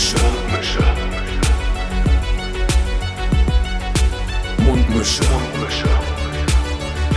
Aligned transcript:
Mundmische. 0.00 0.80
Mundmische. 0.80 0.80
Mundmische. 4.64 5.24
Mundmische. 5.28 5.88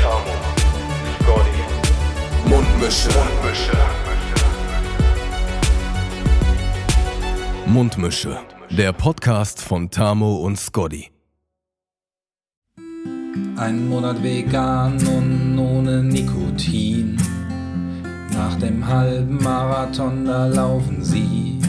Tamo. 0.01 0.35
Scotty. 1.21 1.61
Mundmische. 2.49 3.09
Mundmische. 3.17 3.77
Mundmische. 7.67 8.40
Der 8.69 8.91
Podcast 8.91 9.62
von 9.62 9.90
Tamo 9.90 10.36
und 10.37 10.59
Scotty. 10.59 11.09
Ein 13.55 13.87
Monat 13.87 14.22
vegan 14.22 14.95
und 15.08 15.58
ohne 15.58 16.04
Nikotin. 16.04 17.18
Nach 18.34 18.55
dem 18.59 18.86
halben 18.86 19.38
Marathon, 19.41 20.26
da 20.26 20.48
laufen 20.48 21.02
sie. 21.02 21.59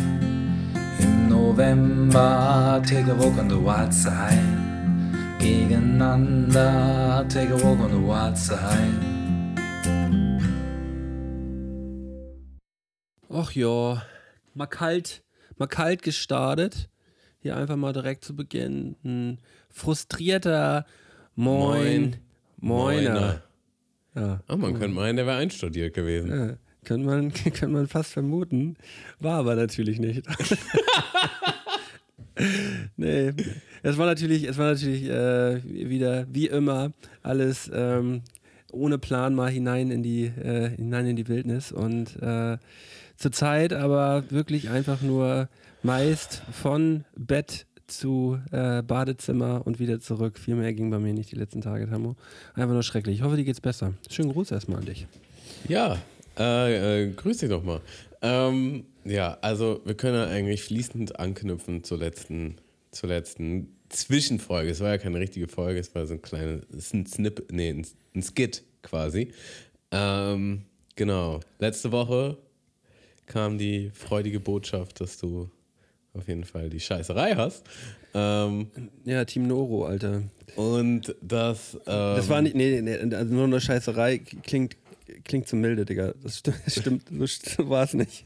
November, 1.49 2.83
take 2.87 3.07
a 3.07 3.15
walk 3.15 3.37
on 3.39 3.49
the 3.49 3.59
wild 3.59 3.93
side. 3.93 4.43
Gegeneinander, 5.39 7.27
take 7.29 7.51
a 7.51 7.57
walk 7.57 7.81
on 7.81 7.91
the 7.91 8.01
wild 8.01 8.37
side. 8.39 8.95
Och 13.29 13.55
ja, 13.57 14.03
mal 14.55 14.67
kalt, 14.67 15.23
mal 15.59 15.69
kalt 15.69 16.03
gestartet. 16.03 16.89
Hier 17.41 17.57
einfach 17.57 17.77
mal 17.77 17.93
direkt 17.93 18.25
zu 18.25 18.35
Beginn. 18.35 18.97
Ein 19.05 19.39
frustrierter 19.69 20.87
Moin, 21.35 22.17
Moiner. 22.57 23.43
Ja, 24.15 24.41
Ach, 24.47 24.57
man 24.57 24.73
könnte 24.79 24.95
meinen, 24.95 25.17
der 25.17 25.27
wäre 25.27 25.37
einstudiert 25.37 25.93
gewesen. 25.93 26.31
ja, 26.31 26.57
könnte 26.85 27.07
man, 27.07 27.33
könnte 27.55 27.69
man 27.69 27.87
fast 27.87 28.13
vermuten. 28.13 28.77
War 29.21 29.39
aber 29.39 29.55
natürlich 29.55 29.99
nicht. 29.99 30.25
nee, 32.97 33.33
es 33.83 33.99
war 33.99 34.07
natürlich, 34.07 34.45
es 34.45 34.59
war 34.59 34.73
natürlich 34.73 35.05
äh, 35.05 35.63
wieder 35.65 36.27
wie 36.31 36.47
immer 36.47 36.93
alles 37.23 37.71
ähm, 37.73 38.23
ohne 38.73 38.99
Plan 38.99 39.35
mal 39.35 39.51
hinein 39.51 39.91
in 39.91 40.03
die, 40.03 40.25
äh, 40.25 40.71
hinein 40.71 41.07
in 41.07 41.17
die 41.17 41.29
Wildnis 41.29 41.73
und 41.73 42.21
äh, 42.23 42.59
zurzeit 43.17 43.73
aber 43.73 44.25
wirklich 44.31 44.71
einfach 44.71 45.01
nur 45.01 45.49
meist 45.83 46.43
von 46.53 47.05
Bett 47.17 47.67
zu 47.87 48.39
äh, 48.51 48.83
Badezimmer 48.83 49.67
und 49.67 49.79
wieder 49.79 50.01
zurück. 50.01 50.39
Viel 50.39 50.57
mehr 50.57 50.73
ging 50.73 50.91
bei 50.91 50.99
mir 50.99 51.13
nicht 51.13 51.31
die 51.31 51.37
letzten 51.37 51.61
Tage, 51.61 51.89
Tamo. 51.89 52.17
Einfach 52.55 52.73
nur 52.73 52.83
schrecklich. 52.83 53.17
Ich 53.17 53.23
hoffe, 53.23 53.37
dir 53.37 53.45
geht's 53.45 53.61
besser. 53.61 53.93
Schönen 54.09 54.33
Gruß 54.33 54.51
erstmal 54.51 54.79
an 54.79 54.87
dich. 54.87 55.07
Ja, 55.69 55.99
äh, 56.39 57.05
äh, 57.05 57.13
grüß 57.13 57.39
dich 57.39 57.49
doch 57.51 57.63
mal. 57.63 57.81
Ähm, 58.23 58.85
ja, 59.05 59.37
also 59.43 59.81
wir 59.85 59.95
können 59.95 60.17
ja 60.17 60.27
eigentlich 60.27 60.63
fließend 60.63 61.19
anknüpfen 61.19 61.85
zur 61.85 61.99
letzten, 61.99 62.57
zur 62.91 63.11
letzten 63.11 63.69
Zwischenfolge. 63.91 64.71
Es 64.71 64.81
war 64.81 64.91
ja 64.91 64.99
keine 64.99 65.19
richtige 65.21 65.47
Folge, 65.49 65.79
es 65.81 65.95
war 65.95 66.07
so 66.07 66.15
ein 66.15 66.23
kleines, 66.23 66.93
ein 66.93 67.07
Snip, 67.07 67.45
nee, 67.53 67.69
ein, 67.71 67.87
ein 68.15 68.23
Skit 68.23 68.63
quasi. 68.83 69.33
Ähm, 69.91 70.63
genau. 70.97 71.41
Letzte 71.59 71.93
Woche 71.93 72.37
kam 73.27 73.59
die 73.59 73.91
freudige 73.95 74.41
Botschaft, 74.41 75.01
dass 75.01 75.19
du 75.19 75.51
auf 76.15 76.27
jeden 76.29 76.45
Fall 76.45 76.71
die 76.71 76.81
Scheißerei 76.81 77.35
hast. 77.35 77.65
Ähm, 78.15 78.69
Ja, 79.05 79.25
Team 79.25 79.47
Noro, 79.49 79.85
Alter. 79.87 80.23
und 80.57 81.15
das. 81.21 81.75
Ähm, 81.75 81.81
Das 82.17 82.29
war 82.29 82.41
nicht, 82.43 82.55
nee, 82.55 82.81
nee, 82.81 83.15
also 83.15 83.35
nur 83.35 83.45
eine 83.45 83.61
Scheißerei 83.61 84.19
klingt, 84.19 84.77
klingt 85.25 85.47
zu 85.49 85.57
milde, 85.57 85.85
Digga. 85.85 86.15
Das 86.23 86.39
stimmt, 86.39 86.61
das 86.67 86.75
stimmt 86.75 87.09
so 87.49 87.69
war 87.69 87.85
es 87.85 87.95
nicht. 87.95 88.25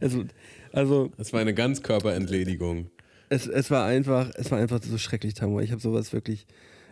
Also, 0.00 0.24
also 0.72 1.10
Das 1.16 1.32
war 1.32 1.40
eine 1.40 1.54
Ganzkörperentledigung. 1.54 2.90
es, 3.28 3.46
es 3.46 3.70
war 3.70 3.84
einfach, 3.86 4.30
es 4.36 4.50
war 4.50 4.58
einfach 4.58 4.80
so 4.82 4.98
schrecklich, 4.98 5.34
Tamu. 5.34 5.60
Ich 5.60 5.72
habe 5.72 5.80
sowas 5.80 6.12
wirklich, 6.12 6.46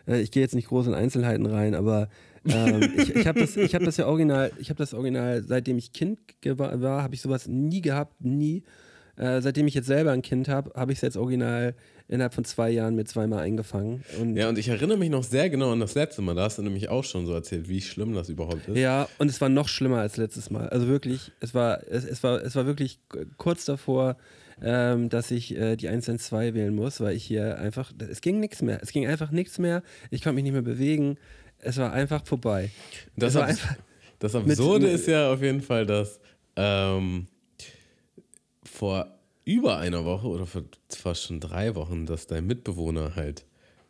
äh, 0.09 0.21
ich 0.21 0.31
gehe 0.31 0.43
jetzt 0.43 0.55
nicht 0.55 0.69
groß 0.69 0.87
in 0.87 0.95
Einzelheiten 0.95 1.47
rein, 1.47 1.75
aber 1.75 2.09
ähm, 2.47 2.83
ich, 2.97 3.15
ich 3.15 3.27
habe 3.27 3.41
das, 3.41 3.57
ich 3.57 3.75
habe 3.75 3.85
das 3.85 3.97
ja 3.97 4.07
original, 4.07 4.53
ich 4.59 4.71
habe 4.71 4.79
das 4.79 4.95
original, 4.95 5.43
seitdem 5.43 5.79
ich 5.79 5.93
Kind 5.93 6.19
war, 6.45 7.03
habe 7.03 7.15
ich 7.15 7.21
sowas 7.21 7.47
nie 7.47 7.81
gehabt, 7.81 8.21
nie. 8.21 8.63
Äh, 9.17 9.41
seitdem 9.43 9.67
ich 9.69 9.75
jetzt 9.75 9.87
selber 9.87 10.11
ein 10.11 10.23
Kind 10.23 10.49
habe, 10.49 10.73
habe 10.75 10.93
ich 10.93 10.99
es 10.99 11.03
jetzt 11.03 11.17
original 11.17 11.75
innerhalb 12.09 12.35
von 12.35 12.45
zwei 12.45 12.71
Jahren 12.71 12.95
mir 12.95 13.05
zweimal 13.05 13.41
eingefangen. 13.41 14.05
Und 14.21 14.37
Ja, 14.37 14.49
und 14.49 14.59
ich 14.59 14.69
erinnere 14.69 14.99
mich 14.99 15.11
noch 15.11 15.25
sehr 15.25 15.49
genau 15.51 15.73
an 15.73 15.81
das 15.81 15.95
letzte 15.95 16.21
Mal. 16.23 16.35
Da 16.35 16.43
hast 16.45 16.59
du 16.59 16.63
nämlich 16.63 16.89
auch 16.91 17.05
schon 17.05 17.27
so 17.27 17.33
erzählt, 17.33 17.69
wie 17.69 17.81
schlimm 17.81 18.13
das 18.15 18.29
überhaupt 18.29 18.69
ist. 18.69 18.77
Ja, 18.77 19.09
und 19.19 19.29
es 19.31 19.41
war 19.41 19.49
noch 19.49 19.69
schlimmer 19.69 19.99
als 20.01 20.17
letztes 20.17 20.51
Mal. 20.51 20.69
Also 20.69 20.87
wirklich, 20.87 21.33
es 21.41 21.55
war, 21.55 21.83
es, 21.89 22.05
es 22.05 22.23
war, 22.23 22.43
es 22.43 22.55
war 22.57 22.67
wirklich 22.67 22.99
kurz 23.39 23.65
davor, 23.65 24.17
ähm, 24.63 25.09
dass 25.09 25.31
ich 25.31 25.57
äh, 25.57 25.77
die 25.77 25.89
112 25.89 26.55
wählen 26.55 26.75
muss, 26.75 27.01
weil 27.01 27.17
ich 27.17 27.25
hier 27.25 27.59
einfach, 27.59 27.93
es 28.09 28.21
ging 28.21 28.39
nichts 28.39 28.63
mehr. 28.63 28.79
Es 28.83 28.93
ging 28.93 29.07
einfach 29.07 29.31
nichts 29.31 29.59
mehr. 29.59 29.83
Ich 30.11 30.23
konnte 30.23 30.35
mich 30.35 30.45
nicht 30.45 30.53
mehr 30.53 30.63
bewegen. 30.63 31.17
Es 31.59 31.79
war 31.79 31.93
einfach 31.93 32.25
vorbei. 32.27 32.71
Das, 33.17 33.35
Abs 33.35 33.49
einfach, 33.49 33.77
das 34.19 34.35
Absurde 34.35 34.87
mit- 34.87 34.95
ist 34.95 35.09
ja 35.09 35.33
auf 35.33 35.41
jeden 35.43 35.63
Fall, 35.63 35.87
dass 35.87 36.21
ähm, 36.57 37.27
vor 38.65 39.14
über 39.45 39.79
einer 39.79 40.05
Woche 40.05 40.29
oder 40.29 40.47
vor 40.47 40.63
fast 40.89 41.25
schon 41.25 41.41
drei 41.41 41.75
Wochen, 41.75 42.07
dass 42.07 42.27
dein 42.27 42.47
Mitbewohner 42.47 43.15
halt 43.17 43.45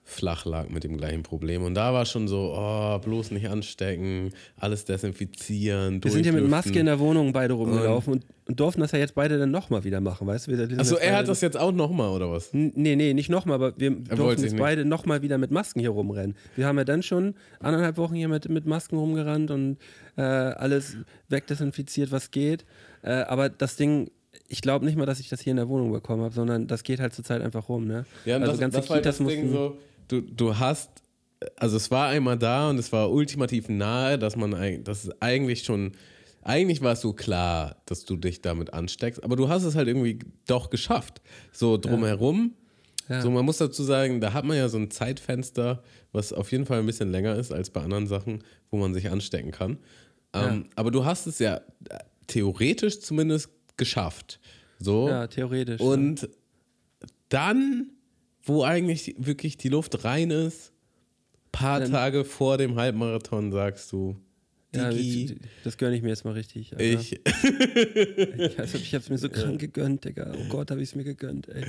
flach 0.06 0.44
lag 0.44 0.68
mit 0.68 0.84
dem 0.84 0.98
gleichen 0.98 1.22
Problem. 1.22 1.62
Und 1.62 1.74
da 1.74 1.94
war 1.94 2.04
schon 2.04 2.28
so, 2.28 2.54
oh, 2.54 2.98
bloß 2.98 3.30
nicht 3.30 3.48
anstecken, 3.48 4.30
alles 4.56 4.84
desinfizieren, 4.84 6.04
wir 6.04 6.10
sind 6.10 6.24
hier 6.24 6.32
mit. 6.32 6.46
Maske 6.46 6.78
in 6.78 6.86
der 6.86 6.98
Wohnung 6.98 7.32
beide 7.32 7.54
rumgelaufen 7.54 8.12
und, 8.12 8.26
und 8.46 8.60
durften 8.60 8.82
das 8.82 8.92
ja 8.92 8.98
jetzt 8.98 9.14
beide 9.14 9.38
dann 9.38 9.50
nochmal 9.50 9.82
wieder 9.82 10.02
machen, 10.02 10.26
weißt 10.26 10.48
du? 10.48 10.78
Achso, 10.78 10.96
er 10.96 11.16
hat 11.16 11.28
das 11.28 11.40
jetzt 11.40 11.56
auch 11.56 11.72
nochmal, 11.72 12.10
oder 12.10 12.30
was? 12.30 12.50
Nee, 12.52 12.96
nee, 12.96 13.14
nicht 13.14 13.30
nochmal, 13.30 13.54
aber 13.54 13.72
wir 13.78 13.92
wollte 13.92 14.16
durften 14.16 14.42
jetzt 14.42 14.52
nicht. 14.52 14.60
beide 14.60 14.84
nochmal 14.84 15.22
wieder 15.22 15.38
mit 15.38 15.50
Masken 15.50 15.80
hier 15.80 15.90
rumrennen. 15.90 16.36
Wir 16.54 16.66
haben 16.66 16.76
ja 16.76 16.84
dann 16.84 17.02
schon 17.02 17.34
anderthalb 17.58 17.96
Wochen 17.96 18.14
hier 18.14 18.28
mit, 18.28 18.48
mit 18.50 18.66
Masken 18.66 18.98
rumgerannt 18.98 19.50
und 19.50 19.78
äh, 20.16 20.20
alles 20.20 20.98
wegdesinfiziert, 21.30 22.12
was 22.12 22.30
geht. 22.30 22.66
Äh, 23.02 23.12
aber 23.12 23.48
das 23.48 23.76
Ding, 23.76 24.10
ich 24.48 24.60
glaube 24.60 24.84
nicht 24.84 24.96
mal, 24.96 25.06
dass 25.06 25.20
ich 25.20 25.28
das 25.28 25.40
hier 25.40 25.52
in 25.52 25.56
der 25.56 25.68
Wohnung 25.68 25.92
bekommen 25.92 26.22
habe, 26.22 26.34
sondern 26.34 26.66
das 26.66 26.82
geht 26.82 27.00
halt 27.00 27.14
zurzeit 27.14 27.42
einfach 27.42 27.68
rum. 27.68 27.86
Ne? 27.86 28.04
Ja, 28.24 28.36
also 28.36 28.52
das, 28.52 28.60
ganze 28.60 28.78
das 28.78 28.90
war 28.90 28.96
Kitas 28.98 29.18
das 29.18 29.26
Ding 29.26 29.50
so, 29.52 29.78
du, 30.08 30.20
du 30.20 30.58
hast, 30.58 30.90
also 31.56 31.76
es 31.76 31.90
war 31.90 32.08
einmal 32.08 32.38
da 32.38 32.70
und 32.70 32.78
es 32.78 32.92
war 32.92 33.10
ultimativ 33.10 33.68
nahe, 33.68 34.18
dass 34.18 34.36
man, 34.36 34.82
dass 34.84 35.10
eigentlich 35.20 35.62
schon, 35.64 35.92
eigentlich 36.42 36.82
war 36.82 36.92
es 36.92 37.00
so 37.00 37.12
klar, 37.12 37.76
dass 37.86 38.04
du 38.04 38.16
dich 38.16 38.42
damit 38.42 38.72
ansteckst, 38.74 39.22
aber 39.22 39.36
du 39.36 39.48
hast 39.48 39.64
es 39.64 39.74
halt 39.74 39.88
irgendwie 39.88 40.18
doch 40.46 40.70
geschafft. 40.70 41.20
So 41.52 41.76
drumherum, 41.78 42.52
Ja. 43.08 43.20
so 43.22 43.30
man 43.30 43.44
muss 43.44 43.58
dazu 43.58 43.82
sagen, 43.82 44.20
da 44.20 44.32
hat 44.32 44.44
man 44.44 44.56
ja 44.56 44.68
so 44.68 44.78
ein 44.78 44.90
Zeitfenster, 44.90 45.82
was 46.12 46.32
auf 46.32 46.52
jeden 46.52 46.66
Fall 46.66 46.80
ein 46.80 46.86
bisschen 46.86 47.10
länger 47.10 47.36
ist 47.36 47.52
als 47.52 47.70
bei 47.70 47.80
anderen 47.82 48.06
Sachen, 48.06 48.44
wo 48.70 48.76
man 48.78 48.94
sich 48.94 49.10
anstecken 49.10 49.50
kann. 49.50 49.78
Ähm, 50.32 50.66
Aber 50.74 50.90
du 50.90 51.04
hast 51.04 51.26
es 51.26 51.38
ja 51.38 51.56
äh, 51.88 51.98
theoretisch 52.26 53.00
zumindest 53.00 53.50
geschafft. 53.76 54.40
So. 54.78 55.08
Ja, 55.08 55.26
theoretisch. 55.26 55.80
Und 55.80 56.28
dann, 57.28 57.90
wo 58.42 58.62
eigentlich 58.64 59.14
wirklich 59.18 59.56
die 59.56 59.68
Luft 59.68 60.04
rein 60.04 60.30
ist, 60.30 60.72
paar 61.52 61.80
Dann- 61.80 61.90
Tage 61.92 62.24
vor 62.24 62.58
dem 62.58 62.76
Halbmarathon 62.76 63.52
sagst 63.52 63.92
du, 63.92 64.16
ja, 64.74 64.90
ich- 64.90 65.36
das 65.62 65.78
gönne 65.78 65.94
ich 65.96 66.02
mir 66.02 66.08
jetzt 66.08 66.24
mal 66.24 66.32
richtig. 66.34 66.72
Alter. 66.72 66.82
ich, 66.84 67.12
ich, 67.24 68.58
also, 68.58 68.78
ich 68.78 68.92
habe 68.94 69.04
es 69.04 69.08
mir 69.10 69.18
so 69.18 69.28
krank 69.28 69.60
gegönnt, 69.60 70.04
Digga. 70.04 70.32
Oh 70.36 70.48
Gott, 70.48 70.70
habe 70.72 70.82
ich 70.82 70.88
es 70.88 70.94
mir 70.96 71.04
gegönnt, 71.04 71.48
ey. 71.48 71.64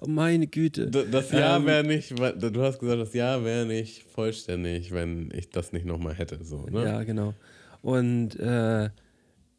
Oh 0.00 0.06
meine 0.06 0.46
Güte. 0.46 0.86
Das 0.86 1.30
Jahr 1.30 1.58
Ähm, 1.58 1.66
wäre 1.66 1.84
nicht, 1.84 2.18
du 2.18 2.62
hast 2.62 2.78
gesagt, 2.78 2.98
das 3.02 3.12
Jahr 3.12 3.44
wäre 3.44 3.66
nicht 3.66 4.04
vollständig, 4.04 4.90
wenn 4.92 5.30
ich 5.34 5.50
das 5.50 5.72
nicht 5.72 5.84
nochmal 5.84 6.14
hätte. 6.14 6.42
So, 6.42 6.64
ne? 6.70 6.84
Ja, 6.84 7.02
genau. 7.04 7.34
Und 7.82 8.36
äh, 8.40 8.88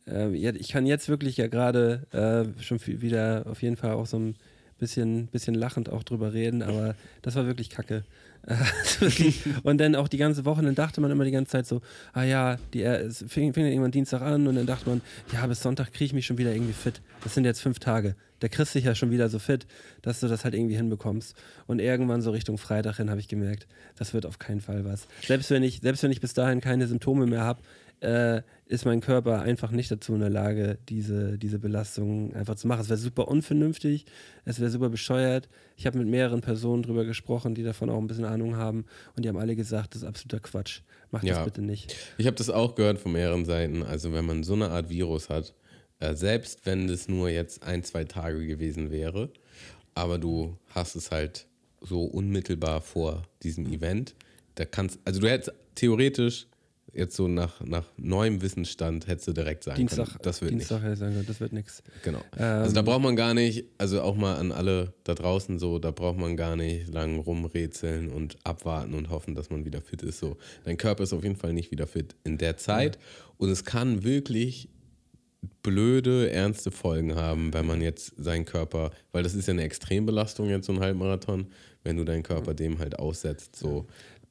äh, 0.07 0.35
ich 0.35 0.69
kann 0.69 0.85
jetzt 0.85 1.09
wirklich 1.09 1.37
ja 1.37 1.47
gerade 1.47 2.07
äh, 2.11 2.61
schon 2.61 2.79
wieder 2.85 3.45
auf 3.47 3.61
jeden 3.61 3.77
Fall 3.77 3.91
auch 3.91 4.05
so 4.05 4.17
ein 4.17 4.35
bisschen, 4.81 5.27
bisschen 5.27 5.55
lachend 5.55 5.89
auch 5.89 6.03
drüber 6.03 6.33
reden, 6.33 6.63
aber 6.63 6.95
das 7.21 7.35
war 7.35 7.45
wirklich 7.45 7.69
kacke. 7.69 8.03
Und 9.63 9.77
dann 9.77 9.95
auch 9.95 10.07
die 10.07 10.17
ganze 10.17 10.45
Woche, 10.45 10.63
dann 10.63 10.73
dachte 10.73 10.99
man 10.99 11.11
immer 11.11 11.23
die 11.23 11.31
ganze 11.31 11.51
Zeit 11.51 11.67
so, 11.67 11.81
ah 12.13 12.23
ja, 12.23 12.57
die, 12.73 12.81
äh, 12.81 13.03
es 13.03 13.19
fing, 13.27 13.53
fing 13.53 13.63
dann 13.63 13.71
irgendwann 13.71 13.91
Dienstag 13.91 14.23
an 14.23 14.47
und 14.47 14.55
dann 14.55 14.65
dachte 14.65 14.89
man, 14.89 15.01
ja, 15.31 15.45
bis 15.45 15.61
Sonntag 15.61 15.93
kriege 15.93 16.05
ich 16.05 16.13
mich 16.13 16.25
schon 16.25 16.39
wieder 16.39 16.51
irgendwie 16.51 16.73
fit. 16.73 17.01
Das 17.23 17.35
sind 17.35 17.45
jetzt 17.45 17.61
fünf 17.61 17.77
Tage. 17.77 18.15
Da 18.39 18.47
kriegst 18.47 18.73
du 18.73 18.79
dich 18.79 18.87
ja 18.87 18.95
schon 18.95 19.11
wieder 19.11 19.29
so 19.29 19.37
fit, 19.37 19.67
dass 20.01 20.19
du 20.19 20.27
das 20.27 20.43
halt 20.43 20.55
irgendwie 20.55 20.75
hinbekommst. 20.75 21.35
Und 21.67 21.79
irgendwann 21.79 22.23
so 22.23 22.31
Richtung 22.31 22.57
Freitag 22.57 22.97
hin 22.97 23.11
habe 23.11 23.19
ich 23.19 23.27
gemerkt, 23.27 23.67
das 23.95 24.15
wird 24.15 24.25
auf 24.25 24.39
keinen 24.39 24.61
Fall 24.61 24.83
was. 24.83 25.07
Selbst 25.21 25.51
wenn 25.51 25.61
ich, 25.61 25.81
selbst 25.81 26.01
wenn 26.01 26.11
ich 26.11 26.21
bis 26.21 26.33
dahin 26.33 26.59
keine 26.61 26.87
Symptome 26.87 27.27
mehr 27.27 27.41
habe, 27.41 27.61
äh, 27.99 28.41
ist 28.71 28.85
mein 28.85 29.01
Körper 29.01 29.41
einfach 29.41 29.71
nicht 29.71 29.91
dazu 29.91 30.13
in 30.13 30.21
der 30.21 30.29
Lage, 30.29 30.77
diese, 30.87 31.37
diese 31.37 31.59
Belastung 31.59 32.33
einfach 32.33 32.55
zu 32.55 32.67
machen. 32.67 32.79
Es 32.79 32.87
wäre 32.89 32.97
super 32.97 33.27
unvernünftig, 33.27 34.05
es 34.45 34.61
wäre 34.61 34.71
super 34.71 34.89
bescheuert. 34.89 35.49
Ich 35.75 35.85
habe 35.85 35.97
mit 35.97 36.07
mehreren 36.07 36.39
Personen 36.39 36.81
drüber 36.81 37.03
gesprochen, 37.03 37.53
die 37.53 37.63
davon 37.63 37.89
auch 37.89 37.97
ein 37.97 38.07
bisschen 38.07 38.23
Ahnung 38.23 38.55
haben 38.55 38.85
und 39.15 39.25
die 39.25 39.29
haben 39.29 39.37
alle 39.37 39.57
gesagt, 39.57 39.93
das 39.93 40.03
ist 40.03 40.07
absoluter 40.07 40.39
Quatsch. 40.39 40.81
Mach 41.11 41.21
Ja. 41.21 41.35
das 41.35 41.43
bitte 41.43 41.61
nicht. 41.61 41.93
Ich 42.17 42.27
habe 42.27 42.37
das 42.37 42.49
auch 42.49 42.75
gehört 42.75 42.97
von 42.97 43.11
mehreren 43.11 43.43
Seiten. 43.43 43.83
Also 43.83 44.13
wenn 44.13 44.23
man 44.25 44.43
so 44.43 44.53
eine 44.53 44.69
Art 44.69 44.89
Virus 44.89 45.27
hat, 45.29 45.53
äh, 45.99 46.15
selbst 46.15 46.65
wenn 46.65 46.87
es 46.87 47.09
nur 47.09 47.29
jetzt 47.29 47.63
ein, 47.63 47.83
zwei 47.83 48.05
Tage 48.05 48.47
gewesen 48.47 48.89
wäre, 48.89 49.29
aber 49.95 50.17
du 50.17 50.55
hast 50.69 50.95
es 50.95 51.11
halt 51.11 51.45
so 51.81 52.03
unmittelbar 52.05 52.79
vor 52.79 53.23
diesem 53.43 53.65
Event. 53.65 54.15
Da 54.55 54.63
kannst, 54.63 54.97
also 55.03 55.19
du 55.19 55.29
hättest 55.29 55.51
theoretisch 55.75 56.47
jetzt 56.93 57.15
so 57.15 57.27
nach, 57.27 57.61
nach 57.61 57.85
neuem 57.97 58.41
Wissensstand 58.41 59.07
hättest 59.07 59.27
du 59.27 59.33
direkt 59.33 59.63
sagen 59.63 59.77
Dienstag, 59.77 60.07
können, 60.07 60.19
das 60.23 60.41
wird 60.41 60.51
Dienstag 60.51 60.81
hätte 60.81 60.93
ich 60.93 60.99
sagen 60.99 61.13
können, 61.13 61.25
das 61.25 61.39
wird 61.39 61.53
nichts. 61.53 61.83
Genau. 62.03 62.19
Ähm, 62.37 62.43
also 62.43 62.75
da 62.75 62.81
braucht 62.81 63.01
man 63.01 63.15
gar 63.15 63.33
nicht, 63.33 63.65
also 63.77 64.01
auch 64.01 64.15
mal 64.15 64.35
an 64.35 64.51
alle 64.51 64.93
da 65.03 65.13
draußen 65.13 65.59
so, 65.59 65.79
da 65.79 65.91
braucht 65.91 66.17
man 66.17 66.35
gar 66.35 66.55
nicht 66.55 66.89
lang 66.89 67.19
rumrätseln 67.19 68.09
und 68.09 68.37
abwarten 68.43 68.93
und 68.93 69.09
hoffen, 69.09 69.35
dass 69.35 69.49
man 69.49 69.65
wieder 69.65 69.81
fit 69.81 70.01
ist. 70.01 70.19
So, 70.19 70.37
dein 70.65 70.77
Körper 70.77 71.03
ist 71.03 71.13
auf 71.13 71.23
jeden 71.23 71.37
Fall 71.37 71.53
nicht 71.53 71.71
wieder 71.71 71.87
fit 71.87 72.15
in 72.23 72.37
der 72.37 72.57
Zeit 72.57 72.97
und 73.37 73.49
es 73.49 73.63
kann 73.63 74.03
wirklich 74.03 74.69
blöde, 75.63 76.29
ernste 76.31 76.71
Folgen 76.71 77.15
haben, 77.15 77.53
wenn 77.53 77.65
man 77.65 77.81
jetzt 77.81 78.13
seinen 78.17 78.45
Körper, 78.45 78.91
weil 79.11 79.23
das 79.23 79.33
ist 79.33 79.47
ja 79.47 79.53
eine 79.53 79.63
Extrembelastung 79.63 80.49
jetzt 80.49 80.67
so 80.67 80.73
ein 80.73 80.79
Halbmarathon, 80.79 81.47
wenn 81.83 81.97
du 81.97 82.03
deinen 82.03 82.23
Körper 82.23 82.53
dem 82.53 82.79
halt 82.79 82.99
aussetzt, 82.99 83.55
so 83.55 83.87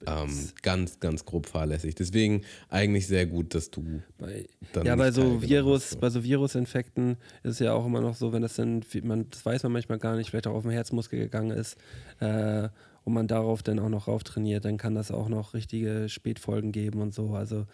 ähm, 0.07 0.49
ganz, 0.63 1.01
ganz 1.01 1.25
grob 1.25 1.47
fahrlässig. 1.47 1.95
Deswegen 1.95 2.43
eigentlich 2.69 3.07
sehr 3.07 3.27
gut, 3.27 3.55
dass 3.55 3.71
du 3.71 4.03
Bei, 4.19 4.47
dann 4.73 4.87
ja, 4.87 4.97
bei 4.97 5.11
so 5.11 5.43
Virus, 5.43 5.93
hast, 5.93 6.01
bei 6.01 6.11
so 6.11 6.25
Virusinfekten 6.25 7.17
ist 7.43 7.53
es 7.53 7.59
ja 7.59 7.73
auch 7.73 7.87
immer 7.87 8.01
noch 8.01 8.15
so, 8.15 8.33
wenn 8.33 8.43
das 8.43 8.55
dann, 8.55 8.83
man, 9.03 9.29
das 9.31 9.45
weiß 9.45 9.63
man 9.65 9.73
manchmal 9.73 9.99
gar 9.99 10.17
nicht, 10.17 10.31
vielleicht 10.31 10.47
auch 10.47 10.55
auf 10.55 10.63
den 10.63 10.73
Herzmuskel 10.73 11.19
gegangen 11.19 11.51
ist 11.51 11.77
äh, 12.21 12.69
und 13.05 13.13
man 13.13 13.27
darauf 13.27 13.63
dann 13.63 13.79
auch 13.79 13.89
noch 13.89 14.09
rauf 14.09 14.25
trainiert, 14.25 14.65
dann 14.65 14.79
kann 14.79 14.95
das 14.95 15.11
auch 15.11 15.29
noch 15.29 15.55
richtige 15.55 16.09
Spätfolgen 16.09 16.73
geben 16.73 17.01
und 17.01 17.15
so. 17.15 17.35
Also 17.35 17.67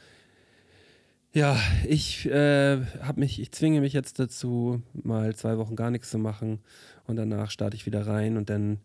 ja, 1.36 1.60
ich 1.86 2.24
äh, 2.24 2.78
habe 3.02 3.20
mich, 3.20 3.38
ich 3.42 3.52
zwinge 3.52 3.82
mich 3.82 3.92
jetzt 3.92 4.18
dazu, 4.18 4.80
mal 4.94 5.36
zwei 5.36 5.58
Wochen 5.58 5.76
gar 5.76 5.90
nichts 5.90 6.08
zu 6.08 6.16
machen 6.16 6.60
und 7.06 7.16
danach 7.16 7.50
starte 7.50 7.76
ich 7.76 7.84
wieder 7.84 8.06
rein 8.06 8.38
und 8.38 8.48
dann 8.48 8.78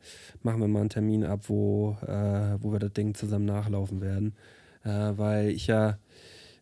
machen 0.44 0.59
wir 0.59 0.68
mal 0.68 0.81
einen 0.81 0.89
Termin 0.89 1.24
ab, 1.24 1.45
wo, 1.48 1.95
äh, 2.06 2.62
wo 2.62 2.74
wir 2.74 2.80
das 2.80 2.92
Ding 2.92 3.15
zusammen 3.15 3.45
nachlaufen 3.45 4.01
werden. 4.01 4.36
Äh, 4.83 5.13
weil 5.15 5.51
ich 5.51 5.68
ja 5.68 5.98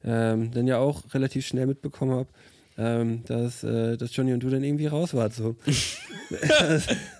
ähm, 0.03 0.51
dann 0.51 0.67
ja 0.67 0.77
auch 0.77 1.11
relativ 1.15 1.47
schnell 1.47 1.65
mitbekommen 1.65 2.11
habe, 2.11 2.29
ähm, 2.77 3.23
dass, 3.25 3.63
äh, 3.63 3.97
dass 3.97 4.15
Johnny 4.15 4.33
und 4.33 4.43
du 4.43 4.49
dann 4.51 4.63
irgendwie 4.63 4.85
raus 4.85 5.15
wart. 5.15 5.33
So. 5.33 5.55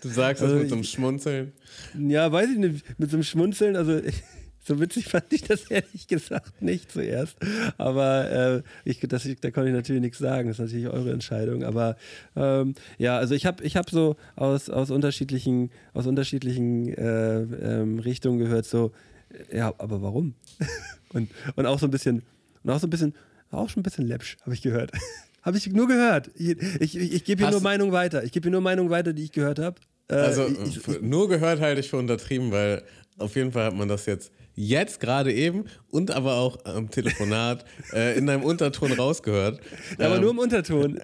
Du 0.04 0.10
sagst 0.10 0.44
das 0.44 0.50
Also 0.52 0.58
mit 0.58 0.70
so 0.70 0.76
einem 0.76 0.84
Schmunzeln. 0.84 1.54
ja, 1.98 2.32
weiß 2.32 2.52
ich 2.52 2.60
nicht, 2.60 3.00
mit 3.00 3.10
so 3.10 3.16
einem 3.16 3.24
Schmunzeln, 3.24 3.76
also 3.76 3.98
ich, 3.98 4.22
so 4.64 4.80
witzig 4.80 5.06
fand 5.06 5.32
ich 5.32 5.44
das 5.44 5.66
ehrlich 5.72 6.08
gesagt 6.08 6.62
nicht 6.62 6.92
zuerst. 6.92 7.38
Aber 7.78 8.32
äh, 8.32 8.62
ich, 8.86 9.00
das, 9.00 9.28
da 9.42 9.52
konnte 9.52 9.70
ich 9.70 9.76
natürlich 9.76 10.02
nichts 10.02 10.18
sagen, 10.18 10.48
das 10.48 10.60
ist 10.60 10.66
natürlich 10.66 10.88
eure 10.88 11.12
Entscheidung. 11.12 11.64
Aber 11.64 11.96
ähm, 12.36 12.76
ja, 12.98 13.18
also 13.18 13.36
ich 13.36 13.46
habe 13.46 13.64
ich 13.64 13.76
hab 13.78 13.90
so 13.90 14.16
aus, 14.36 14.70
aus 14.70 14.92
unterschiedlichen, 14.92 15.72
aus 15.94 16.08
unterschiedlichen 16.08 16.94
äh, 16.94 17.40
ähm, 17.42 18.00
Richtungen 18.00 18.40
gehört, 18.40 18.66
so, 18.66 18.92
ja, 19.52 19.74
aber 19.78 20.02
warum? 20.02 20.36
und, 21.14 21.30
und 21.56 21.66
auch 21.66 21.80
so 21.80 21.88
ein 21.88 21.92
bisschen, 21.92 22.24
und 22.64 22.72
auch 22.72 22.80
so 22.80 22.88
ein 22.88 22.90
bisschen, 22.90 23.14
auch 23.52 23.70
schon 23.70 23.82
ein 23.82 23.84
bisschen 23.84 24.08
läppsch, 24.08 24.38
habe 24.42 24.54
ich 24.54 24.62
gehört. 24.62 24.92
habe 25.42 25.58
ich 25.58 25.68
nur 25.72 25.88
gehört. 25.88 26.30
Ich, 26.36 26.50
ich, 26.80 26.98
ich, 26.98 27.14
ich 27.14 27.24
gebe 27.24 27.44
hier 27.44 27.52
nur 27.52 27.62
Meinung 27.62 27.92
weiter. 27.92 28.24
Ich 28.24 28.32
gebe 28.32 28.46
hier 28.46 28.52
nur 28.52 28.62
Meinung 28.62 28.90
weiter, 28.90 29.14
die 29.14 29.24
ich 29.24 29.32
gehört 29.32 29.60
habe. 29.60 29.80
Äh, 30.10 30.16
Also 30.16 30.48
ich, 30.48 31.02
nur 31.02 31.30
gehört 31.30 31.60
halte 31.62 31.80
ich 31.80 31.90
für 31.90 31.98
untertrieben, 31.98 32.52
weil 32.52 32.84
auf 33.18 33.36
jeden 33.36 33.52
Fall 33.52 33.66
hat 33.66 33.76
man 33.76 33.88
das 33.88 34.06
jetzt 34.06 34.32
jetzt 34.62 35.00
gerade 35.00 35.32
eben 35.34 35.64
und 35.90 36.12
aber 36.12 36.36
auch 36.36 36.66
am 36.66 36.92
Telefonat 36.92 37.64
äh, 37.94 38.18
in 38.18 38.26
deinem 38.26 38.44
Unterton 38.44 38.92
rausgehört. 38.92 39.62
Aber 39.98 40.16
Ähm, 40.16 40.22
nur 40.22 40.32
im 40.32 40.40
Unterton. 40.40 40.98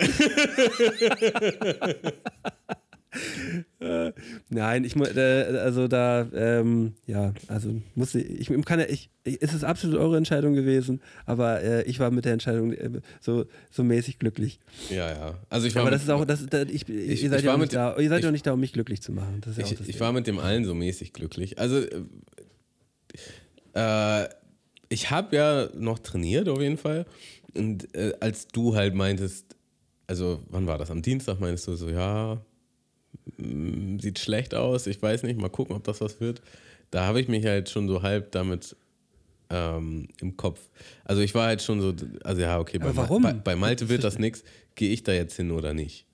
Äh, 3.79 4.11
Nein, 4.49 4.83
ich 4.83 4.97
äh, 4.97 5.57
also 5.57 5.87
da, 5.87 6.27
ähm, 6.33 6.95
ja, 7.07 7.33
also 7.47 7.81
musste 7.95 8.19
ich, 8.19 8.49
ich 8.49 8.65
kann 8.65 8.81
ja, 8.81 8.87
ich, 8.89 9.09
ich, 9.23 9.41
es 9.41 9.53
ist 9.53 9.63
absolut 9.63 9.97
eure 9.97 10.17
Entscheidung 10.17 10.53
gewesen, 10.53 11.01
aber 11.25 11.61
äh, 11.63 11.83
ich 11.83 12.01
war 12.01 12.11
mit 12.11 12.25
der 12.25 12.33
Entscheidung 12.33 12.73
äh, 12.73 12.89
so, 13.21 13.45
so 13.71 13.85
mäßig 13.85 14.19
glücklich. 14.19 14.59
ja, 14.89 15.09
ja. 15.11 15.39
Also 15.49 15.67
ich 15.67 15.75
war 15.75 15.83
Aber 15.83 15.91
mit, 15.91 15.95
das 15.95 16.03
ist 16.03 16.09
auch, 16.09 16.25
das, 16.25 16.45
das, 16.45 16.65
ich, 16.69 16.89
Ich- 16.89 17.23
ihr 17.23 17.29
seid, 17.29 17.39
ich 17.39 17.45
ja 17.45 17.53
auch 17.53 17.57
nicht 17.57 17.73
da, 17.73 17.97
ihr 17.97 18.09
seid 18.09 18.21
ja 18.21 18.31
nicht 18.31 18.45
da, 18.45 18.51
um 18.51 18.59
mich 18.59 18.73
glücklich 18.73 19.01
zu 19.01 19.13
machen. 19.13 19.39
Ja 19.55 19.63
ich, 19.63 19.87
ich 19.87 19.99
war 20.01 20.11
mit 20.11 20.27
dem 20.27 20.37
allen 20.39 20.65
so 20.65 20.73
mäßig 20.73 21.13
glücklich. 21.13 21.57
Also 21.57 21.83
äh, 23.75 24.27
ich 24.89 25.09
habe 25.11 25.35
ja 25.35 25.69
noch 25.75 25.99
trainiert 25.99 26.49
auf 26.49 26.59
jeden 26.59 26.77
Fall 26.77 27.05
und 27.53 27.93
äh, 27.95 28.13
als 28.19 28.47
du 28.47 28.75
halt 28.75 28.95
meintest, 28.95 29.55
also 30.07 30.41
wann 30.49 30.67
war 30.67 30.77
das? 30.77 30.91
Am 30.91 31.01
Dienstag 31.01 31.39
meinst 31.39 31.67
du 31.67 31.75
so, 31.75 31.89
ja, 31.89 32.41
mm, 33.37 33.99
sieht 33.99 34.19
schlecht 34.19 34.53
aus, 34.53 34.87
ich 34.87 35.01
weiß 35.01 35.23
nicht, 35.23 35.39
mal 35.39 35.49
gucken, 35.49 35.75
ob 35.75 35.83
das 35.83 36.01
was 36.01 36.19
wird. 36.19 36.41
Da 36.91 37.05
habe 37.05 37.19
ich 37.19 37.27
mich 37.27 37.45
halt 37.45 37.69
schon 37.69 37.87
so 37.87 38.01
halb 38.01 38.31
damit 38.31 38.75
ähm, 39.49 40.07
im 40.21 40.37
Kopf. 40.37 40.59
Also 41.03 41.21
ich 41.21 41.33
war 41.35 41.47
halt 41.47 41.61
schon 41.61 41.81
so, 41.81 41.93
also 42.23 42.41
ja, 42.41 42.59
okay, 42.59 42.79
bei, 42.79 42.95
warum? 42.95 43.23
bei, 43.23 43.33
bei 43.33 43.55
Malte 43.55 43.89
wird 43.89 44.03
das 44.03 44.19
nichts. 44.19 44.43
Gehe 44.75 44.91
ich 44.91 45.03
da 45.03 45.13
jetzt 45.13 45.35
hin 45.35 45.51
oder 45.51 45.73
nicht? 45.73 46.05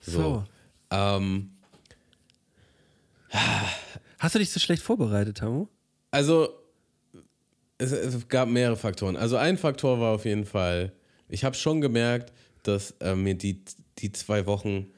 So. 0.00 0.44
Ähm, 0.90 1.50
Hast 4.18 4.34
du 4.34 4.38
dich 4.38 4.50
so 4.50 4.58
schlecht 4.60 4.82
vorbereitet, 4.82 5.38
Tamu? 5.38 5.66
Also, 6.10 6.48
es, 7.78 7.92
es 7.92 8.28
gab 8.28 8.48
mehrere 8.48 8.76
Faktoren. 8.76 9.16
Also, 9.16 9.36
ein 9.36 9.58
Faktor 9.58 10.00
war 10.00 10.14
auf 10.14 10.24
jeden 10.24 10.44
Fall, 10.44 10.92
ich 11.28 11.44
habe 11.44 11.56
schon 11.56 11.80
gemerkt, 11.80 12.32
dass 12.62 12.92
äh, 13.00 13.14
mir 13.14 13.34
die, 13.34 13.62
die 13.98 14.12
zwei 14.12 14.46
Wochen, 14.46 14.88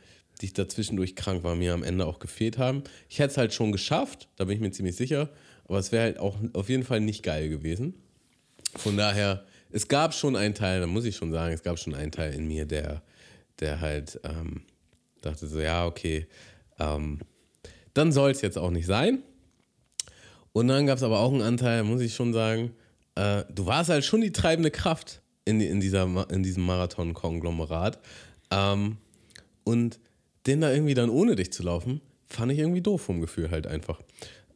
die 0.41 0.47
ich 0.47 0.53
dazwischendurch 0.55 1.17
krank 1.17 1.45
war, 1.45 1.55
mir 1.55 1.75
am 1.75 1.83
Ende 1.83 2.07
auch 2.07 2.19
gefehlt 2.19 2.59
haben. 2.59 2.83
Ich 3.09 3.19
hätte 3.19 3.33
es 3.33 3.37
halt 3.37 3.53
schon 3.53 3.73
geschafft, 3.73 4.29
da 4.37 4.45
bin 4.45 4.55
ich 4.55 4.61
mir 4.61 4.71
ziemlich 4.71 4.97
sicher, 4.97 5.29
aber 5.67 5.79
es 5.79 5.93
wäre 5.93 6.05
halt 6.05 6.19
auch 6.19 6.37
auf 6.55 6.69
jeden 6.69 6.83
Fall 6.83 7.01
nicht 7.01 7.23
geil 7.23 7.49
gewesen. 7.49 7.95
Von 8.77 8.97
daher, 8.97 9.45
es 9.71 9.89
gab 9.89 10.15
schon 10.15 10.37
einen 10.37 10.55
Teil, 10.55 10.81
da 10.81 10.87
muss 10.87 11.05
ich 11.05 11.17
schon 11.17 11.31
sagen, 11.31 11.53
es 11.53 11.63
gab 11.63 11.79
schon 11.79 11.95
einen 11.95 12.11
Teil 12.11 12.35
in 12.35 12.49
mir, 12.49 12.65
der, 12.65 13.03
der 13.61 13.81
halt 13.81 14.19
ähm, 14.25 14.63
dachte 15.21 15.47
so, 15.47 15.61
ja, 15.61 15.87
okay, 15.87 16.27
ähm, 16.79 17.21
dann 17.95 18.13
soll 18.13 18.31
es 18.31 18.43
jetzt 18.43 18.59
auch 18.59 18.71
nicht 18.71 18.87
sein. 18.87 19.23
Und 20.53 20.69
dann 20.69 20.87
gab 20.87 20.97
es 20.97 21.03
aber 21.03 21.21
auch 21.21 21.33
einen 21.33 21.43
Anteil, 21.43 21.85
muss 21.85 22.01
ich 22.01 22.15
schon 22.15 22.33
sagen, 22.33 22.73
äh, 23.15 23.45
du 23.55 23.67
warst 23.67 23.91
halt 23.91 24.05
schon 24.05 24.21
die 24.21 24.33
treibende 24.33 24.71
Kraft 24.71 25.23
in, 25.45 25.61
in, 25.61 25.81
dieser, 25.81 26.27
in 26.31 26.43
diesem 26.43 26.65
Marathon-Konglomerat. 26.65 27.99
Ähm, 28.51 28.97
und 29.65 30.01
den 30.47 30.61
da 30.61 30.73
irgendwie 30.73 30.95
dann 30.95 31.11
ohne 31.11 31.37
dich 31.37 31.53
zu 31.53 31.63
laufen, 31.63 32.01
fand 32.27 32.53
ich 32.53 32.59
irgendwie 32.59 32.81
doof 32.81 33.03
vom 33.03 33.21
Gefühl 33.21 33.51
halt 33.51 33.67
einfach. 33.67 34.01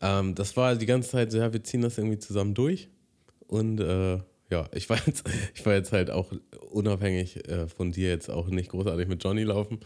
Ähm, 0.00 0.34
das 0.34 0.56
war 0.56 0.76
die 0.76 0.86
ganze 0.86 1.10
Zeit 1.10 1.30
so, 1.30 1.38
ja, 1.38 1.52
wir 1.52 1.62
ziehen 1.62 1.82
das 1.82 1.98
irgendwie 1.98 2.18
zusammen 2.18 2.54
durch. 2.54 2.88
Und 3.46 3.80
äh, 3.80 4.18
ja, 4.50 4.68
ich 4.72 4.88
war, 4.88 4.98
jetzt, 5.06 5.24
ich 5.54 5.64
war 5.66 5.74
jetzt 5.74 5.92
halt 5.92 6.10
auch 6.10 6.32
unabhängig 6.70 7.48
äh, 7.48 7.68
von 7.68 7.92
dir 7.92 8.08
jetzt 8.08 8.30
auch 8.30 8.48
nicht 8.48 8.70
großartig 8.70 9.08
mit 9.08 9.22
Johnny 9.22 9.42
laufen. 9.42 9.80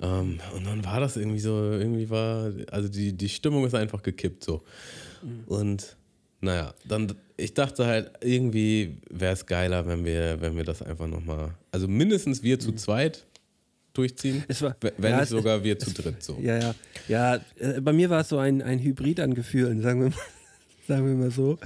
Ähm, 0.00 0.40
und 0.54 0.66
dann 0.66 0.84
war 0.84 1.00
das 1.00 1.16
irgendwie 1.16 1.38
so, 1.40 1.50
irgendwie 1.72 2.10
war, 2.10 2.52
also 2.70 2.88
die, 2.88 3.12
die 3.12 3.28
Stimmung 3.28 3.64
ist 3.66 3.74
einfach 3.74 4.02
gekippt 4.02 4.44
so. 4.44 4.62
Und 5.46 5.96
naja, 6.40 6.74
dann, 6.86 7.12
ich 7.36 7.54
dachte 7.54 7.86
halt, 7.86 8.10
irgendwie 8.22 8.98
wäre 9.10 9.32
es 9.32 9.46
geiler, 9.46 9.86
wenn 9.86 10.04
wir, 10.04 10.40
wenn 10.40 10.56
wir 10.56 10.64
das 10.64 10.82
einfach 10.82 11.06
nochmal, 11.06 11.54
also 11.72 11.88
mindestens 11.88 12.42
wir 12.42 12.58
zu 12.60 12.72
zweit 12.72 13.24
durchziehen, 13.94 14.44
Es 14.48 14.60
war- 14.60 14.76
wenn 14.98 15.10
ja, 15.10 15.16
nicht 15.16 15.24
es- 15.24 15.30
sogar 15.30 15.64
wir 15.64 15.78
zu 15.78 15.90
dritt 15.92 16.22
so. 16.22 16.38
Ja, 16.42 16.58
ja. 16.58 16.74
Ja, 17.08 17.34
äh, 17.58 17.80
bei 17.80 17.92
mir 17.94 18.10
war 18.10 18.20
es 18.20 18.28
so 18.28 18.36
ein, 18.38 18.60
ein 18.60 18.78
Hybrid 18.78 19.20
an 19.20 19.32
Gefühlen, 19.34 19.80
sagen 19.80 20.00
wir 20.02 20.10
mal, 20.10 20.16
sagen 20.86 21.06
wir 21.06 21.14
mal 21.14 21.30
so. 21.30 21.58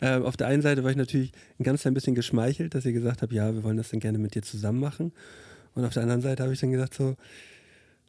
Ähm, 0.00 0.24
auf 0.24 0.36
der 0.36 0.48
einen 0.48 0.62
Seite 0.62 0.82
war 0.82 0.90
ich 0.90 0.96
natürlich 0.96 1.30
ein 1.60 1.62
ganz 1.64 1.82
klein 1.82 1.94
bisschen 1.94 2.16
geschmeichelt, 2.16 2.74
dass 2.74 2.84
ihr 2.84 2.92
gesagt 2.92 3.22
habt, 3.22 3.32
ja, 3.32 3.54
wir 3.54 3.62
wollen 3.62 3.76
das 3.76 3.90
dann 3.90 4.00
gerne 4.00 4.18
mit 4.18 4.34
dir 4.34 4.42
zusammen 4.42 4.80
machen. 4.80 5.12
Und 5.76 5.84
auf 5.84 5.92
der 5.94 6.02
anderen 6.02 6.22
Seite 6.22 6.42
habe 6.42 6.52
ich 6.52 6.58
dann 6.60 6.72
gesagt 6.72 6.94
so, 6.94 7.14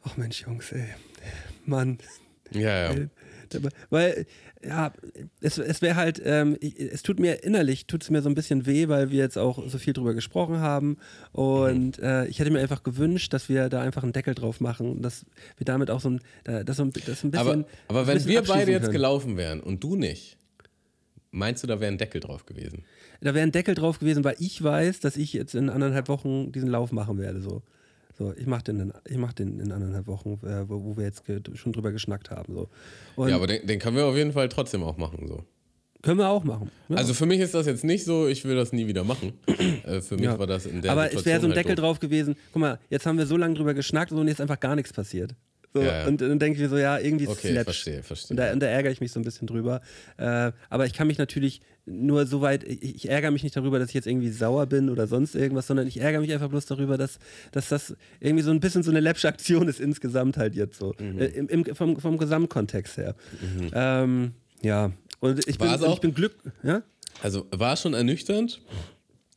ach 0.04 0.16
Mensch, 0.16 0.42
Jungs, 0.42 0.72
ey, 0.72 0.84
Mann, 1.66 1.98
Ja, 2.52 2.92
ja. 2.92 3.08
Weil, 3.88 4.26
ja, 4.62 4.92
es, 5.40 5.56
es 5.56 5.80
wäre 5.80 5.96
halt, 5.96 6.20
ähm, 6.22 6.58
es 6.60 7.02
tut 7.02 7.18
mir 7.18 7.42
innerlich, 7.44 7.86
tut 7.86 8.02
es 8.02 8.10
mir 8.10 8.20
so 8.20 8.28
ein 8.28 8.34
bisschen 8.34 8.66
weh, 8.66 8.88
weil 8.88 9.10
wir 9.10 9.18
jetzt 9.20 9.38
auch 9.38 9.66
so 9.68 9.78
viel 9.78 9.94
drüber 9.94 10.12
gesprochen 10.12 10.58
haben. 10.60 10.98
Und 11.32 11.98
äh, 11.98 12.26
ich 12.26 12.38
hätte 12.40 12.50
mir 12.50 12.60
einfach 12.60 12.82
gewünscht, 12.82 13.32
dass 13.32 13.48
wir 13.48 13.70
da 13.70 13.80
einfach 13.80 14.02
einen 14.02 14.12
Deckel 14.12 14.34
drauf 14.34 14.60
machen, 14.60 15.00
dass 15.00 15.24
wir 15.56 15.64
damit 15.64 15.90
auch 15.90 16.00
so 16.00 16.10
ein, 16.10 16.20
da- 16.44 16.62
das 16.62 16.76
so 16.76 16.82
ein, 16.84 16.92
das 17.06 17.24
ein 17.24 17.30
bisschen. 17.30 17.64
Aber, 17.64 17.64
aber 17.88 18.06
wenn 18.06 18.14
bisschen 18.16 18.28
wir 18.30 18.42
beide 18.42 18.70
jetzt 18.72 18.80
können. 18.82 18.92
gelaufen 18.92 19.36
wären 19.38 19.60
und 19.60 19.82
du 19.82 19.96
nicht, 19.96 20.36
meinst 21.30 21.62
du, 21.62 21.66
da 21.66 21.80
wäre 21.80 21.90
ein 21.90 21.98
Deckel 21.98 22.20
drauf 22.20 22.44
gewesen? 22.44 22.84
Da 23.22 23.32
wäre 23.34 23.44
ein 23.46 23.52
Deckel 23.52 23.74
drauf 23.74 23.98
gewesen, 23.98 24.24
weil 24.24 24.36
ich 24.38 24.62
weiß, 24.62 25.00
dass 25.00 25.16
ich 25.16 25.32
jetzt 25.32 25.54
in 25.54 25.70
anderthalb 25.70 26.08
Wochen 26.08 26.52
diesen 26.52 26.68
Lauf 26.68 26.92
machen 26.92 27.18
werde. 27.18 27.40
So, 27.40 27.62
so 28.18 28.32
ich 28.36 28.46
mache 28.46 28.64
den, 28.64 28.80
in- 28.80 28.92
ich 29.06 29.16
mach 29.16 29.32
den 29.32 29.60
in 29.60 29.70
anderthalb 29.72 30.06
Wochen, 30.06 30.38
äh, 30.44 30.68
wo, 30.68 30.82
wo 30.84 30.96
wir 30.96 31.04
jetzt 31.04 31.22
schon 31.54 31.72
drüber 31.72 31.92
geschnackt 31.92 32.30
haben. 32.30 32.54
So. 32.54 32.68
Und 33.16 33.28
ja, 33.28 33.36
aber 33.36 33.46
den, 33.46 33.66
den 33.66 33.78
können 33.78 33.96
wir 33.96 34.06
auf 34.06 34.16
jeden 34.16 34.32
Fall 34.32 34.48
trotzdem 34.48 34.82
auch 34.82 34.96
machen. 34.96 35.26
So. 35.28 35.44
können 36.02 36.18
wir 36.18 36.28
auch 36.28 36.44
machen. 36.44 36.70
Ja. 36.88 36.96
Also 36.96 37.14
für 37.14 37.26
mich 37.26 37.40
ist 37.40 37.54
das 37.54 37.66
jetzt 37.66 37.84
nicht 37.84 38.04
so, 38.04 38.26
ich 38.28 38.44
will 38.44 38.56
das 38.56 38.72
nie 38.72 38.86
wieder 38.86 39.04
machen. 39.04 39.32
äh, 39.84 40.00
für 40.00 40.16
mich 40.16 40.24
Ja. 40.24 40.38
war 40.38 40.46
das 40.46 40.66
in 40.66 40.82
der 40.82 40.92
Aber 40.92 41.02
Situation 41.04 41.20
es 41.20 41.26
wäre 41.26 41.40
so 41.40 41.46
ein 41.46 41.50
halt 41.50 41.58
Deckel 41.58 41.74
doof. 41.76 41.84
drauf 41.84 42.00
gewesen. 42.00 42.36
Guck 42.52 42.60
mal, 42.60 42.78
jetzt 42.90 43.06
haben 43.06 43.18
wir 43.18 43.26
so 43.26 43.36
lange 43.36 43.54
drüber 43.54 43.74
geschnackt 43.74 44.12
und 44.12 44.26
jetzt 44.26 44.36
ist 44.36 44.40
einfach 44.40 44.60
gar 44.60 44.74
nichts 44.76 44.92
passiert. 44.92 45.34
So, 45.74 45.82
Ja, 45.82 46.00
ja. 46.00 46.06
Und 46.06 46.20
dann 46.20 46.38
denke 46.38 46.56
ich 46.56 46.62
mir 46.62 46.68
so, 46.68 46.78
ja, 46.78 46.98
irgendwie 46.98 47.24
ist 47.24 47.30
Okay, 47.30 47.54
es 47.54 47.64
verstehe, 47.64 48.02
verstehe. 48.02 48.30
Und 48.30 48.36
da, 48.38 48.52
und 48.52 48.60
da 48.60 48.66
ärgere 48.66 48.90
ich 48.90 49.00
mich 49.00 49.12
so 49.12 49.20
ein 49.20 49.24
bisschen 49.24 49.46
drüber. 49.46 49.80
Äh, 50.16 50.52
aber 50.70 50.86
ich 50.86 50.94
kann 50.94 51.06
mich 51.06 51.18
natürlich 51.18 51.60
nur 51.84 52.26
so 52.26 52.40
weit, 52.40 52.64
ich, 52.64 52.96
ich 52.96 53.08
ärgere 53.08 53.30
mich 53.30 53.42
nicht 53.42 53.56
darüber, 53.56 53.78
dass 53.78 53.88
ich 53.88 53.94
jetzt 53.94 54.06
irgendwie 54.06 54.30
sauer 54.30 54.66
bin 54.66 54.90
oder 54.90 55.06
sonst 55.06 55.34
irgendwas, 55.34 55.66
sondern 55.66 55.86
ich 55.86 56.00
ärgere 56.00 56.20
mich 56.20 56.32
einfach 56.32 56.48
bloß 56.48 56.66
darüber, 56.66 56.96
dass, 56.96 57.18
dass 57.52 57.68
das 57.68 57.96
irgendwie 58.20 58.42
so 58.42 58.50
ein 58.50 58.60
bisschen 58.60 58.82
so 58.82 58.90
eine 58.90 59.00
läppsche 59.00 59.28
Aktion 59.28 59.68
ist 59.68 59.80
insgesamt 59.80 60.36
halt 60.36 60.54
jetzt 60.54 60.78
so. 60.78 60.94
Mhm. 60.98 61.18
Äh, 61.18 61.26
im, 61.26 61.48
im, 61.48 61.74
vom, 61.74 61.98
vom 61.98 62.18
Gesamtkontext 62.18 62.96
her. 62.96 63.14
Ähm, 63.74 64.32
ja. 64.62 64.92
Und 65.20 65.46
ich 65.48 65.58
bin, 65.58 65.68
War's 65.68 65.82
und 65.82 65.88
auch? 65.88 65.94
ich 65.94 66.00
bin 66.00 66.14
Glück. 66.14 66.34
Ja? 66.62 66.82
Also 67.22 67.46
war 67.50 67.76
schon 67.76 67.94
ernüchternd, 67.94 68.60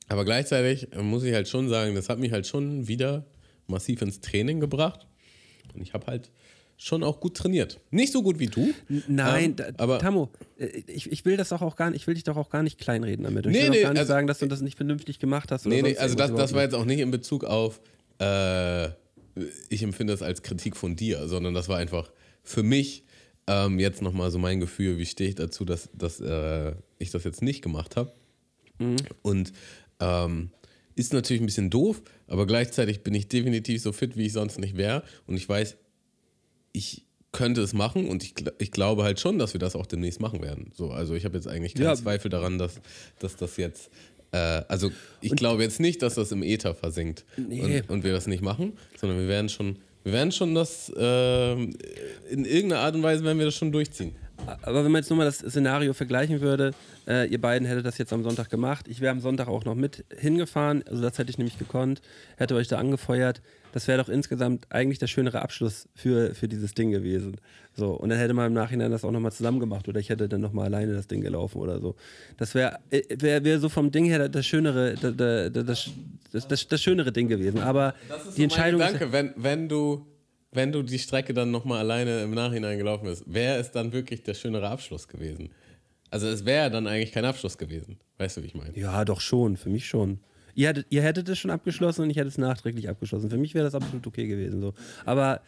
aber 0.07 0.25
gleichzeitig 0.25 0.89
muss 0.95 1.23
ich 1.23 1.33
halt 1.33 1.47
schon 1.47 1.69
sagen, 1.69 1.95
das 1.95 2.09
hat 2.09 2.19
mich 2.19 2.31
halt 2.31 2.45
schon 2.45 2.87
wieder 2.87 3.25
massiv 3.67 4.01
ins 4.01 4.19
Training 4.19 4.59
gebracht. 4.59 5.07
Und 5.73 5.81
ich 5.81 5.93
habe 5.93 6.07
halt 6.07 6.29
schon 6.77 7.03
auch 7.03 7.19
gut 7.19 7.37
trainiert. 7.37 7.79
Nicht 7.91 8.11
so 8.11 8.23
gut 8.23 8.39
wie 8.39 8.47
du. 8.47 8.73
Nein, 9.07 9.55
ähm, 9.59 9.73
aber 9.77 9.99
Tamo, 9.99 10.29
äh, 10.57 10.81
ich, 10.87 11.11
ich 11.11 11.25
will 11.25 11.37
das 11.37 11.49
doch 11.49 11.61
auch 11.61 11.75
gar 11.75 11.91
nicht, 11.91 12.01
ich 12.01 12.07
will 12.07 12.15
dich 12.15 12.23
doch 12.23 12.37
auch 12.37 12.49
gar 12.49 12.63
nicht 12.63 12.79
kleinreden 12.79 13.23
damit. 13.23 13.45
Und 13.45 13.51
Nee, 13.51 13.59
ich 13.59 13.63
will 13.65 13.69
nee, 13.71 13.77
auch 13.79 13.83
gar 13.83 13.93
nicht 13.93 13.99
also- 13.99 14.09
sagen, 14.09 14.27
dass 14.27 14.39
du 14.39 14.47
das 14.47 14.61
nicht 14.61 14.77
vernünftig 14.77 15.19
gemacht 15.19 15.51
hast. 15.51 15.67
Oder 15.67 15.75
nee, 15.75 15.81
nee, 15.83 15.97
also 15.97 16.15
das, 16.15 16.33
das 16.33 16.53
war 16.53 16.63
jetzt 16.63 16.73
auch 16.73 16.85
nicht 16.85 16.99
in 16.99 17.11
Bezug 17.11 17.43
auf, 17.43 17.81
äh, 18.19 18.87
ich 19.69 19.83
empfinde 19.83 20.11
das 20.13 20.21
als 20.21 20.41
Kritik 20.41 20.75
von 20.75 20.95
dir, 20.95 21.27
sondern 21.27 21.53
das 21.53 21.69
war 21.69 21.77
einfach 21.77 22.11
für 22.43 22.63
mich 22.63 23.03
ähm, 23.47 23.79
jetzt 23.79 24.01
nochmal 24.01 24.31
so 24.31 24.39
mein 24.39 24.59
Gefühl, 24.59 24.97
wie 24.97 25.05
stehe 25.05 25.29
ich 25.29 25.35
dazu, 25.35 25.65
dass, 25.65 25.89
dass 25.93 26.19
äh, 26.19 26.73
ich 26.97 27.11
das 27.11 27.23
jetzt 27.23 27.41
nicht 27.41 27.61
gemacht 27.61 27.95
habe. 27.95 28.11
Mhm. 28.79 28.97
Und 29.21 29.53
ähm, 29.99 30.49
ist 31.01 31.13
natürlich 31.13 31.41
ein 31.41 31.45
bisschen 31.45 31.69
doof, 31.69 32.01
aber 32.27 32.45
gleichzeitig 32.47 33.01
bin 33.01 33.13
ich 33.13 33.27
definitiv 33.27 33.81
so 33.81 33.91
fit, 33.91 34.15
wie 34.17 34.25
ich 34.27 34.33
sonst 34.33 34.59
nicht 34.59 34.77
wäre. 34.77 35.03
Und 35.27 35.35
ich 35.35 35.47
weiß, 35.47 35.75
ich 36.73 37.05
könnte 37.33 37.61
es 37.61 37.73
machen 37.73 38.07
und 38.09 38.23
ich, 38.23 38.33
ich 38.59 38.71
glaube 38.71 39.03
halt 39.03 39.19
schon, 39.19 39.39
dass 39.39 39.53
wir 39.53 39.59
das 39.59 39.75
auch 39.75 39.85
demnächst 39.85 40.19
machen 40.19 40.41
werden. 40.41 40.71
So, 40.75 40.91
also 40.91 41.15
ich 41.15 41.23
habe 41.25 41.35
jetzt 41.37 41.47
eigentlich 41.47 41.73
keinen 41.75 41.85
Ja. 41.85 41.95
Zweifel 41.95 42.29
daran, 42.29 42.57
dass, 42.57 42.75
dass 43.19 43.35
das 43.37 43.55
jetzt, 43.57 43.89
äh, 44.31 44.37
also 44.37 44.91
ich 45.21 45.31
glaube 45.35 45.63
jetzt 45.63 45.79
nicht, 45.79 46.01
dass 46.01 46.15
das 46.15 46.31
im 46.31 46.43
Äther 46.43 46.73
versinkt 46.75 47.25
Nee. 47.37 47.81
und, 47.81 47.89
und 47.89 48.03
wir 48.03 48.11
das 48.11 48.27
nicht 48.27 48.41
machen, 48.43 48.73
sondern 48.99 49.17
wir 49.19 49.27
werden 49.29 49.47
schon, 49.49 49.77
wir 50.03 50.13
werden 50.13 50.31
schon 50.33 50.55
das, 50.55 50.91
ähm, 50.97 51.73
in 52.29 52.43
irgendeiner 52.45 52.81
Art 52.81 52.95
und 52.95 53.03
Weise 53.03 53.23
werden 53.23 53.37
wir 53.37 53.45
das 53.45 53.55
schon 53.55 53.71
durchziehen. 53.71 54.13
Aber 54.61 54.83
wenn 54.83 54.91
man 54.91 55.01
jetzt 55.01 55.09
nur 55.09 55.17
mal 55.17 55.25
das 55.25 55.39
Szenario 55.39 55.93
vergleichen 55.93 56.41
würde, 56.41 56.71
äh, 57.07 57.27
ihr 57.27 57.39
beiden 57.39 57.67
hättet 57.67 57.85
das 57.85 57.97
jetzt 57.97 58.13
am 58.13 58.23
Sonntag 58.23 58.49
gemacht. 58.49 58.87
Ich 58.87 59.01
wäre 59.01 59.11
am 59.11 59.19
Sonntag 59.19 59.47
auch 59.47 59.65
noch 59.65 59.75
mit 59.75 60.05
hingefahren, 60.15 60.83
also 60.87 61.01
das 61.01 61.17
hätte 61.17 61.29
ich 61.29 61.37
nämlich 61.37 61.57
gekonnt, 61.57 62.01
hätte 62.37 62.55
euch 62.55 62.67
da 62.67 62.77
angefeuert. 62.77 63.41
Das 63.73 63.87
wäre 63.87 64.01
doch 64.01 64.09
insgesamt 64.09 64.67
eigentlich 64.69 64.99
der 64.99 65.07
schönere 65.07 65.41
Abschluss 65.41 65.87
für, 65.95 66.35
für 66.35 66.47
dieses 66.47 66.73
Ding 66.73 66.91
gewesen. 66.91 67.37
So, 67.73 67.91
und 67.91 68.09
dann 68.09 68.19
hätte 68.19 68.33
man 68.33 68.47
im 68.47 68.53
Nachhinein 68.53 68.91
das 68.91 69.05
auch 69.05 69.11
nochmal 69.11 69.31
zusammen 69.31 69.59
gemacht 69.59 69.87
oder 69.87 69.99
ich 69.99 70.09
hätte 70.09 70.27
dann 70.27 70.41
nochmal 70.41 70.65
alleine 70.65 70.93
das 70.93 71.07
Ding 71.07 71.21
gelaufen 71.21 71.59
oder 71.59 71.79
so. 71.79 71.95
Das 72.37 72.53
wäre 72.53 72.79
wär, 72.89 73.43
wär 73.43 73.59
so 73.59 73.69
vom 73.69 73.91
Ding 73.91 74.05
her 74.05 74.27
das 74.27 74.45
schönere, 74.45 74.95
das, 74.95 75.15
das, 75.15 75.89
das, 76.31 76.47
das, 76.47 76.67
das 76.67 76.81
schönere 76.81 77.13
Ding 77.13 77.29
gewesen. 77.29 77.59
Aber 77.59 77.95
die 78.35 78.43
Entscheidung 78.43 78.81
Danke, 78.81 79.11
wenn, 79.13 79.33
wenn 79.37 79.69
du 79.69 80.05
wenn 80.51 80.71
du 80.71 80.83
die 80.83 80.99
Strecke 80.99 81.33
dann 81.33 81.51
nochmal 81.51 81.79
alleine 81.79 82.23
im 82.23 82.31
Nachhinein 82.33 82.77
gelaufen 82.77 83.05
bist, 83.05 83.23
wäre 83.25 83.59
es 83.59 83.71
dann 83.71 83.93
wirklich 83.93 84.23
der 84.23 84.33
schönere 84.33 84.67
Abschluss 84.69 85.07
gewesen. 85.07 85.49
Also 86.09 86.27
es 86.27 86.45
wäre 86.45 86.69
dann 86.69 86.87
eigentlich 86.87 87.13
kein 87.13 87.25
Abschluss 87.25 87.57
gewesen. 87.57 87.97
Weißt 88.17 88.37
du, 88.37 88.43
wie 88.43 88.47
ich 88.47 88.55
meine? 88.55 88.77
Ja, 88.77 89.05
doch 89.05 89.21
schon, 89.21 89.55
für 89.55 89.69
mich 89.69 89.87
schon. 89.87 90.19
Ihr 90.53 90.67
hättet, 90.67 90.87
ihr 90.89 91.01
hättet 91.01 91.29
es 91.29 91.39
schon 91.39 91.51
abgeschlossen 91.51 92.03
und 92.03 92.09
ich 92.09 92.17
hätte 92.17 92.27
es 92.27 92.37
nachträglich 92.37 92.89
abgeschlossen. 92.89 93.29
Für 93.29 93.37
mich 93.37 93.53
wäre 93.53 93.63
das 93.63 93.75
absolut 93.75 94.05
okay 94.05 94.27
gewesen. 94.27 94.59
So. 94.59 94.73
Aber 95.05 95.41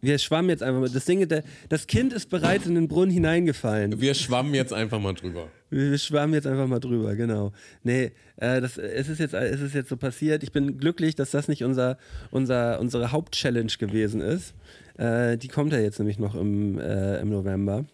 wir 0.00 0.18
schwammen 0.18 0.48
jetzt 0.48 0.62
einfach 0.62 0.80
mal. 0.80 0.88
Das 0.88 1.04
Ding, 1.04 1.28
der, 1.28 1.44
das 1.68 1.86
Kind 1.86 2.14
ist 2.14 2.30
bereits 2.30 2.66
in 2.66 2.74
den 2.74 2.88
Brunnen 2.88 3.10
hineingefallen. 3.10 4.00
Wir 4.00 4.14
schwammen 4.14 4.54
jetzt 4.54 4.72
einfach 4.72 4.98
mal 4.98 5.12
drüber. 5.12 5.48
Wir, 5.70 5.90
wir 5.90 5.98
schwammen 5.98 6.34
jetzt 6.34 6.46
einfach 6.46 6.66
mal 6.66 6.80
drüber, 6.80 7.14
genau. 7.14 7.52
Nee, 7.82 8.12
äh, 8.36 8.60
das, 8.60 8.78
es, 8.78 9.08
ist 9.08 9.18
jetzt, 9.18 9.34
es 9.34 9.60
ist 9.60 9.74
jetzt 9.74 9.88
so 9.88 9.96
passiert. 9.96 10.42
Ich 10.42 10.52
bin 10.52 10.78
glücklich, 10.78 11.14
dass 11.14 11.30
das 11.30 11.48
nicht 11.48 11.64
unser, 11.64 11.98
unser, 12.30 12.80
unsere 12.80 13.12
Hauptchallenge 13.12 13.72
gewesen 13.78 14.20
ist. 14.20 14.54
Äh, 14.96 15.36
die 15.36 15.48
kommt 15.48 15.72
ja 15.72 15.78
jetzt 15.78 15.98
nämlich 15.98 16.18
noch 16.18 16.34
im, 16.34 16.78
äh, 16.78 17.20
im 17.20 17.30
November. 17.30 17.84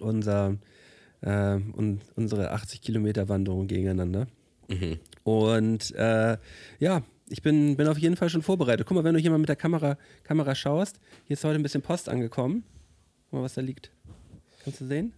Unser, 0.00 0.56
äh, 1.22 1.54
und 1.54 2.00
unsere 2.14 2.52
80 2.52 2.80
Kilometer 2.82 3.28
Wanderung 3.28 3.66
gegeneinander. 3.66 4.26
Und 5.24 5.94
äh, 5.94 6.36
ja, 6.78 7.02
ich 7.28 7.42
bin, 7.42 7.76
bin 7.76 7.88
auf 7.88 7.98
jeden 7.98 8.16
Fall 8.16 8.30
schon 8.30 8.42
vorbereitet. 8.42 8.86
Guck 8.86 8.96
mal, 8.96 9.04
wenn 9.04 9.14
du 9.14 9.20
hier 9.20 9.30
mal 9.30 9.38
mit 9.38 9.48
der 9.48 9.56
Kamera, 9.56 9.98
Kamera 10.22 10.54
schaust, 10.54 11.00
hier 11.24 11.34
ist 11.34 11.44
heute 11.44 11.58
ein 11.58 11.62
bisschen 11.62 11.82
Post 11.82 12.08
angekommen. 12.08 12.64
Guck 13.24 13.40
mal, 13.40 13.44
was 13.44 13.54
da 13.54 13.60
liegt. 13.60 13.90
Kannst 14.62 14.80
du 14.80 14.86
sehen? 14.86 15.12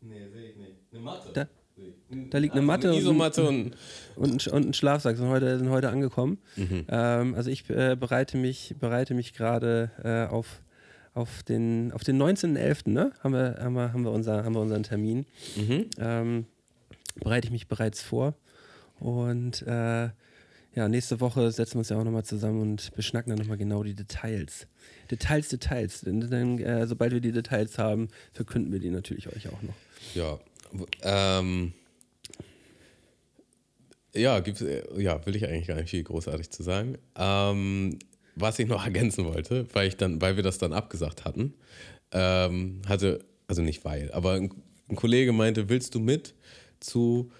Nee, 0.00 0.28
sehe 0.32 0.50
ich 0.50 0.56
nicht. 0.56 0.72
Eine 0.92 1.00
Matte. 1.02 1.28
Da- 1.32 1.48
Da 2.30 2.38
liegt 2.38 2.54
eine 2.54 2.62
Matte 2.62 2.88
Eine 2.88 2.96
und- 2.96 3.02
Isomatte 3.02 3.46
und 3.46 3.76
und 4.16 4.46
und 4.48 4.66
ein 4.68 4.74
Schlafsack 4.74 5.16
sind 5.16 5.28
heute, 5.28 5.58
sind 5.58 5.70
heute 5.70 5.90
angekommen. 5.90 6.38
Mhm. 6.56 6.84
Ähm, 6.88 7.34
also 7.36 7.50
ich 7.50 7.68
äh, 7.70 7.94
bereite 7.98 8.36
mich, 8.36 8.74
bereite 8.80 9.14
mich 9.14 9.32
gerade 9.32 9.90
äh, 10.02 10.32
auf, 10.32 10.60
auf 11.14 11.42
den, 11.44 11.92
auf 11.92 12.02
den 12.02 12.20
19.11. 12.20 12.90
Ne? 12.90 13.12
Haben, 13.22 13.32
wir, 13.32 13.56
haben, 13.60 13.74
wir, 13.74 13.92
haben, 13.92 14.02
wir 14.04 14.10
unser, 14.10 14.44
haben 14.44 14.54
wir 14.54 14.60
unseren 14.60 14.82
Termin. 14.82 15.24
Mhm. 15.56 15.86
Ähm, 15.98 16.46
bereite 17.16 17.46
ich 17.46 17.52
mich 17.52 17.68
bereits 17.68 18.02
vor. 18.02 18.34
Und 18.98 19.62
äh, 19.62 20.08
ja, 20.74 20.88
nächste 20.88 21.20
Woche 21.20 21.50
setzen 21.50 21.74
wir 21.74 21.78
uns 21.78 21.88
ja 21.88 21.98
auch 21.98 22.04
nochmal 22.04 22.24
zusammen 22.24 22.60
und 22.60 22.94
beschnacken 22.94 23.30
dann 23.30 23.38
nochmal 23.38 23.56
genau 23.56 23.82
die 23.82 23.94
Details. 23.94 24.66
Details, 25.10 25.48
Details. 25.48 26.02
Denn 26.02 26.20
dann, 26.20 26.58
äh, 26.58 26.86
sobald 26.86 27.12
wir 27.12 27.20
die 27.20 27.32
Details 27.32 27.78
haben, 27.78 28.08
verkünden 28.32 28.72
wir 28.72 28.78
die 28.78 28.90
natürlich 28.90 29.28
euch 29.28 29.48
auch 29.48 29.62
noch. 29.62 29.74
ja. 30.14 30.38
Ähm, 31.02 31.72
ja, 34.14 34.40
gibt's, 34.40 34.62
äh, 34.62 34.82
ja, 35.00 35.24
will 35.26 35.36
ich 35.36 35.46
eigentlich 35.46 35.66
gar 35.66 35.76
nicht 35.76 35.90
viel 35.90 36.02
großartig 36.02 36.50
zu 36.50 36.62
sagen. 36.62 36.98
Ähm, 37.16 37.98
was 38.34 38.58
ich 38.58 38.68
noch 38.68 38.84
ergänzen 38.84 39.24
wollte, 39.24 39.66
weil 39.72 39.88
ich 39.88 39.96
dann, 39.96 40.20
weil 40.20 40.36
wir 40.36 40.42
das 40.42 40.58
dann 40.58 40.72
abgesagt 40.72 41.24
hatten, 41.24 41.54
ähm, 42.12 42.82
hatte, 42.86 43.24
also 43.46 43.62
nicht 43.62 43.84
weil, 43.84 44.10
aber 44.12 44.34
ein, 44.34 44.50
ein 44.88 44.96
Kollege 44.96 45.32
meinte, 45.32 45.68
willst 45.68 45.94
du 45.94 46.00
mit 46.00 46.34
zu 46.80 47.30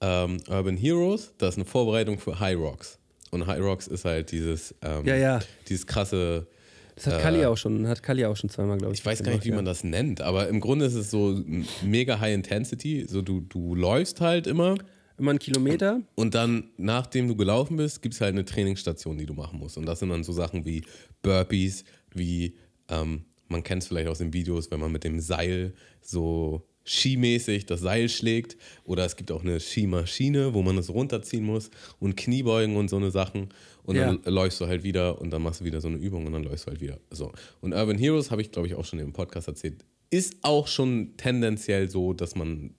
ähm, 0.00 0.38
Urban 0.48 0.76
Heroes? 0.76 1.32
Das 1.38 1.50
ist 1.50 1.58
eine 1.58 1.64
Vorbereitung 1.64 2.18
für 2.18 2.38
High 2.40 2.56
Rocks. 2.56 2.98
Und 3.30 3.46
High 3.46 3.60
Rocks 3.60 3.86
ist 3.86 4.04
halt 4.04 4.30
dieses, 4.32 4.74
ähm, 4.82 5.04
Ja, 5.06 5.16
ja. 5.16 5.40
dieses 5.68 5.86
krasse 5.86 6.46
Das 6.94 7.06
hat 7.08 7.20
Kali 7.22 7.44
auch 7.46 7.56
schon, 7.56 7.88
hat 7.88 8.02
Kali 8.02 8.24
auch 8.24 8.36
schon 8.36 8.48
zweimal, 8.50 8.78
glaube 8.78 8.94
ich. 8.94 9.00
Äh, 9.00 9.02
ich 9.02 9.06
weiß 9.06 9.22
gar 9.24 9.32
nicht, 9.32 9.44
wie 9.44 9.50
man 9.52 9.64
das 9.64 9.82
nennt, 9.82 10.20
aber 10.20 10.48
im 10.48 10.60
Grunde 10.60 10.84
ist 10.84 10.94
es 10.94 11.10
so 11.10 11.42
mega 11.82 12.20
High 12.20 12.34
Intensity. 12.34 13.06
So 13.08 13.22
du, 13.22 13.40
du 13.40 13.74
läufst 13.74 14.20
halt 14.20 14.46
immer 14.46 14.76
Immer 15.16 15.30
einen 15.30 15.38
Kilometer. 15.38 16.00
und 16.16 16.34
dann, 16.34 16.70
nachdem 16.76 17.28
du 17.28 17.36
gelaufen 17.36 17.76
bist, 17.76 18.02
gibt 18.02 18.14
es 18.14 18.20
halt 18.20 18.34
eine 18.34 18.44
Trainingsstation, 18.44 19.16
die 19.16 19.26
du 19.26 19.34
machen 19.34 19.60
musst. 19.60 19.76
Und 19.78 19.86
das 19.86 20.00
sind 20.00 20.08
dann 20.08 20.24
so 20.24 20.32
Sachen 20.32 20.64
wie 20.66 20.82
Burpees, 21.22 21.84
wie, 22.12 22.56
ähm, 22.88 23.24
man 23.46 23.62
kennt 23.62 23.82
es 23.82 23.88
vielleicht 23.88 24.08
aus 24.08 24.18
den 24.18 24.32
Videos, 24.32 24.70
wenn 24.72 24.80
man 24.80 24.90
mit 24.90 25.04
dem 25.04 25.20
Seil 25.20 25.74
so 26.00 26.66
skimäßig 26.86 27.66
das 27.66 27.80
Seil 27.80 28.08
schlägt. 28.08 28.56
Oder 28.84 29.04
es 29.04 29.16
gibt 29.16 29.30
auch 29.32 29.42
eine 29.42 29.60
Skimaschine, 29.60 30.54
wo 30.54 30.62
man 30.62 30.76
es 30.78 30.90
runterziehen 30.90 31.44
muss 31.44 31.70
und 32.00 32.16
Kniebeugen 32.16 32.76
und 32.76 32.88
so 32.90 32.96
eine 32.96 33.10
Sachen. 33.10 33.48
Und 33.84 33.96
dann 33.96 34.20
Ja. 34.24 34.30
läufst 34.30 34.60
du 34.60 34.66
halt 34.66 34.82
wieder 34.82 35.20
und 35.20 35.30
dann 35.30 35.42
machst 35.42 35.60
du 35.60 35.64
wieder 35.64 35.80
so 35.80 35.88
eine 35.88 35.98
Übung 35.98 36.26
und 36.26 36.32
dann 36.32 36.44
läufst 36.44 36.66
du 36.66 36.70
halt 36.70 36.80
wieder. 36.80 36.98
So. 37.10 37.32
Und 37.60 37.72
Urban 37.72 37.98
Heroes, 37.98 38.30
habe 38.30 38.42
ich 38.42 38.50
glaube 38.50 38.66
ich 38.68 38.74
auch 38.74 38.84
schon 38.84 38.98
im 38.98 39.12
Podcast 39.12 39.48
erzählt, 39.48 39.84
ist 40.10 40.36
auch 40.42 40.66
schon 40.68 41.16
tendenziell 41.16 41.88
so, 41.90 42.12
dass 42.12 42.34
man 42.34 42.74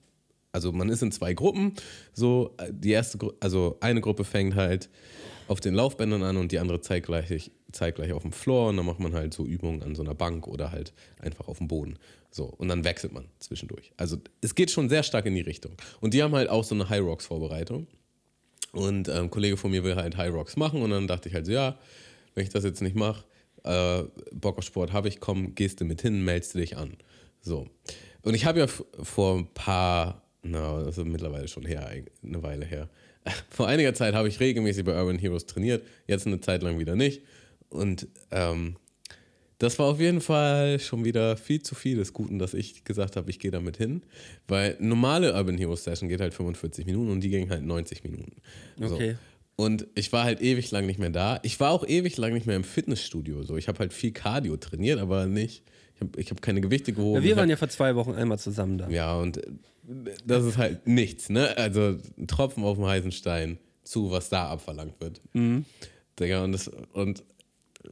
also 0.52 0.72
man 0.72 0.88
ist 0.90 1.04
in 1.04 1.12
zwei 1.12 1.34
Gruppen. 1.34 1.74
So, 2.14 2.56
äh, 2.58 2.72
die 2.72 2.92
erste, 2.92 3.18
Gru 3.18 3.34
also 3.42 3.76
eine 3.82 4.00
Gruppe 4.00 4.24
fängt 4.24 4.56
halt 4.56 4.90
auf 5.50 5.60
den 5.60 5.74
Laufbändern 5.76 6.24
an 6.24 6.38
und 6.38 6.52
die 6.54 6.60
andere 6.60 6.80
zeitgleich, 6.80 7.52
zeitgleich 7.74 8.14
auf 8.14 8.22
dem 8.24 8.32
Floor 8.32 8.70
und 8.70 8.78
dann 8.78 8.86
macht 8.86 9.00
man 9.02 9.14
halt 9.14 9.34
so 9.34 9.46
Übungen 9.46 9.84
an 9.84 9.96
so 9.96 10.02
einer 10.02 10.16
Bank 10.16 10.48
oder 10.48 10.72
halt 10.72 10.94
einfach 11.20 11.50
auf 11.50 11.58
dem 11.58 11.68
Boden. 11.68 12.00
So, 12.36 12.44
und 12.44 12.68
dann 12.68 12.84
wechselt 12.84 13.14
man 13.14 13.30
zwischendurch. 13.40 13.94
Also 13.96 14.18
es 14.42 14.56
geht 14.56 14.70
schon 14.70 14.90
sehr 14.90 15.04
stark 15.04 15.26
in 15.26 15.36
die 15.36 15.42
Richtung. 15.42 15.72
Und 16.02 16.14
die 16.14 16.22
haben 16.22 16.36
halt 16.36 16.50
auch 16.50 16.66
so 16.66 16.76
eine 16.76 16.90
High 16.90 17.00
Rocks 17.00 17.28
Vorbereitung. 17.28 17.88
Und 18.74 19.08
ähm, 19.08 19.16
ein 19.16 19.30
Kollege 19.30 19.56
von 19.56 19.72
mir 19.72 19.86
will 19.86 19.96
halt 19.96 20.18
High 20.18 20.34
Rocks 20.34 20.58
machen 20.58 20.82
und 20.82 20.90
dann 20.90 21.08
dachte 21.08 21.30
ich 21.30 21.34
halt 21.34 21.46
so, 21.46 21.54
ja, 21.54 21.80
wenn 22.34 22.44
ich 22.44 22.50
das 22.50 22.66
jetzt 22.66 22.82
nicht 22.82 22.98
mache, 22.98 23.24
äh, 23.64 24.04
Bock 24.34 24.58
auf 24.58 24.66
Sport 24.66 24.92
habe 24.92 25.08
ich, 25.08 25.22
komm, 25.22 25.56
gehst 25.56 25.80
du 25.80 25.86
mit 25.86 26.02
hin, 26.02 26.26
meldest 26.26 26.56
du 26.56 26.60
dich 26.60 26.76
an. 26.76 26.98
So. 27.40 27.70
Und 28.22 28.34
ich 28.34 28.44
habe 28.44 28.60
ja 28.60 28.68
vor 28.68 29.38
ein 29.38 29.48
paar, 29.54 30.22
na, 30.44 30.84
das 30.84 30.98
ist 30.98 31.06
mittlerweile 31.06 31.48
schon 31.48 31.64
her, 31.64 31.90
eine 32.22 32.44
Weile 32.44 32.66
her. 32.66 32.90
Vor 33.50 33.68
einiger 33.70 33.94
Zeit 33.94 34.14
habe 34.14 34.28
ich 34.28 34.42
regelmäßig 34.42 34.84
bei 34.84 35.00
Urban 35.00 35.18
Heroes 35.18 35.46
trainiert, 35.46 35.86
jetzt 36.06 36.28
eine 36.28 36.42
Zeit 36.42 36.64
lang 36.64 36.80
wieder 36.80 36.98
nicht. 36.98 37.22
Und 37.70 38.08
ähm, 38.32 38.76
das 39.58 39.80
war 39.80 39.86
auf 39.88 40.00
jeden 40.00 40.22
Fall 40.22 40.80
schon 40.80 41.06
wieder 41.06 41.38
viel 41.38 41.62
zu 41.62 41.76
viel 41.76 41.98
des 41.98 42.14
Guten, 42.14 42.40
dass 42.40 42.54
ich 42.54 42.84
gesagt 42.84 43.16
habe, 43.16 43.30
ich 43.30 43.40
gehe 43.40 43.52
damit 43.52 43.78
hin. 43.78 44.04
Weil 44.48 44.76
normale 44.80 45.34
Urban 45.34 45.58
Heroes 45.58 45.84
Session 45.84 46.10
geht 46.10 46.20
halt 46.20 46.34
45 46.34 46.86
Minuten 46.86 47.10
und 47.10 47.22
die 47.22 47.30
ging 47.30 47.50
halt 47.50 47.64
90 47.64 48.04
Minuten. 48.04 48.34
So. 48.78 48.96
Okay. 48.96 49.16
Und 49.56 49.88
ich 49.96 50.12
war 50.12 50.26
halt 50.26 50.42
ewig 50.42 50.70
lang 50.72 50.86
nicht 50.86 51.00
mehr 51.00 51.10
da. 51.10 51.40
Ich 51.44 51.60
war 51.62 51.72
auch 51.72 51.88
ewig 51.88 52.18
lang 52.18 52.34
nicht 52.34 52.46
mehr 52.46 52.58
im 52.58 52.66
Fitnessstudio. 52.66 53.44
So, 53.44 53.56
ich 53.56 53.70
habe 53.70 53.80
halt 53.80 53.94
viel 53.94 54.12
Cardio 54.12 54.58
trainiert, 54.58 55.00
aber 55.00 55.28
nicht. 55.28 55.64
Ich 55.96 56.02
habe 56.02 56.20
ich 56.20 56.30
hab 56.32 56.42
keine 56.42 56.60
Gewichte 56.60 56.92
gehoben. 56.92 57.16
Ja, 57.16 57.24
wir 57.24 57.38
waren 57.38 57.50
ja 57.50 57.56
vor 57.56 57.70
zwei 57.70 57.96
Wochen 57.96 58.12
einmal 58.12 58.38
zusammen 58.38 58.78
da. 58.78 58.90
ja, 58.90 59.18
und 59.18 59.38
äh, 59.38 59.52
das 60.26 60.44
ist 60.44 60.58
halt 60.58 60.86
nichts, 60.88 61.30
ne? 61.30 61.56
Also 61.58 61.98
ein 62.18 62.28
Tropfen 62.28 62.66
auf 62.66 62.76
dem 62.76 62.86
heißen 62.86 63.14
Stein 63.14 63.58
zu, 63.84 64.12
was 64.12 64.28
da 64.28 64.50
abverlangt 64.50 65.00
wird. 65.00 65.22
Digga, 66.20 66.44
und, 66.44 66.52
das, 66.52 66.68
und 66.94 67.24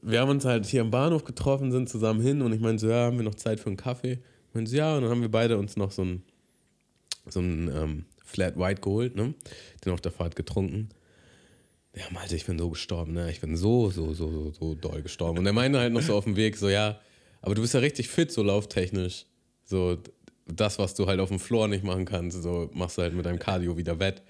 wir 0.01 0.19
haben 0.19 0.29
uns 0.29 0.45
halt 0.45 0.65
hier 0.65 0.81
am 0.81 0.91
Bahnhof 0.91 1.23
getroffen, 1.23 1.71
sind 1.71 1.89
zusammen 1.89 2.21
hin 2.21 2.41
und 2.41 2.53
ich 2.53 2.59
meinte 2.59 2.81
so, 2.81 2.89
ja, 2.89 3.05
haben 3.05 3.17
wir 3.17 3.23
noch 3.23 3.35
Zeit 3.35 3.59
für 3.59 3.67
einen 3.67 3.77
Kaffee? 3.77 4.19
Ich 4.49 4.55
meinte 4.55 4.71
so, 4.71 4.77
ja, 4.77 4.95
und 4.95 5.03
dann 5.03 5.11
haben 5.11 5.21
wir 5.21 5.31
beide 5.31 5.57
uns 5.57 5.77
noch 5.77 5.91
so 5.91 6.03
ein, 6.03 6.23
so 7.29 7.39
ähm, 7.39 8.05
Flat 8.23 8.57
White 8.57 8.81
geholt, 8.81 9.15
ne? 9.15 9.33
Den 9.85 9.93
auf 9.93 10.01
der 10.01 10.11
Fahrt 10.11 10.35
getrunken. 10.35 10.89
Ja, 11.95 12.05
Malte, 12.11 12.35
ich 12.35 12.45
bin 12.45 12.57
so 12.57 12.69
gestorben, 12.69 13.13
ne? 13.13 13.29
Ich 13.29 13.41
bin 13.41 13.55
so, 13.55 13.91
so, 13.91 14.13
so, 14.13 14.31
so, 14.31 14.51
so 14.51 14.75
doll 14.75 15.03
gestorben. 15.03 15.37
Und 15.37 15.45
er 15.45 15.53
meinte 15.53 15.79
halt 15.79 15.93
noch 15.93 16.01
so 16.01 16.15
auf 16.15 16.23
dem 16.23 16.35
Weg, 16.35 16.57
so, 16.57 16.69
ja, 16.69 16.99
aber 17.41 17.55
du 17.55 17.61
bist 17.61 17.73
ja 17.73 17.79
richtig 17.79 18.09
fit, 18.09 18.31
so 18.31 18.41
lauftechnisch. 18.41 19.25
So, 19.63 19.97
das, 20.47 20.79
was 20.79 20.95
du 20.95 21.05
halt 21.05 21.19
auf 21.19 21.29
dem 21.29 21.39
Floor 21.39 21.67
nicht 21.67 21.83
machen 21.83 22.05
kannst, 22.05 22.41
so 22.41 22.69
machst 22.73 22.97
du 22.97 23.03
halt 23.03 23.13
mit 23.13 23.25
deinem 23.25 23.39
Cardio 23.39 23.77
wieder 23.77 23.99
wett. 23.99 24.23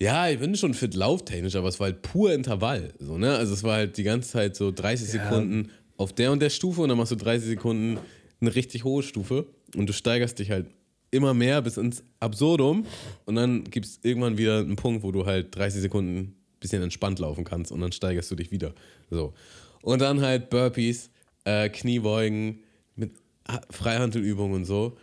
Ja, 0.00 0.28
ich 0.28 0.38
bin 0.38 0.56
schon 0.56 0.74
fit 0.74 0.94
lauftechnisch, 0.94 1.54
aber 1.56 1.68
es 1.68 1.78
war 1.80 1.86
halt 1.86 2.02
pur 2.02 2.32
Intervall. 2.32 2.92
So, 2.98 3.16
ne? 3.16 3.36
Also 3.36 3.54
es 3.54 3.62
war 3.62 3.74
halt 3.76 3.96
die 3.96 4.02
ganze 4.02 4.30
Zeit 4.30 4.56
so 4.56 4.70
30 4.72 5.12
Ja. 5.12 5.22
Sekunden 5.24 5.70
auf 5.96 6.12
der 6.12 6.32
und 6.32 6.40
der 6.42 6.50
Stufe 6.50 6.80
und 6.82 6.88
dann 6.88 6.98
machst 6.98 7.12
du 7.12 7.16
30 7.16 7.48
Sekunden 7.48 7.98
eine 8.40 8.54
richtig 8.54 8.84
hohe 8.84 9.02
Stufe 9.02 9.46
und 9.76 9.88
du 9.88 9.92
steigerst 9.92 10.38
dich 10.38 10.50
halt 10.50 10.66
immer 11.12 11.32
mehr 11.32 11.62
bis 11.62 11.76
ins 11.76 12.02
Absurdum 12.18 12.84
und 13.24 13.36
dann 13.36 13.62
gibt 13.64 13.86
es 13.86 14.00
irgendwann 14.02 14.36
wieder 14.36 14.58
einen 14.58 14.74
Punkt, 14.76 15.04
wo 15.04 15.12
du 15.12 15.24
halt 15.26 15.54
30 15.54 15.80
Sekunden 15.82 16.16
ein 16.18 16.34
bisschen 16.58 16.82
entspannt 16.82 17.20
laufen 17.20 17.44
kannst 17.44 17.70
und 17.70 17.80
dann 17.80 17.92
steigerst 17.92 18.28
du 18.30 18.34
dich 18.34 18.50
wieder. 18.50 18.74
So. 19.10 19.32
Und 19.82 20.00
dann 20.02 20.20
halt 20.20 20.50
Burpees, 20.50 21.10
äh, 21.44 21.68
Kniebeugen 21.68 22.58
mit 22.96 23.12
Ha- 23.48 23.60
Freihandelübungen 23.70 24.56
und 24.56 24.64
so. 24.64 24.96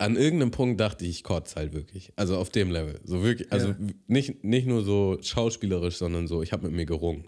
An 0.00 0.16
irgendeinem 0.16 0.52
Punkt 0.52 0.80
dachte 0.80 1.04
ich, 1.04 1.10
ich 1.10 1.24
kotze 1.24 1.56
halt 1.56 1.72
wirklich. 1.72 2.12
Also 2.16 2.36
auf 2.36 2.50
dem 2.50 2.70
Level. 2.70 3.00
So 3.04 3.22
wirklich, 3.24 3.52
also 3.52 3.68
Ja. 3.68 3.76
nicht, 4.06 4.44
nicht 4.44 4.66
nur 4.66 4.82
so 4.84 5.18
schauspielerisch, 5.20 5.96
sondern 5.96 6.28
so, 6.28 6.42
ich 6.42 6.52
habe 6.52 6.66
mit 6.66 6.72
mir 6.76 6.86
gerungen. 6.86 7.24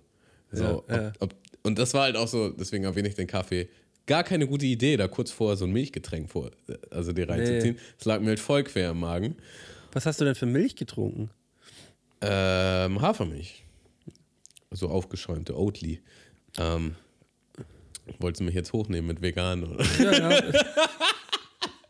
So, 0.53 0.63
Ja, 0.65 0.75
ob, 0.77 0.91
ja. 0.91 1.13
Ob, 1.19 1.35
und 1.63 1.79
das 1.79 1.95
war 1.95 2.03
halt 2.03 2.17
auch 2.17 2.29
so, 2.29 2.51
deswegen 2.51 2.85
erwähne 2.85 3.09
ich 3.09 3.15
den 3.17 3.27
Kaffee. 3.27 3.69
Gar 4.07 4.23
keine 4.25 4.47
gute 4.47 4.67
Idee, 4.67 4.97
da 4.97 5.09
kurz 5.09 5.31
vorher 5.31 5.57
so 5.57 5.65
ein 5.67 5.73
Milchgetränk 5.73 6.31
vor, 6.31 6.51
also 6.91 7.13
dir 7.13 7.29
reinzuziehen. 7.29 7.77
Es 7.99 8.05
lag 8.07 8.21
mir 8.21 8.29
halt 8.29 8.41
voll 8.41 8.63
quer 8.65 8.91
im 8.91 9.01
Magen. 9.01 9.37
Was 9.93 10.07
hast 10.07 10.21
du 10.21 10.25
denn 10.25 10.35
für 10.37 10.47
Milch 10.47 10.77
getrunken? 10.77 11.31
Ähm, 12.21 13.01
Hafermilch. 13.01 13.65
So 14.71 14.89
aufgeschäumte 14.89 15.57
Oatly. 15.59 16.01
Ähm, 16.59 16.95
wolltest 18.19 18.41
du 18.41 18.45
mich 18.45 18.55
jetzt 18.55 18.73
hochnehmen 18.73 19.09
mit 19.09 19.23
vegan? 19.23 19.65
Oder? 19.65 19.85
Ja, 19.99 20.13
ja. 20.13 20.53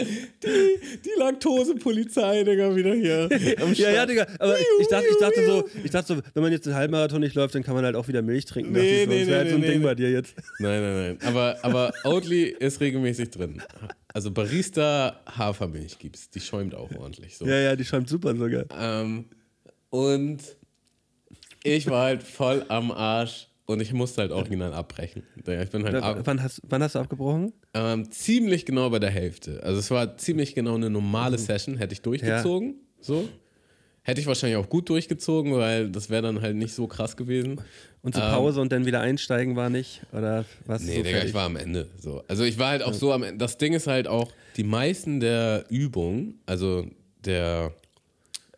Die 0.00 1.18
Laktosepolizei, 1.18 2.44
Digga, 2.44 2.74
wieder 2.74 2.94
hier. 2.94 3.28
ja, 3.74 3.90
ja. 3.90 4.06
Digga. 4.06 4.26
Aber 4.38 4.56
ich 4.58 4.88
dachte, 4.88 5.06
ich 5.10 5.18
dachte 5.18 5.46
so, 5.46 5.68
ich 5.84 5.90
dachte 5.90 6.14
so, 6.14 6.22
wenn 6.34 6.42
man 6.42 6.52
jetzt 6.52 6.66
einen 6.66 6.76
Halbmarathon 6.76 7.20
nicht 7.20 7.34
läuft, 7.34 7.54
dann 7.54 7.62
kann 7.62 7.74
man 7.74 7.84
halt 7.84 7.96
auch 7.96 8.08
wieder 8.08 8.22
Milch 8.22 8.44
trinken. 8.44 8.72
Nee, 8.72 9.06
nee, 9.06 9.20
das 9.20 9.26
wäre 9.28 9.38
halt 9.38 9.46
nee, 9.46 9.50
so 9.50 9.56
ein 9.56 9.60
nee, 9.60 9.68
Ding 9.68 9.78
nee. 9.80 9.84
bei 9.84 9.94
dir 9.94 10.10
jetzt. 10.10 10.34
Nein, 10.58 10.82
nein, 10.82 10.96
nein. 10.96 11.18
Aber, 11.24 11.58
aber 11.62 11.92
Oatly 12.04 12.44
ist 12.44 12.80
regelmäßig 12.80 13.30
drin. 13.30 13.62
Also 14.12 14.30
Barista 14.30 15.20
Hafermilch 15.26 15.98
gibt's. 15.98 16.30
Die 16.30 16.40
schäumt 16.40 16.74
auch 16.74 16.90
ordentlich. 16.96 17.36
So. 17.36 17.46
Ja, 17.46 17.58
ja, 17.58 17.76
die 17.76 17.84
schäumt 17.84 18.08
super 18.08 18.34
sogar. 18.34 18.64
Ähm, 18.78 19.26
und 19.90 20.40
ich 21.62 21.88
war 21.88 22.04
halt 22.04 22.22
voll 22.22 22.64
am 22.68 22.90
Arsch 22.90 23.48
und 23.66 23.80
ich 23.80 23.92
musste 23.92 24.22
halt 24.22 24.32
original 24.32 24.72
abbrechen. 24.72 25.22
Ich 25.36 25.70
bin 25.70 25.84
halt 25.84 25.96
ab, 25.96 26.20
Wann 26.24 26.42
hast, 26.42 26.60
wann 26.64 26.82
hast 26.82 26.94
du 26.94 26.98
abgebrochen? 26.98 27.52
Ähm, 27.74 28.10
ziemlich 28.10 28.66
genau 28.66 28.90
bei 28.90 28.98
der 28.98 29.10
Hälfte. 29.10 29.62
Also 29.62 29.78
es 29.78 29.90
war 29.90 30.16
ziemlich 30.16 30.54
genau 30.54 30.74
eine 30.74 30.90
normale 30.90 31.38
Session, 31.38 31.76
hätte 31.76 31.92
ich 31.92 32.02
durchgezogen. 32.02 32.74
So. 33.00 33.28
Hätte 34.02 34.20
ich 34.20 34.26
wahrscheinlich 34.26 34.56
auch 34.56 34.68
gut 34.68 34.88
durchgezogen, 34.88 35.54
weil 35.54 35.90
das 35.90 36.08
wäre 36.10 36.22
dann 36.22 36.40
halt 36.40 36.56
nicht 36.56 36.74
so 36.74 36.86
krass 36.86 37.16
gewesen. 37.16 37.60
Und 38.02 38.14
zur 38.14 38.24
Ähm, 38.24 38.30
Pause 38.30 38.60
und 38.62 38.72
dann 38.72 38.86
wieder 38.86 39.00
einsteigen 39.02 39.56
war 39.56 39.68
nicht? 39.68 40.00
Oder 40.12 40.46
was? 40.66 40.82
Nee, 40.82 40.96
so 40.96 41.02
Digga, 41.02 41.22
ich 41.22 41.34
war 41.34 41.44
am 41.44 41.56
Ende. 41.56 41.86
So. 41.98 42.24
Also 42.26 42.44
ich 42.44 42.58
war 42.58 42.70
halt 42.70 42.82
auch 42.82 42.94
so 42.94 43.12
am 43.12 43.22
Ende. 43.22 43.36
Das 43.38 43.58
Ding 43.58 43.74
ist 43.74 43.86
halt 43.86 44.08
auch, 44.08 44.32
die 44.56 44.64
meisten 44.64 45.20
der 45.20 45.66
Übungen, 45.68 46.40
also 46.46 46.86
der, 47.24 47.74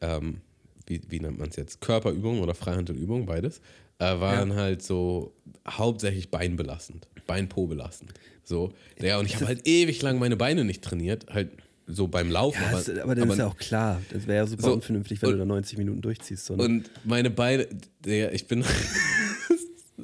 ähm, 0.00 0.40
wie, 0.86 1.00
wie 1.08 1.18
nennt 1.20 1.38
man 1.38 1.48
es 1.48 1.56
jetzt, 1.56 1.80
Körperübungen 1.80 2.40
oder 2.40 2.54
Freihandelübungen, 2.54 3.26
beides, 3.26 3.60
äh, 3.98 4.20
waren 4.20 4.54
halt 4.54 4.82
so 4.82 5.34
hauptsächlich 5.68 6.30
beinbelastend, 6.30 7.08
Beinpo 7.26 7.66
belastend. 7.66 8.12
So. 8.44 8.72
Ja, 9.00 9.18
und 9.18 9.26
ich 9.26 9.36
habe 9.36 9.46
halt 9.46 9.66
ewig 9.66 10.02
lang 10.02 10.18
meine 10.18 10.36
Beine 10.36 10.64
nicht 10.64 10.82
trainiert, 10.82 11.26
halt 11.30 11.50
so 11.86 12.06
beim 12.08 12.30
Laufen. 12.30 12.60
Ja, 12.62 12.72
das, 12.72 12.88
aber 12.98 13.14
das 13.14 13.28
ist 13.28 13.38
ja 13.38 13.46
auch 13.46 13.56
klar. 13.56 14.00
Das 14.12 14.26
wäre 14.26 14.38
ja 14.38 14.46
super 14.46 14.62
So, 14.62 14.72
unvernünftig, 14.74 15.20
wenn 15.22 15.28
und- 15.30 15.34
du 15.34 15.38
da 15.40 15.44
90 15.44 15.78
Minuten 15.78 16.00
durchziehst. 16.00 16.44
So, 16.46 16.56
ne? 16.56 16.64
Und 16.64 16.90
meine 17.04 17.30
Beine, 17.30 17.66
Digga, 18.04 18.30
ich 18.32 18.46
bin. 18.46 18.64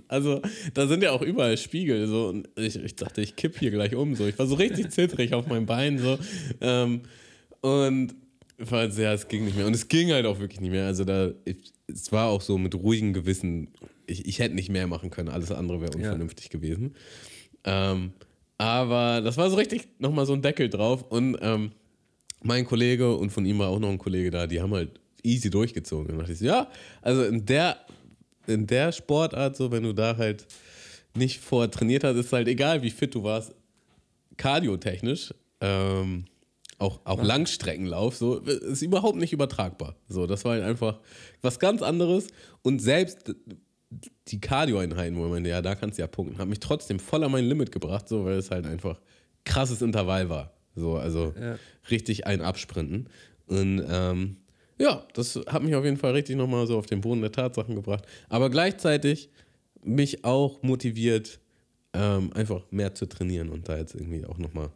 Also, 0.06 0.40
da 0.74 0.86
sind 0.86 1.02
ja 1.02 1.10
auch 1.10 1.22
überall 1.22 1.56
Spiegel. 1.58 2.06
So, 2.06 2.28
und 2.28 2.48
ich, 2.56 2.76
ich 2.76 2.94
dachte, 2.94 3.20
ich 3.20 3.36
kipp 3.36 3.58
hier 3.58 3.70
gleich 3.70 3.94
um. 3.94 4.14
So. 4.14 4.26
Ich 4.26 4.38
war 4.38 4.46
so 4.46 4.54
richtig 4.54 4.90
zittrig 4.90 5.34
auf 5.34 5.46
meinem 5.48 5.66
Bein. 5.66 5.98
So. 5.98 6.18
Ähm, 6.60 7.00
und 7.62 8.14
war 8.58 8.80
halt 8.80 8.92
sehr, 8.92 9.12
es 9.12 9.28
ging 9.28 9.44
nicht 9.44 9.56
mehr. 9.56 9.66
Und 9.66 9.74
es 9.74 9.88
ging 9.88 10.12
halt 10.12 10.26
auch 10.26 10.38
wirklich 10.38 10.60
nicht 10.60 10.70
mehr. 10.70 10.86
Also, 10.86 11.04
da, 11.04 11.30
ich, 11.44 11.72
es 11.92 12.12
war 12.12 12.28
auch 12.28 12.40
so 12.40 12.58
mit 12.58 12.74
ruhigem 12.74 13.12
Gewissen. 13.12 13.68
Ich, 14.06 14.26
ich 14.26 14.38
hätte 14.38 14.54
nicht 14.54 14.70
mehr 14.70 14.86
machen 14.86 15.10
können. 15.10 15.28
Alles 15.28 15.50
andere 15.50 15.80
wäre 15.80 15.96
unvernünftig 15.96 16.50
gewesen. 16.50 16.94
Ähm, 17.64 18.12
aber 18.58 19.20
das 19.20 19.36
war 19.36 19.48
so 19.50 19.56
richtig 19.56 19.88
nochmal 19.98 20.26
so 20.26 20.34
ein 20.34 20.42
Deckel 20.42 20.68
drauf. 20.68 21.04
Und 21.08 21.38
ähm, 21.40 21.72
mein 22.42 22.64
Kollege 22.64 23.16
und 23.16 23.30
von 23.30 23.44
ihm 23.46 23.58
war 23.58 23.68
auch 23.68 23.78
noch 23.78 23.90
ein 23.90 23.98
Kollege 23.98 24.30
da, 24.30 24.46
die 24.46 24.60
haben 24.60 24.74
halt 24.74 25.00
easy 25.22 25.50
durchgezogen. 25.50 26.12
Und 26.12 26.18
dachte 26.18 26.32
ich 26.32 26.38
so, 26.38 26.46
ja, 26.46 26.68
also 27.02 27.24
in 27.24 27.44
der, 27.44 27.78
in 28.46 28.66
der 28.66 28.92
Sportart, 28.92 29.56
so 29.56 29.70
wenn 29.70 29.82
du 29.82 29.92
da 29.92 30.16
halt 30.16 30.46
nicht 31.16 31.40
vorher 31.40 31.70
trainiert 31.70 32.04
hast, 32.04 32.16
ist 32.16 32.32
halt 32.32 32.48
egal, 32.48 32.82
wie 32.82 32.90
fit 32.90 33.14
du 33.14 33.22
warst, 33.22 33.54
kardiotechnisch, 34.36 35.34
ähm, 35.60 36.24
auch, 36.78 37.00
auch 37.04 37.22
Langstreckenlauf, 37.22 38.16
so, 38.16 38.38
ist 38.38 38.82
überhaupt 38.82 39.16
nicht 39.18 39.32
übertragbar. 39.32 39.96
So, 40.08 40.26
das 40.26 40.44
war 40.44 40.52
halt 40.52 40.62
einfach 40.64 41.00
was 41.42 41.58
ganz 41.58 41.82
anderes. 41.82 42.28
Und 42.62 42.80
selbst 42.80 43.34
die 44.28 44.40
Cardio-Einheiten, 44.40 45.16
wo 45.16 45.24
ich 45.24 45.30
meinte, 45.30 45.48
ja, 45.50 45.62
da 45.62 45.74
kannst 45.74 45.98
du 45.98 46.02
ja 46.02 46.06
punkten, 46.06 46.38
hat 46.38 46.48
mich 46.48 46.60
trotzdem 46.60 46.98
voll 47.00 47.24
an 47.24 47.32
mein 47.32 47.44
Limit 47.46 47.72
gebracht, 47.72 48.08
so, 48.08 48.24
weil 48.24 48.36
es 48.36 48.50
halt 48.50 48.66
einfach 48.66 49.00
krasses 49.44 49.82
Intervall 49.82 50.28
war. 50.28 50.52
So, 50.74 50.96
also 50.96 51.34
Ja. 51.40 51.58
richtig 51.90 52.26
ein 52.26 52.42
Absprinten. 52.42 53.08
Und 53.46 53.82
ähm, 53.88 54.36
ja, 54.78 55.04
das 55.14 55.36
hat 55.48 55.62
mich 55.62 55.74
auf 55.74 55.84
jeden 55.84 55.96
Fall 55.96 56.12
richtig 56.12 56.36
nochmal 56.36 56.66
so 56.66 56.78
auf 56.78 56.86
den 56.86 57.00
Boden 57.00 57.22
der 57.22 57.32
Tatsachen 57.32 57.74
gebracht. 57.74 58.04
Aber 58.28 58.50
gleichzeitig 58.50 59.30
mich 59.82 60.24
auch 60.24 60.62
motiviert, 60.62 61.40
ähm, 61.94 62.32
einfach 62.34 62.70
mehr 62.70 62.94
zu 62.94 63.06
trainieren 63.06 63.48
und 63.48 63.68
da 63.68 63.78
jetzt 63.78 63.94
irgendwie 63.94 64.24
auch 64.26 64.38
nochmal 64.38 64.70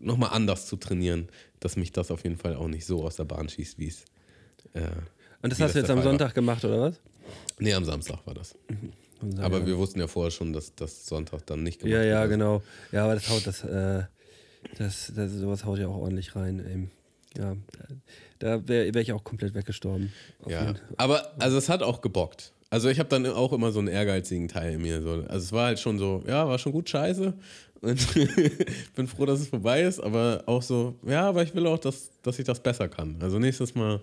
noch 0.00 0.16
mal 0.16 0.28
anders 0.28 0.66
zu 0.66 0.76
trainieren, 0.76 1.28
dass 1.60 1.76
mich 1.76 1.92
das 1.92 2.10
auf 2.10 2.24
jeden 2.24 2.36
Fall 2.36 2.56
auch 2.56 2.68
nicht 2.68 2.86
so 2.86 3.04
aus 3.04 3.16
der 3.16 3.24
Bahn 3.24 3.48
schießt, 3.48 3.78
wie 3.78 3.88
es. 3.88 4.04
Äh, 4.74 4.82
Und 5.42 5.52
das 5.52 5.60
hast 5.60 5.74
du 5.74 5.78
jetzt 5.80 5.90
am 5.90 5.96
Fall 5.98 6.04
war. 6.06 6.12
Sonntag 6.12 6.34
gemacht, 6.34 6.64
oder 6.64 6.80
was? 6.80 7.00
Nee, 7.58 7.74
am 7.74 7.84
Samstag 7.84 8.18
war 8.26 8.34
das. 8.34 8.56
Aber 9.38 9.64
wir 9.66 9.76
wussten 9.78 10.00
ja 10.00 10.08
vorher 10.08 10.30
schon, 10.32 10.52
dass 10.52 10.74
das 10.74 11.06
Sonntag 11.06 11.46
dann 11.46 11.62
nicht 11.62 11.78
gemacht 11.80 11.94
Ja, 11.94 12.02
ja, 12.02 12.20
wird. 12.22 12.30
genau. 12.32 12.62
Ja, 12.90 13.04
aber 13.04 13.14
das 13.14 13.28
haut 13.28 13.46
das, 13.46 13.62
äh, 13.62 14.02
das, 14.78 15.12
das 15.14 15.32
sowas 15.32 15.64
haut 15.64 15.78
ja 15.78 15.86
auch 15.88 15.96
ordentlich 15.98 16.34
rein. 16.34 16.58
Ey. 16.60 16.88
Ja, 17.40 17.56
da 18.40 18.66
wäre 18.68 18.92
wär 18.92 19.00
ich 19.00 19.12
auch 19.12 19.22
komplett 19.24 19.54
weggestorben. 19.54 20.12
Ja, 20.46 20.74
aber 20.96 21.32
also 21.38 21.56
es 21.56 21.68
hat 21.68 21.82
auch 21.82 22.00
gebockt. 22.02 22.52
Also 22.72 22.88
ich 22.88 22.98
habe 22.98 23.10
dann 23.10 23.26
auch 23.26 23.52
immer 23.52 23.70
so 23.70 23.80
einen 23.80 23.88
ehrgeizigen 23.88 24.48
Teil 24.48 24.72
in 24.72 24.82
mir. 24.82 25.02
So. 25.02 25.10
Also 25.28 25.36
es 25.44 25.52
war 25.52 25.66
halt 25.66 25.78
schon 25.78 25.98
so, 25.98 26.24
ja, 26.26 26.48
war 26.48 26.58
schon 26.58 26.72
gut 26.72 26.88
scheiße. 26.88 27.34
Und 27.82 28.14
bin 28.96 29.06
froh, 29.08 29.26
dass 29.26 29.40
es 29.40 29.48
vorbei 29.48 29.82
ist, 29.82 30.00
aber 30.00 30.42
auch 30.46 30.62
so, 30.62 30.94
ja, 31.04 31.28
aber 31.28 31.42
ich 31.42 31.54
will 31.54 31.66
auch, 31.66 31.78
dass, 31.78 32.12
dass 32.22 32.38
ich 32.38 32.46
das 32.46 32.60
besser 32.60 32.88
kann. 32.88 33.16
Also 33.20 33.38
nächstes 33.38 33.74
Mal 33.74 34.00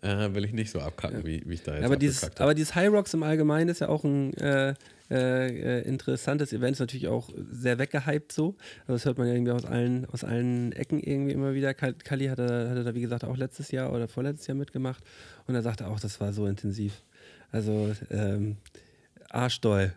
äh, 0.00 0.32
will 0.32 0.46
ich 0.46 0.52
nicht 0.54 0.70
so 0.70 0.80
abkacken, 0.80 1.26
wie, 1.26 1.42
wie 1.44 1.54
ich 1.54 1.62
da 1.62 1.74
jetzt 1.74 1.84
aber, 1.84 1.96
dieses, 1.96 2.18
abgekackt 2.22 2.40
aber 2.40 2.48
habe. 2.50 2.54
dieses 2.54 2.74
High 2.74 2.88
Rocks 2.90 3.12
im 3.12 3.22
Allgemeinen 3.22 3.68
ist 3.68 3.80
ja 3.80 3.88
auch 3.90 4.02
ein 4.04 4.32
äh, 4.38 4.72
äh, 5.10 5.80
äh, 5.80 5.82
interessantes 5.82 6.54
Event, 6.54 6.72
ist 6.76 6.80
natürlich 6.80 7.08
auch 7.08 7.28
sehr 7.50 7.78
weggehypt 7.78 8.32
so. 8.32 8.54
Also 8.86 8.94
das 8.94 9.04
hört 9.04 9.18
man 9.18 9.26
ja 9.26 9.34
irgendwie 9.34 9.52
aus 9.52 9.66
allen, 9.66 10.06
aus 10.06 10.24
allen 10.24 10.72
Ecken 10.72 11.00
irgendwie 11.00 11.32
immer 11.32 11.52
wieder. 11.52 11.74
Kal- 11.74 11.94
Kali 12.02 12.28
hatte, 12.28 12.70
hatte 12.70 12.82
da, 12.82 12.94
wie 12.94 13.02
gesagt, 13.02 13.24
auch 13.24 13.36
letztes 13.36 13.70
Jahr 13.72 13.92
oder 13.92 14.08
vorletztes 14.08 14.46
Jahr 14.46 14.56
mitgemacht 14.56 15.04
und 15.46 15.54
er 15.54 15.62
sagte 15.62 15.86
auch, 15.88 16.00
das 16.00 16.18
war 16.18 16.32
so 16.32 16.46
intensiv. 16.46 17.02
Also 17.52 17.92
ähm, 18.10 18.56
arschdoll. 19.30 19.92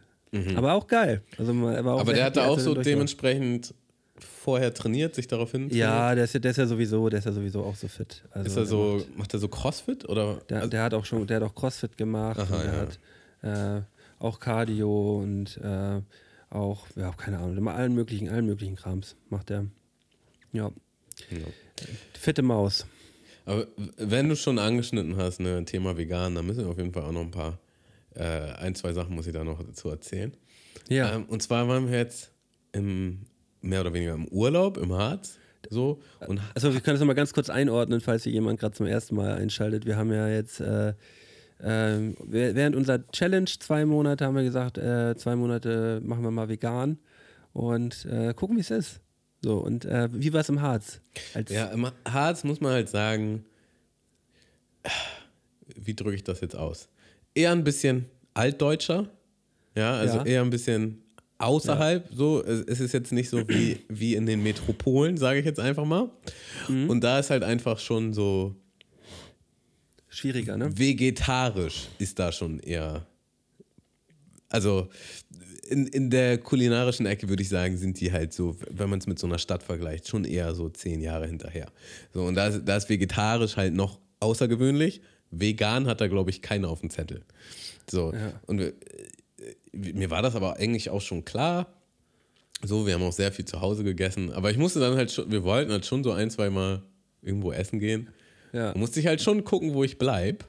Aber 0.55 0.73
auch 0.73 0.85
geil. 0.87 1.23
Also, 1.39 1.51
er 1.69 1.83
war 1.85 1.93
auch 1.95 1.97
Mhm. 1.97 2.01
Aber 2.01 2.13
der 2.13 2.25
hatte 2.25 2.43
auch 2.43 2.59
so 2.59 2.75
dementsprechend 2.75 3.73
vorher 4.19 4.73
trainiert, 4.73 5.15
sich 5.15 5.27
darauf 5.27 5.51
hin? 5.51 5.69
Ja, 5.71 6.13
der 6.13 6.25
ist 6.25 6.33
ja, 6.33 6.39
der 6.39 6.51
ist 6.51 6.57
ja 6.57 6.67
sowieso, 6.67 7.09
der 7.09 7.19
ist 7.19 7.25
ja 7.25 7.31
sowieso 7.31 7.63
auch 7.63 7.75
so 7.75 7.87
fit. 7.87 8.23
Also 8.31 8.47
Ist 8.47 8.57
er 8.57 8.65
so, 8.65 8.95
macht- 8.97 9.17
macht 9.17 9.33
er 9.33 9.39
so 9.39 9.47
Crossfit 9.47 10.07
oder? 10.07 10.35
Der, 10.49 10.67
der 10.67 10.83
hat 10.83 10.93
auch 10.93 11.05
schon, 11.05 11.25
der 11.25 11.37
hat 11.37 11.43
auch 11.43 11.55
CrossFit 11.55 11.97
gemacht 11.97 12.39
Aha, 12.39 12.55
und 12.55 12.63
der 12.63 12.73
ja. 13.51 13.77
hat 13.77 13.79
äh, 13.79 13.81
auch 14.19 14.39
Cardio 14.39 15.19
und 15.19 15.57
äh, 15.63 16.01
auch, 16.51 16.85
ja, 16.95 17.11
keine 17.13 17.37
Ahnung, 17.39 17.57
immer 17.57 17.73
allen 17.75 17.93
möglichen, 17.95 18.29
allen 18.29 18.45
möglichen 18.45 18.75
Krams 18.75 19.15
macht 19.29 19.49
er. 19.51 19.65
Ja. 20.51 20.69
Ja. 21.31 21.37
Fitte 22.13 22.41
Maus. 22.41 22.85
Aber 23.49 23.65
wenn 23.97 24.29
du 24.29 24.35
schon 24.35 24.59
angeschnitten 24.59 25.17
hast, 25.17 25.39
ne, 25.39 25.65
Thema 25.65 25.97
vegan, 25.97 26.35
dann 26.35 26.45
müssen 26.45 26.63
wir 26.63 26.69
auf 26.69 26.77
jeden 26.77 26.93
Fall 26.93 27.03
auch 27.03 27.11
noch 27.11 27.21
ein 27.21 27.31
paar, 27.31 27.57
äh, 28.15 28.21
ein, 28.23 28.75
zwei 28.75 28.93
Sachen 28.93 29.15
muss 29.15 29.25
ich 29.27 29.33
da 29.33 29.43
noch 29.43 29.63
dazu 29.63 29.89
erzählen. 29.89 30.35
Ja. 30.87 31.15
Ähm, 31.15 31.25
und 31.25 31.41
zwar 31.41 31.67
waren 31.67 31.89
wir 31.89 31.97
jetzt 31.97 32.31
im, 32.73 33.25
mehr 33.61 33.81
oder 33.81 33.91
weniger 33.93 34.13
im 34.13 34.27
Urlaub 34.27 34.77
im 34.77 34.93
Harz. 34.93 35.37
So. 35.69 35.99
Und 36.27 36.39
Also 36.53 36.73
wir 36.73 36.81
können 36.81 36.93
das 36.95 36.99
nochmal 36.99 37.15
ganz 37.15 37.33
kurz 37.33 37.49
einordnen, 37.49 38.01
falls 38.01 38.23
hier 38.23 38.31
jemand 38.33 38.59
gerade 38.59 38.75
zum 38.75 38.85
ersten 38.85 39.15
Mal 39.15 39.33
einschaltet. 39.33 39.85
Wir 39.85 39.97
haben 39.97 40.11
ja 40.13 40.27
jetzt 40.29 40.59
äh, 40.61 40.93
wäh- 41.59 42.55
während 42.55 42.75
unserer 42.75 43.05
Challenge 43.11 43.49
zwei 43.59 43.83
Monate 43.85 44.25
haben 44.25 44.35
wir 44.35 44.43
gesagt, 44.43 44.77
äh, 44.77 45.15
zwei 45.17 45.35
Monate 45.35 46.01
machen 46.03 46.23
wir 46.23 46.31
mal 46.31 46.49
vegan 46.49 46.99
und 47.53 48.05
äh, 48.05 48.33
gucken, 48.35 48.57
wie 48.57 48.61
es 48.61 48.69
ist. 48.71 49.01
So, 49.41 49.57
und 49.57 49.85
äh, 49.85 50.09
wie 50.11 50.33
war 50.33 50.41
es 50.41 50.49
im 50.49 50.61
Harz? 50.61 50.99
Als, 51.33 51.51
ja, 51.51 51.67
im 51.67 51.89
Harz 52.07 52.43
muss 52.43 52.59
man 52.59 52.73
halt 52.73 52.89
sagen, 52.89 53.45
wie 55.75 55.93
drücke 55.93 56.15
ich 56.15 56.23
das 56.23 56.41
jetzt 56.41 56.55
aus? 56.55 56.89
Eher 57.33 57.51
ein 57.51 57.63
bisschen 57.63 58.05
altdeutscher. 58.33 59.09
Ja, 59.75 59.93
also 59.93 60.17
Ja. 60.17 60.25
eher 60.25 60.41
ein 60.41 60.49
bisschen 60.49 61.01
außerhalb. 61.37 62.09
So, 62.13 62.43
es 62.43 62.61
es 62.65 62.79
ist 62.81 62.91
jetzt 62.93 63.11
nicht 63.13 63.29
so 63.29 63.47
wie, 63.47 63.79
wie 63.87 64.15
in 64.15 64.25
den 64.25 64.43
Metropolen, 64.43 65.15
sage 65.17 65.39
ich 65.39 65.45
jetzt 65.45 65.59
einfach 65.59 65.85
mal. 65.85 66.09
Mhm. 66.67 66.89
Und 66.89 67.01
da 67.01 67.19
ist 67.19 67.29
halt 67.29 67.43
einfach 67.43 67.79
schon 67.79 68.13
so 68.13 68.55
Schwieriger, 70.09 70.57
ne? 70.57 70.77
vegetarisch 70.77 71.87
ist 71.99 72.19
da 72.19 72.31
schon 72.31 72.59
eher. 72.59 73.05
Also 74.49 74.89
in, 75.69 75.87
in 75.87 76.09
der 76.09 76.37
kulinarischen 76.37 77.05
Ecke 77.05 77.29
würde 77.29 77.41
ich 77.43 77.49
sagen, 77.49 77.77
sind 77.77 77.99
die 77.99 78.11
halt 78.11 78.33
so, 78.33 78.55
wenn 78.69 78.89
man 78.89 78.99
es 78.99 79.07
mit 79.07 79.19
so 79.19 79.27
einer 79.27 79.37
Stadt 79.37 79.63
vergleicht, 79.63 80.07
schon 80.07 80.25
eher 80.25 80.53
so 80.55 80.69
zehn 80.69 81.01
Jahre 81.01 81.27
hinterher. 81.27 81.67
So, 82.13 82.23
und 82.23 82.35
da 82.35 82.47
ist, 82.47 82.61
da 82.65 82.75
ist 82.77 82.89
vegetarisch 82.89 83.55
halt 83.57 83.73
noch 83.73 83.99
außergewöhnlich. 84.19 85.01
Vegan 85.31 85.87
hat 85.87 86.01
da, 86.01 86.07
glaube 86.07 86.29
ich, 86.31 86.41
keiner 86.41 86.69
auf 86.69 86.81
dem 86.81 86.89
Zettel. 86.89 87.21
So, 87.89 88.13
Ja. 88.13 88.33
und 88.47 88.59
äh, 88.59 88.73
mir 89.71 90.09
war 90.09 90.21
das 90.21 90.35
aber 90.35 90.57
eigentlich 90.57 90.89
auch 90.89 91.01
schon 91.01 91.23
klar. 91.23 91.67
So, 92.63 92.85
wir 92.85 92.93
haben 92.95 93.03
auch 93.03 93.13
sehr 93.13 93.31
viel 93.31 93.45
zu 93.45 93.61
Hause 93.61 93.83
gegessen. 93.83 94.31
Aber 94.33 94.51
ich 94.51 94.57
musste 94.57 94.79
dann 94.79 94.95
halt 94.95 95.11
schon, 95.11 95.31
wir 95.31 95.43
wollten 95.43 95.71
halt 95.71 95.85
schon 95.85 96.03
so 96.03 96.11
ein, 96.11 96.29
zwei 96.29 96.49
Mal 96.49 96.81
irgendwo 97.21 97.51
essen 97.51 97.79
gehen. 97.79 98.09
Ja. 98.51 98.73
Da 98.73 98.77
musste 98.79 98.99
ich 98.99 99.07
halt 99.07 99.21
schon 99.21 99.43
gucken, 99.43 99.73
wo 99.73 99.83
ich 99.83 99.97
bleib. 99.97 100.45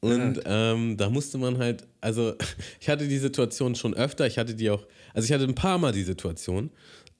Und 0.00 0.40
ähm, 0.44 0.96
da 0.96 1.10
musste 1.10 1.38
man 1.38 1.58
halt, 1.58 1.86
also 2.00 2.34
ich 2.80 2.88
hatte 2.88 3.08
die 3.08 3.18
Situation 3.18 3.74
schon 3.74 3.94
öfter, 3.94 4.26
ich 4.26 4.38
hatte 4.38 4.54
die 4.54 4.70
auch, 4.70 4.86
also 5.14 5.26
ich 5.26 5.32
hatte 5.32 5.44
ein 5.44 5.54
paar 5.54 5.78
Mal 5.78 5.92
die 5.92 6.04
Situation. 6.04 6.70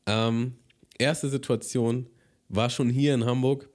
Ähm, 0.07 0.55
erste 0.99 1.29
Situation 1.29 2.09
war 2.49 2.71
schon 2.71 2.89
hier 2.89 3.15
in 3.15 3.25
Hamburg. 3.25 3.69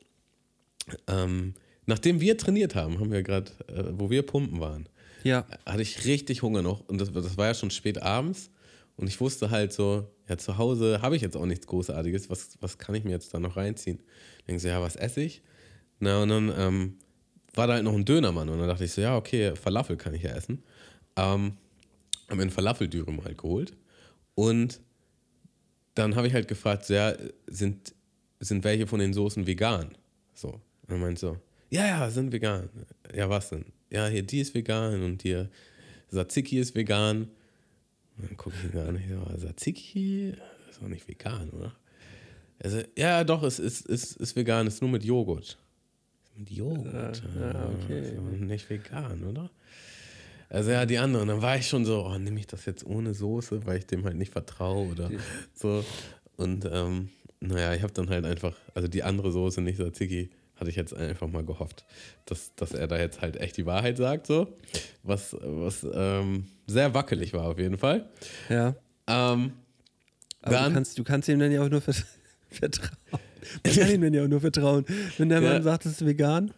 Ähm, 1.08 1.54
nachdem 1.86 2.20
wir 2.20 2.38
trainiert 2.38 2.76
haben, 2.76 3.00
haben 3.00 3.12
wir 3.12 3.24
gerade, 3.24 3.52
äh, 3.68 3.84
wo 3.94 4.10
wir 4.10 4.22
pumpen 4.24 4.60
waren, 4.60 4.88
Ja. 5.24 5.46
hatte 5.66 5.82
ich 5.82 6.06
richtig 6.06 6.42
Hunger 6.42 6.62
noch 6.62 6.82
und 6.88 7.00
das, 7.00 7.12
das 7.12 7.38
war 7.38 7.48
ja 7.48 7.54
schon 7.54 7.72
spät 7.72 8.02
abends 8.02 8.50
und 8.98 9.08
ich 9.08 9.20
wusste 9.22 9.50
halt 9.50 9.72
so, 9.74 10.08
ja, 10.28 10.38
zu 10.38 10.58
Hause 10.58 11.02
habe 11.02 11.16
ich 11.16 11.22
jetzt 11.22 11.38
auch 11.38 11.46
nichts 11.46 11.68
Großartiges, 11.68 12.30
was, 12.30 12.58
was 12.62 12.78
kann 12.78 12.96
ich 12.96 13.04
mir 13.04 13.12
jetzt 13.12 13.34
da 13.34 13.40
noch 13.40 13.56
reinziehen? 13.58 14.00
Denke 14.48 14.62
so, 14.62 14.68
ja, 14.68 14.82
was 14.82 14.96
esse 14.96 15.22
ich? 15.22 15.42
Na, 16.00 16.22
und 16.24 16.30
dann 16.30 16.54
ähm, 16.58 16.98
war 17.54 17.68
da 17.68 17.74
halt 17.74 17.84
noch 17.84 17.94
ein 17.94 18.06
Dönermann 18.06 18.50
und 18.50 18.60
dann 18.60 18.68
dachte 18.68 18.86
ich 18.86 18.92
so, 18.92 19.02
ja, 19.02 19.16
okay, 19.16 19.56
Falafel 19.56 19.98
kann 19.98 20.14
ich 20.14 20.24
ja 20.24 20.32
essen. 20.32 20.64
Ähm, 21.16 21.58
haben 22.30 22.38
mir 22.38 22.44
einen 22.44 22.52
Falafeldürüm 22.52 23.24
halt 23.24 23.38
geholt 23.38 23.74
und 24.36 24.80
dann 25.96 26.16
habe 26.16 26.28
ich 26.28 26.34
halt 26.34 26.48
gefragt, 26.48 26.86
so, 26.86 26.94
ja, 26.94 27.14
sind, 27.48 27.94
sind 28.40 28.64
welche 28.64 28.88
von 28.88 29.00
den 29.00 29.14
Soßen 29.14 29.46
vegan? 29.46 29.96
So. 30.34 30.60
Und 30.88 30.90
er 30.90 30.98
meint 30.98 31.20
so, 31.20 31.38
ja, 31.70 31.86
ja, 31.88 32.10
sind 32.10 32.32
vegan. 32.32 32.70
Ja, 33.14 33.30
was 33.30 33.50
denn? 33.50 33.66
Ja, 33.90 34.08
hier 34.08 34.24
die 34.24 34.40
ist 34.40 34.54
vegan 34.54 35.04
und 35.04 35.22
hier 35.22 35.50
Tzatziki 36.10 36.60
ist 36.60 36.76
vegan. 36.76 37.30
Und 38.18 38.30
dann 38.30 38.38
gucke 38.38 38.56
ich 38.68 38.80
an, 38.80 38.96
ich 38.96 39.10
so, 39.10 39.48
Tzatziki 39.48 40.34
ist 40.70 40.82
doch 40.82 40.88
nicht 40.88 41.08
vegan, 41.08 41.50
oder? 41.52 41.76
Also, 42.60 42.82
ja, 42.98 43.24
doch, 43.24 43.44
es 43.44 43.60
ist, 43.60 43.86
ist, 43.88 44.18
ist 44.18 44.36
vegan, 44.36 44.68
ist 44.68 44.82
nur 44.82 44.90
mit 44.90 45.04
Joghurt. 45.04 45.58
Mit 46.36 46.50
Joghurt? 46.50 47.22
ja, 47.40 47.70
okay. 47.84 48.00
ist 48.02 48.18
aber 48.18 48.30
nicht 48.32 48.70
vegan, 48.70 49.24
oder? 49.24 49.50
Also 50.50 50.72
ja, 50.72 50.86
die 50.86 50.98
anderen. 50.98 51.28
Dann 51.28 51.42
war 51.42 51.58
ich 51.58 51.68
schon 51.68 51.86
so, 51.86 52.06
oh, 52.06 52.18
nehme 52.18 52.40
ich 52.40 52.48
das 52.48 52.66
jetzt 52.66 52.86
ohne 52.86 53.14
Soße, 53.14 53.66
weil 53.66 53.80
ich 53.80 53.86
dem 53.88 54.04
halt 54.06 54.16
nicht 54.18 54.32
vertraue 54.32 54.88
oder 54.92 55.10
so. 55.54 55.84
Und 56.38 56.68
ähm, 56.72 57.10
naja, 57.40 57.74
ich 57.74 57.82
habe 57.84 57.94
dann 57.94 58.10
halt 58.10 58.26
einfach, 58.26 58.56
also 58.74 58.88
die 58.88 59.04
andere 59.04 59.32
Soße, 59.32 59.62
nicht 59.62 59.78
Tzatziki, 59.78 60.30
hatte 60.56 60.70
ich 60.70 60.76
jetzt 60.76 60.94
einfach 60.96 61.28
mal 61.28 61.44
gehofft, 61.44 61.84
dass, 62.26 62.54
dass 62.56 62.74
er 62.74 62.88
da 62.88 62.98
jetzt 63.00 63.22
halt 63.22 63.38
echt 63.38 63.58
die 63.58 63.66
Wahrheit 63.66 63.98
sagt, 63.98 64.28
so. 64.28 64.56
Was, 65.02 65.36
was 65.42 65.86
ähm, 65.92 66.46
sehr 66.68 66.94
wackelig 66.94 67.34
war 67.34 67.46
auf 67.46 67.58
jeden 67.60 67.78
Fall. 67.78 68.08
Ja. 68.50 68.76
Ähm, 69.08 69.54
Aber 70.42 70.56
Dann- 70.56 70.70
du 70.70 70.74
kannst, 70.76 70.98
du 71.00 71.04
kannst 71.04 71.28
ihm 71.30 71.40
dann 71.40 71.52
ja 71.52 71.64
auch 71.64 71.70
nur 71.70 71.82
vert- 71.82 72.06
vertrauen. 72.50 72.92
Man 73.66 73.76
kann 73.76 73.92
ihm 74.04 74.14
ja 74.14 74.24
auch 74.24 74.28
nur 74.28 74.42
vertrauen. 74.42 74.86
Wenn 75.18 75.30
der 75.30 75.42
Ja. 75.42 75.54
Mann 75.54 75.64
sagt, 75.64 75.86
es 75.86 75.94
ist 75.94 76.06
vegan. 76.06 76.52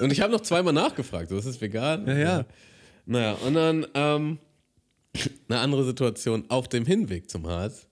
Und 0.00 0.12
ich 0.12 0.20
habe 0.20 0.32
noch 0.32 0.40
zweimal 0.40 0.72
nachgefragt, 0.72 1.28
so 1.28 1.36
ist 1.38 1.46
es 1.46 1.60
vegan? 1.60 2.06
Ja, 2.06 2.16
ja. 2.16 2.46
Naja, 3.06 3.32
und 3.46 3.54
dann 3.54 3.86
ähm, 3.94 4.38
eine 5.48 5.58
andere 5.60 5.84
Situation. 5.84 6.44
Auf 6.48 6.68
dem 6.68 6.86
Hinweg 6.86 7.30
zum 7.30 7.46
Harz 7.46 7.86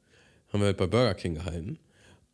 haben 0.52 0.60
wir 0.60 0.66
halt 0.66 0.76
bei 0.76 0.86
Burger 0.86 1.14
King 1.14 1.34
gehalten. 1.34 1.78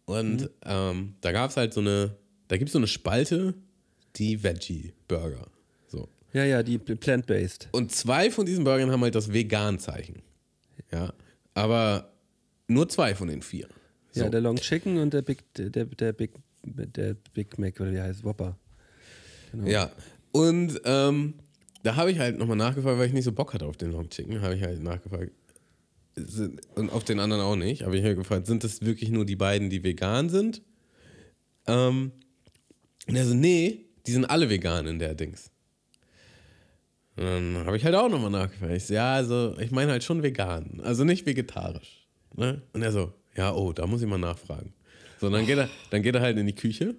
Und 0.04 0.42
Mhm. 0.42 0.48
ähm, 0.64 1.14
da 1.20 1.32
gab 1.32 1.50
es 1.50 1.56
halt 1.56 1.74
so 1.74 1.80
eine, 1.80 2.16
da 2.48 2.56
gibt 2.56 2.68
es 2.68 2.72
so 2.72 2.78
eine 2.78 2.86
Spalte, 2.86 3.54
die 4.16 4.42
Veggie-Burger. 4.42 5.46
So. 5.88 6.08
Ja, 6.32 6.44
ja, 6.44 6.62
die 6.62 6.78
plant-based. 6.78 7.68
Und 7.72 7.92
zwei 7.92 8.30
von 8.30 8.46
diesen 8.46 8.64
Burgern 8.64 8.90
haben 8.90 9.02
halt 9.02 9.14
das 9.14 9.32
Vegan-Zeichen. 9.32 10.22
Ja. 10.92 11.12
Aber 11.54 12.10
nur 12.68 12.88
zwei 12.88 13.14
von 13.14 13.28
den 13.28 13.42
vier. 13.42 13.68
So. 14.18 14.24
Ja, 14.24 14.30
der 14.30 14.40
Long 14.40 14.56
Chicken 14.56 14.98
und 14.98 15.14
der 15.14 15.22
Big, 15.22 15.42
der, 15.54 15.70
der 15.70 16.12
Big, 16.12 16.32
der 16.64 17.14
Big 17.34 17.58
Mac 17.58 17.80
oder 17.80 17.92
wie 17.92 18.00
heißt 18.00 18.24
Whopper. 18.24 18.58
Genau. 19.52 19.66
Ja, 19.66 19.90
und 20.32 20.80
ähm, 20.84 21.34
da 21.82 21.96
habe 21.96 22.10
ich 22.10 22.18
halt 22.18 22.38
nochmal 22.38 22.56
nachgefragt, 22.56 22.98
weil 22.98 23.06
ich 23.06 23.12
nicht 23.12 23.24
so 23.24 23.32
Bock 23.32 23.54
hatte 23.54 23.66
auf 23.66 23.76
den 23.76 23.92
Long 23.92 24.08
Chicken, 24.08 24.40
habe 24.42 24.54
ich 24.54 24.62
halt 24.62 24.82
nachgefragt. 24.82 25.32
Und 26.74 26.90
auf 26.90 27.04
den 27.04 27.20
anderen 27.20 27.42
auch 27.42 27.56
nicht, 27.56 27.82
habe 27.82 27.96
ich 27.96 28.04
halt 28.04 28.18
gefragt, 28.18 28.46
sind 28.46 28.64
das 28.64 28.82
wirklich 28.82 29.10
nur 29.10 29.24
die 29.24 29.36
beiden, 29.36 29.70
die 29.70 29.84
vegan 29.84 30.28
sind? 30.28 30.62
Ähm, 31.66 32.12
und 33.06 33.16
er 33.16 33.24
so, 33.24 33.34
nee, 33.34 33.86
die 34.06 34.12
sind 34.12 34.24
alle 34.24 34.50
vegan 34.50 34.86
in 34.86 34.98
der 34.98 35.14
Dings. 35.14 35.50
Und 37.16 37.24
dann 37.24 37.66
habe 37.66 37.76
ich 37.76 37.84
halt 37.84 37.94
auch 37.94 38.08
nochmal 38.08 38.30
nachgefragt. 38.30 38.72
Ich 38.72 38.86
so, 38.86 38.94
ja, 38.94 39.14
also 39.14 39.56
ich 39.58 39.70
meine 39.70 39.92
halt 39.92 40.02
schon 40.04 40.22
vegan, 40.22 40.80
also 40.82 41.04
nicht 41.04 41.24
vegetarisch. 41.24 42.06
Ne? 42.34 42.62
Und 42.72 42.82
er 42.82 42.92
so, 42.92 43.12
ja, 43.38 43.54
oh, 43.54 43.72
da 43.72 43.86
muss 43.86 44.02
ich 44.02 44.08
mal 44.08 44.18
nachfragen. 44.18 44.74
So, 45.20 45.30
dann 45.30 45.46
geht 45.46 45.56
er, 45.58 45.68
dann 45.90 46.02
geht 46.02 46.14
er 46.14 46.20
halt 46.20 46.36
in 46.36 46.46
die 46.46 46.54
Küche 46.54 46.94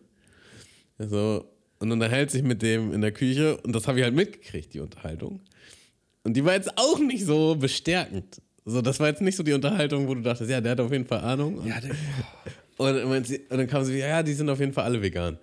so, 0.97 1.45
und 1.79 1.91
unterhält 1.91 2.31
sich 2.31 2.43
mit 2.43 2.61
dem 2.61 2.91
in 2.93 3.01
der 3.01 3.11
Küche 3.11 3.57
und 3.57 3.73
das 3.73 3.87
habe 3.87 3.99
ich 3.99 4.03
halt 4.03 4.15
mitgekriegt, 4.15 4.73
die 4.73 4.79
Unterhaltung. 4.79 5.41
Und 6.23 6.33
die 6.35 6.43
war 6.43 6.53
jetzt 6.53 6.77
auch 6.77 6.99
nicht 6.99 7.25
so 7.25 7.55
bestärkend. 7.55 8.41
So, 8.65 8.81
das 8.81 8.99
war 8.99 9.07
jetzt 9.07 9.21
nicht 9.21 9.35
so 9.37 9.43
die 9.43 9.53
Unterhaltung, 9.53 10.07
wo 10.07 10.15
du 10.15 10.21
dachtest, 10.21 10.49
ja, 10.51 10.59
der 10.61 10.73
hat 10.73 10.79
auf 10.81 10.91
jeden 10.91 11.05
Fall 11.05 11.21
Ahnung. 11.21 11.57
Und, 11.59 11.67
Ja, 11.67 11.79
der, 11.79 11.91
und, 12.77 12.93
dann 13.11 13.23
sie- 13.23 13.39
und 13.49 13.57
dann 13.57 13.67
kam 13.67 13.83
sie, 13.85 13.97
ja, 13.99 14.21
die 14.21 14.33
sind 14.33 14.49
auf 14.49 14.59
jeden 14.59 14.73
Fall 14.73 14.83
alle 14.85 15.01
vegan. 15.01 15.37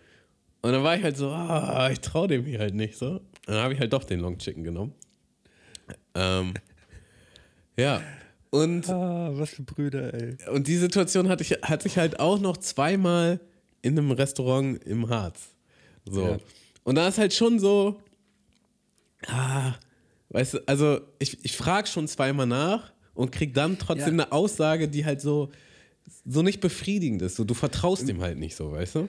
Und 0.63 0.73
dann 0.73 0.83
war 0.83 0.97
ich 0.97 1.03
halt 1.03 1.17
so, 1.17 1.31
ah, 1.31 1.89
ich 1.91 2.01
traue 2.01 2.29
dem 2.29 2.45
hier 2.45 2.59
halt 2.59 2.75
nicht 2.75 2.97
so. 2.99 3.07
Und 3.13 3.23
dann 3.47 3.57
habe 3.63 3.73
ich 3.75 3.81
halt 3.81 3.93
doch 3.93 4.05
den 4.05 4.21
Long 4.21 4.37
Chicken 4.39 4.65
genommen. 4.65 4.93
Ähm, 6.15 6.55
ja, 7.79 8.01
und 8.63 8.89
ah, 8.89 9.31
was 9.33 9.51
für 9.51 9.63
Brüder, 9.63 10.15
ey. 10.15 10.37
und 10.53 10.67
die 10.67 10.77
Situation 10.77 11.29
hatte 11.29 11.43
ich, 11.43 11.53
hatte 11.63 11.89
ich 11.89 11.99
halt 11.99 12.21
auch 12.21 12.39
noch 12.39 12.57
zweimal 12.57 13.41
in 13.83 13.99
einem 13.99 14.11
Restaurant 14.11 14.83
im 14.85 15.09
Harz. 15.09 15.49
So. 16.09 16.23
Ja. 16.23 16.39
Und 16.85 16.95
da 16.97 17.09
ist 17.09 17.19
halt 17.19 17.33
schon 17.35 17.59
so, 17.59 18.01
ah, 19.27 19.75
weißt 20.31 20.55
du, 20.55 20.59
also 20.67 21.01
ich, 21.19 21.45
ich 21.45 21.57
frage 21.57 21.89
schon 21.89 22.09
zweimal 22.09 22.47
nach 22.47 22.93
und 23.15 23.33
krieg 23.33 23.55
dann 23.55 23.79
trotzdem 23.79 24.19
Ja. 24.19 24.25
eine 24.25 24.33
Aussage, 24.33 24.89
die 24.89 25.05
halt 25.05 25.21
so, 25.21 25.51
so 26.25 26.43
nicht 26.43 26.61
befriedigend 26.61 27.23
ist. 27.23 27.37
So, 27.37 27.45
du 27.45 27.55
vertraust 27.55 28.09
dem 28.09 28.21
halt 28.21 28.39
nicht 28.39 28.57
so, 28.57 28.73
weißt 28.73 28.95
du? 28.97 29.09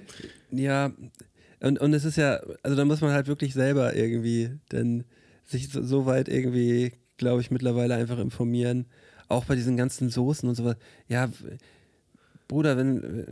Ja, 0.52 0.92
und, 1.60 1.80
und 1.80 1.94
es 1.94 2.06
ist 2.06 2.18
ja, 2.18 2.40
also 2.64 2.76
da 2.78 2.86
muss 2.86 3.02
man 3.02 3.12
halt 3.12 3.28
wirklich 3.28 3.54
selber 3.54 3.96
irgendwie 3.96 4.52
dann 4.70 5.04
sich 5.46 5.70
so, 5.70 5.84
so 5.84 6.06
weit 6.06 6.30
irgendwie, 6.30 6.94
glaube 7.18 7.42
ich, 7.42 7.52
mittlerweile 7.52 7.96
einfach 7.96 8.20
informieren. 8.20 8.86
Auch 9.28 9.46
bei 9.46 9.56
diesen 9.56 9.78
ganzen 9.78 10.10
Soßen 10.10 10.48
und 10.48 10.56
sowas. 10.56 10.76
Ja, 11.08 11.30
Bruder, 12.48 12.78
wenn. 12.78 13.04
äh, 13.04 13.26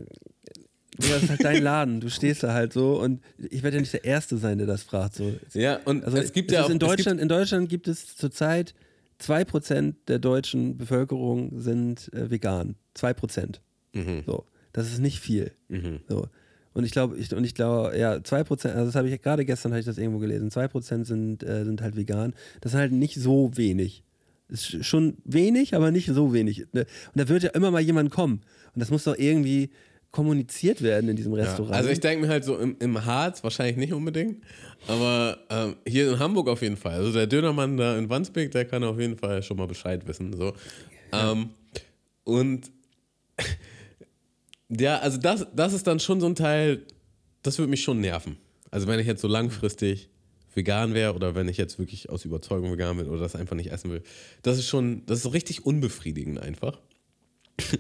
Bruder, 0.98 1.14
das 1.16 1.24
ist 1.24 1.30
halt 1.30 1.44
dein 1.44 1.62
Laden, 1.64 2.00
du 2.00 2.10
stehst 2.10 2.44
da 2.44 2.54
halt 2.54 2.72
so 2.72 3.02
und 3.02 3.22
ich 3.38 3.64
werde 3.64 3.78
ja 3.78 3.82
nicht 3.82 3.92
der 3.92 4.06
Erste 4.06 4.38
sein, 4.38 4.58
der 4.60 4.68
das 4.68 4.84
fragt. 4.84 5.16
So. 5.16 5.34
Ja, 5.54 5.80
und 5.84 6.06
Also 6.06 6.18
es 6.18 6.32
gibt 6.32 6.52
es 6.52 6.56
ja 6.58 6.64
auch 6.64 6.70
in 6.70 6.80
Deutschland, 6.80 7.20
in 7.20 7.28
Deutschland 7.28 7.68
gibt 7.68 7.90
es 7.90 8.16
zurzeit 8.16 8.74
2% 9.22 9.96
der 10.08 10.20
deutschen 10.20 10.78
Bevölkerung 10.78 11.60
sind 11.60 12.14
äh, 12.14 12.30
vegan. 12.30 12.76
2%. 12.98 13.60
Mhm. 13.94 14.24
So. 14.26 14.46
Das 14.72 14.88
ist 14.88 15.00
nicht 15.00 15.20
viel. 15.20 15.52
So. 16.08 16.28
Und 16.74 16.84
ich 16.84 16.92
glaube, 16.92 17.18
ich, 17.18 17.34
und 17.34 17.44
ich 17.46 17.56
glaube, 17.56 17.98
ja, 17.98 18.14
2%, 18.16 18.70
also 18.70 18.86
das 18.86 18.96
habe 18.96 19.10
ich 19.10 19.22
gerade 19.22 19.44
gestern 19.46 19.72
habe 19.72 19.80
ich 19.80 19.86
das 19.86 19.98
irgendwo 19.98 20.20
gelesen, 20.20 20.50
2% 20.50 21.06
sind, 21.06 21.44
äh, 21.44 21.64
sind 21.66 21.82
halt 21.82 21.96
vegan. 21.98 22.34
Das 22.62 22.74
ist 22.74 22.78
halt 22.78 22.92
nicht 22.94 23.16
so 23.16 23.52
wenig. 23.56 24.04
Ist 24.48 24.66
sch- 24.66 24.84
schon 24.84 25.18
wenig, 25.24 25.74
aber 25.76 25.92
nicht 25.92 26.08
so 26.08 26.34
wenig. 26.34 26.66
Ne? 26.74 26.82
Und 27.14 27.16
da 27.22 27.28
wird 27.30 27.44
ja 27.44 27.50
immer 27.52 27.72
mal 27.72 27.82
jemand 27.82 28.12
kommen. 28.12 28.42
Und 28.74 28.80
das 28.80 28.92
muss 28.92 29.04
doch 29.06 29.18
irgendwie 29.18 29.72
kommuniziert 30.12 30.82
werden 30.82 31.10
in 31.10 31.16
diesem 31.18 31.36
Ja, 31.36 31.44
Restaurant. 31.44 31.76
also 31.76 31.90
ich 31.90 32.00
denke 32.00 32.26
mir 32.26 32.32
halt 32.32 32.46
so 32.46 32.58
im, 32.58 32.78
im 32.80 33.04
Harz 33.04 33.44
wahrscheinlich 33.44 33.76
nicht 33.76 33.92
unbedingt, 33.92 34.42
aber 34.88 35.40
ähm, 35.50 35.76
hier 35.86 36.10
in 36.14 36.20
Hamburg 36.20 36.48
auf 36.48 36.62
jeden 36.62 36.78
Fall. 36.78 36.94
Also 36.96 37.12
der 37.12 37.28
Dönermann 37.28 37.76
da 37.76 37.98
in 37.98 38.10
Wandsbek, 38.10 38.52
der 38.52 38.64
kann 38.66 38.84
auf 38.86 38.98
jeden 38.98 39.18
Fall 39.18 39.44
schon 39.44 39.58
mal 39.58 39.68
Bescheid 39.68 40.08
wissen. 40.08 40.32
So. 40.38 40.54
Ähm, 41.12 41.50
und 42.24 42.72
ja, 44.70 45.00
also 45.00 45.18
das, 45.18 45.46
das 45.56 45.74
ist 45.74 45.86
dann 45.88 46.00
schon 46.00 46.20
so 46.22 46.28
ein 46.28 46.36
Teil, 46.36 46.84
das 47.44 47.58
würde 47.58 47.70
mich 47.70 47.84
schon 47.84 48.00
nerven. 48.00 48.38
Also 48.72 48.88
wenn 48.88 49.00
ich 49.00 49.08
jetzt 49.08 49.22
so 49.22 49.28
langfristig 49.28 50.10
vegan 50.56 50.94
wäre 50.94 51.14
oder 51.14 51.36
wenn 51.36 51.48
ich 51.48 51.58
jetzt 51.58 51.78
wirklich 51.80 52.10
aus 52.10 52.26
Überzeugung 52.26 52.72
vegan 52.72 52.98
bin 52.98 53.08
oder 53.08 53.20
das 53.20 53.36
einfach 53.36 53.56
nicht 53.56 53.72
essen 53.72 53.92
will, 53.92 54.02
das 54.42 54.58
ist 54.58 54.68
schon, 54.68 55.06
das 55.06 55.18
ist 55.20 55.24
so 55.24 55.30
richtig 55.30 55.66
unbefriedigend 55.66 56.40
einfach. 56.40 56.80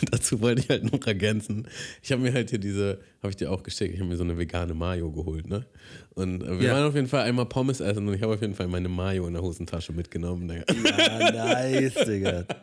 Und 0.00 0.12
dazu 0.12 0.42
wollte 0.42 0.60
ich 0.60 0.68
halt 0.68 0.92
noch 0.92 1.06
ergänzen. 1.06 1.66
Ich 2.02 2.12
habe 2.12 2.20
mir 2.20 2.34
halt 2.34 2.50
hier 2.50 2.58
diese, 2.58 3.00
habe 3.22 3.30
ich 3.30 3.36
dir 3.36 3.50
auch 3.50 3.62
geschickt, 3.62 3.94
ich 3.94 4.00
habe 4.00 4.10
mir 4.10 4.16
so 4.16 4.24
eine 4.24 4.36
vegane 4.36 4.74
Mayo 4.74 5.10
geholt, 5.10 5.48
ne? 5.48 5.64
Und 6.14 6.42
äh, 6.42 6.60
wir 6.60 6.66
Ja. 6.68 6.74
waren 6.74 6.84
auf 6.88 6.94
jeden 6.94 7.06
Fall 7.08 7.22
einmal 7.22 7.46
Pommes 7.46 7.80
essen 7.80 8.06
und 8.06 8.12
ich 8.14 8.20
habe 8.22 8.34
auf 8.34 8.42
jeden 8.42 8.54
Fall 8.54 8.68
meine 8.68 8.90
Mayo 8.90 9.26
in 9.26 9.32
der 9.32 9.42
Hosentasche 9.42 9.92
mitgenommen. 9.94 10.48
Digga. 10.48 10.64
ja, 10.84 11.32
nice, 11.32 11.94
Digga. 12.06 12.44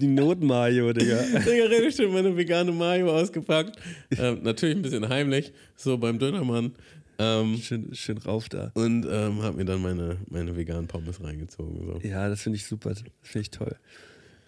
Die 0.00 0.06
Notmayo, 0.06 0.92
Digga. 0.92 1.16
Digga, 1.22 1.64
richtig 1.66 1.96
schön 1.96 2.12
meine 2.12 2.34
vegane 2.36 2.70
Mayo 2.72 3.10
ausgepackt. 3.14 3.76
Ähm, 4.16 4.40
natürlich 4.42 4.76
ein 4.76 4.82
bisschen 4.82 5.08
heimlich, 5.08 5.52
so 5.76 5.98
beim 5.98 6.18
Dönermann. 6.18 6.72
Ähm, 7.18 7.58
Schön, 7.58 7.94
schön 7.94 8.18
rauf 8.18 8.48
da. 8.48 8.72
und 8.74 9.06
ähm, 9.08 9.42
habe 9.42 9.56
mir 9.58 9.64
dann 9.64 9.80
meine, 9.82 10.16
meine 10.28 10.56
veganen 10.56 10.88
Pommes 10.88 11.22
reingezogen. 11.22 11.86
So. 11.86 12.00
Ja, 12.08 12.28
das 12.28 12.42
finde 12.42 12.56
ich 12.56 12.66
super. 12.66 12.90
Das 12.90 13.04
finde 13.22 13.42
ich 13.42 13.50
toll. 13.50 13.76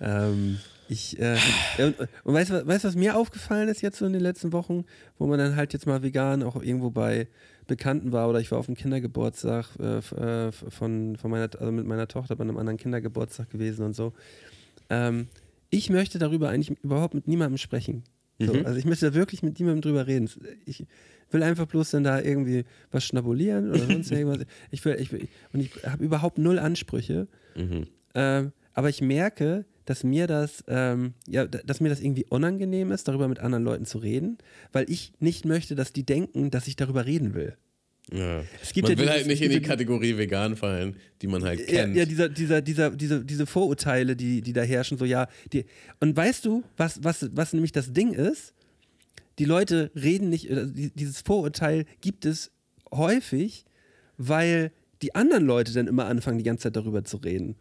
Ähm, 0.00 0.59
ich, 0.88 1.18
äh, 1.20 1.37
und, 1.79 1.96
und 2.24 2.35
weißt 2.35 2.50
du, 2.50 2.66
weißt, 2.66 2.85
was 2.85 2.96
mir 2.96 3.16
aufgefallen 3.16 3.68
ist 3.68 3.83
jetzt 3.83 3.98
so 3.98 4.07
in 4.07 4.12
den 4.12 4.22
letzten 4.22 4.52
Wochen, 4.52 4.85
wo 5.18 5.26
man 5.26 5.38
dann 5.38 5.57
halt 5.57 5.72
jetzt 5.72 5.87
mal 5.87 6.02
vegan 6.02 6.42
auch 6.42 6.61
irgendwo 6.62 6.90
bei 6.90 7.29
Bekannten 7.66 8.12
war 8.12 8.29
oder 8.29 8.40
ich 8.40 8.50
war 8.52 8.59
auf 8.59 8.68
einem 8.68 8.76
Kindergeburtstag 8.76 9.66
äh, 9.81 9.98
äh, 9.98 10.52
von, 10.52 11.16
von 11.16 11.31
meiner, 11.31 11.48
also 11.59 11.72
mit 11.72 11.87
meiner 11.87 12.07
Tochter 12.09 12.37
bei 12.37 12.42
einem 12.44 12.57
anderen 12.59 12.76
Kindergeburtstag 12.79 13.50
gewesen 13.50 13.85
und 13.85 13.94
so. 13.96 14.12
Ähm, 14.90 15.29
ich 15.70 15.90
möchte 15.90 16.18
darüber 16.18 16.48
eigentlich 16.50 16.76
überhaupt 16.83 17.14
mit 17.14 17.26
niemandem 17.26 17.59
sprechen. 17.59 18.05
So, 18.38 18.52
Also 18.64 18.79
ich 18.79 18.85
möchte 18.85 19.07
da 19.11 19.14
wirklich 19.14 19.42
mit 19.42 19.59
niemandem 19.59 19.81
drüber 19.83 20.07
reden. 20.07 20.29
Ich 20.66 20.85
will 21.30 21.42
einfach 21.42 21.66
bloß 21.66 21.90
dann 21.90 22.04
da 22.04 22.20
irgendwie 22.20 22.64
was 22.90 23.04
schnabulieren 23.04 23.70
oder 23.70 23.86
sonst 23.86 24.10
irgendwas. 24.12 24.46
Ich 24.70 24.84
will, 24.84 24.96
ich 25.00 25.10
will, 25.12 25.28
und 25.52 25.60
ich 25.60 25.70
habe 25.84 26.04
überhaupt 26.04 26.38
null 26.38 26.58
Ansprüche. 26.58 27.26
Ähm, 28.14 28.52
aber 28.74 28.88
ich 28.88 29.00
merke, 29.00 29.64
dass 29.86 30.04
mir 30.04 30.26
das, 30.26 30.64
ähm, 30.68 31.14
ja, 31.28 31.46
dass 31.46 31.80
mir 31.80 31.88
das 31.88 32.00
irgendwie 32.00 32.26
unangenehm 32.28 32.90
ist, 32.92 33.08
darüber 33.08 33.28
mit 33.28 33.38
anderen 33.38 33.64
Leuten 33.64 33.84
zu 33.86 33.98
reden, 33.98 34.36
weil 34.72 34.90
ich 34.90 35.12
nicht 35.20 35.44
möchte, 35.44 35.74
dass 35.74 35.92
die 35.92 36.04
denken, 36.04 36.50
dass 36.50 36.66
ich 36.66 36.76
darüber 36.76 37.06
reden 37.06 37.34
will. 37.34 37.56
Ja. 38.12 38.42
Es 38.62 38.72
gibt 38.72 38.86
man 38.88 38.92
ja 38.92 38.98
will 38.98 39.06
dieses- 39.06 39.10
halt 39.16 39.26
nicht 39.26 39.42
in 39.42 39.50
die 39.50 39.62
Kategorie 39.62 40.16
vegan 40.16 40.54
fallen, 40.56 40.96
die 41.22 41.26
man 41.26 41.42
halt 41.42 41.58
Ja, 41.60 41.82
kennt. 41.84 41.96
ja 41.96 42.04
dieser, 42.04 42.28
dieser, 42.28 42.62
dieser, 42.62 42.90
diese, 42.90 43.24
diese 43.24 43.46
Vorurteile, 43.46 44.14
die, 44.14 44.42
die 44.42 44.52
da 44.52 44.62
herrschen, 44.62 44.96
so 44.98 45.04
ja. 45.04 45.26
Die, 45.52 45.64
und 46.00 46.16
weißt 46.16 46.44
du, 46.44 46.62
was, 46.76 47.02
was, 47.02 47.28
was 47.32 47.52
nämlich 47.52 47.72
das 47.72 47.92
Ding 47.92 48.12
ist? 48.12 48.54
Die 49.38 49.44
Leute 49.44 49.90
reden 49.94 50.31
nicht, 50.31 50.51
äh, 50.51 50.66
die- 50.66 50.90
dieses 50.90 51.20
Vorurteil 51.20 51.85
gibt 52.01 52.25
es 52.25 52.51
häufig, 52.92 53.64
weil 54.16 54.72
die 55.03 55.14
anderen 55.14 55.44
Leute 55.44 55.72
dann 55.72 55.87
immer 55.88 56.07
anfangen, 56.07 56.38
die 56.38 56.44
ganze 56.44 56.64
Zeit 56.64 56.77
darüber 56.77 57.05
zu 57.05 57.18
reden. 57.18 57.57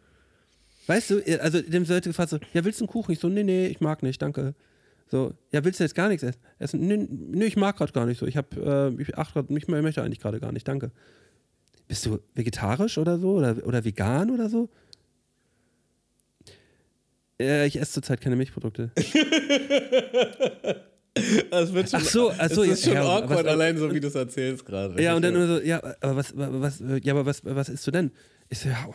Weißt 0.86 1.10
du, 1.10 1.18
äh, 1.18 1.38
also 1.38 1.60
dem 1.60 1.84
Leute 1.84 2.08
gefragt 2.10 2.30
so, 2.30 2.38
ja, 2.54 2.64
willst 2.64 2.80
du 2.80 2.84
einen 2.84 2.90
Kuchen? 2.92 3.12
Ich 3.12 3.18
so, 3.18 3.28
nee, 3.28 3.42
nee, 3.44 3.66
ich 3.66 3.80
mag 3.80 4.02
nicht, 4.02 4.22
danke. 4.22 4.54
So, 5.10 5.34
ja, 5.52 5.62
willst 5.64 5.78
du 5.80 5.84
jetzt 5.84 5.94
gar 5.94 6.08
nichts 6.08 6.24
essen? 6.58 6.80
Nee, 6.86 7.06
nee 7.10 7.44
ich 7.44 7.56
mag 7.56 7.76
gerade 7.76 7.92
gar 7.92 8.06
nicht 8.06 8.18
so. 8.18 8.26
Ich 8.26 8.36
hab, 8.36 8.56
äh, 8.56 8.88
ich 9.00 9.16
achte 9.18 9.34
grad, 9.34 9.50
ich 9.50 9.68
möchte 9.68 10.02
eigentlich 10.02 10.20
gerade 10.20 10.40
gar 10.40 10.52
nicht, 10.52 10.66
danke. 10.66 10.90
Bist 11.88 12.06
du 12.06 12.18
vegetarisch 12.34 12.98
oder 12.98 13.18
so? 13.18 13.34
Oder, 13.34 13.64
oder 13.66 13.84
vegan 13.84 14.30
oder 14.30 14.48
so? 14.48 14.68
Äh, 17.40 17.66
ich 17.66 17.78
esse 17.78 17.92
zurzeit 17.92 18.20
keine 18.20 18.34
Milchprodukte. 18.36 18.90
Das 21.50 21.72
wird 21.72 21.88
schon, 21.90 22.00
Ach 22.00 22.04
so, 22.04 22.30
ach 22.36 22.50
so, 22.50 22.62
es 22.62 22.70
ist 22.72 22.86
ja, 22.86 22.92
schon 22.92 23.02
ja, 23.02 23.16
awkward, 23.16 23.44
was- 23.44 23.52
allein 23.52 23.78
so 23.78 23.92
wie 23.92 24.00
du 24.00 24.08
es 24.08 24.14
erzählst 24.14 24.66
gerade. 24.66 25.00
ja, 25.02 25.14
und 25.16 25.22
dann 25.22 25.34
immer 25.34 25.46
so, 25.46 25.60
ja, 25.62 25.82
aber 26.00 26.16
was, 26.16 26.32
was, 26.36 26.82
ja, 27.02 27.12
aber 27.14 27.24
was, 27.24 27.42
was 27.44 27.68
isst 27.70 27.86
du 27.86 27.90
denn? 27.90 28.10
Ich 28.50 28.58
so, 28.58 28.68
ja, 28.68 28.86
oh. 28.88 28.94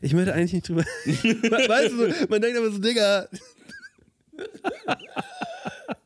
Ich 0.00 0.14
möchte 0.14 0.32
eigentlich 0.32 0.52
nicht 0.52 0.68
drüber. 0.68 0.82
weißt 1.06 1.90
du, 1.92 2.26
man 2.28 2.40
denkt 2.40 2.56
aber 2.58 2.70
so, 2.70 2.78
Digga. 2.78 3.28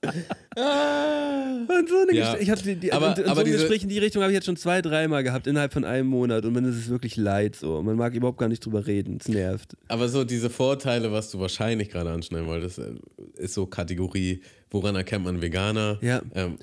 Und 0.08 1.88
so 1.88 1.96
eine 2.08 2.14
Ja, 2.16 2.36
ich 2.38 2.50
hab 2.50 2.62
die, 2.62 2.76
die, 2.76 2.92
aber- 2.92 3.08
und, 3.10 3.18
und 3.18 3.24
aber 3.26 3.34
so 3.36 3.40
ein 3.40 3.44
diese- 3.46 3.58
Gespräch 3.58 3.82
in 3.82 3.88
die 3.88 3.98
Richtung 3.98 4.22
habe 4.22 4.32
ich 4.32 4.36
jetzt 4.36 4.46
schon 4.46 4.56
zwei, 4.56 4.80
dreimal 4.82 5.22
gehabt 5.22 5.46
innerhalb 5.46 5.72
von 5.72 5.84
einem 5.84 6.08
Monat 6.08 6.44
und 6.44 6.52
man 6.52 6.64
ist 6.64 6.76
es 6.76 6.88
wirklich 6.88 7.16
leid 7.16 7.56
so. 7.56 7.82
Man 7.82 7.96
mag 7.96 8.14
überhaupt 8.14 8.38
gar 8.38 8.48
nicht 8.48 8.64
drüber 8.64 8.86
reden. 8.86 9.18
Es 9.20 9.28
nervt. 9.28 9.76
Aber 9.88 10.08
so 10.08 10.24
diese 10.24 10.50
Vorteile, 10.50 11.12
was 11.12 11.30
du 11.30 11.40
wahrscheinlich 11.40 11.90
gerade 11.90 12.10
anschneiden 12.10 12.46
wolltest, 12.46 12.78
äh, 12.78 12.94
ist 13.36 13.54
so 13.54 13.66
Kategorie, 13.66 14.40
woran 14.70 14.96
erkennt 14.96 15.24
man 15.24 15.42
Veganer? 15.42 15.98
Ja. 16.00 16.22
Ähm, 16.34 16.56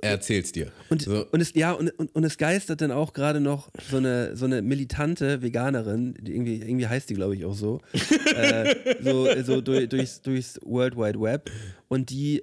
er 0.00 0.10
erzählt's 0.10 0.52
dir. 0.52 0.70
Und, 0.90 1.00
so, 1.00 1.24
und, 1.32 1.40
es, 1.40 1.54
ja, 1.54 1.72
und, 1.72 1.88
und, 1.98 2.14
und 2.14 2.24
es 2.24 2.36
geistert 2.36 2.82
dann 2.82 2.90
auch 2.90 3.14
gerade 3.14 3.40
noch 3.40 3.70
so 3.90 3.96
eine, 3.96 4.36
so 4.36 4.44
eine 4.44 4.60
militante 4.60 5.40
Veganerin, 5.40 6.14
die 6.20 6.32
irgendwie, 6.32 6.56
irgendwie 6.60 6.86
heißt 6.86 7.08
die, 7.08 7.14
glaube 7.14 7.34
ich, 7.36 7.46
auch 7.46 7.54
so, 7.54 7.80
äh, 8.36 8.74
so, 9.02 9.26
so 9.42 9.60
durch, 9.62 9.88
durchs, 9.88 10.20
durchs 10.20 10.60
World 10.62 10.96
Wide 10.98 11.18
Web. 11.18 11.50
Und 11.88 12.10
die, 12.10 12.42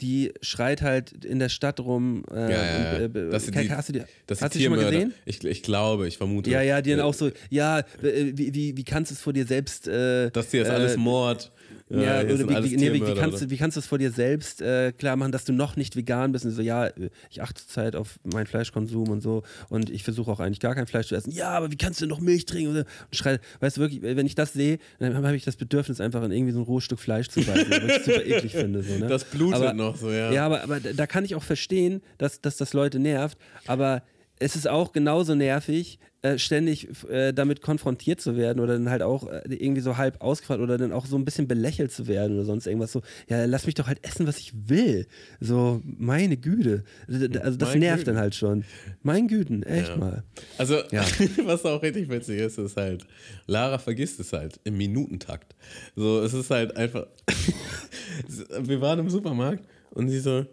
die 0.00 0.32
schreit 0.40 0.82
halt 0.82 1.24
in 1.24 1.38
der 1.38 1.48
Stadt 1.48 1.80
rum. 1.80 2.24
Äh, 2.30 2.40
ja, 2.40 2.48
ja, 2.50 2.92
ja. 2.92 2.98
äh, 3.04 3.30
Das 3.30 3.44
sind 3.44 3.56
hast 3.70 3.88
die, 3.88 3.92
du 3.92 3.98
die, 4.00 4.04
das 4.26 4.42
hast 4.42 4.54
die 4.54 4.62
schon 4.62 4.74
mal 4.76 4.84
gesehen? 4.84 5.14
Ich, 5.24 5.44
ich 5.44 5.62
glaube, 5.62 6.08
ich 6.08 6.16
vermute. 6.18 6.50
Ja, 6.50 6.62
ja, 6.62 6.80
die 6.80 6.90
dann 6.90 7.00
äh, 7.00 7.02
auch 7.02 7.14
so, 7.14 7.30
ja, 7.50 7.80
äh, 7.80 8.32
wie, 8.34 8.54
wie, 8.54 8.76
wie 8.76 8.84
kannst 8.84 9.10
du 9.10 9.14
es 9.14 9.20
vor 9.20 9.32
dir 9.32 9.46
selbst. 9.46 9.88
Äh, 9.88 10.30
Das 10.30 10.50
hier 10.50 10.62
ist 10.62 10.68
äh, 10.68 10.72
alles 10.72 10.96
Mord. 10.96 11.52
Ja, 11.90 12.20
sind 12.24 12.48
wie, 12.48 12.70
wie, 12.70 12.76
nee, 12.76 12.92
wie, 12.92 13.14
kannst 13.14 13.42
du, 13.42 13.50
wie 13.50 13.56
kannst 13.56 13.76
du 13.76 13.80
es 13.80 13.86
vor 13.86 13.98
dir 13.98 14.12
selbst 14.12 14.62
äh, 14.62 14.92
klar 14.92 15.16
machen, 15.16 15.32
dass 15.32 15.44
du 15.44 15.52
noch 15.52 15.74
nicht 15.74 15.96
vegan 15.96 16.30
bist? 16.30 16.44
Und 16.44 16.52
so, 16.52 16.62
ja, 16.62 16.88
ich 17.30 17.42
achte 17.42 17.60
zurzeit 17.66 17.96
auf 17.96 18.20
meinen 18.22 18.46
Fleischkonsum 18.46 19.08
und 19.08 19.22
so 19.22 19.42
und 19.68 19.90
ich 19.90 20.04
versuche 20.04 20.30
auch 20.30 20.38
eigentlich 20.38 20.60
gar 20.60 20.76
kein 20.76 20.86
Fleisch 20.86 21.08
zu 21.08 21.16
essen. 21.16 21.32
Ja, 21.32 21.50
aber 21.50 21.72
wie 21.72 21.76
kannst 21.76 22.00
du 22.00 22.06
noch 22.06 22.20
Milch 22.20 22.46
trinken? 22.46 22.68
Und, 22.70 22.76
so. 22.76 22.80
und 22.82 23.16
schrei, 23.16 23.40
weißt 23.58 23.76
du 23.76 23.80
wirklich, 23.80 24.02
wenn 24.02 24.26
ich 24.26 24.36
das 24.36 24.52
sehe, 24.52 24.78
dann 25.00 25.16
habe 25.16 25.34
ich 25.34 25.44
das 25.44 25.56
Bedürfnis, 25.56 26.00
einfach 26.00 26.22
in 26.22 26.30
irgendwie 26.30 26.52
so 26.52 26.60
ein 26.60 26.64
rohes 26.64 26.84
Stück 26.84 27.00
Fleisch 27.00 27.28
zu 27.28 27.40
beißen, 27.40 27.70
was 27.70 27.96
ich 27.96 28.04
super 28.04 28.24
eklig 28.24 28.52
finde. 28.52 28.82
So, 28.84 28.94
ne? 28.96 29.08
Das 29.08 29.24
blutet 29.24 29.56
aber, 29.56 29.72
noch 29.72 29.96
so, 29.96 30.10
ja. 30.10 30.30
Ja, 30.30 30.46
aber, 30.46 30.62
aber 30.62 30.78
da 30.78 31.00
da 31.00 31.06
kann 31.06 31.24
ich 31.24 31.34
auch 31.34 31.42
verstehen, 31.42 32.02
dass, 32.18 32.42
dass 32.42 32.58
das 32.58 32.74
Leute 32.74 32.98
nervt, 32.98 33.38
aber 33.66 34.02
es 34.40 34.56
ist 34.56 34.66
auch 34.68 34.92
genauso 34.92 35.34
nervig, 35.36 35.98
äh, 36.22 36.36
ständig 36.38 36.88
äh, 37.08 37.32
damit 37.32 37.62
konfrontiert 37.62 38.20
zu 38.20 38.36
werden 38.36 38.60
oder 38.60 38.74
dann 38.74 38.90
halt 38.90 39.00
auch 39.02 39.26
äh, 39.28 39.40
irgendwie 39.48 39.80
so 39.80 39.96
halb 39.96 40.20
ausgefragt 40.20 40.60
oder 40.60 40.76
dann 40.76 40.92
auch 40.92 41.06
so 41.06 41.16
ein 41.16 41.24
bisschen 41.24 41.46
belächelt 41.48 41.92
zu 41.92 42.06
werden 42.08 42.36
oder 42.36 42.44
sonst 42.44 42.66
irgendwas 42.66 42.92
so, 42.92 43.00
ja, 43.28 43.44
lass 43.46 43.64
mich 43.66 43.74
doch 43.74 43.86
halt 43.86 44.04
essen, 44.04 44.26
was 44.26 44.38
ich 44.38 44.52
will. 44.68 45.06
So, 45.40 45.80
meine 45.84 46.36
Güte. 46.36 46.84
Also 47.06 47.26
das 47.28 47.70
Mein 47.70 47.78
nervt 47.78 48.00
Güten. 48.00 48.14
dann 48.16 48.22
halt 48.22 48.34
schon. 48.34 48.64
Mein 49.02 49.28
Güten, 49.28 49.62
echt 49.62 49.88
Ja. 49.90 49.96
mal. 49.96 50.24
Also, 50.58 50.76
Ja. 50.90 51.04
was 51.44 51.64
auch 51.64 51.82
richtig 51.82 52.10
witzig 52.10 52.40
ist, 52.40 52.58
ist 52.58 52.76
halt, 52.76 53.06
Lara 53.46 53.78
vergisst 53.78 54.20
es 54.20 54.32
halt 54.34 54.60
im 54.64 54.76
Minutentakt. 54.76 55.54
So, 55.96 56.20
es 56.22 56.34
ist 56.34 56.50
halt 56.50 56.76
einfach. 56.76 57.06
Wir 58.60 58.80
waren 58.80 58.98
im 58.98 59.10
Supermarkt 59.10 59.64
und 59.92 60.08
sie 60.08 60.20
so, 60.20 60.44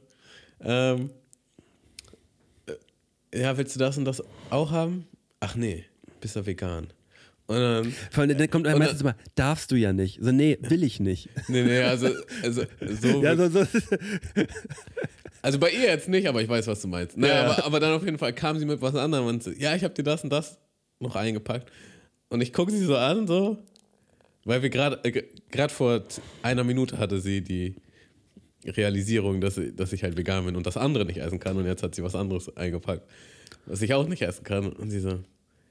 ähm, 0.62 1.10
äh, 1.10 1.10
ja, 3.38 3.58
willst 3.58 3.76
du 3.76 3.80
das 3.80 3.98
und 3.98 4.06
das 4.06 4.24
auch 4.50 4.72
haben? 4.72 5.08
Ach 5.40 5.56
nee, 5.56 5.86
bist 6.22 6.36
du 6.36 6.46
vegan. 6.46 6.88
Und 7.48 7.56
dann, 7.56 7.94
Vor 8.12 8.24
allem, 8.24 8.38
dann 8.38 8.50
kommt 8.50 8.68
einem 8.68 8.76
Und 8.76 8.80
meistens 8.80 9.02
immer, 9.02 9.16
darfst 9.36 9.72
du 9.72 9.76
ja 9.76 9.94
nicht. 9.94 10.20
So, 10.22 10.32
nee, 10.32 10.58
will 10.62 10.84
ich 10.84 11.00
nicht. 11.00 11.30
nee, 11.48 11.64
nee, 11.64 11.80
also, 11.82 12.10
also 12.44 12.64
so, 13.02 13.24
ja, 13.24 13.38
so, 13.38 13.48
so. 13.50 13.66
Also 15.42 15.60
bei 15.60 15.70
ihr 15.72 15.84
jetzt 15.84 16.10
nicht, 16.10 16.28
aber 16.28 16.42
ich 16.42 16.50
weiß, 16.50 16.68
was 16.68 16.82
du 16.82 16.88
meinst. 16.90 17.16
Naja, 17.16 17.36
Ja, 17.36 17.46
aber, 17.52 17.66
aber 17.66 17.80
dann 17.80 17.94
auf 17.94 18.04
jeden 18.04 18.18
Fall 18.18 18.34
kam 18.34 18.60
sie 18.60 18.66
mit 18.66 18.82
was 18.82 18.96
anderem 18.96 19.28
und 19.28 19.44
so, 19.44 19.52
ja, 19.52 19.76
ich 19.76 19.84
habe 19.84 19.94
dir 19.94 20.04
das 20.04 20.24
und 20.24 20.30
das 20.30 20.58
noch 21.00 21.16
eingepackt. 21.16 21.72
Und 22.30 22.42
ich 22.42 22.52
gucke 22.52 22.72
sie 22.72 22.84
so 22.84 22.98
an, 22.98 23.28
so, 23.28 23.58
weil 24.44 24.62
wir 24.62 24.70
gerade, 24.70 25.00
äh, 25.04 25.24
gerade 25.50 25.74
vor 25.74 26.04
einer 26.42 26.66
Minute 26.66 26.98
hatte 26.98 27.22
sie 27.22 27.42
die 27.42 27.76
Realisierung, 28.66 29.40
dass, 29.42 29.60
dass 29.76 29.94
ich 29.94 30.04
halt 30.04 30.18
vegan 30.18 30.46
bin 30.46 30.56
und 30.56 30.66
das 30.66 30.78
andere 30.78 31.06
nicht 31.06 31.18
essen 31.18 31.40
kann. 31.40 31.58
Und 31.58 31.66
jetzt 31.66 31.84
hat 31.84 31.96
sie 31.96 32.04
was 32.04 32.16
anderes 32.16 32.56
eingepackt, 32.58 33.08
was 33.66 33.82
ich 33.82 33.94
auch 33.94 34.08
nicht 34.08 34.22
essen 34.22 34.44
kann. 34.44 34.72
Und 34.74 34.90
sie 34.90 35.00
so, 35.00 35.20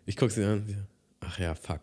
ich 0.06 0.16
gucke 0.16 0.32
sie 0.32 0.44
an, 0.44 0.64
sie 0.66 0.74
so, 0.74 0.80
ach 1.20 1.38
ja, 1.38 1.54
fuck. 1.54 1.80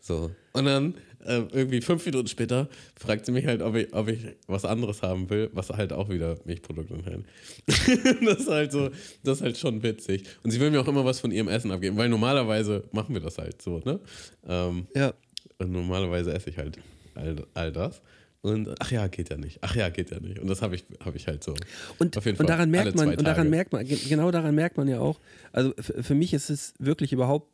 So. 0.00 0.30
Und 0.54 0.64
dann 0.64 0.94
äh, 1.26 1.42
irgendwie 1.52 1.82
fünf 1.82 2.04
Minuten 2.06 2.28
später 2.28 2.68
fragt 2.98 3.26
sie 3.26 3.32
mich 3.32 3.46
halt, 3.46 3.60
ob 3.60 3.74
ich, 3.76 3.92
ob 3.92 4.08
ich 4.08 4.24
was 4.46 4.64
anderes 4.64 5.02
haben 5.02 5.28
will, 5.28 5.50
was 5.52 5.68
halt 5.68 5.92
auch 5.92 6.08
wieder 6.08 6.38
Milchprodukte 6.44 6.94
enthält. 6.94 7.24
das 8.24 8.38
ist 8.38 8.48
halt 8.48 8.72
so, 8.72 8.88
das 9.22 9.38
ist 9.38 9.42
halt 9.42 9.58
schon 9.58 9.82
witzig. 9.82 10.24
Und 10.42 10.50
sie 10.52 10.60
will 10.60 10.70
mir 10.70 10.80
auch 10.80 10.88
immer 10.88 11.04
was 11.04 11.20
von 11.20 11.30
ihrem 11.30 11.48
Essen 11.48 11.70
abgeben, 11.70 11.96
weil 11.98 12.08
normalerweise 12.08 12.84
machen 12.92 13.14
wir 13.14 13.20
das 13.20 13.36
halt 13.36 13.60
so, 13.60 13.80
ne? 13.80 14.00
Ähm, 14.46 14.86
Ja. 14.94 15.12
und 15.58 15.70
normalerweise 15.72 16.32
esse 16.32 16.48
ich 16.50 16.56
halt 16.56 16.78
all, 17.14 17.36
all 17.52 17.72
das. 17.72 18.00
Und 18.40 18.74
ach 18.78 18.90
ja, 18.92 19.08
geht 19.08 19.30
ja 19.30 19.36
nicht. 19.36 19.58
Ach 19.62 19.74
ja, 19.74 19.88
geht 19.88 20.10
ja 20.10 20.20
nicht. 20.20 20.38
Und 20.38 20.48
das 20.48 20.62
habe 20.62 20.76
ich, 20.76 20.84
hab 21.04 21.14
ich 21.16 21.26
halt 21.26 21.42
so. 21.42 21.54
Und, 21.98 22.16
auf 22.16 22.24
jeden 22.24 22.38
und 22.38 22.46
Fall 22.46 22.56
daran 22.56 22.70
merkt 22.70 22.94
man, 22.94 23.08
und 23.08 23.22
daran 23.22 23.36
Tage. 23.36 23.48
merkt 23.50 23.72
man, 23.72 23.84
ge- 23.84 23.98
genau 24.08 24.30
daran 24.30 24.54
merkt 24.54 24.76
man 24.76 24.86
ja 24.86 25.00
auch, 25.00 25.18
also 25.52 25.72
für 25.78 26.14
mich 26.14 26.32
ist 26.32 26.48
es 26.48 26.74
wirklich 26.78 27.12
überhaupt 27.12 27.48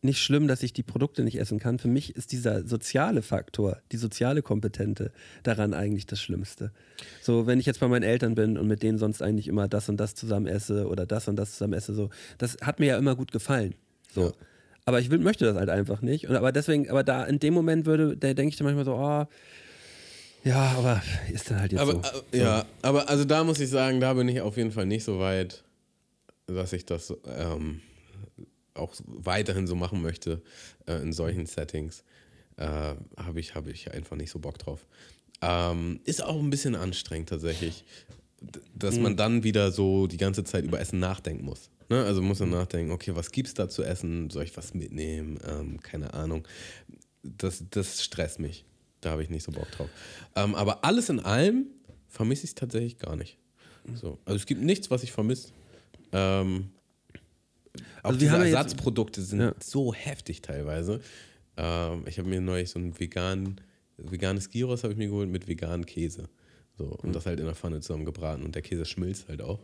nicht 0.00 0.20
schlimm, 0.20 0.46
dass 0.46 0.62
ich 0.62 0.72
die 0.72 0.84
Produkte 0.84 1.24
nicht 1.24 1.38
essen 1.40 1.58
kann. 1.58 1.78
Für 1.80 1.88
mich 1.88 2.14
ist 2.14 2.30
dieser 2.30 2.66
soziale 2.66 3.20
Faktor, 3.22 3.78
die 3.90 3.96
soziale 3.96 4.42
Kompetente 4.42 5.12
daran 5.42 5.74
eigentlich 5.74 6.06
das 6.06 6.20
Schlimmste. 6.20 6.70
So, 7.20 7.46
wenn 7.48 7.58
ich 7.58 7.66
jetzt 7.66 7.80
bei 7.80 7.88
meinen 7.88 8.04
Eltern 8.04 8.34
bin 8.36 8.58
und 8.58 8.68
mit 8.68 8.82
denen 8.84 8.98
sonst 8.98 9.22
eigentlich 9.22 9.48
immer 9.48 9.66
das 9.66 9.88
und 9.88 9.96
das 9.98 10.14
zusammen 10.14 10.46
esse 10.46 10.86
oder 10.86 11.04
das 11.04 11.26
und 11.26 11.34
das 11.36 11.52
zusammen 11.52 11.72
esse, 11.74 11.94
so, 11.94 12.10
das 12.38 12.58
hat 12.62 12.78
mir 12.78 12.86
ja 12.86 12.98
immer 12.98 13.16
gut 13.16 13.32
gefallen. 13.32 13.74
So. 14.12 14.26
Ja. 14.26 14.32
Aber 14.84 15.00
ich 15.00 15.10
will, 15.10 15.18
möchte 15.18 15.44
das 15.44 15.56
halt 15.56 15.68
einfach 15.68 16.00
nicht. 16.00 16.28
Und, 16.28 16.36
aber 16.36 16.52
deswegen, 16.52 16.88
aber 16.90 17.02
da 17.02 17.24
in 17.24 17.40
dem 17.40 17.54
Moment 17.54 17.84
würde, 17.84 18.16
da 18.16 18.32
denke 18.34 18.50
ich 18.50 18.56
dann 18.56 18.66
manchmal 18.66 18.84
so, 18.84 18.94
oh, 18.94 19.26
ja, 20.44 20.72
aber 20.76 21.02
ist 21.32 21.50
dann 21.50 21.60
halt 21.60 21.72
jetzt 21.72 21.80
Aber, 21.80 21.92
so. 21.92 22.22
äh, 22.32 22.40
ja, 22.40 22.66
aber 22.82 23.08
also 23.08 23.24
da 23.24 23.44
muss 23.44 23.60
ich 23.60 23.68
sagen, 23.70 24.00
da 24.00 24.14
bin 24.14 24.28
ich 24.28 24.40
auf 24.40 24.56
jeden 24.56 24.72
Fall 24.72 24.86
nicht 24.86 25.04
so 25.04 25.18
weit, 25.18 25.64
dass 26.46 26.72
ich 26.72 26.86
das 26.86 27.12
ähm, 27.26 27.80
auch 28.74 28.94
weiterhin 29.06 29.66
so 29.66 29.74
machen 29.74 30.00
möchte 30.02 30.42
äh, 30.86 30.94
in 31.02 31.12
solchen 31.12 31.46
Settings. 31.46 32.04
Äh, 32.56 32.94
Habe 33.16 33.40
ich, 33.40 33.54
hab 33.54 33.66
ich 33.66 33.92
einfach 33.92 34.16
nicht 34.16 34.30
so 34.30 34.38
Bock 34.38 34.58
drauf. 34.58 34.86
Ähm, 35.42 36.00
ist 36.04 36.22
auch 36.24 36.38
ein 36.38 36.50
bisschen 36.50 36.74
anstrengend 36.74 37.28
tatsächlich, 37.28 37.84
dass 38.74 38.96
Mhm. 38.96 39.02
man 39.02 39.16
dann 39.16 39.42
wieder 39.44 39.70
so 39.72 40.06
die 40.06 40.16
ganze 40.16 40.42
Zeit 40.44 40.64
über 40.64 40.80
Essen 40.80 40.98
nachdenken 41.00 41.44
muss. 41.44 41.70
Ne? 41.88 42.04
Also 42.04 42.20
muss 42.22 42.40
man 42.40 42.50
nachdenken, 42.50 42.90
okay, 42.92 43.14
was 43.14 43.30
gibt's 43.30 43.54
da 43.54 43.68
zu 43.68 43.82
essen? 43.84 44.30
Soll 44.30 44.44
ich 44.44 44.56
was 44.56 44.74
mitnehmen? 44.74 45.38
Ähm, 45.46 45.80
keine 45.80 46.14
Ahnung. 46.14 46.46
Das, 47.22 47.62
das 47.70 48.02
stresst 48.02 48.38
mich. 48.40 48.64
Da 49.00 49.10
habe 49.10 49.22
ich 49.22 49.30
nicht 49.30 49.44
so 49.44 49.52
Bock 49.52 49.70
drauf. 49.72 49.88
Ähm, 50.34 50.54
aber 50.54 50.84
alles 50.84 51.08
in 51.08 51.20
allem 51.20 51.66
vermisse 52.08 52.44
ich 52.44 52.50
es 52.50 52.54
tatsächlich 52.54 52.98
gar 52.98 53.16
nicht. 53.16 53.38
So. 53.94 54.18
Also 54.24 54.36
es 54.36 54.46
gibt 54.46 54.60
nichts, 54.62 54.90
was 54.90 55.02
ich 55.02 55.12
vermisse. 55.12 55.48
Ähm, 56.12 56.70
auch 58.02 58.10
Also 58.10 58.18
diese 58.18 58.32
haben 58.32 58.42
Ersatzprodukte 58.42 59.22
sind 59.22 59.40
Ja. 59.40 59.54
so 59.60 59.94
heftig 59.94 60.42
teilweise. 60.42 61.00
Ähm, 61.56 62.04
ich 62.06 62.18
habe 62.18 62.28
mir 62.28 62.40
neulich 62.40 62.70
so 62.70 62.78
ein 62.78 62.98
vegan, 62.98 63.60
veganes 63.96 64.50
Gyros 64.50 64.82
habe 64.84 64.92
ich 64.92 64.98
mir 64.98 65.08
geholt 65.08 65.28
mit 65.28 65.46
veganem 65.48 65.86
Käse. 65.86 66.28
So, 66.76 66.84
Mhm. 66.84 66.92
und 67.08 67.12
das 67.14 67.26
halt 67.26 67.40
in 67.40 67.46
der 67.46 67.54
Pfanne 67.54 67.80
zusammen 67.80 68.04
gebraten 68.04 68.42
und 68.44 68.54
der 68.54 68.62
Käse 68.62 68.84
schmilzt 68.84 69.28
halt 69.28 69.42
auch. 69.42 69.58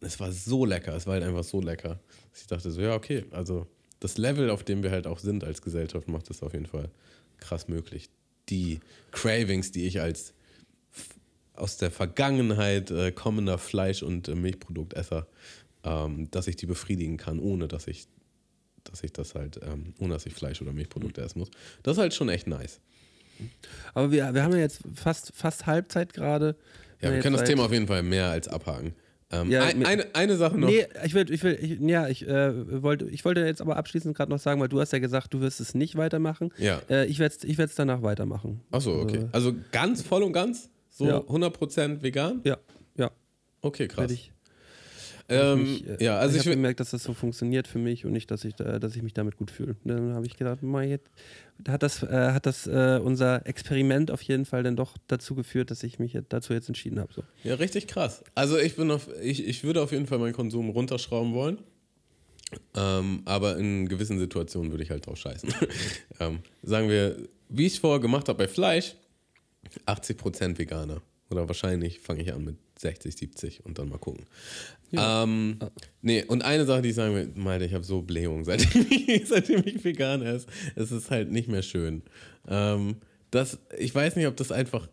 Es 0.00 0.18
war 0.18 0.32
so 0.32 0.64
lecker, 0.64 0.94
es 0.96 1.06
war 1.06 1.14
halt 1.14 1.22
einfach 1.24 1.44
so 1.44 1.60
lecker, 1.60 2.00
dass 2.32 2.40
ich 2.40 2.46
dachte 2.48 2.70
so, 2.70 2.80
ja, 2.80 2.94
okay, 2.94 3.24
also 3.30 3.66
das 4.00 4.18
Level, 4.18 4.50
auf 4.50 4.64
dem 4.64 4.82
wir 4.82 4.90
halt 4.90 5.06
auch 5.06 5.18
sind 5.20 5.44
als 5.44 5.62
Gesellschaft, 5.62 6.08
macht 6.08 6.28
es 6.30 6.42
auf 6.42 6.52
jeden 6.54 6.66
Fall 6.66 6.90
krass 7.38 7.68
möglich. 7.68 8.10
Die 8.48 8.80
Cravings, 9.10 9.72
die 9.72 9.86
ich 9.86 10.00
als 10.00 10.34
aus 11.54 11.76
der 11.76 11.90
Vergangenheit 11.90 12.90
äh, 12.90 13.12
kommender 13.12 13.58
Fleisch- 13.58 14.02
und 14.02 14.28
äh, 14.28 14.34
Milchproduktesser, 14.34 15.26
ähm, 15.84 16.30
dass 16.30 16.46
ich 16.46 16.56
die 16.56 16.66
befriedigen 16.66 17.18
kann, 17.18 17.38
ohne 17.38 17.68
dass 17.68 17.86
ich, 17.86 18.06
dass 18.84 19.04
ich 19.04 19.12
das 19.12 19.34
halt, 19.34 19.60
ähm, 19.62 19.94
ohne 19.98 20.14
dass 20.14 20.26
ich 20.26 20.34
Fleisch 20.34 20.62
oder 20.62 20.72
Milchprodukte 20.72 21.20
essen 21.20 21.40
muss. 21.40 21.50
Das 21.82 21.96
ist 21.96 22.00
halt 22.00 22.14
schon 22.14 22.28
echt 22.28 22.46
nice. 22.46 22.80
Aber 23.94 24.10
wir, 24.10 24.32
wir 24.34 24.42
haben 24.42 24.52
ja 24.52 24.60
jetzt 24.60 24.80
fast, 24.94 25.32
fast 25.34 25.66
Halbzeit 25.66 26.12
gerade. 26.12 26.56
Ja, 27.00 27.12
wir 27.12 27.20
können 27.20 27.36
das 27.36 27.44
Thema 27.44 27.64
auf 27.64 27.72
jeden 27.72 27.86
Fall 27.86 28.02
mehr 28.02 28.30
als 28.30 28.48
abhaken. 28.48 28.94
Ähm, 29.32 29.50
Ja, 29.50 29.62
ein, 29.64 29.84
eine, 29.84 30.06
eine 30.14 30.36
Sache 30.36 30.58
noch. 30.58 30.68
Nee, 30.68 30.86
ich 31.04 31.14
will, 31.14 31.30
ich 31.30 31.42
will, 31.42 31.58
ich, 31.60 31.80
ja, 31.80 32.06
ich 32.08 32.26
äh, 32.28 32.82
wollte, 32.82 33.06
ich 33.06 33.24
wollte 33.24 33.40
jetzt 33.40 33.60
aber 33.62 33.76
abschließend 33.76 34.16
gerade 34.16 34.30
noch 34.30 34.38
sagen, 34.38 34.60
weil 34.60 34.68
du 34.68 34.80
hast 34.80 34.92
ja 34.92 34.98
gesagt, 34.98 35.32
du 35.34 35.40
wirst 35.40 35.60
es 35.60 35.74
nicht 35.74 35.96
weitermachen. 35.96 36.50
Ja. 36.58 36.80
Äh, 36.90 37.06
ich 37.06 37.18
werde 37.18 37.34
es 37.36 37.44
ich 37.44 37.56
werd's 37.58 37.74
danach 37.74 38.02
weitermachen. 38.02 38.60
Achso, 38.70 39.00
okay. 39.00 39.26
Also, 39.32 39.48
Also 39.50 39.54
ganz 39.72 40.02
voll 40.02 40.22
und 40.22 40.32
ganz? 40.32 40.68
So 40.90 41.06
Ja. 41.06 41.18
100% 41.18 42.02
vegan? 42.02 42.40
ja, 42.44 42.58
ja. 42.96 43.10
Okay, 43.62 43.88
krass. 43.88 44.00
Werde 44.02 44.14
ich. 44.14 44.31
Ähm, 45.28 45.62
mich, 45.62 45.86
äh, 45.86 46.04
ja, 46.04 46.18
also 46.18 46.34
ich 46.34 46.42
ich, 46.42 46.46
habe 46.46 46.56
gemerkt, 46.56 46.80
dass 46.80 46.90
das 46.90 47.02
so 47.02 47.14
funktioniert 47.14 47.66
für 47.66 47.78
mich 47.78 48.04
und 48.04 48.12
nicht, 48.12 48.30
dass 48.30 48.44
ich, 48.44 48.54
da, 48.54 48.78
dass 48.78 48.96
ich 48.96 49.02
mich 49.02 49.14
damit 49.14 49.36
gut 49.36 49.50
fühle. 49.50 49.76
Dann 49.84 50.14
habe 50.14 50.26
ich 50.26 50.36
gedacht, 50.36 50.62
mal 50.62 50.84
jetzt, 50.84 51.08
hat 51.68 51.82
das, 51.82 52.02
äh, 52.02 52.32
hat 52.32 52.46
das 52.46 52.66
äh, 52.66 53.00
unser 53.02 53.46
Experiment 53.46 54.10
auf 54.10 54.22
jeden 54.22 54.44
Fall 54.44 54.62
dann 54.62 54.76
doch 54.76 54.96
dazu 55.06 55.34
geführt, 55.34 55.70
dass 55.70 55.82
ich 55.82 55.98
mich 55.98 56.12
jetzt, 56.12 56.32
dazu 56.32 56.52
jetzt 56.52 56.68
entschieden 56.68 57.00
habe. 57.00 57.12
So. 57.12 57.22
Ja, 57.44 57.54
richtig 57.54 57.86
krass. 57.86 58.22
Also 58.34 58.58
ich 58.58 58.76
bin 58.76 58.90
auf, 58.90 59.08
ich, 59.22 59.46
ich 59.46 59.64
würde 59.64 59.82
auf 59.82 59.92
jeden 59.92 60.06
Fall 60.06 60.18
meinen 60.18 60.34
Konsum 60.34 60.70
runterschrauben 60.70 61.34
wollen. 61.34 61.58
Ähm, 62.74 63.22
aber 63.24 63.56
in 63.56 63.88
gewissen 63.88 64.18
Situationen 64.18 64.70
würde 64.70 64.84
ich 64.84 64.90
halt 64.90 65.06
drauf 65.06 65.18
scheißen. 65.18 65.54
ähm, 66.20 66.40
sagen 66.62 66.88
wir, 66.88 67.16
wie 67.48 67.66
ich 67.66 67.74
es 67.74 67.78
vorher 67.78 68.00
gemacht 68.00 68.28
habe 68.28 68.38
bei 68.38 68.48
Fleisch, 68.48 68.94
80% 69.86 70.58
Veganer. 70.58 71.00
Oder 71.30 71.48
wahrscheinlich 71.48 72.00
fange 72.00 72.22
ich 72.22 72.32
an 72.32 72.44
mit 72.44 72.56
60, 72.82 73.16
70 73.16 73.64
und 73.64 73.78
dann 73.78 73.88
mal 73.88 73.98
gucken. 73.98 74.26
Ähm, 74.92 75.58
nee, 76.02 76.22
und 76.24 76.44
eine 76.44 76.66
Sache, 76.66 76.82
die 76.82 76.90
ich 76.90 76.94
sagen 76.94 77.14
will, 77.14 77.30
Malte, 77.34 77.64
ich 77.64 77.74
habe 77.74 77.84
so 77.84 78.02
Blähungen, 78.02 78.44
seitdem 78.44 78.86
ich, 78.90 79.26
seitdem 79.26 79.62
ich 79.64 79.82
vegan 79.82 80.22
esse. 80.22 80.46
Es 80.74 80.92
ist 80.92 81.10
halt 81.10 81.30
nicht 81.30 81.48
mehr 81.48 81.62
schön. 81.62 82.02
Ähm, 82.46 82.96
das, 83.30 83.58
ich 83.78 83.94
weiß 83.94 84.16
nicht, 84.16 84.26
ob 84.26 84.36
das 84.36 84.52
einfach 84.52 84.88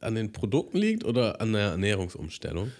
an 0.00 0.16
den 0.16 0.32
Produkten 0.32 0.78
liegt 0.78 1.04
oder 1.04 1.40
an 1.40 1.52
der 1.52 1.70
Ernährungsumstellung. 1.70 2.72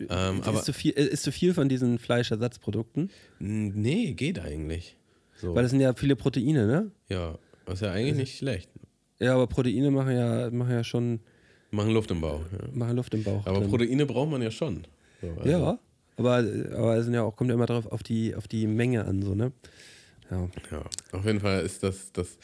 Ähm, 0.00 0.42
aber 0.42 0.58
ist, 0.58 0.64
zu 0.64 0.72
viel, 0.72 0.92
äh, 0.96 1.04
ist 1.04 1.22
zu 1.22 1.32
viel 1.32 1.54
von 1.54 1.68
diesen 1.68 1.98
Fleischersatzprodukten? 1.98 3.10
nee, 3.38 4.14
geht 4.14 4.40
eigentlich. 4.40 4.96
So. 5.36 5.54
Weil 5.54 5.62
das 5.62 5.70
sind 5.70 5.80
ja 5.80 5.92
viele 5.94 6.16
Proteine, 6.16 6.66
ne? 6.66 6.90
ja, 7.08 7.38
das 7.66 7.74
ist 7.74 7.80
ja 7.82 7.92
eigentlich 7.92 8.16
nicht 8.16 8.38
schlecht. 8.38 8.70
Ja, 9.20 9.34
aber 9.34 9.46
Proteine 9.46 9.90
machen 9.90 10.16
ja, 10.16 10.50
machen 10.50 10.72
ja 10.72 10.82
schon 10.82 11.20
Machen 11.72 11.90
Luft 11.92 12.10
im 12.10 12.20
Bauch. 12.20 12.40
Ja. 12.52 12.68
machen 12.74 12.96
Luft 12.96 13.12
im 13.14 13.24
Bauch. 13.24 13.44
Aber 13.46 13.58
drin. 13.60 13.70
Proteine 13.70 14.06
braucht 14.06 14.30
man 14.30 14.42
ja 14.42 14.50
schon. 14.50 14.86
So, 15.20 15.28
also- 15.38 15.48
Ja, 15.50 15.78
aber, 16.16 16.44
aber 16.76 16.96
es 16.98 17.04
sind 17.06 17.14
ja 17.14 17.22
auch, 17.22 17.34
kommt 17.34 17.48
ja 17.48 17.54
immer 17.54 17.66
drauf 17.66 17.86
auf 17.86 18.02
die, 18.02 18.34
auf 18.34 18.46
die 18.46 18.66
Menge 18.66 19.04
an, 19.06 19.22
so, 19.22 19.34
ne? 19.34 19.52
Ja. 20.30 20.48
Ja, 20.70 20.82
auf 21.18 21.24
jeden 21.24 21.40
Fall 21.40 21.62
ist 21.62 21.82
das, 21.82 22.12
das 22.12 22.38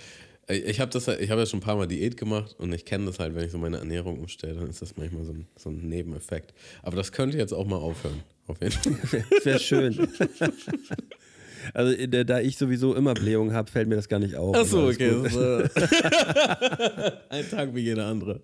ich 0.51 0.81
habe 0.81 0.91
das, 0.91 1.07
ich 1.09 1.31
habe 1.31 1.43
ja 1.43 1.47
schon 1.47 1.59
ein 1.59 1.63
paar 1.63 1.77
Mal 1.77 1.87
Diät 1.87 2.17
gemacht 2.17 2.55
und 2.59 2.73
ich 2.73 2.87
kenne 2.87 3.05
das 3.05 3.19
halt, 3.19 3.35
wenn 3.35 3.45
ich 3.45 3.53
so 3.53 3.59
meine 3.59 3.77
Ernährung 3.77 4.19
umstelle, 4.19 4.55
dann 4.55 4.71
ist 4.71 4.81
das 4.81 4.97
manchmal 4.97 5.25
so 5.25 5.33
ein, 5.33 5.47
so 5.57 5.69
ein 5.69 5.87
Nebeneffekt. 5.89 6.55
Aber 6.83 6.97
das 6.97 7.13
könnte 7.13 7.37
jetzt 7.37 7.53
auch 7.53 7.67
mal 7.67 7.77
aufhören, 7.77 8.23
auf 8.47 8.59
jeden 8.63 8.73
Fall. 8.73 9.25
Das 9.31 9.45
wäre 9.45 9.59
schön. 9.59 10.09
also, 11.75 12.07
der, 12.07 12.25
da 12.25 12.41
ich 12.41 12.57
sowieso 12.57 12.95
immer 12.95 13.13
Blähungen 13.13 13.53
habe, 13.53 13.71
fällt 13.71 13.89
mir 13.89 13.97
das 13.97 14.09
gar 14.09 14.21
nicht 14.21 14.37
auf. 14.37 14.57
Achso, 14.57 14.87
Alles 14.87 14.97
okay. 14.97 15.11
gut. 15.11 15.27
Das 15.27 15.83
ist, 15.83 15.93
äh, 15.93 17.13
ein 17.29 17.51
Tag 17.51 17.75
wie 17.75 17.81
jeder 17.81 18.07
andere. 18.07 18.41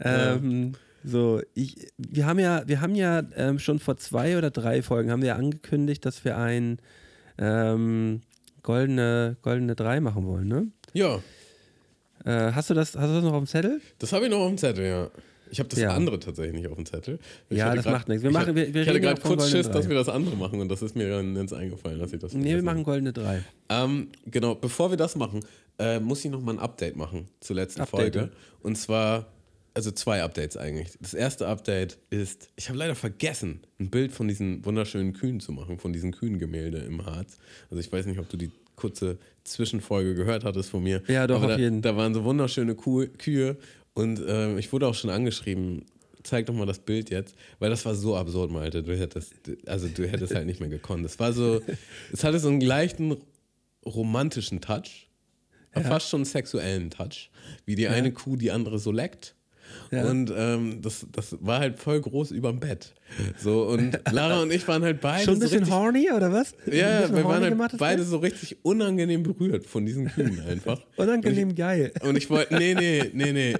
Ähm, 0.00 0.72
so, 1.04 1.40
ich, 1.54 1.76
wir 1.96 2.26
haben 2.26 2.38
ja, 2.38 2.62
wir 2.66 2.80
haben 2.80 2.94
ja 2.94 3.22
ähm, 3.36 3.58
schon 3.58 3.78
vor 3.78 3.96
zwei 3.96 4.36
oder 4.36 4.50
drei 4.50 4.82
Folgen 4.82 5.10
haben 5.10 5.22
wir 5.22 5.36
angekündigt, 5.36 6.04
dass 6.04 6.24
wir 6.24 6.36
ein 6.36 6.78
ähm, 7.38 8.20
goldene, 8.62 9.36
goldene 9.42 9.74
3 9.74 10.00
machen 10.00 10.26
wollen, 10.26 10.48
ne? 10.48 10.66
Ja, 10.92 11.20
Äh, 12.24 12.52
hast 12.52 12.68
du 12.68 12.74
das, 12.74 12.96
hast 12.96 13.08
du 13.08 13.14
das 13.14 13.22
noch 13.24 13.32
auf 13.32 13.44
dem 13.44 13.46
Zettel? 13.46 13.80
das 14.00 14.12
habe 14.12 14.24
ich 14.24 14.30
noch 14.30 14.40
auf 14.40 14.48
dem 14.48 14.58
Zettel, 14.58 14.84
ja. 14.84 15.08
Ich 15.50 15.60
habe 15.60 15.68
das 15.70 15.78
Ja. 15.78 15.94
andere 15.94 16.18
tatsächlich 16.18 16.52
nicht 16.60 16.66
auf 16.68 16.74
dem 16.76 16.84
Zettel. 16.84 17.18
Ich 17.48 17.56
Ja, 17.56 17.74
das 17.74 17.84
grad- 17.84 17.94
macht 17.94 18.08
nichts. 18.08 18.22
Wir 18.22 18.30
ich 18.30 18.34
machen- 18.36 18.54
wir- 18.54 18.74
wir 18.74 18.82
ich 18.82 18.88
hatte 18.88 19.00
gerade 19.00 19.20
kurz 19.20 19.48
Schiss, 19.48 19.70
dass 19.70 19.84
drei. 19.84 19.88
wir 19.90 19.96
das 19.96 20.08
andere 20.10 20.36
machen 20.36 20.60
und 20.60 20.68
das 20.68 20.82
ist 20.82 20.94
mir 20.96 21.08
dann 21.08 21.34
jetzt 21.36 21.54
eingefallen, 21.54 21.98
dass 22.00 22.12
ich 22.12 22.18
das 22.18 22.34
Nee, 22.34 22.56
wir 22.56 22.62
machen 22.62 22.82
goldene 22.82 23.12
3. 23.14 23.42
Ähm, 23.70 24.08
genau, 24.26 24.56
bevor 24.56 24.90
wir 24.90 24.98
das 24.98 25.14
machen, 25.16 25.40
äh, 25.78 26.00
muss 26.00 26.22
ich 26.24 26.30
noch 26.30 26.42
mal 26.42 26.52
ein 26.52 26.58
Update 26.58 26.96
machen 26.96 27.28
zur 27.40 27.56
letzten 27.56 27.80
Update, 27.82 28.14
Folge. 28.16 28.30
Und 28.62 28.76
zwar, 28.76 29.26
also 29.78 29.92
zwei 29.92 30.24
Updates 30.24 30.56
eigentlich. 30.56 30.88
Das 31.00 31.14
erste 31.14 31.46
Update 31.46 31.98
ist, 32.10 32.48
ich 32.56 32.68
habe 32.68 32.76
leider 32.76 32.96
vergessen, 32.96 33.60
ein 33.78 33.90
Bild 33.90 34.10
von 34.10 34.26
diesen 34.26 34.64
wunderschönen 34.64 35.12
Kühen 35.12 35.38
zu 35.38 35.52
machen, 35.52 35.78
von 35.78 35.92
diesen 35.92 36.10
Kühengemälde 36.10 36.78
im 36.78 37.06
Harz. 37.06 37.38
Also 37.70 37.78
ich 37.78 37.92
weiß 37.92 38.06
nicht, 38.06 38.18
ob 38.18 38.28
du 38.28 38.36
die 38.36 38.50
kurze 38.74 39.18
Zwischenfolge 39.44 40.16
gehört 40.16 40.42
hattest 40.42 40.70
von 40.70 40.82
mir. 40.82 41.04
Ja, 41.06 41.28
doch, 41.28 41.36
aber 41.36 41.44
auf 41.44 41.52
da, 41.52 41.58
jeden. 41.58 41.80
Da 41.80 41.96
waren 41.96 42.12
so 42.12 42.24
wunderschöne 42.24 42.74
Kuh, 42.74 43.06
Kühe 43.18 43.56
und 43.94 44.18
äh, 44.18 44.58
ich 44.58 44.72
wurde 44.72 44.88
auch 44.88 44.96
schon 44.96 45.10
angeschrieben, 45.10 45.84
zeig 46.24 46.46
doch 46.46 46.54
mal 46.54 46.66
das 46.66 46.80
Bild 46.80 47.10
jetzt, 47.10 47.36
weil 47.60 47.70
das 47.70 47.84
war 47.84 47.94
so 47.94 48.16
absurd, 48.16 48.50
Malte. 48.50 48.82
Du 48.82 48.98
hättest, 48.98 49.32
also 49.66 49.86
du 49.86 50.08
hättest 50.08 50.34
halt 50.34 50.46
nicht 50.46 50.58
mehr 50.58 50.68
gekonnt. 50.68 51.06
Es 51.06 51.20
war 51.20 51.32
so, 51.32 51.62
es 52.12 52.24
hatte 52.24 52.40
so 52.40 52.48
einen 52.48 52.62
leichten 52.62 53.16
romantischen 53.86 54.60
Touch. 54.60 55.08
fast 55.72 56.08
schon 56.08 56.18
einen 56.18 56.24
sexuellen 56.24 56.90
Touch, 56.90 57.30
wie 57.64 57.76
die 57.76 57.86
eine 57.86 58.10
Kuh 58.10 58.34
die 58.34 58.50
andere 58.50 58.80
so 58.80 58.90
leckt. 58.90 59.36
Ja. 59.90 60.04
Und 60.04 60.32
ähm, 60.36 60.80
das, 60.82 61.06
das 61.12 61.36
war 61.40 61.60
halt 61.60 61.78
voll 61.78 62.00
groß 62.00 62.30
überm 62.32 62.60
Bett. 62.60 62.94
So, 63.38 63.62
und 63.62 63.98
Lara 64.12 64.42
und 64.42 64.52
ich 64.52 64.68
waren 64.68 64.82
halt 64.82 65.00
beide 65.00 65.24
Schon 65.24 65.34
ein 65.34 65.40
so 65.40 65.46
bisschen 65.46 65.60
richtig, 65.60 65.74
horny 65.74 66.10
oder 66.12 66.30
was? 66.30 66.54
Ja, 66.66 67.12
wir 67.14 67.24
waren 67.24 67.42
halt 67.42 67.78
beide 67.78 68.02
so 68.02 68.18
richtig 68.18 68.58
unangenehm 68.62 69.22
berührt 69.22 69.64
von 69.66 69.86
diesen 69.86 70.08
Kühen 70.08 70.40
einfach. 70.46 70.80
Unangenehm 70.96 71.54
geil. 71.54 71.92
Und 72.02 72.16
ich 72.16 72.28
wollte, 72.28 72.56
nee, 72.56 72.74
nee, 72.74 73.10
nee, 73.14 73.32
nee. 73.32 73.54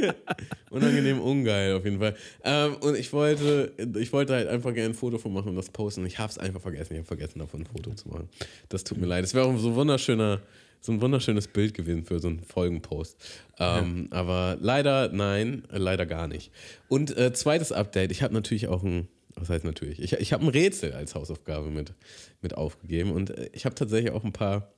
Unangenehm 0.70 1.20
ungeil 1.20 1.74
auf 1.74 1.84
jeden 1.84 1.98
Fall. 1.98 2.14
Ähm, 2.44 2.76
und 2.80 2.96
ich 2.96 3.12
wollte, 3.12 3.72
ich 3.98 4.12
wollte 4.12 4.34
halt 4.34 4.48
einfach 4.48 4.72
gerne 4.72 4.90
ein 4.90 4.94
Foto 4.94 5.18
von 5.18 5.32
machen 5.32 5.48
und 5.50 5.56
das 5.56 5.70
posten. 5.70 6.02
Und 6.02 6.06
ich 6.06 6.18
habe 6.18 6.30
es 6.30 6.38
einfach 6.38 6.60
vergessen. 6.60 6.94
Ich 6.94 6.98
habe 6.98 7.06
vergessen, 7.06 7.40
davon 7.40 7.62
ein 7.62 7.66
Foto 7.66 7.92
zu 7.94 8.08
machen. 8.08 8.28
Das 8.68 8.84
tut 8.84 8.98
mir 8.98 9.06
leid. 9.06 9.24
Es 9.24 9.34
wäre 9.34 9.44
auch 9.44 9.58
so 9.58 9.70
ein 9.70 9.74
wunderschöner, 9.74 10.40
so 10.84 10.92
ein 10.92 11.00
wunderschönes 11.00 11.48
Bild 11.48 11.72
gewesen 11.72 12.04
für 12.04 12.20
so 12.20 12.28
einen 12.28 12.40
Folgenpost. 12.40 13.16
Ähm, 13.58 14.08
Aber 14.10 14.58
leider 14.60 15.08
nein, 15.08 15.62
leider 15.70 16.04
gar 16.04 16.28
nicht. 16.28 16.52
Und 16.88 17.16
äh, 17.16 17.32
zweites 17.32 17.72
Update. 17.72 18.12
Ich 18.12 18.22
habe 18.22 18.34
natürlich 18.34 18.68
auch 18.68 18.82
ein, 18.82 19.08
was 19.34 19.48
heißt 19.48 19.64
natürlich? 19.64 19.98
Ich, 19.98 20.12
ich 20.12 20.34
habe 20.34 20.44
ein 20.44 20.50
Rätsel 20.50 20.92
als 20.92 21.14
Hausaufgabe 21.14 21.70
mit, 21.70 21.94
mit 22.42 22.54
aufgegeben 22.54 23.12
und 23.12 23.30
äh, 23.30 23.48
ich 23.54 23.64
habe 23.64 23.74
tatsächlich 23.74 24.12
auch 24.12 24.24
ein 24.24 24.34
paar, 24.34 24.74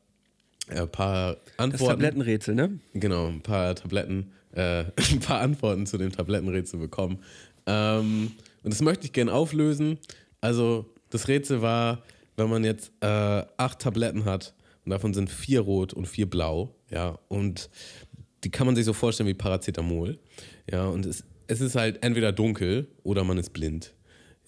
äh, 0.68 0.86
paar 0.86 1.34
Das 1.34 1.42
Antworten. 1.56 1.94
Tablettenrätsel, 1.94 2.54
ne? 2.54 2.78
Genau, 2.94 3.26
ein 3.26 3.42
paar 3.42 3.74
Tabletten, 3.74 4.30
äh, 4.52 4.84
ein 5.10 5.18
paar 5.18 5.40
Antworten 5.40 5.86
zu 5.86 5.98
dem 5.98 6.12
Tablettenrätsel 6.12 6.78
bekommen. 6.78 7.18
Ähm, 7.66 8.30
und 8.62 8.72
das 8.72 8.80
möchte 8.80 9.06
ich 9.06 9.12
gerne 9.12 9.32
auflösen. 9.32 9.98
Also, 10.40 10.86
das 11.10 11.26
Rätsel 11.26 11.62
war, 11.62 12.04
wenn 12.36 12.48
man 12.48 12.62
jetzt 12.62 12.92
äh, 13.00 13.06
acht 13.56 13.80
Tabletten 13.80 14.24
hat 14.24 14.54
und 14.86 14.90
davon 14.90 15.12
sind 15.12 15.28
vier 15.28 15.60
rot 15.60 15.92
und 15.92 16.06
vier 16.06 16.30
blau, 16.30 16.74
ja, 16.90 17.18
und 17.28 17.68
die 18.44 18.50
kann 18.50 18.66
man 18.66 18.76
sich 18.76 18.86
so 18.86 18.94
vorstellen 18.94 19.28
wie 19.28 19.34
Paracetamol, 19.34 20.18
ja, 20.70 20.86
und 20.86 21.04
es, 21.04 21.24
es 21.48 21.60
ist 21.60 21.74
halt 21.74 22.02
entweder 22.02 22.32
dunkel 22.32 22.88
oder 23.02 23.24
man 23.24 23.36
ist 23.36 23.52
blind, 23.52 23.94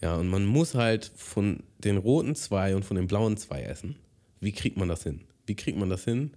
ja, 0.01 0.15
und 0.15 0.29
man 0.29 0.45
muss 0.45 0.73
halt 0.73 1.11
von 1.15 1.61
den 1.77 1.97
roten 1.97 2.33
zwei 2.33 2.75
und 2.75 2.85
von 2.85 2.95
den 2.95 3.07
blauen 3.07 3.37
zwei 3.37 3.61
essen. 3.61 3.97
Wie 4.39 4.53
kriegt 4.53 4.77
man 4.77 4.87
das 4.87 5.03
hin? 5.03 5.21
Wie 5.45 5.55
kriegt 5.55 5.77
man 5.77 5.89
das 5.89 6.05
hin? 6.05 6.31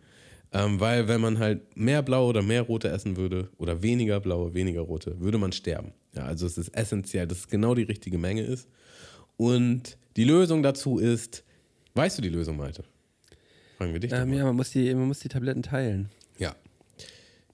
Ähm, 0.53 0.81
weil 0.81 1.09
wenn 1.09 1.21
man 1.21 1.39
halt 1.39 1.77
mehr 1.77 2.03
blaue 2.03 2.29
oder 2.29 2.43
mehr 2.43 2.63
rote 2.63 2.89
essen 2.89 3.17
würde 3.17 3.49
oder 3.57 3.83
weniger 3.83 4.21
blaue, 4.21 4.53
weniger 4.53 4.83
rote, 4.83 5.19
würde 5.21 5.39
man 5.39 5.53
sterben. 5.53 5.93
Ja, 6.15 6.25
also 6.25 6.47
es 6.47 6.59
ist 6.59 6.77
essentiell, 6.77 7.27
dass 7.27 7.39
es 7.39 7.49
genau 7.49 7.75
die 7.75 7.85
richtige 7.85 8.19
Menge 8.19 8.43
ist. 8.43 8.69
Und 9.37 9.97
die 10.17 10.25
Lösung 10.25 10.63
dazu 10.63 10.99
ist, 10.99 11.45
weißt 11.95 12.19
du 12.19 12.23
die 12.23 12.29
Lösung, 12.29 12.57
Malte? 12.57 12.85
Fragen 13.83 13.93
wir 13.95 14.01
dich 14.01 14.13
Ähm, 14.13 14.33
ja, 14.33 14.45
man 14.45 14.55
muss, 14.55 14.71
die, 14.71 14.95
man 14.95 15.09
muss 15.09 15.19
die 15.19 15.29
Tabletten 15.29 15.63
teilen. 15.63 16.09
Ja, 16.39 16.55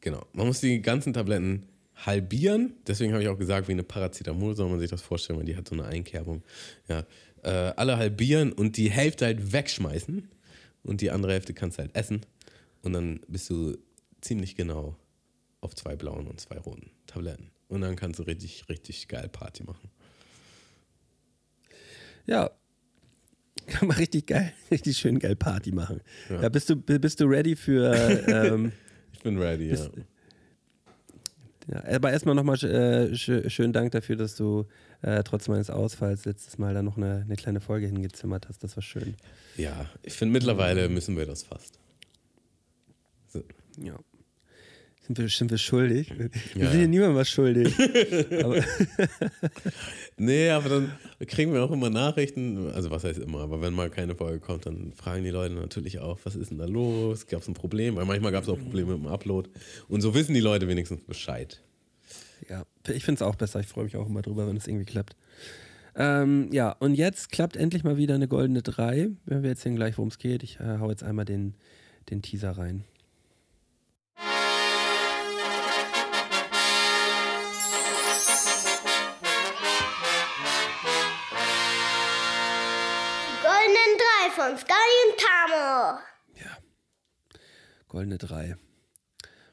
genau. 0.01 0.27
Man 0.35 0.47
muss 0.47 0.61
die 0.61 0.83
ganzen 0.83 1.15
Tabletten 1.15 1.65
halbieren. 1.97 2.75
Deswegen 2.87 3.13
habe 3.13 3.23
ich 3.23 3.29
auch 3.29 3.39
gesagt, 3.39 3.67
wie 3.67 3.73
eine 3.73 3.83
Paracetamol 3.83 4.55
soll 4.55 4.69
man 4.69 4.79
sich 4.79 4.91
das 4.91 5.01
vorstellen, 5.01 5.39
weil 5.39 5.47
die 5.47 5.57
hat 5.57 5.67
so 5.67 5.75
eine 5.75 5.87
Einkerbung. 5.87 6.43
Ja, 6.87 7.07
äh, 7.43 7.73
alle 7.77 7.97
halbieren 7.97 8.53
und 8.53 8.77
die 8.77 8.91
Hälfte 8.91 9.25
halt 9.25 9.53
wegschmeißen 9.53 10.29
und 10.83 11.01
die 11.01 11.11
andere 11.11 11.33
Hälfte 11.33 11.55
kannst 11.55 11.79
du 11.79 11.83
halt 11.83 11.97
essen 11.97 12.27
und 12.83 12.93
dann 12.93 13.21
bist 13.27 13.49
du 13.49 13.79
ziemlich 14.21 14.55
genau 14.55 14.97
auf 15.61 15.75
zwei 15.75 15.97
blauen 15.97 16.27
und 16.27 16.41
zwei 16.41 16.59
roten 16.59 16.91
Tabletten. 17.07 17.51
Und 17.69 17.81
dann 17.81 17.97
kannst 17.97 18.19
du 18.19 18.25
richtig, 18.25 18.69
richtig 18.69 19.09
geil 19.09 19.29
Party 19.29 19.65
machen. 19.65 19.91
Ja. 22.27 22.51
Kann 23.69 23.89
man 23.89 23.97
richtig 23.97 24.27
geil, 24.27 24.53
richtig 24.71 24.97
schön 24.99 25.19
geil 25.19 25.37
Party 25.37 25.73
machen. 25.73 26.01
Ja, 26.31 26.43
Ja. 26.43 26.49
bist, 26.49 26.69
du, 26.71 26.77
bist 26.77 27.21
du 27.21 27.25
ready 27.27 27.55
für. 27.57 27.93
ähm, 28.29 28.73
Ich 29.13 29.21
bin 29.25 29.37
ready, 29.39 29.71
ja. 29.75 29.77
ja, 31.67 31.97
aber 31.97 32.13
erstmal 32.13 32.35
nochmal 32.37 32.57
äh, 32.65 33.15
sch 33.17 33.31
schönen 33.49 33.73
Dank 33.73 33.91
dafür, 33.93 34.15
dass 34.17 34.37
du 34.37 34.65
äh, 35.03 35.23
trotz 35.25 35.49
meines 35.49 35.71
Ausfalls 35.71 36.25
letztes 36.25 36.57
Mal 36.57 36.73
da 36.73 36.83
noch 36.83 36.97
eine, 36.97 37.23
eine 37.25 37.35
kleine 37.37 37.61
Folge 37.61 37.87
hingezimmert 37.87 38.49
hast. 38.49 38.63
Das 38.63 38.77
war 38.77 38.83
schön. 38.83 39.17
Ja, 39.57 39.87
ich 40.03 40.15
finde 40.15 40.33
mittlerweile 40.35 40.89
müssen 40.89 41.17
wir 41.17 41.27
das 41.27 41.43
fast. 41.43 41.79
So. 43.27 43.43
Ja. 43.83 43.99
Sind 45.09 45.19
wir, 45.19 45.29
sind 45.29 45.51
wir 45.51 45.59
schuldig? 45.59 46.13
Wir 46.17 46.31
Ja, 46.55 46.71
sind 46.71 46.81
ja. 46.83 46.87
niemandem 46.87 47.17
was 47.17 47.29
schuldig. 47.31 47.75
aber, 48.45 48.63
Nee, 50.19 50.51
aber 50.51 50.69
dann 50.69 50.93
kriegen 51.27 51.53
wir 51.53 51.63
auch 51.63 51.71
immer 51.71 51.91
Nachrichten, 51.91 52.71
also 52.73 52.91
was 52.91 53.05
heißt 53.05 53.19
immer, 53.21 53.41
aber 53.41 53.61
wenn 53.61 53.73
mal 53.73 53.89
keine 53.91 54.15
Folge 54.15 54.39
kommt, 54.41 54.67
dann 54.67 54.93
fragen 54.93 55.25
die 55.25 55.31
Leute 55.31 55.55
natürlich 55.55 55.99
auch, 56.01 56.19
was 56.25 56.37
ist 56.37 56.51
denn 56.51 56.59
da 56.59 56.67
los? 56.67 57.27
Gab 57.27 57.41
es 57.43 57.49
ein 57.49 57.55
Problem? 57.55 57.97
Weil 57.97 58.05
manchmal 58.05 58.33
gab 58.33 58.43
es 58.43 58.49
auch 58.49 58.59
Probleme 58.59 58.93
mit 58.93 59.05
dem 59.05 59.07
Upload. 59.07 59.49
Und 59.89 60.01
so 60.03 60.15
wissen 60.15 60.35
die 60.35 60.41
Leute 60.41 60.69
wenigstens 60.69 61.01
Bescheid. 61.03 61.63
ja, 62.49 62.65
ich 62.89 63.05
finde 63.05 63.17
es 63.19 63.23
auch 63.23 63.37
besser. 63.37 63.61
Ich 63.61 63.67
freue 63.67 63.85
mich 63.85 63.97
auch 63.97 64.07
immer 64.07 64.23
drüber, 64.23 64.47
wenn 64.47 64.57
es 64.57 64.67
irgendwie 64.67 64.87
klappt. 64.87 65.17
Ähm, 65.97 66.49
ja, 66.53 66.73
und 66.73 66.95
jetzt 66.95 67.31
klappt 67.33 67.57
endlich 67.57 67.83
mal 67.83 67.97
wieder 67.97 68.15
eine 68.15 68.29
goldene 68.29 68.63
3. 68.63 69.09
Wir 69.25 69.43
erzählen 69.45 69.75
gleich, 69.77 69.97
worum 69.99 70.09
es 70.11 70.19
geht. 70.19 70.43
Ich 70.43 70.61
äh, 70.61 70.79
hau 70.79 70.91
jetzt 70.91 71.03
einmal 71.03 71.25
den, 71.25 71.55
den 72.11 72.23
Teaser 72.23 72.53
rein. 72.53 72.85
Goldenen 84.49 84.57
Drei 84.57 84.57
von 84.57 84.57
Sky 84.57 84.73
und 85.05 85.19
Tamo. 85.19 85.99
Goldene 87.89 88.19
3. 88.19 88.57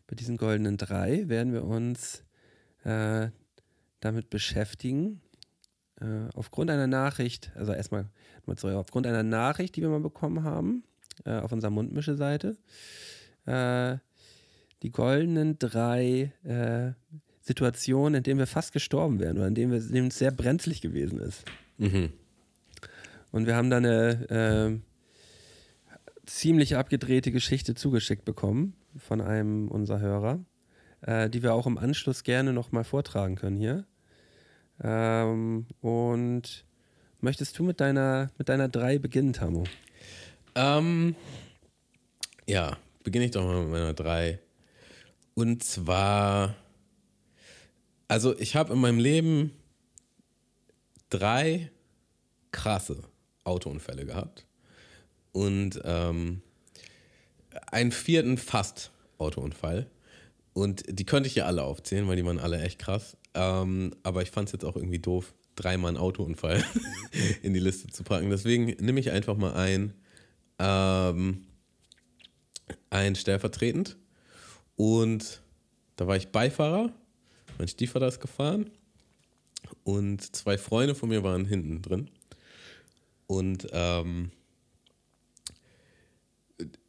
Bei 0.07 0.15
diesen 0.15 0.37
goldenen 0.37 0.77
3 0.77 1.27
werden 1.27 1.53
wir 1.53 1.63
uns 1.65 2.23
äh, 2.83 3.29
damit 3.99 4.29
beschäftigen. 4.29 5.21
Äh, 5.99 6.29
aufgrund 6.33 6.69
einer 6.69 6.87
Nachricht, 6.87 7.51
also 7.55 7.73
erstmal 7.73 8.09
mal 8.45 8.57
zurück, 8.57 8.75
aufgrund 8.75 9.07
einer 9.07 9.23
Nachricht, 9.23 9.75
die 9.75 9.81
wir 9.81 9.89
mal 9.89 9.99
bekommen 9.99 10.43
haben, 10.43 10.83
äh, 11.25 11.39
auf 11.39 11.51
unserer 11.51 11.71
Mundmische-Seite. 11.71 12.57
Äh, 13.45 13.97
die 14.83 14.91
goldenen 14.91 15.57
drei 15.57 16.31
äh, 16.43 16.93
Situationen, 17.41 18.15
in 18.15 18.23
denen 18.23 18.39
wir 18.39 18.47
fast 18.47 18.71
gestorben 18.71 19.19
wären 19.19 19.37
oder 19.37 19.47
in 19.47 19.55
denen, 19.55 19.71
wir, 19.71 19.79
in 19.79 19.91
denen 19.91 20.07
es 20.09 20.17
sehr 20.17 20.31
brenzlig 20.31 20.81
gewesen 20.81 21.19
ist. 21.19 21.43
Und 23.36 23.47
wir 23.47 23.57
haben 23.57 23.69
da 23.69 23.75
eine 23.75 24.29
äh, 24.29 26.25
ziemlich 26.25 26.77
abgedrehte 26.77 27.33
Geschichte 27.33 27.75
zugeschickt 27.75 28.23
bekommen 28.23 28.77
von 28.97 29.19
einem 29.19 29.67
unserer 29.67 29.99
Hörer, 29.99 30.39
äh, 31.01 31.29
die 31.29 31.43
wir 31.43 31.53
auch 31.53 31.67
im 31.67 31.77
Anschluss 31.77 32.23
gerne 32.23 32.53
nochmal 32.53 32.86
vortragen 32.86 33.36
können 33.36 33.57
hier. 33.57 33.83
Ähm, 34.81 35.65
und 35.81 36.63
möchtest 37.19 37.59
du 37.59 37.63
mit 37.63 37.81
deiner, 37.81 38.31
mit 38.38 38.47
deiner 38.47 38.69
3 38.69 38.99
beginnen, 38.99 39.33
Tamu? 39.33 39.65
Ähm, 40.55 41.13
ja, 42.47 42.77
beginne 43.03 43.25
ich 43.25 43.31
doch 43.31 43.43
mal 43.43 43.63
mit 43.63 43.69
meiner 43.69 43.93
3. 43.93 44.39
Und 45.33 45.61
zwar, 45.61 46.55
also 48.07 48.39
ich 48.39 48.55
habe 48.55 48.71
in 48.71 48.79
meinem 48.79 48.99
Leben 48.99 49.51
drei 51.09 51.69
krasse 52.53 53.03
Autounfälle 53.45 54.05
gehabt 54.05 54.45
und 55.31 55.79
ähm, 55.83 56.41
einen 57.71 57.91
vierten 57.91 58.37
fast 58.37 58.91
Autounfall. 59.17 59.87
Und 60.53 60.83
die 60.87 61.05
könnte 61.05 61.27
ich 61.27 61.33
hier 61.33 61.45
alle 61.45 61.63
aufzählen, 61.63 62.07
weil 62.07 62.15
die 62.15 62.25
waren 62.25 62.39
alle 62.39 62.61
echt 62.61 62.79
krass. 62.79 63.17
Ähm, 63.33 63.93
aber 64.03 64.21
ich 64.21 64.31
fand 64.31 64.47
es 64.47 64.53
jetzt 64.53 64.63
auch 64.63 64.75
irgendwie 64.75 64.99
doof, 64.99 65.33
dreimal 65.55 65.89
einen 65.89 65.97
Autounfall 65.97 66.63
in 67.43 67.53
die 67.53 67.59
Liste 67.59 67.87
zu 67.87 68.03
packen. 68.03 68.29
Deswegen 68.29 68.67
nehme 68.79 68.99
ich 68.99 69.11
einfach 69.11 69.35
mal 69.35 69.53
ein, 69.53 69.93
ähm, 70.59 71.45
ein 72.89 73.15
stellvertretend. 73.15 73.97
Und 74.77 75.41
da 75.97 76.07
war 76.07 76.15
ich 76.15 76.29
Beifahrer. 76.29 76.93
Mein 77.57 77.67
Stiefvater 77.67 78.07
ist 78.07 78.21
gefahren. 78.21 78.69
Und 79.83 80.35
zwei 80.35 80.57
Freunde 80.57 80.95
von 80.95 81.09
mir 81.09 81.23
waren 81.23 81.45
hinten 81.45 81.81
drin. 81.81 82.09
Und 83.28 83.67
ähm, 83.71 84.32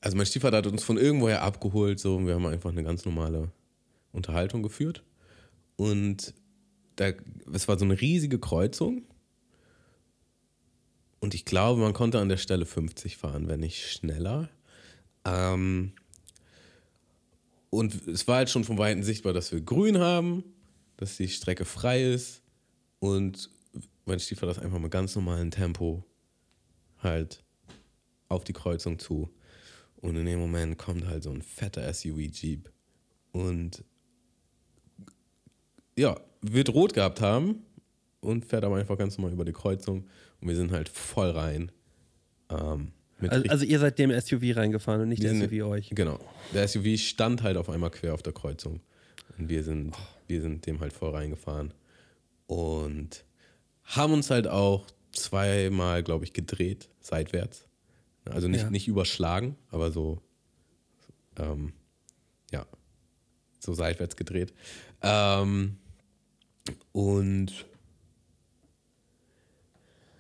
also 0.01 0.17
mein 0.17 0.27
Stiefvater 0.27 0.59
hat 0.59 0.67
uns 0.67 0.85
von 0.85 0.99
irgendwoher 0.99 1.43
abgeholt, 1.43 1.99
so, 1.99 2.17
und 2.17 2.27
wir 2.27 2.35
haben 2.35 2.47
einfach 2.47 2.71
eine 2.71 2.85
ganz 2.85 3.05
normale 3.05 3.51
Unterhaltung 4.13 4.63
geführt. 4.63 5.03
Und 5.77 6.35
da, 6.97 7.13
es 7.53 7.69
war 7.69 7.79
so 7.79 7.85
eine 7.85 8.01
riesige 8.01 8.39
Kreuzung. 8.39 9.03
Und 11.21 11.35
ich 11.35 11.45
glaube, 11.45 11.81
man 11.81 11.93
konnte 11.93 12.21
an 12.21 12.29
der 12.29 12.37
Stelle 12.37 12.67
50 12.67 13.17
fahren, 13.17 13.49
wenn 13.49 13.61
nicht 13.61 13.91
schneller. 13.91 14.49
Ähm, 15.25 15.93
und 17.71 18.07
es 18.07 18.29
war 18.29 18.37
halt 18.37 18.51
schon 18.51 18.65
von 18.65 18.79
Weitem 18.79 19.03
sichtbar, 19.03 19.33
dass 19.33 19.53
wir 19.53 19.61
grün 19.61 19.99
haben, 19.99 20.45
dass 20.97 21.17
die 21.17 21.29
Strecke 21.29 21.65
frei 21.65 22.05
ist. 22.05 22.43
Und 23.01 23.51
mein 24.05 24.21
Stiefvater 24.21 24.53
ist 24.53 24.59
einfach 24.59 24.79
mit 24.79 24.91
ganz 24.91 25.15
normalem 25.17 25.51
Tempo 25.51 26.05
halt 27.07 27.43
auf 28.29 28.45
die 28.45 28.53
Kreuzung 28.53 28.99
zu. 28.99 29.31
Und 29.97 30.17
in 30.17 30.27
dem 30.27 30.39
Moment 30.39 30.77
kommt 30.77 31.07
halt 31.07 31.23
so 31.23 31.31
ein 31.31 31.41
fetter 31.41 31.91
SUV-Jeep 31.93 32.71
und 33.33 33.83
ja, 35.99 36.21
wird 36.43 36.69
rot 36.69 36.93
gehabt 36.93 37.21
haben 37.21 37.65
und 38.21 38.45
fährt 38.45 38.65
aber 38.65 38.77
einfach 38.77 38.99
ganz 38.99 39.17
normal 39.17 39.33
über 39.33 39.45
die 39.45 39.53
Kreuzung 39.53 40.07
und 40.41 40.49
wir 40.49 40.57
sind 40.57 40.71
halt 40.73 40.89
voll 40.89 41.31
rein. 41.31 41.73
Ähm, 42.51 42.93
Also, 43.21 43.49
also 43.49 43.65
ihr 43.65 43.79
seid 43.79 43.99
dem 43.99 44.11
SUV 44.11 44.57
reingefahren 44.57 45.01
und 45.03 45.09
nicht 45.09 45.23
der 45.23 45.35
SUV 45.35 45.65
euch. 45.67 45.91
Genau. 45.91 46.19
Der 46.53 46.69
SUV 46.69 46.99
stand 46.99 47.43
halt 47.43 47.57
auf 47.57 47.71
einmal 47.71 47.91
quer 47.91 48.13
auf 48.13 48.23
der 48.23 48.35
Kreuzung. 48.35 48.81
Und 49.39 49.49
wir 49.49 49.65
sind, 49.65 49.95
Oh. 49.95 50.03
wir 50.27 50.43
sind 50.43 50.67
dem 50.67 50.81
halt 50.81 50.93
voll 50.93 51.11
reingefahren. 51.11 51.73
Und 52.47 53.25
haben 53.85 54.13
uns 54.13 54.31
halt 54.31 54.47
auch 54.47 54.87
zweimal, 55.17 56.03
glaube 56.03 56.25
ich, 56.25 56.33
gedreht, 56.33 56.89
seitwärts. 57.01 57.67
Also 58.25 58.49
nicht, 58.49 58.63
Ja. 58.63 58.71
nicht 58.71 58.89
überschlagen, 58.89 59.57
aber 59.71 59.93
so, 59.93 60.21
ähm, 61.39 61.73
ja, 62.51 62.67
so 63.61 63.73
seitwärts 63.75 64.17
gedreht. 64.17 64.53
Ähm, 65.03 65.77
und 66.93 67.67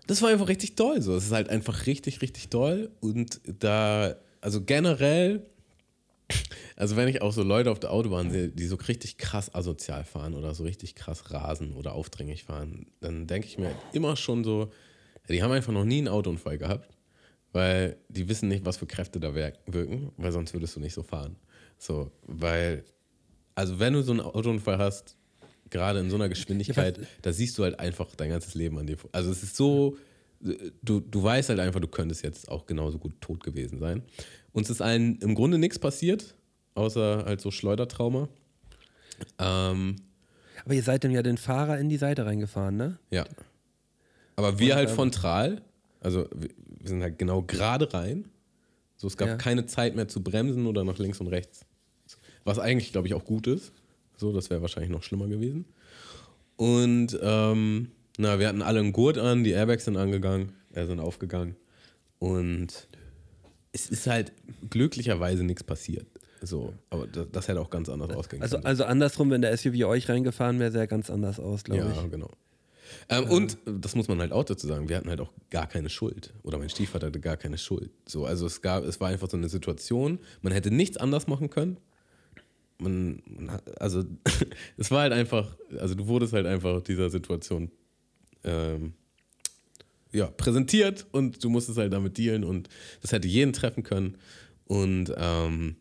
das 0.06 0.22
war 0.22 0.28
einfach 0.30 0.48
richtig 0.48 0.76
doll. 0.76 1.02
So. 1.02 1.16
Es 1.16 1.24
ist 1.26 1.32
halt 1.32 1.48
einfach 1.48 1.86
richtig, 1.86 2.22
richtig 2.22 2.48
doll. 2.48 2.90
Und 3.00 3.40
da, 3.44 4.14
also 4.40 4.62
generell, 4.62 5.44
also 6.76 6.96
wenn 6.96 7.08
ich 7.08 7.22
auch 7.22 7.32
so 7.32 7.42
Leute 7.42 7.70
auf 7.72 7.80
der 7.80 7.90
Autobahn 7.92 8.30
sehe, 8.30 8.48
die 8.48 8.66
so 8.66 8.76
richtig 8.76 9.18
krass 9.18 9.52
asozial 9.54 10.04
fahren 10.04 10.34
oder 10.34 10.54
so 10.54 10.62
richtig 10.62 10.94
krass 10.94 11.32
rasen 11.32 11.72
oder 11.74 11.94
aufdringlich 11.94 12.44
fahren, 12.44 12.86
dann 13.00 13.26
denke 13.26 13.48
ich 13.48 13.58
mir 13.58 13.74
immer 13.92 14.16
schon 14.16 14.44
so, 14.44 14.70
die 15.34 15.42
haben 15.42 15.52
einfach 15.52 15.72
noch 15.72 15.84
nie 15.84 15.98
einen 15.98 16.08
Autounfall 16.08 16.58
gehabt, 16.58 16.96
weil 17.52 17.96
die 18.08 18.28
wissen 18.28 18.48
nicht, 18.48 18.64
was 18.64 18.76
für 18.76 18.86
Kräfte 18.86 19.20
da 19.20 19.34
wirken, 19.34 20.12
weil 20.16 20.32
sonst 20.32 20.52
würdest 20.52 20.76
du 20.76 20.80
nicht 20.80 20.94
so 20.94 21.02
fahren. 21.02 21.36
So, 21.78 22.10
weil, 22.26 22.84
also 23.54 23.78
wenn 23.78 23.92
du 23.92 24.02
so 24.02 24.12
einen 24.12 24.20
Autounfall 24.20 24.78
hast, 24.78 25.16
gerade 25.70 26.00
in 26.00 26.10
so 26.10 26.16
einer 26.16 26.28
Geschwindigkeit, 26.28 27.00
da 27.22 27.32
siehst 27.32 27.58
du 27.58 27.64
halt 27.64 27.78
einfach 27.80 28.14
dein 28.16 28.30
ganzes 28.30 28.54
Leben 28.54 28.78
an 28.78 28.86
dir. 28.86 28.96
Also 29.12 29.30
es 29.30 29.42
ist 29.42 29.56
so, 29.56 29.96
du, 30.40 31.00
du 31.00 31.22
weißt 31.22 31.48
halt 31.48 31.60
einfach, 31.60 31.80
du 31.80 31.88
könntest 31.88 32.22
jetzt 32.22 32.48
auch 32.48 32.66
genauso 32.66 32.98
gut 32.98 33.20
tot 33.20 33.42
gewesen 33.42 33.78
sein. 33.78 34.02
Uns 34.52 34.70
ist 34.70 34.80
allen 34.80 35.18
im 35.18 35.34
Grunde 35.34 35.58
nichts 35.58 35.78
passiert, 35.78 36.34
außer 36.74 37.24
halt 37.26 37.40
so 37.40 37.50
Schleudertrauma. 37.50 38.28
Ähm, 39.38 39.96
Aber 40.64 40.74
ihr 40.74 40.82
seid 40.82 41.04
dann 41.04 41.10
ja 41.10 41.22
den 41.22 41.38
Fahrer 41.38 41.78
in 41.78 41.88
die 41.88 41.96
Seite 41.96 42.26
reingefahren, 42.26 42.76
ne? 42.76 42.98
ja. 43.10 43.24
Aber 44.36 44.58
wir 44.58 44.72
Und, 44.72 44.76
halt 44.76 44.88
ähm, 44.90 44.94
frontal, 44.94 45.62
also 46.00 46.26
wir, 46.34 46.50
wir 46.80 46.88
sind 46.88 47.02
halt 47.02 47.18
genau 47.18 47.42
gerade 47.42 47.92
rein. 47.92 48.26
So, 48.96 49.06
es 49.08 49.16
gab 49.16 49.28
Ja. 49.28 49.36
keine 49.36 49.66
Zeit 49.66 49.94
mehr 49.96 50.08
zu 50.08 50.22
bremsen 50.22 50.66
oder 50.66 50.84
nach 50.84 50.98
links 50.98 51.20
und 51.20 51.26
rechts. 51.28 51.66
Was 52.44 52.58
eigentlich, 52.58 52.92
glaube 52.92 53.08
ich, 53.08 53.14
auch 53.14 53.24
gut 53.24 53.46
ist. 53.46 53.72
So, 54.16 54.32
das 54.32 54.48
wäre 54.50 54.62
wahrscheinlich 54.62 54.90
noch 54.90 55.02
schlimmer 55.02 55.26
gewesen. 55.26 55.64
Und 56.56 57.18
ähm, 57.20 57.90
na, 58.18 58.38
wir 58.38 58.48
hatten 58.48 58.62
alle 58.62 58.80
einen 58.80 58.92
Gurt 58.92 59.18
an, 59.18 59.44
die 59.44 59.50
Airbags 59.50 59.84
sind 59.84 59.96
angegangen, 59.96 60.52
äh, 60.72 60.86
sind 60.86 61.00
aufgegangen. 61.00 61.56
Und 62.18 62.88
es 63.72 63.90
ist 63.90 64.06
halt 64.06 64.32
glücklicherweise 64.70 65.44
nichts 65.44 65.62
passiert. 65.64 66.06
So, 66.40 66.72
aber 66.90 67.06
das, 67.08 67.26
das 67.32 67.48
hätte 67.48 67.60
auch 67.60 67.68
ganz 67.70 67.88
anders 67.90 68.10
ausgehen 68.16 68.42
Also, 68.42 68.56
können. 68.56 68.66
also 68.66 68.84
andersrum, 68.84 69.30
wenn 69.30 69.42
der 69.42 69.54
SUV 69.56 69.84
euch 69.86 70.08
reingefahren 70.08 70.58
wäre, 70.60 70.70
sähe 70.70 70.82
er 70.82 70.86
ganz 70.86 71.10
anders 71.10 71.38
aus, 71.40 71.64
glaube 71.64 71.82
Ja, 71.82 72.04
ich. 72.04 72.10
genau. 72.10 72.30
Ähm, 73.08 73.24
und 73.24 73.58
das 73.64 73.94
muss 73.94 74.08
man 74.08 74.20
halt 74.20 74.32
auch 74.32 74.44
dazu 74.44 74.66
sagen, 74.66 74.88
wir 74.88 74.96
hatten 74.96 75.08
halt 75.08 75.20
auch 75.20 75.32
gar 75.50 75.66
keine 75.66 75.88
Schuld. 75.88 76.32
Oder 76.42 76.58
mein 76.58 76.68
Stiefvater 76.70 77.08
hatte 77.08 77.20
gar 77.20 77.36
keine 77.36 77.58
Schuld. 77.58 77.90
So, 78.06 78.26
also 78.26 78.46
es 78.46 78.62
gab, 78.62 78.84
es 78.84 79.00
war 79.00 79.08
einfach 79.08 79.30
so 79.30 79.36
eine 79.36 79.48
Situation, 79.48 80.18
man 80.42 80.52
hätte 80.52 80.70
nichts 80.70 80.96
anders 80.96 81.26
machen 81.26 81.50
können. 81.50 81.78
Man, 82.78 83.22
man 83.26 83.52
hat, 83.52 83.80
also 83.80 84.04
es 84.76 84.90
war 84.90 85.02
halt 85.02 85.12
einfach, 85.12 85.56
also 85.78 85.94
du 85.94 86.06
wurdest 86.06 86.32
halt 86.32 86.46
einfach 86.46 86.82
dieser 86.82 87.10
Situation 87.10 87.70
ähm, 88.44 88.94
ja, 90.12 90.26
präsentiert 90.26 91.06
und 91.12 91.42
du 91.42 91.50
musstest 91.50 91.78
halt 91.78 91.92
damit 91.92 92.18
dealen 92.18 92.44
und 92.44 92.68
das 93.02 93.12
hätte 93.12 93.28
jeden 93.28 93.52
treffen 93.52 93.82
können. 93.82 94.18
Und 94.64 95.12
ähm, 95.16 95.76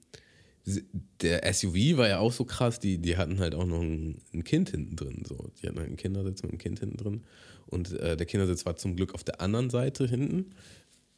der 1.22 1.54
SUV 1.54 1.98
war 1.98 2.08
ja 2.08 2.20
auch 2.20 2.34
so 2.34 2.44
krass, 2.46 2.80
die, 2.80 2.98
die 2.98 3.18
hatten 3.18 3.40
halt 3.40 3.54
auch 3.54 3.66
noch 3.66 3.82
ein, 3.82 4.22
ein 4.34 4.44
Kind 4.44 4.70
hinten 4.70 4.96
drin. 4.96 5.24
So. 5.28 5.52
Die 5.62 5.68
hatten 5.68 5.78
halt 5.78 5.88
einen 5.88 5.98
Kindersitz 5.98 6.42
mit 6.42 6.52
einem 6.52 6.60
Kind 6.60 6.80
hinten 6.80 6.98
drin. 6.98 7.24
Und 7.68 7.92
äh, 8.00 8.18
der 8.18 8.26
Kindersitz 8.26 8.66
war 8.66 8.76
zum 8.76 8.96
Glück 8.96 9.14
auf 9.14 9.24
der 9.24 9.42
anderen 9.42 9.70
Seite 9.70 10.08
hinten. 10.08 10.52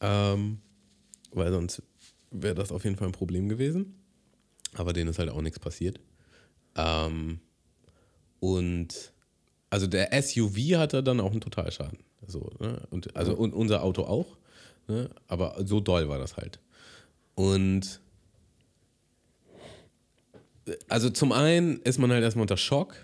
Ähm, 0.01 0.59
weil 1.31 1.51
sonst 1.51 1.81
wäre 2.31 2.55
das 2.55 2.71
auf 2.71 2.83
jeden 2.83 2.97
Fall 2.97 3.07
ein 3.07 3.13
Problem 3.13 3.47
gewesen. 3.47 3.95
Aber 4.73 4.93
denen 4.93 5.09
ist 5.09 5.19
halt 5.19 5.29
auch 5.29 5.41
nichts 5.41 5.59
passiert. 5.59 5.99
Ähm, 6.75 7.39
und 8.39 9.13
also 9.69 9.87
der 9.87 10.21
SUV 10.21 10.77
hatte 10.77 11.03
dann 11.03 11.19
auch 11.19 11.31
einen 11.31 11.41
Totalschaden. 11.41 11.99
So, 12.27 12.51
ne? 12.59 12.81
und, 12.89 13.15
also 13.15 13.33
und 13.33 13.53
unser 13.53 13.83
Auto 13.83 14.03
auch. 14.03 14.37
Ne? 14.87 15.09
Aber 15.27 15.55
so 15.65 15.79
doll 15.79 16.09
war 16.09 16.17
das 16.17 16.35
halt. 16.37 16.59
Und 17.35 18.01
also 20.87 21.09
zum 21.09 21.31
einen 21.31 21.77
ist 21.81 21.97
man 21.99 22.11
halt 22.11 22.23
erstmal 22.23 22.43
unter 22.43 22.57
Schock. 22.57 22.95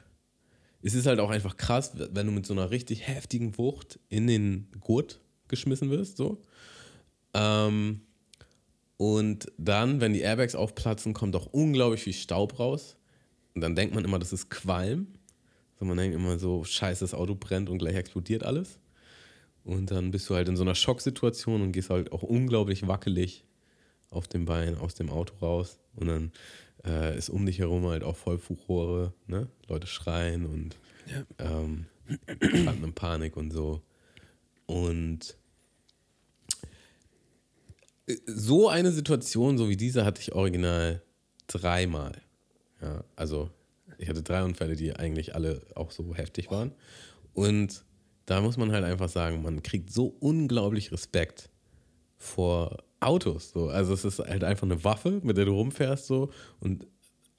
Es 0.82 0.94
ist 0.94 1.06
halt 1.06 1.20
auch 1.20 1.30
einfach 1.30 1.56
krass, 1.56 1.94
wenn 1.96 2.28
du 2.28 2.34
mit 2.34 2.46
so 2.46 2.54
einer 2.54 2.70
richtig 2.72 3.08
heftigen 3.08 3.58
Wucht 3.58 4.00
in 4.10 4.28
den 4.28 4.68
Gurt 4.80 5.22
geschmissen 5.48 5.90
wirst, 5.90 6.18
so. 6.18 6.44
Ähm, 7.34 8.02
und 8.98 9.52
dann, 9.58 10.02
wenn 10.02 10.14
die 10.14 10.22
Airbags 10.22 10.56
aufplatzen, 10.56 11.14
kommt 11.14 11.36
auch 11.36 11.48
unglaublich 11.48 12.04
viel 12.04 12.14
Staub 12.14 12.60
raus. 12.60 12.96
Und 13.56 13.62
dann 13.62 13.76
denkt 13.76 13.96
man 13.96 14.06
immer, 14.06 14.20
das 14.20 14.34
ist 14.34 14.50
Qualm. 14.50 15.08
Also 15.76 15.86
man 15.86 15.98
denkt 15.98 16.16
immer 16.16 16.38
so, 16.38 16.64
scheiße, 16.64 17.02
das 17.02 17.14
Auto 17.14 17.36
brennt 17.36 17.70
und 17.70 17.80
gleich 17.80 17.96
explodiert 17.96 18.44
alles. 18.44 18.80
Und 19.64 19.92
dann 19.92 20.12
bist 20.12 20.30
du 20.30 20.36
halt 20.36 20.48
in 20.48 20.56
so 20.56 20.64
einer 20.64 20.76
Schocksituation 20.76 21.62
und 21.62 21.72
gehst 21.72 21.90
halt 21.90 22.12
auch 22.12 22.24
unglaublich 22.24 22.88
wackelig 22.88 23.46
auf 24.14 24.28
dem 24.28 24.46
Bein 24.46 24.78
aus 24.78 24.96
dem 24.96 25.10
Auto 25.10 25.36
raus. 25.42 25.80
Und 25.96 26.08
dann 26.08 26.32
äh, 26.86 27.18
ist 27.18 27.30
um 27.30 27.46
dich 27.46 27.60
herum 27.60 27.86
halt 27.88 28.04
auch 28.04 28.16
voll 28.16 28.38
Furore, 28.38 29.14
ne? 29.28 29.48
Leute 29.68 29.88
schreien 29.88 30.46
und 30.46 30.78
ähm, 31.40 31.86
geraten 32.40 32.84
in 32.84 32.94
Panik 32.94 33.38
und 33.38 33.52
so. 33.52 33.82
Und 34.66 35.38
äh, 38.08 38.18
so 38.26 38.70
eine 38.70 38.92
Situation, 38.92 39.58
so 39.58 39.70
wie 39.70 39.78
diese, 39.78 40.06
hatte 40.06 40.22
ich 40.22 40.34
original 40.34 41.02
dreimal. 41.48 42.22
Ja, 42.82 43.04
also 43.16 43.50
ich 43.98 44.10
hatte 44.10 44.24
drei 44.24 44.44
Unfälle, 44.44 44.76
die 44.76 44.96
eigentlich 44.96 45.36
alle 45.36 45.62
auch 45.76 45.92
so 45.92 46.16
heftig 46.16 46.52
waren. 46.52 46.74
Und 47.34 47.86
da 48.26 48.42
muss 48.42 48.58
man 48.58 48.72
halt 48.72 48.84
einfach 48.84 49.10
sagen, 49.10 49.42
man 49.42 49.64
kriegt 49.64 49.92
so 49.92 50.16
unglaublich 50.20 50.92
Respekt 50.92 51.50
vor 52.18 52.84
Autos. 53.04 53.52
So. 53.52 53.68
Also 53.70 53.94
es 53.94 54.06
ist 54.06 54.20
halt 54.20 54.44
einfach 54.44 54.64
eine 54.64 54.84
Waffe, 54.84 55.20
mit 55.24 55.38
der 55.38 55.46
du 55.46 55.54
rumfährst 55.54 56.08
so 56.08 56.30
und 56.60 56.88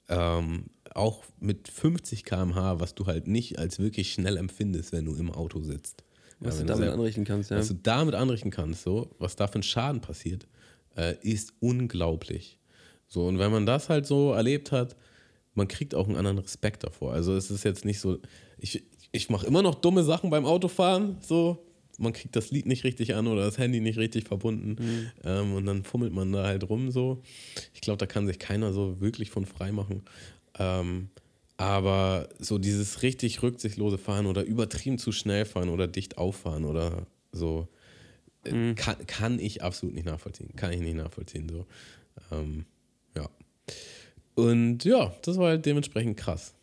ähm, 0.07 0.65
auch 0.93 1.23
mit 1.39 1.67
50 1.67 2.23
km/h, 2.23 2.79
was 2.79 2.95
du 2.95 3.05
halt 3.05 3.27
nicht 3.27 3.59
als 3.59 3.79
wirklich 3.79 4.13
schnell 4.13 4.37
empfindest, 4.37 4.93
wenn 4.93 5.05
du 5.05 5.15
im 5.15 5.31
Auto 5.31 5.61
sitzt. 5.61 6.03
Was 6.39 6.55
Ja, 6.55 6.61
du 6.61 6.67
damit 6.67 6.89
anrichten 6.89 7.23
kannst, 7.25 7.51
ja. 7.51 7.57
was 7.57 7.67
du 7.69 7.75
damit 7.75 8.15
anrichten 8.15 8.51
kannst, 8.51 8.83
so, 8.83 9.09
was 9.19 9.35
da 9.35 9.47
für 9.47 9.59
ein 9.59 9.63
Schaden 9.63 10.01
passiert, 10.01 10.47
äh, 10.95 11.15
ist 11.21 11.53
unglaublich. 11.59 12.59
So, 13.07 13.25
und 13.27 13.39
wenn 13.39 13.51
man 13.51 13.65
das 13.65 13.89
halt 13.89 14.05
so 14.05 14.33
erlebt 14.33 14.71
hat, 14.71 14.95
man 15.53 15.67
kriegt 15.67 15.95
auch 15.95 16.07
einen 16.07 16.17
anderen 16.17 16.39
Respekt 16.39 16.83
davor. 16.83 17.13
Also 17.13 17.35
es 17.35 17.49
ist 17.49 17.63
jetzt 17.63 17.85
nicht 17.85 17.99
so, 17.99 18.19
ich, 18.57 18.83
ich 19.11 19.29
mache 19.29 19.45
immer 19.47 19.61
noch 19.61 19.75
dumme 19.75 20.03
Sachen 20.03 20.29
beim 20.29 20.45
Autofahren, 20.45 21.17
so, 21.21 21.64
man 21.97 22.13
kriegt 22.13 22.35
das 22.35 22.51
Lied 22.51 22.65
nicht 22.65 22.83
richtig 22.83 23.15
an 23.15 23.27
oder 23.27 23.43
das 23.43 23.57
Handy 23.57 23.79
nicht 23.79 23.97
richtig 23.97 24.27
verbunden 24.27 25.11
ähm, 25.23 25.53
und 25.53 25.65
dann 25.65 25.83
fummelt 25.83 26.13
man 26.13 26.31
da 26.31 26.45
halt 26.45 26.69
rum 26.69 26.91
so. 26.91 27.21
Ich 27.73 27.81
glaube, 27.81 27.97
da 27.97 28.05
kann 28.05 28.27
sich 28.27 28.39
keiner 28.39 28.73
so 28.73 28.99
wirklich 28.99 29.31
von 29.31 29.45
frei 29.45 29.71
machen. 29.71 30.03
Ähm, 30.57 31.09
aber 31.57 32.27
so 32.39 32.57
dieses 32.57 33.01
richtig 33.01 33.41
rücksichtslose 33.41 33.97
Fahren 33.97 34.25
oder 34.25 34.43
übertrieben 34.43 34.97
zu 34.97 35.11
schnell 35.11 35.45
fahren 35.45 35.69
oder 35.69 35.87
dicht 35.87 36.17
auffahren 36.17 36.65
oder 36.65 37.07
so, 37.31 37.67
äh, 38.43 38.73
kann, 38.73 38.97
kann 39.07 39.39
ich 39.39 39.63
absolut 39.63 39.95
nicht 39.95 40.05
nachvollziehen. 40.05 40.49
Kann 40.55 40.73
ich 40.73 40.81
nicht 40.81 40.95
nachvollziehen. 40.95 41.47
So. 41.47 41.65
Ähm, 42.31 42.65
ja. 43.15 43.29
Und 44.35 44.83
ja, 44.83 45.13
das 45.21 45.37
war 45.37 45.49
halt 45.49 45.65
dementsprechend 45.65 46.17
krass. 46.17 46.53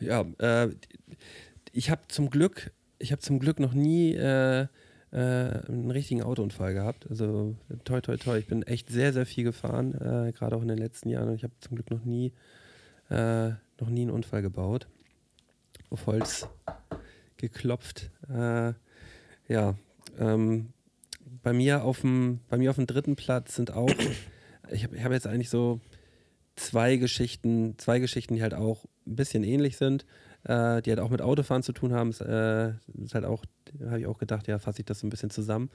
Ja, 0.00 0.26
äh, 0.38 0.70
ich 1.72 1.90
habe 1.90 2.02
zum 2.08 2.30
Glück, 2.30 2.72
ich 3.04 3.12
habe 3.12 3.20
zum 3.20 3.38
Glück 3.38 3.60
noch 3.60 3.74
nie 3.74 4.14
äh, 4.14 4.62
äh, 4.62 4.66
einen 5.12 5.90
richtigen 5.90 6.22
Autounfall 6.22 6.72
gehabt. 6.72 7.06
Also 7.10 7.54
toi 7.84 8.00
toi 8.00 8.16
toi. 8.16 8.38
Ich 8.38 8.46
bin 8.46 8.62
echt 8.62 8.88
sehr, 8.88 9.12
sehr 9.12 9.26
viel 9.26 9.44
gefahren, 9.44 9.92
äh, 9.94 10.32
gerade 10.32 10.56
auch 10.56 10.62
in 10.62 10.68
den 10.68 10.78
letzten 10.78 11.10
Jahren. 11.10 11.28
Und 11.28 11.34
ich 11.34 11.44
habe 11.44 11.52
zum 11.60 11.76
Glück 11.76 11.90
noch 11.90 12.02
nie, 12.04 12.32
äh, 13.10 13.50
noch 13.78 13.90
nie 13.90 14.02
einen 14.02 14.10
Unfall 14.10 14.40
gebaut. 14.40 14.88
Auf 15.90 16.06
Holz 16.06 16.48
geklopft. 17.36 18.10
Äh, 18.30 18.72
ja, 19.48 19.76
ähm, 20.18 20.72
bei 21.42 21.52
mir 21.52 21.84
auf 21.84 22.00
dem, 22.00 22.40
bei 22.48 22.56
mir 22.56 22.70
auf 22.70 22.76
dem 22.76 22.86
dritten 22.86 23.16
Platz 23.16 23.54
sind 23.54 23.70
auch, 23.70 23.90
ich 24.72 24.84
habe 24.84 25.04
hab 25.04 25.12
jetzt 25.12 25.26
eigentlich 25.26 25.50
so 25.50 25.78
zwei 26.56 26.96
Geschichten, 26.96 27.74
zwei 27.76 27.98
Geschichten, 27.98 28.34
die 28.34 28.42
halt 28.42 28.54
auch 28.54 28.86
ein 29.06 29.16
bisschen 29.16 29.44
ähnlich 29.44 29.76
sind, 29.76 30.06
äh, 30.44 30.82
die 30.82 30.90
halt 30.90 31.00
auch 31.00 31.10
mit 31.10 31.22
Autofahren 31.22 31.62
zu 31.62 31.72
tun 31.72 31.92
haben. 31.92 32.10
Äh, 32.12 32.70
ist 33.02 33.14
halt 33.14 33.24
auch, 33.24 33.44
habe 33.86 34.00
ich 34.00 34.06
auch 34.06 34.18
gedacht, 34.18 34.46
ja, 34.46 34.58
fasse 34.58 34.80
ich 34.80 34.86
das 34.86 35.00
so 35.00 35.06
ein 35.06 35.10
bisschen 35.10 35.30
zusammen. 35.30 35.70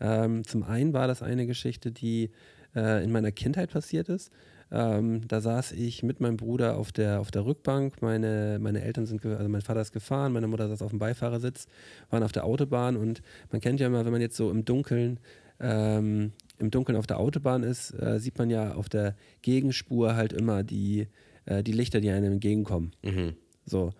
Ähm, 0.00 0.44
zum 0.44 0.62
einen 0.62 0.92
war 0.92 1.06
das 1.06 1.22
eine 1.22 1.46
Geschichte, 1.46 1.92
die 1.92 2.30
äh, 2.74 3.04
in 3.04 3.12
meiner 3.12 3.32
Kindheit 3.32 3.70
passiert 3.70 4.08
ist. 4.08 4.32
Ähm, 4.70 5.28
da 5.28 5.42
saß 5.42 5.72
ich 5.72 6.02
mit 6.02 6.20
meinem 6.20 6.38
Bruder 6.38 6.78
auf 6.78 6.92
der, 6.92 7.20
auf 7.20 7.30
der 7.30 7.44
Rückbank. 7.44 8.00
Meine, 8.00 8.58
meine 8.58 8.82
Eltern 8.82 9.04
sind, 9.04 9.24
also 9.26 9.48
mein 9.48 9.60
Vater 9.60 9.82
ist 9.82 9.92
gefahren, 9.92 10.32
meine 10.32 10.46
Mutter 10.46 10.66
saß 10.68 10.80
auf 10.80 10.90
dem 10.90 10.98
Beifahrersitz, 10.98 11.66
waren 12.08 12.22
auf 12.22 12.32
der 12.32 12.44
Autobahn 12.44 12.96
und 12.96 13.20
man 13.50 13.60
kennt 13.60 13.80
ja 13.80 13.86
immer, 13.86 14.04
wenn 14.06 14.12
man 14.12 14.22
jetzt 14.22 14.36
so 14.36 14.50
im 14.50 14.64
Dunkeln 14.64 15.20
ähm, 15.60 16.32
im 16.58 16.70
Dunkeln 16.70 16.96
auf 16.96 17.06
der 17.06 17.18
Autobahn 17.18 17.62
ist, 17.62 17.92
äh, 17.92 18.18
sieht 18.18 18.38
man 18.38 18.50
ja 18.50 18.74
auf 18.74 18.88
der 18.88 19.14
Gegenspur 19.42 20.16
halt 20.16 20.32
immer 20.32 20.62
die, 20.62 21.08
äh, 21.44 21.62
die 21.62 21.72
Lichter, 21.72 22.00
die 22.00 22.10
einem 22.10 22.34
entgegenkommen. 22.34 22.92
Mhm. 23.02 23.34
So. 23.64 23.92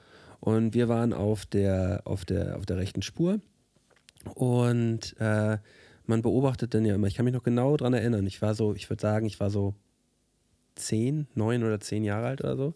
Und 0.45 0.75
wir 0.75 0.89
waren 0.89 1.13
auf 1.13 1.47
der, 1.47 2.03
auf 2.05 2.25
der, 2.25 2.57
auf 2.57 2.67
der 2.67 2.77
rechten 2.77 3.01
Spur 3.01 3.39
und 4.35 5.15
äh, 5.21 5.59
man 6.07 6.23
beobachtet 6.23 6.75
dann 6.75 6.85
ja 6.85 6.97
immer, 6.97 7.07
ich 7.07 7.15
kann 7.15 7.25
mich 7.25 7.33
noch 7.33 7.45
genau 7.45 7.77
daran 7.77 7.95
erinnern, 7.95 8.27
ich 8.27 8.43
war 8.43 8.57
so, 8.57 8.75
ich 8.75 8.91
würde 8.91 9.01
sagen, 9.01 9.25
ich 9.27 9.39
war 9.39 9.51
so 9.51 9.77
zehn, 10.75 11.29
neun 11.37 11.63
oder 11.63 11.79
zehn 11.79 12.03
Jahre 12.03 12.27
alt 12.27 12.41
oder 12.41 12.57
so. 12.57 12.75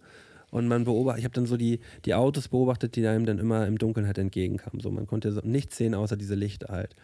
Und 0.52 0.68
man 0.68 0.84
beobachtet, 0.84 1.18
ich 1.18 1.24
habe 1.24 1.34
dann 1.34 1.46
so 1.46 1.56
die, 1.56 1.80
die 2.04 2.14
Autos 2.14 2.46
beobachtet, 2.46 2.94
die 2.94 3.04
einem 3.04 3.26
dann 3.26 3.40
immer 3.40 3.66
im 3.66 3.78
Dunkeln 3.78 4.06
halt 4.06 4.18
entgegenkamen. 4.18 4.78
So, 4.78 4.92
man 4.92 5.08
konnte 5.08 5.32
so 5.32 5.40
nichts 5.42 5.76
sehen, 5.76 5.96
außer 5.96 6.16
diese 6.16 6.36
Lichter 6.36 6.68
halt. 6.68 6.94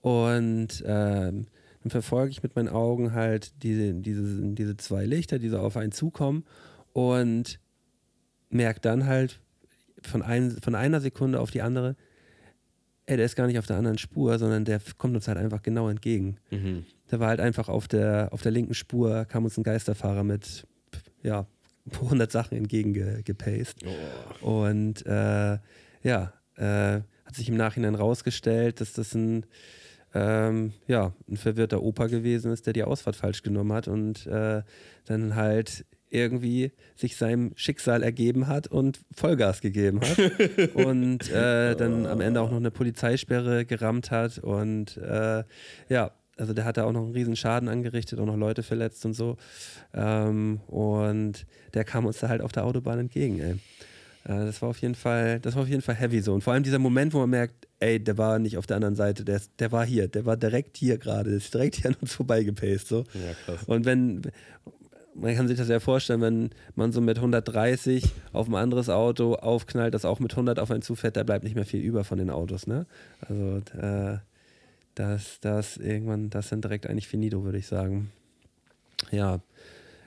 Und 0.00 0.80
ähm, 0.86 1.46
dann 1.82 1.90
verfolge 1.90 2.30
ich 2.30 2.44
mit 2.44 2.54
meinen 2.54 2.68
Augen 2.68 3.14
halt 3.14 3.64
diese, 3.64 3.94
diese, 3.94 4.42
diese 4.54 4.76
zwei 4.76 5.06
Lichter, 5.06 5.40
die 5.40 5.48
so 5.48 5.58
auf 5.58 5.76
einen 5.76 5.90
zukommen 5.90 6.44
und 6.92 7.58
merke 8.48 8.80
dann 8.80 9.06
halt 9.06 9.40
von, 10.06 10.22
ein, 10.22 10.52
von 10.62 10.74
einer 10.74 11.00
Sekunde 11.00 11.40
auf 11.40 11.50
die 11.50 11.62
andere, 11.62 11.96
ey, 13.06 13.16
der 13.16 13.26
ist 13.26 13.36
gar 13.36 13.46
nicht 13.46 13.58
auf 13.58 13.66
der 13.66 13.76
anderen 13.76 13.98
Spur, 13.98 14.38
sondern 14.38 14.64
der 14.64 14.80
kommt 14.98 15.14
uns 15.14 15.28
halt 15.28 15.38
einfach 15.38 15.62
genau 15.62 15.88
entgegen. 15.88 16.36
Mhm. 16.50 16.84
Der 17.10 17.20
war 17.20 17.28
halt 17.28 17.40
einfach 17.40 17.68
auf 17.68 17.88
der, 17.88 18.28
auf 18.32 18.42
der 18.42 18.52
linken 18.52 18.74
Spur, 18.74 19.24
kam 19.26 19.44
uns 19.44 19.56
ein 19.56 19.62
Geisterfahrer 19.62 20.24
mit, 20.24 20.66
ja, 21.22 21.46
100 21.92 22.32
Sachen 22.32 22.56
entgegengepaced. 22.56 23.84
Oh. 24.42 24.62
Und 24.62 25.04
äh, 25.06 25.58
ja, 26.02 26.32
äh, 26.56 27.00
hat 27.24 27.34
sich 27.34 27.48
im 27.48 27.56
Nachhinein 27.56 27.94
rausgestellt, 27.94 28.80
dass 28.80 28.92
das 28.94 29.14
ein, 29.14 29.44
ähm, 30.14 30.72
ja, 30.86 31.12
ein 31.28 31.36
verwirrter 31.36 31.82
Opa 31.82 32.06
gewesen 32.06 32.52
ist, 32.52 32.66
der 32.66 32.72
die 32.72 32.84
Ausfahrt 32.84 33.16
falsch 33.16 33.42
genommen 33.42 33.72
hat 33.72 33.88
und 33.88 34.26
äh, 34.26 34.62
dann 35.04 35.34
halt 35.34 35.84
irgendwie 36.14 36.72
sich 36.96 37.16
seinem 37.16 37.52
Schicksal 37.56 38.02
ergeben 38.02 38.46
hat 38.46 38.66
und 38.68 39.00
Vollgas 39.14 39.60
gegeben 39.60 40.00
hat 40.00 40.18
und 40.74 41.30
äh, 41.30 41.74
dann 41.74 42.06
am 42.06 42.20
Ende 42.20 42.40
auch 42.40 42.50
noch 42.50 42.58
eine 42.58 42.70
Polizeisperre 42.70 43.64
gerammt 43.64 44.10
hat 44.10 44.38
und 44.38 44.96
äh, 44.96 45.44
ja, 45.88 46.12
also 46.36 46.52
der 46.52 46.64
hat 46.64 46.76
da 46.76 46.84
auch 46.84 46.92
noch 46.92 47.04
einen 47.04 47.12
riesen 47.12 47.36
Schaden 47.36 47.68
angerichtet, 47.68 48.18
auch 48.18 48.26
noch 48.26 48.36
Leute 48.36 48.62
verletzt 48.62 49.04
und 49.04 49.14
so 49.14 49.36
ähm, 49.92 50.60
und 50.66 51.46
der 51.74 51.84
kam 51.84 52.06
uns 52.06 52.18
da 52.18 52.28
halt 52.28 52.40
auf 52.40 52.52
der 52.52 52.64
Autobahn 52.64 52.98
entgegen, 52.98 53.40
ey. 53.40 53.52
Äh, 54.24 54.46
das 54.46 54.62
war 54.62 54.70
auf 54.70 54.78
jeden 54.78 54.94
Fall, 54.94 55.40
das 55.40 55.54
war 55.54 55.62
auf 55.62 55.68
jeden 55.68 55.82
Fall 55.82 55.96
heavy 55.96 56.20
so 56.20 56.32
und 56.32 56.42
vor 56.42 56.52
allem 56.52 56.62
dieser 56.62 56.78
Moment, 56.78 57.12
wo 57.12 57.18
man 57.18 57.30
merkt, 57.30 57.68
ey, 57.80 58.02
der 58.02 58.16
war 58.16 58.38
nicht 58.38 58.56
auf 58.56 58.66
der 58.66 58.76
anderen 58.76 58.96
Seite, 58.96 59.24
der, 59.24 59.36
ist, 59.36 59.52
der 59.58 59.72
war 59.72 59.84
hier, 59.84 60.08
der 60.08 60.24
war 60.26 60.36
direkt 60.36 60.76
hier 60.76 60.98
gerade, 60.98 61.30
ist 61.30 61.52
direkt 61.52 61.76
hier 61.76 61.90
an 61.90 61.96
uns 62.00 62.14
vorbeigepaced 62.14 62.88
so. 62.88 63.04
Ja, 63.14 63.34
krass. 63.44 63.64
Und 63.66 63.84
wenn, 63.84 64.22
man 65.14 65.34
kann 65.34 65.48
sich 65.48 65.58
das 65.58 65.68
ja 65.68 65.80
vorstellen, 65.80 66.20
wenn 66.20 66.50
man 66.74 66.92
so 66.92 67.00
mit 67.00 67.16
130 67.18 68.04
auf 68.32 68.48
ein 68.48 68.54
anderes 68.54 68.88
Auto 68.88 69.34
aufknallt, 69.34 69.94
das 69.94 70.04
auch 70.04 70.20
mit 70.20 70.32
100 70.32 70.58
auf 70.58 70.70
einen 70.70 70.82
zufährt, 70.82 71.16
da 71.16 71.22
bleibt 71.22 71.44
nicht 71.44 71.54
mehr 71.54 71.64
viel 71.64 71.80
über 71.80 72.04
von 72.04 72.18
den 72.18 72.30
Autos, 72.30 72.66
ne? 72.66 72.86
Also, 73.20 73.62
äh, 73.78 74.18
das, 74.94 75.38
das 75.40 75.76
irgendwann, 75.76 76.30
das 76.30 76.48
sind 76.48 76.64
direkt 76.64 76.86
eigentlich 76.86 77.08
finito, 77.08 77.44
würde 77.44 77.58
ich 77.58 77.66
sagen. 77.66 78.10
Ja. 79.10 79.40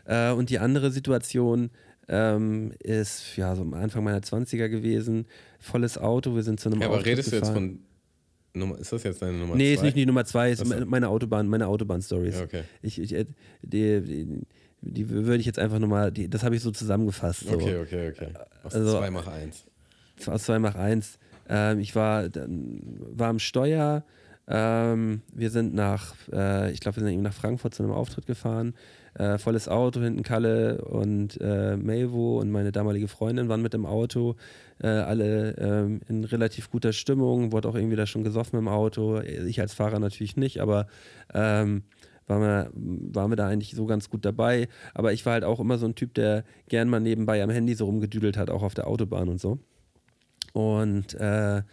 Äh, 0.06 0.32
und 0.32 0.50
die 0.50 0.60
andere 0.60 0.92
Situation 0.92 1.70
ähm, 2.08 2.72
ist, 2.80 3.36
ja, 3.36 3.56
so 3.56 3.64
am 3.64 3.74
Anfang 3.74 4.04
meiner 4.04 4.22
20er 4.22 4.70
gewesen, 4.70 5.26
volles 5.60 5.98
Auto, 5.98 6.36
wir 6.36 6.44
sind 6.44 6.60
zu 6.60 6.70
einem 6.70 6.82
Ja, 6.82 6.88
aber 6.88 7.06
redest 7.06 7.32
du 7.32 7.36
jetzt 7.36 7.48
gefahren. 7.48 7.80
von. 7.80 7.80
Nummer, 8.58 8.78
ist 8.78 8.92
das 8.92 9.04
jetzt 9.04 9.22
deine 9.22 9.38
Nummer 9.38 9.56
Nee, 9.56 9.74
ist 9.74 9.80
zwei? 9.80 9.86
nicht 9.86 9.98
die 9.98 10.06
Nummer 10.06 10.26
zwei, 10.26 10.52
ist 10.52 10.62
Ach 10.62 10.66
so. 10.66 10.86
meine- 10.86 11.08
Autobahn, 11.10 11.48
meine 11.48 11.68
Autobahn-Stories. 11.68 12.36
Ja, 12.40 12.44
okay. 12.44 12.64
Ich, 12.82 13.00
ich, 13.00 13.14
äh, 13.14 13.26
die, 13.62 14.02
die, 14.02 14.42
die 14.82 15.10
würde 15.10 15.38
ich 15.38 15.46
jetzt 15.46 15.60
einfach 15.60 15.80
nochmal, 15.80 16.12
das 16.12 16.44
habe 16.44 16.56
ich 16.56 16.62
so 16.62 16.72
zusammengefasst. 16.72 17.48
So. 17.48 17.54
Okay, 17.56 17.78
okay, 17.80 18.10
okay. 18.14 18.28
Aus 18.64 18.76
Also- 18.76 18.98
2 18.98 19.12
mach 19.12 19.28
1. 19.28 19.64
Aus 20.28 20.44
2 20.44 20.60
mach 20.60 20.76
1. 20.76 21.18
Ähm, 21.50 21.80
ich 21.80 21.96
war, 21.96 22.28
war 22.34 23.30
am 23.30 23.40
Steuer. 23.40 24.04
Ähm, 24.50 25.22
wir 25.34 25.50
sind 25.50 25.74
nach, 25.74 26.16
äh, 26.32 26.72
ich 26.72 26.80
glaube, 26.80 26.98
wir 26.98 27.04
sind 27.04 27.14
eben 27.14 27.22
nach 27.22 27.34
Frankfurt 27.34 27.74
zu 27.76 27.84
einem 27.84 27.92
Auftritt 27.92 28.26
gefahren. 28.26 28.74
Äh, 29.18 29.40
volles 29.40 29.68
Auto, 29.68 30.00
hinten 30.00 30.22
Kalle 30.22 30.84
und 30.86 31.42
äh, 31.42 31.76
Melvo 31.76 32.40
und 32.40 32.52
meine 32.52 32.72
damalige 32.72 33.08
Freundin 33.08 33.50
waren 33.50 33.64
mit 33.64 33.74
im 33.74 33.88
Auto. 33.88 34.36
Äh, 34.80 34.88
alle 34.88 35.56
ähm, 35.58 36.02
in 36.08 36.24
relativ 36.24 36.70
guter 36.70 36.94
Stimmung, 36.94 37.52
wurde 37.52 37.68
auch 37.68 37.74
irgendwie 37.74 37.96
da 37.96 38.06
schon 38.06 38.24
gesoffen 38.24 38.60
im 38.60 38.68
Auto. 38.68 39.20
Ich 39.22 39.60
als 39.60 39.74
Fahrer 39.74 39.98
natürlich 39.98 40.38
nicht, 40.38 40.60
aber 40.62 40.86
ähm, 41.34 41.82
waren 42.28 42.42
wir, 42.42 42.70
waren 42.74 43.32
wir 43.32 43.36
da 43.38 43.48
eigentlich 43.48 43.72
so 43.72 43.88
ganz 43.88 44.12
gut 44.12 44.24
dabei. 44.24 44.68
Aber 44.94 45.14
ich 45.14 45.26
war 45.26 45.34
halt 45.34 45.44
auch 45.44 45.60
immer 45.60 45.80
so 45.80 45.88
ein 45.88 45.96
Typ, 45.96 46.14
der 46.14 46.44
gern 46.70 46.88
mal 46.88 47.00
nebenbei 47.00 47.42
am 47.42 47.50
Handy 47.50 47.74
so 47.74 47.86
rumgedüdelt 47.86 48.38
hat, 48.38 48.52
auch 48.52 48.62
auf 48.62 48.76
der 48.76 48.86
Autobahn 48.86 49.30
und 49.30 49.42
so. 49.42 49.58
Und 50.54 51.16
äh, 51.16 51.64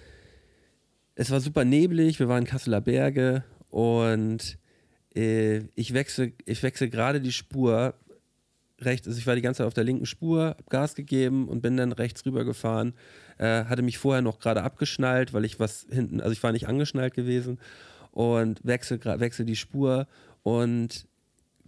es 1.15 1.31
war 1.31 1.41
super 1.41 1.67
neblig, 1.67 2.21
wir 2.21 2.29
waren 2.29 2.45
in 2.45 2.49
Kasseler 2.49 2.81
Berge 2.81 3.45
und 3.69 4.59
ich 5.15 5.95
wechsle 5.95 6.33
ich 6.45 6.63
wechsel 6.63 6.91
gerade 6.91 7.21
die 7.21 7.33
Spur 7.33 7.95
rechts, 8.81 9.07
also 9.07 9.19
ich 9.19 9.27
war 9.27 9.37
die 9.37 9.43
ganze 9.43 9.59
Zeit 9.59 9.67
auf 9.69 9.75
der 9.75 9.85
linken 9.85 10.07
Spur, 10.07 10.57
hab 10.59 10.69
Gas 10.69 10.95
gegeben 10.95 11.49
und 11.49 11.63
bin 11.63 11.77
dann 11.77 11.93
rechts 11.93 12.27
rüber 12.27 12.45
gefahren. 12.45 12.95
Äh, 13.39 13.65
hatte 13.65 13.83
mich 13.83 13.99
vorher 13.99 14.23
noch 14.23 14.41
gerade 14.41 14.63
abgeschnallt, 14.63 15.33
weil 15.33 15.45
ich 15.45 15.61
was 15.61 15.87
hinten, 15.89 16.21
also 16.21 16.33
ich 16.33 16.43
war 16.43 16.53
nicht 16.53 16.67
angeschnallt 16.67 17.15
gewesen 17.15 17.59
und 18.11 18.61
wechsel, 18.65 18.99
gra- 18.99 19.21
wechsel 19.21 19.47
die 19.47 19.57
Spur 19.57 20.07
und 20.43 21.07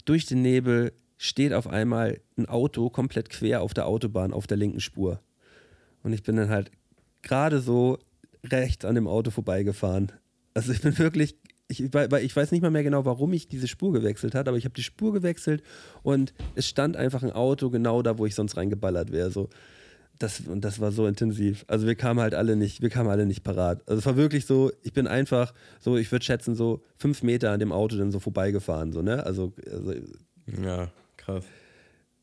durch 0.05 0.27
den 0.27 0.43
Nebel 0.43 0.93
steht 1.17 1.53
auf 1.53 1.67
einmal 1.67 2.21
ein 2.37 2.47
Auto 2.47 2.91
komplett 2.91 3.31
quer 3.31 3.63
auf 3.63 3.75
der 3.75 3.87
Autobahn 3.87 4.33
auf 4.33 4.47
der 4.47 4.57
linken 4.57 4.81
Spur. 4.81 5.21
Und 6.03 6.13
ich 6.13 6.23
bin 6.23 6.37
dann 6.37 6.51
halt 6.51 6.71
gerade 7.23 7.61
so 7.61 7.99
rechts 8.45 8.85
an 8.85 8.95
dem 8.95 9.09
Auto 9.09 9.31
vorbeigefahren. 9.31 10.13
Also 10.55 10.73
ich 10.73 10.81
bin 10.81 10.97
wirklich, 10.99 11.37
ich, 11.69 11.81
ich 11.83 12.37
weiß 12.37 12.53
nicht 12.53 12.63
mal 12.63 12.71
mehr 12.71 12.85
genau, 12.85 13.05
warum 13.05 13.33
ich 13.33 13.49
diese 13.49 13.69
Spur 13.69 13.93
gewechselt 13.93 14.35
habe, 14.35 14.51
aber 14.51 14.59
ich 14.59 14.65
habe 14.65 14.75
die 14.75 14.83
Spur 14.83 15.13
gewechselt 15.13 15.63
und 16.03 16.33
es 16.55 16.69
stand 16.69 16.97
einfach 16.97 17.23
ein 17.23 17.33
Auto 17.33 17.71
genau 17.71 18.03
da, 18.03 18.19
wo 18.19 18.27
ich 18.27 18.35
sonst 18.35 18.57
reingeballert 18.57 19.11
wäre. 19.11 19.31
So. 19.31 19.49
Das, 20.19 20.41
und 20.41 20.65
das 20.65 20.81
war 20.81 20.93
so 20.93 21.07
intensiv. 21.07 21.65
Also 21.69 21.87
wir 21.87 21.95
kamen 21.95 22.21
halt 22.21 22.35
alle 22.35 22.57
nicht, 22.57 22.81
wir 22.81 22.89
kamen 22.89 23.11
alle 23.11 23.27
nicht 23.27 23.43
parat. 23.43 23.83
Also 23.87 23.99
es 23.99 24.07
war 24.07 24.17
wirklich 24.17 24.47
so, 24.47 24.71
ich 24.83 24.93
bin 24.93 25.07
einfach 25.07 25.53
so, 25.81 25.97
ich 25.97 26.11
würde 26.11 26.25
schätzen, 26.25 26.55
so 26.55 26.83
fünf 26.97 27.23
Meter 27.23 27.51
an 27.51 27.61
dem 27.61 27.73
Auto 27.73 27.97
dann 27.97 28.13
so 28.13 28.21
vorbeigefahren. 28.21 28.93
So, 28.93 29.03
ne? 29.03 29.27
Also, 29.27 29.53
also 29.71 29.93
Ja, 30.63 30.91
krass. 31.17 31.45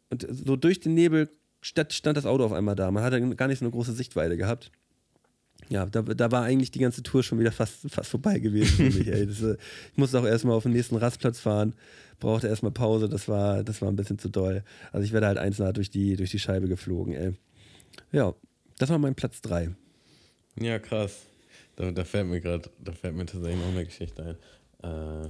und 0.09 0.25
so 0.29 0.55
durch 0.55 0.79
den 0.79 0.93
Nebel 0.95 1.29
stand, 1.61 1.93
stand 1.93 2.17
das 2.17 2.25
Auto 2.25 2.45
auf 2.45 2.53
einmal 2.53 2.75
da. 2.75 2.89
Man 2.91 3.03
hatte 3.03 3.19
gar 3.35 3.47
nicht 3.47 3.59
so 3.59 3.65
eine 3.65 3.71
große 3.71 3.93
Sichtweite 3.93 4.37
gehabt. 4.37 4.71
Ja, 5.70 5.86
da, 5.86 6.01
da 6.01 6.32
war 6.32 6.43
eigentlich 6.43 6.72
die 6.72 6.80
ganze 6.80 7.03
Tour 7.03 7.24
schon 7.24 7.39
wieder 7.39 7.51
fast, 7.51 7.89
fast 7.89 8.09
vorbei 8.09 8.39
gewesen 8.39 8.91
für 8.91 8.97
mich. 8.97 9.07
Ey. 9.07 9.26
Das, 9.26 9.41
äh, 9.41 9.57
ich 9.91 9.97
musste 9.97 10.20
auch 10.20 10.26
erstmal 10.26 10.55
auf 10.55 10.64
den 10.64 10.74
nächsten 10.74 10.95
Rastplatz 10.95 11.39
fahren, 11.39 11.74
brauchte 12.20 12.47
erstmal 12.47 12.72
Pause, 12.72 13.09
das 13.09 13.28
war, 13.28 13.64
das 13.64 13.82
war 13.82 13.89
ein 13.89 13.95
bisschen 13.95 14.20
zu 14.20 14.30
doll. 14.30 14.64
Also 14.91 15.05
ich 15.05 15.14
werde 15.14 15.28
halt 15.28 15.38
einzeln 15.38 15.74
durch 15.74 15.89
die, 15.89 16.16
durch 16.16 16.32
die 16.32 16.39
Scheibe 16.39 16.68
geflogen, 16.68 17.14
ey. 17.14 17.34
Ja, 18.11 18.34
das 18.78 18.89
war 18.89 18.97
mein 18.97 19.16
Platz 19.16 19.41
3. 19.41 19.76
Ja, 20.59 20.80
krass. 20.80 21.22
Da, 21.76 21.91
da 21.91 22.03
fällt 22.03 22.28
mir 22.28 22.41
gerade, 22.41 22.70
da 22.84 22.91
fällt 22.91 23.16
mir 23.16 23.26
tatsächlich 23.26 23.59
noch 23.59 23.72
eine 23.72 23.86
Geschichte 23.86 24.38
ein. 24.84 25.24
Äh, 25.24 25.30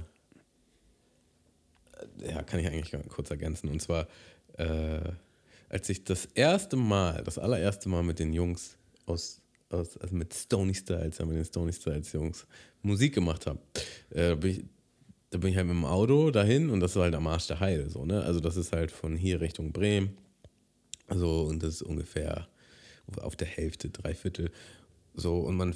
ja, 2.30 2.42
kann 2.42 2.60
ich 2.60 2.66
eigentlich 2.66 2.92
kurz 3.08 3.30
ergänzen. 3.30 3.68
Und 3.68 3.80
zwar, 3.80 4.06
äh, 4.58 5.00
als 5.68 5.88
ich 5.88 6.04
das 6.04 6.26
erste 6.34 6.76
Mal, 6.76 7.22
das 7.24 7.38
allererste 7.38 7.88
Mal 7.88 8.02
mit 8.02 8.18
den 8.18 8.32
Jungs 8.32 8.76
aus, 9.06 9.40
aus 9.74 9.96
also 9.96 10.14
mit 10.14 10.32
Stony 10.32 10.74
Styles, 10.74 11.18
ja, 11.18 11.26
mit 11.26 11.36
den 11.36 11.44
Stony 11.44 11.72
Styles 11.72 12.12
Jungs, 12.12 12.46
Musik 12.82 13.14
gemacht 13.14 13.46
habe, 13.46 13.58
äh, 14.10 14.30
da 14.30 14.34
bin 14.34 14.50
ich, 14.50 14.64
da 15.30 15.38
bin 15.38 15.50
ich 15.50 15.56
halt 15.56 15.66
mit 15.66 15.76
dem 15.76 15.84
Auto 15.84 16.30
dahin 16.30 16.70
und 16.70 16.80
das 16.80 16.96
war 16.96 17.04
halt 17.04 17.14
am 17.14 17.26
Arsch 17.26 17.46
der 17.48 17.60
Heide, 17.60 17.90
so, 17.90 18.04
ne? 18.04 18.22
Also 18.22 18.40
das 18.40 18.56
ist 18.56 18.72
halt 18.72 18.90
von 18.90 19.16
hier 19.16 19.40
Richtung 19.40 19.72
Bremen. 19.72 20.16
Also, 21.06 21.42
und 21.42 21.62
das 21.62 21.74
ist 21.74 21.82
ungefähr 21.82 22.48
auf 23.20 23.36
der 23.36 23.48
Hälfte, 23.48 23.90
drei 23.90 24.14
Viertel. 24.14 24.50
So, 25.14 25.40
und 25.40 25.56
man 25.56 25.74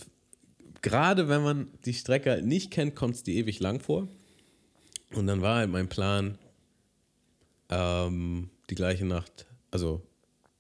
gerade 0.83 1.29
wenn 1.29 1.43
man 1.43 1.69
die 1.85 1.95
Strecke 1.95 2.31
halt 2.31 2.47
nicht 2.47 2.71
kennt, 2.71 2.95
kommt 2.95 3.17
es 3.17 3.23
dir 3.23 3.35
ewig 3.35 3.61
lang 3.61 3.81
vor. 3.81 4.09
Und 5.15 5.27
dann 5.27 5.41
war 5.41 5.57
halt 5.57 5.71
mein 5.71 5.89
Plan, 5.89 6.39
ähm, 7.71 8.51
die 8.71 8.75
gleiche 8.75 9.07
Nacht, 9.07 9.47
also 9.71 10.03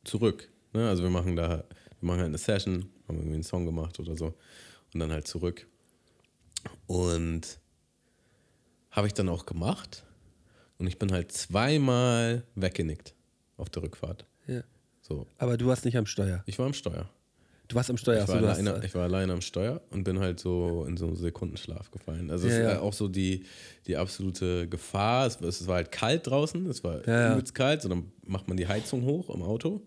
zurück. 0.04 0.48
Ne? 0.72 0.88
Also 0.88 1.02
wir 1.02 1.10
machen 1.10 1.36
da, 1.36 1.64
wir 2.00 2.06
machen 2.06 2.20
halt 2.20 2.28
eine 2.28 2.38
Session, 2.38 2.86
haben 3.08 3.16
irgendwie 3.16 3.34
einen 3.34 3.42
Song 3.44 3.64
gemacht 3.66 3.98
oder 4.00 4.16
so 4.16 4.34
und 4.94 5.00
dann 5.00 5.10
halt 5.12 5.26
zurück. 5.26 5.66
Und 6.86 7.58
habe 8.90 9.06
ich 9.06 9.14
dann 9.14 9.28
auch 9.28 9.46
gemacht 9.46 10.04
und 10.78 10.86
ich 10.86 10.98
bin 10.98 11.12
halt 11.12 11.32
zweimal 11.32 12.42
weggenickt 12.54 13.14
auf 13.56 13.68
der 13.70 13.82
Rückfahrt. 13.82 14.26
Ja. 14.46 14.62
So, 15.02 15.26
Aber 15.38 15.56
du 15.56 15.66
warst 15.66 15.84
nicht 15.84 15.96
am 15.96 16.06
Steuer. 16.06 16.42
ich 16.46 16.58
war 16.58 16.66
am 16.66 16.74
Steuer. 16.74 17.08
Du 17.68 17.76
warst 17.76 17.90
am 17.90 17.98
Steuer. 17.98 18.16
Ich 18.16 18.22
Achso, 18.22 18.32
war, 18.34 18.40
du 18.40 18.48
hast, 18.48 18.58
alleine, 18.60 18.86
ich 18.86 18.94
war 18.94 19.02
alleine 19.02 19.32
am 19.34 19.42
Steuer 19.42 19.82
und 19.90 20.02
bin 20.04 20.18
halt 20.20 20.40
so 20.40 20.84
in 20.88 20.96
so 20.96 21.06
einen 21.06 21.16
Sekundenschlaf 21.16 21.90
gefallen. 21.90 22.30
Also 22.30 22.46
es 22.48 22.54
Ja, 22.54 22.60
ist 22.60 22.72
ja. 22.76 22.80
auch 22.80 22.94
so 22.94 23.08
die, 23.08 23.44
die 23.86 23.96
absolute 23.98 24.66
Gefahr. 24.68 25.26
Es, 25.26 25.38
es 25.42 25.66
war 25.66 25.76
halt 25.76 25.92
kalt 25.92 26.26
draußen, 26.26 26.64
es 26.66 26.82
war 26.82 27.06
ja. 27.06 27.32
übelst 27.34 27.54
kalt, 27.54 27.82
so 27.82 27.90
dann 27.90 28.10
macht 28.26 28.48
man 28.48 28.56
die 28.56 28.66
Heizung 28.66 29.02
hoch 29.04 29.28
im 29.28 29.42
Auto. 29.42 29.82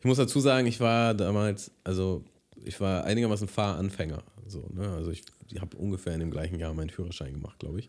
Ich 0.00 0.04
muss 0.04 0.18
dazu 0.18 0.38
sagen, 0.40 0.66
ich 0.66 0.80
war 0.80 1.14
damals, 1.14 1.70
also 1.82 2.24
ich 2.62 2.80
war 2.80 3.04
einigermaßen 3.04 3.48
Fahranfänger. 3.48 4.22
So, 4.46 4.68
ne? 4.72 4.88
Also 4.90 5.10
ich, 5.10 5.24
habe 5.60 5.76
ungefähr 5.76 6.14
in 6.14 6.20
dem 6.20 6.30
gleichen 6.30 6.58
Jahr 6.58 6.74
meinen 6.74 6.90
Führerschein 6.90 7.32
gemacht, 7.32 7.58
glaube 7.58 7.80
ich. 7.80 7.88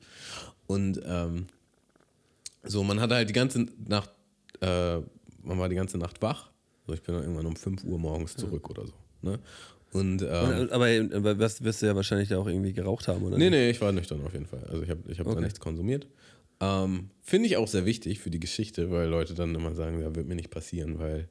Und 0.68 1.02
ähm, 1.06 1.48
so, 2.64 2.84
man 2.84 3.00
hatte 3.00 3.16
halt 3.16 3.30
die 3.30 3.34
ganze 3.34 3.68
Nacht, 3.88 4.10
äh, 4.62 4.98
man 5.44 5.60
war 5.60 5.70
die 5.70 5.76
ganze 5.76 5.98
Nacht 5.98 6.22
wach. 6.22 6.50
So, 6.88 6.94
ich 6.94 7.02
bin 7.02 7.16
dann 7.16 7.24
irgendwann 7.24 7.46
um 7.46 7.56
5 7.56 7.84
Uhr 7.84 8.00
morgens 8.00 8.36
zurück 8.36 8.70
oder 8.70 8.86
so. 8.86 8.94
Ne? 9.22 9.40
Und 9.92 10.22
ähm, 10.22 10.60
Und, 10.60 10.72
aber, 10.72 10.88
aber 11.16 11.40
wirst, 11.40 11.64
wirst 11.64 11.82
du 11.82 11.86
ja 11.86 11.96
wahrscheinlich 11.96 12.30
da 12.30 12.38
auch 12.38 12.48
irgendwie 12.48 12.74
geraucht 12.74 13.08
haben, 13.08 13.24
oder? 13.24 13.38
Nee, 13.38 13.46
nicht? 13.50 13.52
nee, 13.52 13.70
ich 13.70 13.82
war 13.82 13.92
nüchtern 13.92 14.22
auf 14.26 14.34
jeden 14.34 14.46
Fall. 14.46 14.64
Also 14.66 14.84
ich 14.84 14.90
habe 14.90 15.02
ich 15.10 15.20
hab 15.20 15.26
da 15.26 15.32
Okay. 15.34 15.42
nichts 15.42 15.60
konsumiert. 15.60 16.08
Ähm, 16.60 17.10
Finde 17.22 17.48
ich 17.48 17.58
auch 17.58 17.68
sehr 17.68 17.86
wichtig 17.86 18.20
für 18.20 18.30
die 18.30 18.40
Geschichte, 18.40 18.92
weil 18.92 19.08
Leute 19.08 19.34
dann 19.34 19.56
immer 19.56 19.74
sagen, 19.76 20.02
ja, 20.02 20.16
wird 20.16 20.28
mir 20.28 20.36
nicht 20.36 20.52
passieren, 20.52 21.00
weil 21.00 21.30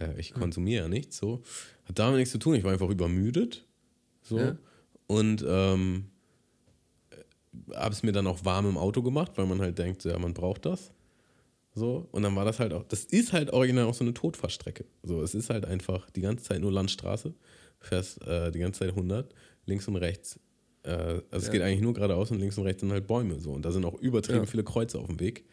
äh, 0.00 0.18
ich 0.18 0.34
konsumiere 0.34 0.82
ja 0.84 0.88
nichts. 0.88 1.16
So. 1.18 1.42
Hat 1.84 1.98
damit 1.98 2.18
nichts 2.18 2.32
zu 2.32 2.38
tun. 2.38 2.54
Ich 2.54 2.64
war 2.64 2.72
einfach 2.72 2.88
übermüdet. 2.90 3.64
So. 4.22 4.38
Ja. 4.38 4.56
Und 5.06 5.44
ähm, 5.46 6.06
habe 7.74 7.94
es 7.94 8.02
mir 8.02 8.12
dann 8.12 8.26
auch 8.26 8.44
warm 8.44 8.68
im 8.68 8.76
Auto 8.76 9.02
gemacht, 9.02 9.32
weil 9.36 9.46
man 9.46 9.60
halt 9.60 9.78
denkt, 9.78 10.04
ja, 10.04 10.18
man 10.18 10.34
braucht 10.34 10.66
das. 10.66 10.92
So, 11.76 12.08
und 12.12 12.22
dann 12.22 12.36
war 12.36 12.44
das 12.44 12.60
halt 12.60 12.72
auch, 12.72 12.84
das 12.84 13.04
ist 13.04 13.32
halt 13.32 13.52
original 13.52 13.84
auch 13.86 13.94
so 13.94 14.04
eine 14.04 14.14
Todfahrstrecke. 14.14 14.84
So, 15.02 15.22
es 15.22 15.34
ist 15.34 15.50
halt 15.50 15.64
einfach 15.64 16.08
die 16.10 16.20
ganze 16.20 16.44
Zeit 16.44 16.60
nur 16.60 16.70
Landstraße, 16.70 17.34
fährst 17.80 18.22
äh, 18.22 18.52
die 18.52 18.60
ganze 18.60 18.80
Zeit 18.80 18.90
100, 18.90 19.34
links 19.66 19.88
und 19.88 19.96
rechts. 19.96 20.38
Äh, 20.84 20.90
also 20.90 21.22
es 21.32 21.46
Ja. 21.46 21.52
geht 21.52 21.62
eigentlich 21.62 21.80
nur 21.80 21.92
geradeaus 21.94 22.30
und 22.30 22.38
links 22.38 22.56
und 22.58 22.64
rechts 22.64 22.80
sind 22.80 22.92
halt 22.92 23.06
Bäume. 23.08 23.40
So, 23.40 23.52
und 23.52 23.64
da 23.64 23.72
sind 23.72 23.84
auch 23.84 23.94
übertrieben 23.94 24.40
Ja. 24.44 24.46
viele 24.46 24.62
Kreuze 24.62 24.98
auf 25.00 25.08
dem 25.08 25.18
Weg. 25.18 25.44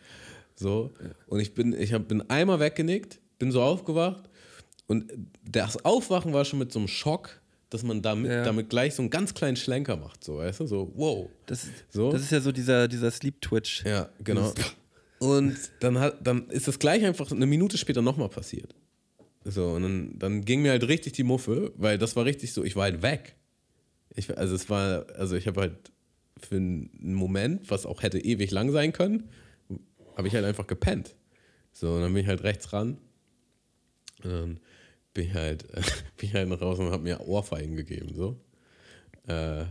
So, 0.56 0.92
und 1.26 1.40
ich 1.40 1.56
bin, 1.56 1.74
ich 1.74 1.92
hab, 1.94 2.08
bin 2.08 2.22
einmal 2.30 2.60
weggenickt, 2.60 3.20
bin 3.40 3.52
so 3.52 3.62
aufgewacht 3.64 4.30
und 4.92 5.12
das 5.44 5.84
Aufwachen 5.86 6.34
war 6.34 6.46
schon 6.46 6.60
mit 6.60 6.72
so 6.72 6.80
einem 6.80 6.88
Schock, 6.88 7.42
dass 7.70 7.84
man 7.84 8.02
damit, 8.02 8.30
Ja. 8.32 8.44
damit 8.44 8.70
gleich 8.70 8.94
so 8.96 9.02
einen 9.02 9.10
ganz 9.10 9.34
kleinen 9.34 9.56
Schlenker 9.56 9.96
macht, 9.98 10.24
so, 10.24 10.38
weißt 10.38 10.60
du, 10.60 10.68
so, 10.68 10.92
wow. 10.96 11.30
Das, 11.46 11.68
So? 11.90 12.12
das 12.12 12.22
ist 12.22 12.32
ja 12.32 12.42
so 12.42 12.52
dieser, 12.52 12.88
dieser 12.88 13.10
Sleep-Twitch. 13.10 13.86
Ja, 13.86 14.10
genau. 14.24 14.54
Und 15.20 15.56
dann, 15.80 15.98
hat, 16.00 16.26
dann 16.26 16.50
ist 16.50 16.68
das 16.68 16.78
gleich 16.80 17.04
einfach 17.06 17.32
eine 17.32 17.46
Minute 17.46 17.78
später 17.78 18.02
nochmal 18.02 18.30
passiert. 18.30 18.76
So, 19.46 19.70
und 19.70 19.84
dann, 19.84 20.20
dann 20.20 20.46
ging 20.46 20.62
mir 20.62 20.72
halt 20.72 20.88
richtig 20.88 21.14
die 21.14 21.24
Muffe, 21.24 21.72
weil 21.78 21.98
das 21.98 22.16
war 22.16 22.26
richtig 22.26 22.54
so, 22.54 22.64
ich 22.64 22.76
war 22.76 22.84
halt 22.84 23.02
weg. 23.02 23.36
Ich, 24.14 24.38
also 24.38 24.54
es 24.54 24.70
war, 24.70 25.06
also 25.16 25.36
ich 25.36 25.48
habe 25.48 25.62
halt 25.62 25.92
für 26.38 26.58
einen 26.58 26.90
Moment, 27.14 27.72
was 27.72 27.86
auch 27.86 28.04
hätte 28.04 28.20
ewig 28.20 28.52
lang 28.52 28.72
sein 28.72 28.92
können, 28.94 29.30
habe 30.18 30.28
ich 30.28 30.36
halt 30.36 30.44
einfach 30.46 30.68
gepennt. 30.68 31.16
So, 31.72 31.94
und 31.94 32.02
dann 32.02 32.14
bin 32.14 32.24
ich 32.24 32.28
halt 32.28 32.44
rechts 32.44 32.74
ran. 32.74 32.98
Und 34.24 34.30
dann 34.32 34.60
bin 35.14 35.28
ich 35.28 35.34
halt, 35.34 35.68
bin 36.18 36.30
ich 36.30 36.34
halt 36.34 36.62
raus 36.62 36.80
und 36.80 36.92
habe 36.92 37.04
mir 37.04 37.22
Ohrfeigen 37.22 37.76
gegeben. 37.76 38.14
So. 38.16 38.40
Äh, 39.28 39.66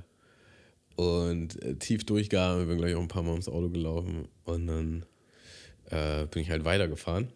und 0.96 1.62
äh, 1.62 1.76
tief 1.76 2.04
durchgeatmet, 2.04 2.68
bin 2.68 2.78
gleich 2.78 2.94
auch 2.94 3.00
ein 3.00 3.08
paar 3.08 3.22
Mal 3.22 3.30
ums 3.30 3.48
Auto 3.48 3.70
gelaufen 3.70 4.28
und 4.44 4.66
dann 4.66 5.06
äh, 5.86 6.26
bin 6.26 6.42
ich 6.42 6.50
halt 6.50 6.64
weitergefahren. 6.64 7.32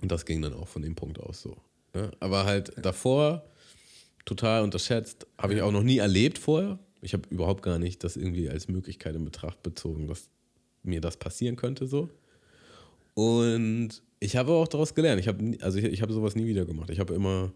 Und 0.00 0.10
das 0.10 0.24
ging 0.24 0.42
dann 0.42 0.54
auch 0.54 0.68
von 0.68 0.82
dem 0.82 0.94
Punkt 0.94 1.20
aus 1.20 1.42
so. 1.42 1.56
Ne? 1.94 2.10
Aber 2.20 2.44
halt 2.44 2.72
davor 2.76 3.44
total 4.24 4.62
unterschätzt, 4.62 5.26
habe 5.38 5.54
ich 5.54 5.62
auch 5.62 5.72
noch 5.72 5.82
nie 5.82 5.98
erlebt 5.98 6.38
vorher. 6.38 6.78
Ich 7.02 7.12
habe 7.14 7.28
überhaupt 7.30 7.62
gar 7.62 7.78
nicht 7.78 8.04
das 8.04 8.16
irgendwie 8.16 8.48
als 8.48 8.68
Möglichkeit 8.68 9.14
in 9.14 9.24
Betracht 9.24 9.62
bezogen, 9.62 10.08
dass 10.08 10.28
mir 10.82 11.00
das 11.00 11.16
passieren 11.16 11.56
könnte 11.56 11.86
so. 11.86 12.10
Und 13.14 14.02
ich 14.20 14.36
habe 14.36 14.52
auch 14.52 14.68
daraus 14.68 14.94
gelernt. 14.94 15.20
Ich 15.20 15.28
habe 15.28 15.56
also 15.62 15.78
ich, 15.78 15.84
ich 15.84 16.02
habe 16.02 16.12
sowas 16.12 16.36
nie 16.36 16.46
wieder 16.46 16.66
gemacht. 16.66 16.90
Ich 16.90 17.00
habe 17.00 17.14
immer, 17.14 17.52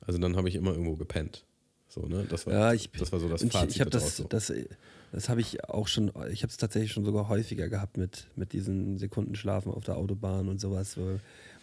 also 0.00 0.18
dann 0.18 0.36
habe 0.36 0.48
ich 0.48 0.54
immer 0.54 0.72
irgendwo 0.72 0.96
gepennt. 0.96 1.44
So, 1.88 2.06
ne? 2.06 2.26
Das 2.28 2.46
war, 2.46 2.52
Ja, 2.52 2.72
ich, 2.72 2.90
das 2.90 3.12
war 3.12 3.20
so 3.20 3.28
das 3.28 3.42
Fazit 3.42 3.70
Ich, 3.70 3.76
ich 3.76 3.80
habe 3.80 3.90
das, 3.90 4.16
so. 4.16 4.24
das, 4.24 4.52
das 5.12 5.28
habe 5.28 5.40
ich 5.40 5.64
auch 5.64 5.88
schon, 5.88 6.08
ich 6.30 6.42
habe 6.42 6.50
es 6.50 6.56
tatsächlich 6.56 6.92
schon 6.92 7.04
sogar 7.04 7.28
häufiger 7.28 7.68
gehabt 7.68 7.96
mit, 7.96 8.26
mit 8.36 8.52
diesen 8.52 8.98
Sekundenschlafen 8.98 9.72
auf 9.72 9.84
der 9.84 9.96
Autobahn 9.96 10.48
und 10.48 10.60
sowas, 10.60 10.96
wo, 10.98 11.18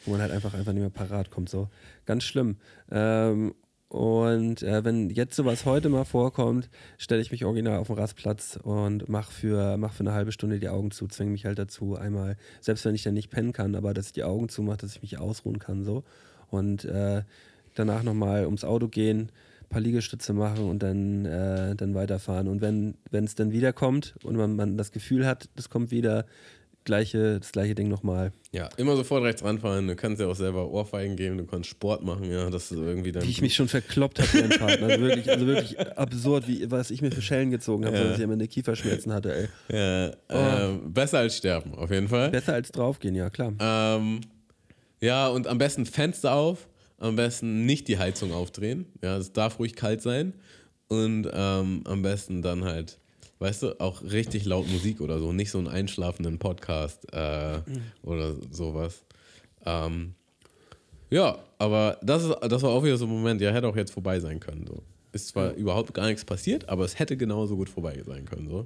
wo 0.05 0.11
man 0.11 0.21
halt 0.21 0.31
einfach, 0.31 0.53
einfach 0.53 0.73
nicht 0.73 0.81
mehr 0.81 0.89
parat 0.89 1.29
kommt. 1.29 1.49
So 1.49 1.69
ganz 2.05 2.23
schlimm. 2.23 2.57
Ähm, 2.91 3.53
und 3.87 4.63
äh, 4.63 4.83
wenn 4.83 5.09
jetzt 5.09 5.35
sowas 5.35 5.65
heute 5.65 5.89
mal 5.89 6.05
vorkommt, 6.05 6.69
stelle 6.97 7.21
ich 7.21 7.31
mich 7.31 7.45
original 7.45 7.77
auf 7.77 7.87
den 7.87 7.97
Rastplatz 7.97 8.57
und 8.61 9.07
mache 9.07 9.31
für, 9.31 9.77
mach 9.77 9.93
für 9.93 10.01
eine 10.01 10.13
halbe 10.13 10.31
Stunde 10.31 10.59
die 10.59 10.69
Augen 10.69 10.91
zu, 10.91 11.07
zwinge 11.07 11.31
mich 11.31 11.45
halt 11.45 11.59
dazu, 11.59 11.95
einmal, 11.95 12.35
selbst 12.61 12.83
wenn 12.85 12.95
ich 12.95 13.03
dann 13.03 13.13
nicht 13.13 13.29
pennen 13.29 13.53
kann, 13.53 13.75
aber 13.75 13.93
dass 13.93 14.07
ich 14.07 14.13
die 14.13 14.23
Augen 14.23 14.49
zumache, 14.49 14.77
dass 14.77 14.95
ich 14.95 15.01
mich 15.01 15.19
ausruhen 15.19 15.59
kann. 15.59 15.83
so 15.83 16.03
Und 16.49 16.83
äh, 16.85 17.23
danach 17.75 18.01
nochmal 18.03 18.45
ums 18.45 18.63
Auto 18.63 18.87
gehen, 18.87 19.31
ein 19.61 19.69
paar 19.69 19.81
Liegestütze 19.81 20.33
machen 20.33 20.67
und 20.67 20.81
dann, 20.81 21.25
äh, 21.25 21.75
dann 21.75 21.93
weiterfahren. 21.93 22.47
Und 22.47 22.61
wenn 22.61 22.95
es 23.11 23.35
dann 23.35 23.51
wiederkommt 23.51 24.15
und 24.23 24.35
man, 24.35 24.55
man 24.55 24.77
das 24.77 24.91
Gefühl 24.91 25.27
hat, 25.27 25.49
das 25.55 25.69
kommt 25.69 25.91
wieder, 25.91 26.25
gleiche, 26.85 27.39
das 27.39 27.51
gleiche 27.51 27.75
Ding 27.75 27.89
nochmal. 27.89 28.31
Ja, 28.51 28.69
immer 28.77 28.95
sofort 28.95 29.23
rechts 29.23 29.43
ranfahren. 29.43 29.87
Du 29.87 29.95
kannst 29.95 30.21
ja 30.21 30.27
auch 30.27 30.35
selber 30.35 30.69
Ohrfeigen 30.69 31.15
geben, 31.17 31.37
du 31.37 31.45
kannst 31.45 31.69
Sport 31.69 32.03
machen, 32.03 32.31
ja, 32.31 32.49
das 32.49 32.71
ist 32.71 32.77
irgendwie 32.77 33.11
dann. 33.11 33.23
Wie 33.23 33.29
ich 33.29 33.41
mich 33.41 33.53
schon 33.55 33.67
verkloppt 33.67 34.19
habe 34.19 34.29
während 34.33 34.53
Fahrten. 34.55 34.83
Also 34.85 35.01
wirklich, 35.01 35.29
also 35.29 35.45
wirklich 35.47 35.79
absurd, 35.97 36.47
wie, 36.47 36.71
was 36.71 36.91
ich 36.91 37.01
mir 37.01 37.11
für 37.11 37.21
Schellen 37.21 37.51
gezogen 37.51 37.85
habe, 37.85 37.97
Ja. 37.97 38.03
dass 38.05 38.17
ich 38.17 38.23
am 38.23 38.31
Ende 38.31 38.47
Kieferschmerzen 38.47 39.11
hatte. 39.11 39.49
Ey. 39.69 39.75
ja, 40.29 40.69
äh, 40.69 40.77
besser 40.87 41.19
als 41.19 41.35
sterben, 41.35 41.75
auf 41.75 41.91
jeden 41.91 42.07
Fall. 42.07 42.29
Besser 42.31 42.53
als 42.53 42.71
draufgehen, 42.71 43.15
ja 43.15 43.29
klar. 43.29 43.51
Ähm, 43.59 44.21
ja, 45.01 45.27
und 45.27 45.47
am 45.47 45.57
besten 45.57 45.85
Fenster 45.85 46.33
auf, 46.33 46.67
am 46.97 47.15
besten 47.17 47.65
nicht 47.65 47.87
die 47.89 47.97
Heizung 47.99 48.31
aufdrehen. 48.31 48.85
Ja, 49.03 49.17
es 49.17 49.33
darf 49.33 49.59
ruhig 49.59 49.75
kalt 49.75 50.01
sein. 50.01 50.33
Und 50.87 51.27
ähm, 51.33 51.81
am 51.85 52.01
besten 52.03 52.41
dann 52.43 52.63
halt, 52.63 52.99
weißt 53.45 53.61
du, 53.63 53.79
auch 53.79 54.01
richtig 54.01 54.45
laut 54.45 54.67
Musik 54.67 55.01
oder 55.01 55.19
so, 55.19 55.31
nicht 55.31 55.51
so 55.51 55.59
einen 55.59 55.67
einschlafenden 55.67 56.39
Podcast 56.39 57.05
äh, 57.13 57.59
oder 58.01 58.35
sowas. 58.49 59.03
Ähm, 59.65 60.15
ja, 61.11 61.37
aber 61.59 61.99
das, 62.01 62.23
ist, 62.23 62.35
das 62.49 62.63
war 62.63 62.71
auch 62.71 62.83
wieder 62.83 62.97
so 62.97 63.05
ein 63.05 63.11
Moment, 63.11 63.39
ja, 63.41 63.51
hätte 63.51 63.67
auch 63.67 63.75
jetzt 63.75 63.91
vorbei 63.91 64.19
sein 64.19 64.39
können. 64.39 64.65
So. 64.65 64.81
Ist 65.11 65.27
zwar 65.27 65.53
überhaupt 65.53 65.93
gar 65.93 66.07
nichts 66.07 66.25
passiert, 66.25 66.67
aber 66.67 66.85
es 66.85 66.97
hätte 66.97 67.15
genauso 67.17 67.55
gut 67.55 67.69
vorbei 67.69 68.01
sein 68.03 68.25
können. 68.25 68.49
So. 68.49 68.65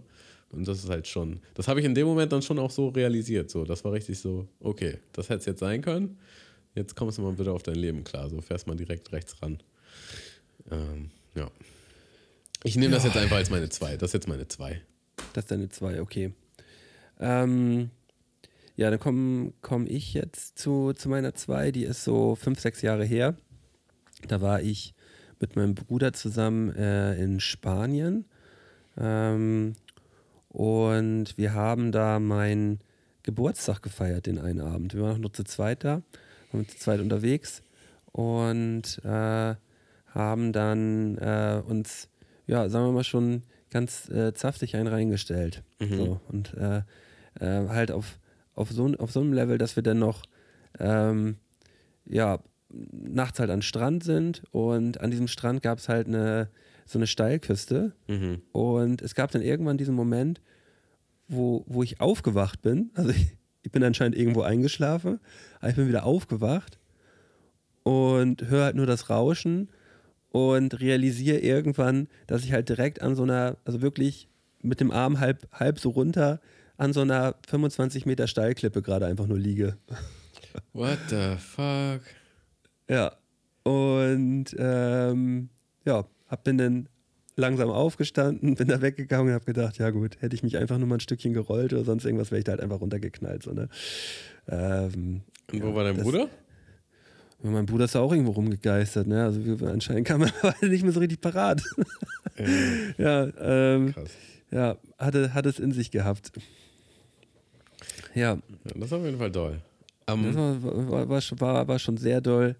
Und 0.51 0.65
das 0.65 0.79
ist 0.79 0.89
halt 0.89 1.07
schon, 1.07 1.41
das 1.55 1.67
habe 1.67 1.81
ich 1.81 1.85
in 1.85 1.93
dem 1.93 2.07
Moment 2.07 2.31
dann 2.31 2.41
schon 2.41 2.57
auch 2.57 2.71
so 2.71 2.87
realisiert. 2.87 3.49
So. 3.49 3.65
Das 3.65 3.83
war 3.83 3.91
richtig 3.91 4.17
so, 4.17 4.47
okay, 4.61 4.97
das 5.11 5.27
hätte 5.27 5.39
es 5.39 5.45
jetzt 5.45 5.59
sein 5.59 5.81
können. 5.81 6.17
Jetzt 6.73 6.95
kommst 6.95 7.17
du 7.17 7.21
mal 7.21 7.33
bitte 7.33 7.51
auf 7.51 7.63
dein 7.63 7.75
Leben 7.75 8.05
klar. 8.05 8.29
So 8.29 8.39
fährst 8.39 8.65
mal 8.65 8.77
direkt 8.77 9.11
rechts 9.11 9.35
ran. 9.41 9.59
Ähm, 10.71 11.11
ja. 11.35 11.51
Ich 12.63 12.75
nehme 12.75 12.93
das 12.93 13.05
jetzt 13.05 13.17
einfach 13.17 13.37
als 13.37 13.49
meine 13.49 13.69
zwei. 13.69 13.95
Das 13.95 14.09
ist 14.09 14.13
jetzt 14.13 14.27
meine 14.27 14.47
zwei. 14.47 14.81
Das 15.33 15.45
ist 15.45 15.51
deine 15.51 15.69
zwei, 15.69 16.01
okay. 16.01 16.33
Ähm, 17.19 17.89
ja, 18.75 18.89
dann 18.89 18.99
komme 18.99 19.53
komm 19.61 19.87
ich 19.87 20.13
jetzt 20.13 20.57
zu, 20.57 20.93
zu 20.93 21.09
meiner 21.09 21.33
zwei, 21.35 21.71
die 21.71 21.83
ist 21.83 22.03
so 22.03 22.35
fünf, 22.35 22.59
sechs 22.59 22.81
Jahre 22.81 23.05
her. 23.05 23.35
Da 24.27 24.41
war 24.41 24.61
ich 24.61 24.93
mit 25.39 25.55
meinem 25.55 25.75
Bruder 25.75 26.13
zusammen 26.13 26.73
äh, 26.75 27.15
in 27.21 27.39
Spanien. 27.39 28.25
Ähm, 28.97 29.75
und 30.49 31.37
wir 31.37 31.53
haben 31.53 31.91
da 31.91 32.19
meinen 32.19 32.79
Geburtstag 33.23 33.81
gefeiert, 33.81 34.25
den 34.25 34.39
einen 34.39 34.61
Abend. 34.61 34.93
Wir 34.93 35.03
waren 35.03 35.11
noch 35.13 35.19
nur 35.19 35.33
zu 35.33 35.43
zweit 35.43 35.83
da, 35.83 36.01
waren 36.51 36.67
zu 36.67 36.77
zweit 36.77 36.99
unterwegs 36.99 37.63
und 38.11 38.99
äh, 39.03 39.55
haben 40.07 40.51
dann 40.51 41.17
äh, 41.17 41.61
uns, 41.65 42.09
ja, 42.49 42.67
sagen 42.67 42.85
wir 42.87 42.91
mal, 42.91 43.03
schon 43.03 43.43
ganz 43.69 44.09
äh, 44.09 44.31
saftig 44.35 44.75
einen 44.75 44.87
reingestellt. 44.87 45.63
So, 45.97 46.19
und 46.29 46.53
äh, 46.55 46.81
äh, 47.39 47.69
halt 47.69 47.91
auf, 47.91 48.17
auf, 48.55 48.71
so, 48.71 48.87
auf 48.97 49.11
so 49.11 49.21
einem 49.21 49.33
Level, 49.33 49.59
dass 49.59 49.75
wir 49.75 49.83
dann 49.83 49.99
noch 49.99 50.23
ähm, 50.79 51.37
ja, 52.05 52.39
nachts 52.91 53.39
halt 53.39 53.51
an 53.51 53.61
Strand 53.61 54.03
sind 54.03 54.41
und 54.51 54.99
an 54.99 55.11
diesem 55.11 55.27
Strand 55.27 55.61
gab 55.61 55.77
es 55.77 55.89
halt 55.89 56.07
eine, 56.07 56.49
so 56.87 56.97
eine 56.97 57.05
Steilküste. 57.07 57.93
Und 58.51 59.01
es 59.03 59.13
gab 59.13 59.31
dann 59.31 59.43
irgendwann 59.43 59.77
diesen 59.77 59.93
Moment, 59.93 60.41
wo, 61.27 61.63
wo 61.67 61.83
ich 61.83 62.01
aufgewacht 62.01 62.63
bin. 62.63 62.89
Also 62.95 63.11
ich, 63.11 63.37
ich 63.61 63.71
bin 63.71 63.83
anscheinend 63.83 64.17
irgendwo 64.17 64.41
eingeschlafen, 64.41 65.19
aber 65.59 65.69
ich 65.69 65.75
bin 65.75 65.87
wieder 65.87 66.03
aufgewacht 66.03 66.79
und 67.83 68.49
höre 68.49 68.65
halt 68.65 68.75
nur 68.75 68.87
das 68.87 69.09
Rauschen 69.11 69.69
und 70.31 70.79
realisiere 70.79 71.39
irgendwann, 71.39 72.07
dass 72.27 72.43
ich 72.43 72.51
halt 72.53 72.69
direkt 72.69 73.01
an 73.01 73.15
so 73.15 73.23
einer, 73.23 73.57
also 73.65 73.81
wirklich 73.81 74.27
mit 74.61 74.79
dem 74.79 74.91
Arm 74.91 75.19
halb, 75.19 75.47
halb 75.53 75.79
so 75.79 75.89
runter 75.89 76.39
an 76.77 76.93
so 76.93 77.01
einer 77.01 77.35
25 77.47 78.05
Meter 78.05 78.27
Steilklippe 78.27 78.81
gerade 78.81 79.05
einfach 79.05 79.27
nur 79.27 79.39
liege. 79.39 79.77
What 80.73 80.97
the 81.09 81.35
fuck? 81.37 82.01
Ja. 82.89 83.13
Und 83.63 84.55
ähm, 84.57 85.49
ja, 85.85 86.05
hab 86.27 86.43
bin 86.43 86.57
dann 86.57 86.89
langsam 87.35 87.69
aufgestanden, 87.69 88.55
bin 88.55 88.67
da 88.67 88.81
weggegangen 88.81 89.27
und 89.29 89.33
hab 89.33 89.45
gedacht, 89.45 89.77
ja 89.77 89.89
gut, 89.91 90.17
hätte 90.21 90.35
ich 90.35 90.43
mich 90.43 90.57
einfach 90.57 90.77
nur 90.77 90.87
mal 90.87 90.95
ein 90.95 90.99
Stückchen 91.01 91.33
gerollt 91.33 91.73
oder 91.73 91.83
sonst 91.83 92.05
irgendwas, 92.05 92.31
wäre 92.31 92.39
ich 92.39 92.45
da 92.45 92.51
halt 92.53 92.61
einfach 92.61 92.81
runtergeknallt. 92.81 93.43
So, 93.43 93.51
ne? 93.53 93.69
ähm, 94.47 95.21
Und 95.51 95.63
wo 95.63 95.73
war 95.75 95.83
dein 95.83 95.95
das- 95.95 96.03
Bruder? 96.03 96.29
Ja, 97.43 97.49
mein 97.49 97.65
Bruder 97.65 97.85
ist 97.85 97.95
da 97.95 97.99
auch 97.99 98.11
irgendwo 98.11 98.31
rumgegeistert, 98.31 99.07
ne? 99.07 99.23
Also 99.23 99.43
wir, 99.45 99.61
anscheinend 99.69 100.07
kam 100.07 100.21
er 100.23 100.31
beide 100.41 100.69
nicht 100.69 100.83
mehr 100.83 100.91
so 100.91 100.99
richtig 100.99 101.21
parat. 101.21 101.61
Äh, 102.37 103.01
ja, 103.01 103.27
ähm, 103.39 103.93
krass. 103.93 104.09
ja, 104.51 104.77
hatte, 104.97 105.33
hat 105.33 105.45
es 105.45 105.59
in 105.59 105.71
sich 105.71 105.91
gehabt. 105.91 106.31
Ja, 108.15 108.33
Ja, 108.35 108.39
das 108.75 108.85
ist 108.85 108.93
auf 108.93 109.03
jeden 109.05 109.17
Fall 109.17 109.31
doll. 109.31 109.61
Ähm, 110.07 110.23
Das 110.23 110.35
war, 110.35 110.63
war, 110.91 111.09
war, 111.09 111.21
schon- 111.21 111.39
war, 111.39 111.67
war 111.67 111.79
schon 111.79 111.97
sehr 111.97 112.21
doll. 112.21 112.55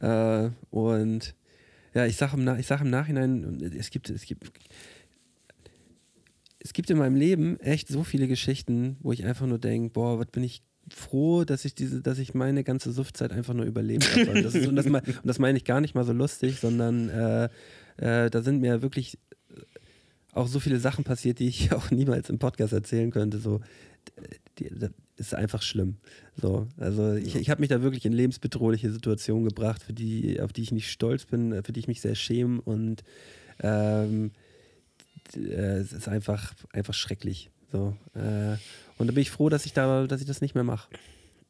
Äh, 0.00 0.50
und 0.70 1.34
ja, 1.94 2.06
ich 2.06 2.16
sage 2.16 2.36
im, 2.36 2.58
ich 2.58 2.66
sag 2.66 2.80
im 2.80 2.90
Nachhinein, 2.90 3.60
es 3.78 3.90
gibt, 3.90 4.10
es 4.10 4.22
gibt, 4.24 4.50
es 6.60 6.72
gibt 6.72 6.90
in 6.90 6.98
meinem 6.98 7.16
Leben 7.16 7.58
echt 7.60 7.88
so 7.88 8.04
viele 8.04 8.28
Geschichten, 8.28 8.96
wo 9.00 9.12
ich 9.12 9.24
einfach 9.24 9.46
nur 9.46 9.58
denke, 9.58 9.90
boah, 9.92 10.18
was 10.18 10.26
bin 10.26 10.42
ich 10.44 10.60
froh, 10.94 11.44
dass 11.44 11.64
ich 11.64 11.74
diese, 11.74 12.00
dass 12.00 12.18
ich 12.18 12.34
meine 12.34 12.64
ganze 12.64 12.92
Suftzeit 12.92 13.32
einfach 13.32 13.54
nur 13.54 13.66
überlebt 13.66 14.10
habe. 14.10 14.30
Und 14.30 14.42
das, 14.42 14.54
ist, 14.54 14.66
und, 14.66 14.76
das, 14.76 14.86
me- 14.86 15.02
und 15.06 15.26
das 15.26 15.38
meine 15.38 15.58
ich 15.58 15.64
gar 15.64 15.80
nicht 15.80 15.94
mal 15.94 16.04
so 16.04 16.12
lustig, 16.12 16.58
sondern 16.60 17.08
äh, 17.08 17.48
äh, 17.96 18.30
da 18.30 18.42
sind 18.42 18.60
mir 18.60 18.82
wirklich 18.82 19.18
auch 20.32 20.46
so 20.46 20.60
viele 20.60 20.78
Sachen 20.78 21.04
passiert, 21.04 21.38
die 21.38 21.48
ich 21.48 21.72
auch 21.74 21.90
niemals 21.90 22.30
im 22.30 22.38
Podcast 22.38 22.72
erzählen 22.72 23.10
könnte. 23.10 23.38
So, 23.38 23.60
die, 24.58 24.70
das 24.70 24.90
ist 25.16 25.34
einfach 25.34 25.62
schlimm. 25.62 25.96
So, 26.40 26.68
also 26.76 27.14
ich, 27.14 27.34
ich 27.36 27.50
habe 27.50 27.60
mich 27.60 27.68
da 27.68 27.82
wirklich 27.82 28.04
in 28.04 28.12
lebensbedrohliche 28.12 28.90
Situationen 28.90 29.44
gebracht, 29.44 29.82
für 29.82 29.92
die, 29.92 30.40
auf 30.40 30.52
die 30.52 30.62
ich 30.62 30.72
nicht 30.72 30.90
stolz 30.90 31.24
bin, 31.24 31.62
für 31.64 31.72
die 31.72 31.80
ich 31.80 31.88
mich 31.88 32.00
sehr 32.00 32.14
schäme 32.14 32.60
und 32.60 33.02
ähm, 33.60 34.30
äh, 35.36 35.78
es 35.78 35.92
ist 35.92 36.08
einfach, 36.08 36.54
einfach 36.72 36.94
schrecklich. 36.94 37.50
So, 37.70 37.94
äh, 38.14 38.56
und 38.98 39.06
da 39.06 39.12
bin 39.12 39.18
ich 39.18 39.30
froh, 39.30 39.48
dass 39.48 39.66
ich 39.66 39.72
da, 39.72 40.06
dass 40.06 40.20
ich 40.20 40.26
das 40.26 40.40
nicht 40.40 40.54
mehr 40.54 40.64
mache. 40.64 40.88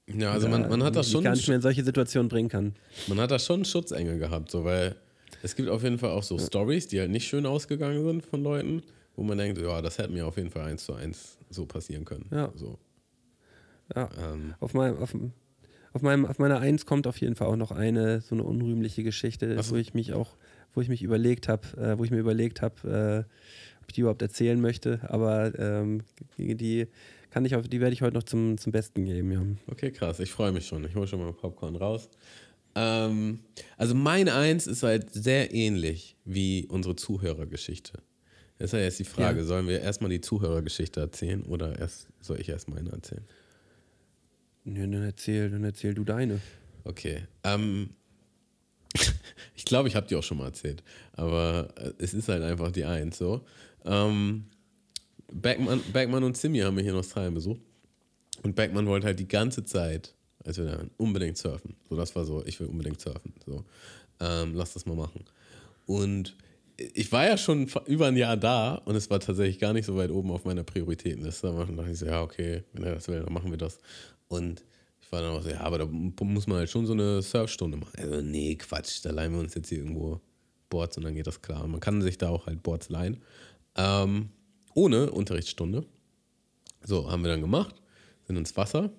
ja, 0.06 0.32
also 0.32 0.48
man, 0.48 0.68
man 0.68 0.82
hat 0.82 0.96
das 0.96 1.10
schon, 1.10 1.24
gar 1.24 1.34
nicht 1.34 1.46
mehr 1.46 1.56
in 1.56 1.62
solche 1.62 1.84
Situationen 1.84 2.28
bringen 2.28 2.48
kann. 2.48 2.74
man 3.06 3.20
hat 3.20 3.30
da 3.30 3.38
schon 3.38 3.64
Schutzengel 3.64 4.18
gehabt, 4.18 4.50
so, 4.50 4.64
weil 4.64 4.96
es 5.42 5.54
gibt 5.54 5.68
auf 5.68 5.82
jeden 5.82 5.98
Fall 5.98 6.10
auch 6.10 6.22
so 6.22 6.38
Stories, 6.38 6.88
die 6.88 7.00
halt 7.00 7.10
nicht 7.10 7.28
schön 7.28 7.46
ausgegangen 7.46 8.04
sind 8.04 8.24
von 8.24 8.42
Leuten, 8.42 8.82
wo 9.16 9.22
man 9.22 9.38
denkt, 9.38 9.60
ja, 9.60 9.80
das 9.82 9.98
hätte 9.98 10.12
mir 10.12 10.26
auf 10.26 10.36
jeden 10.36 10.50
Fall 10.50 10.62
eins 10.62 10.84
zu 10.84 10.94
eins 10.94 11.38
so 11.50 11.66
passieren 11.66 12.04
können. 12.04 12.26
Ja. 12.30 12.50
So. 12.54 12.78
Ja. 13.94 14.08
Ähm, 14.20 14.54
Auf, 14.60 14.74
meinem, 14.74 14.98
auf, 14.98 15.14
auf, 15.92 16.02
meinem, 16.02 16.26
auf 16.26 16.38
meiner 16.38 16.60
Eins 16.60 16.84
kommt 16.84 17.06
auf 17.06 17.18
jeden 17.20 17.36
Fall 17.36 17.48
auch 17.48 17.56
noch 17.56 17.70
eine 17.70 18.20
so 18.20 18.34
eine 18.34 18.44
unrühmliche 18.44 19.02
Geschichte, 19.02 19.60
so. 19.62 19.72
wo 19.72 19.76
ich 19.76 19.94
mich 19.94 20.12
auch, 20.12 20.36
wo 20.74 20.80
ich 20.80 20.88
mich 20.88 21.02
überlegt 21.02 21.48
habe, 21.48 21.66
äh, 21.78 21.98
wo 21.98 22.04
ich 22.04 22.10
mir 22.10 22.18
überlegt 22.18 22.60
habe, 22.60 23.26
äh, 23.26 23.77
ob 23.88 23.92
ich 23.92 23.94
die 23.94 24.00
überhaupt 24.02 24.20
erzählen 24.20 24.60
möchte. 24.60 25.00
Aber 25.08 25.58
ähm, 25.58 26.02
die, 26.36 26.86
kann 27.30 27.46
ich 27.46 27.54
auf, 27.56 27.66
die 27.68 27.80
werde 27.80 27.94
ich 27.94 28.02
heute 28.02 28.14
noch 28.14 28.22
zum, 28.22 28.58
zum 28.58 28.70
Besten 28.70 29.06
geben, 29.06 29.32
ja. 29.32 29.42
Okay, 29.72 29.90
krass. 29.90 30.20
Ich 30.20 30.30
freue 30.30 30.52
mich 30.52 30.66
schon. 30.66 30.84
Ich 30.84 30.94
hole 30.94 31.06
schon 31.08 31.20
mal 31.20 31.32
Popcorn 31.32 31.74
raus. 31.74 32.10
Ähm, 32.74 33.40
also 33.78 33.94
meine 33.94 34.34
Eins 34.34 34.66
ist 34.66 34.82
halt 34.82 35.10
sehr 35.10 35.54
ähnlich 35.54 36.16
wie 36.26 36.66
unsere 36.68 36.96
Zuhörergeschichte. 36.96 37.94
Das 38.58 38.66
ist 38.66 38.72
ja 38.78 38.80
jetzt 38.84 38.98
die 38.98 39.04
Frage, 39.04 39.38
Ja. 39.40 39.44
sollen 39.46 39.66
wir 39.68 39.80
erstmal 39.80 40.10
die 40.10 40.20
Zuhörergeschichte 40.20 41.00
erzählen 41.00 41.42
oder 41.44 41.78
erst 41.78 42.08
soll 42.20 42.38
ich 42.40 42.48
erst 42.50 42.68
meine 42.68 42.90
erzählen? 42.90 43.24
Nö, 44.64 44.80
dann 44.82 45.02
erzähl, 45.02 45.48
dann 45.48 45.64
erzähl 45.64 45.94
du 45.94 46.04
deine. 46.04 46.40
Okay. 46.84 47.22
Ähm, 47.42 47.90
ich 49.54 49.64
glaube, 49.64 49.88
ich 49.88 49.96
habe 49.96 50.06
die 50.08 50.14
auch 50.16 50.22
schon 50.22 50.36
mal 50.38 50.46
erzählt, 50.46 50.82
aber 51.12 51.68
äh, 51.76 51.92
es 51.98 52.12
ist 52.14 52.28
halt 52.28 52.42
einfach 52.42 52.70
die 52.70 52.84
Eins 52.84 53.16
so. 53.16 53.44
Ähm, 53.88 54.44
Beckmann, 55.32 55.80
Beckmann 55.92 56.24
und 56.24 56.36
Simi 56.36 56.60
haben 56.60 56.76
mich 56.76 56.86
in 56.86 56.94
Australien 56.94 57.34
besucht 57.34 57.60
und 58.42 58.54
Beckmann 58.54 58.86
wollte 58.86 59.06
halt 59.06 59.18
die 59.18 59.28
ganze 59.28 59.64
Zeit, 59.64 60.14
als 60.44 60.58
wir 60.58 60.64
da 60.66 60.84
unbedingt 60.96 61.36
surfen. 61.36 61.74
So, 61.88 61.96
das 61.96 62.14
war 62.14 62.24
so, 62.24 62.44
ich 62.46 62.60
will 62.60 62.68
unbedingt 62.68 63.00
surfen. 63.00 63.34
So, 63.44 63.64
ähm, 64.20 64.54
lass 64.54 64.74
das 64.74 64.86
mal 64.86 64.96
machen. 64.96 65.24
Und 65.86 66.36
ich 66.76 67.10
war 67.10 67.26
ja 67.26 67.36
schon 67.36 67.68
über 67.86 68.06
ein 68.06 68.16
Jahr 68.16 68.36
da 68.36 68.74
und 68.76 68.94
es 68.94 69.10
war 69.10 69.18
tatsächlich 69.18 69.58
gar 69.58 69.72
nicht 69.72 69.86
so 69.86 69.96
weit 69.96 70.10
oben 70.10 70.30
auf 70.30 70.44
meiner 70.44 70.62
Prioritätenliste. 70.62 71.48
Da 71.48 71.64
dachte 71.64 71.90
ich 71.90 71.98
so, 71.98 72.06
ja, 72.06 72.22
okay, 72.22 72.62
wenn 72.72 72.84
er 72.84 72.94
das 72.94 73.08
will, 73.08 73.20
dann 73.20 73.32
machen 73.32 73.50
wir 73.50 73.58
das. 73.58 73.78
Und 74.28 74.62
ich 75.00 75.10
war 75.10 75.22
dann 75.22 75.32
auch 75.32 75.42
so, 75.42 75.48
ja, 75.50 75.60
aber 75.60 75.78
da 75.78 75.86
muss 75.86 76.46
man 76.46 76.58
halt 76.58 76.70
schon 76.70 76.86
so 76.86 76.92
eine 76.92 77.22
Surfstunde 77.22 77.78
machen. 77.78 77.94
Also, 77.98 78.20
nee, 78.20 78.54
Quatsch, 78.54 79.00
da 79.02 79.10
leihen 79.10 79.32
wir 79.32 79.40
uns 79.40 79.54
jetzt 79.54 79.70
hier 79.70 79.78
irgendwo 79.78 80.20
Boards 80.68 80.96
und 80.96 81.04
dann 81.04 81.14
geht 81.14 81.26
das 81.26 81.42
klar. 81.42 81.66
Man 81.66 81.80
kann 81.80 82.02
sich 82.02 82.18
da 82.18 82.28
auch 82.28 82.46
halt 82.46 82.62
Boards 82.62 82.90
leihen. 82.90 83.22
Ähm, 83.78 84.30
ohne 84.74 85.10
Unterrichtsstunde. 85.10 85.86
So, 86.82 87.10
haben 87.10 87.22
wir 87.22 87.30
dann 87.30 87.40
gemacht, 87.40 87.76
sind 88.26 88.36
ins 88.36 88.56
Wasser 88.56 88.90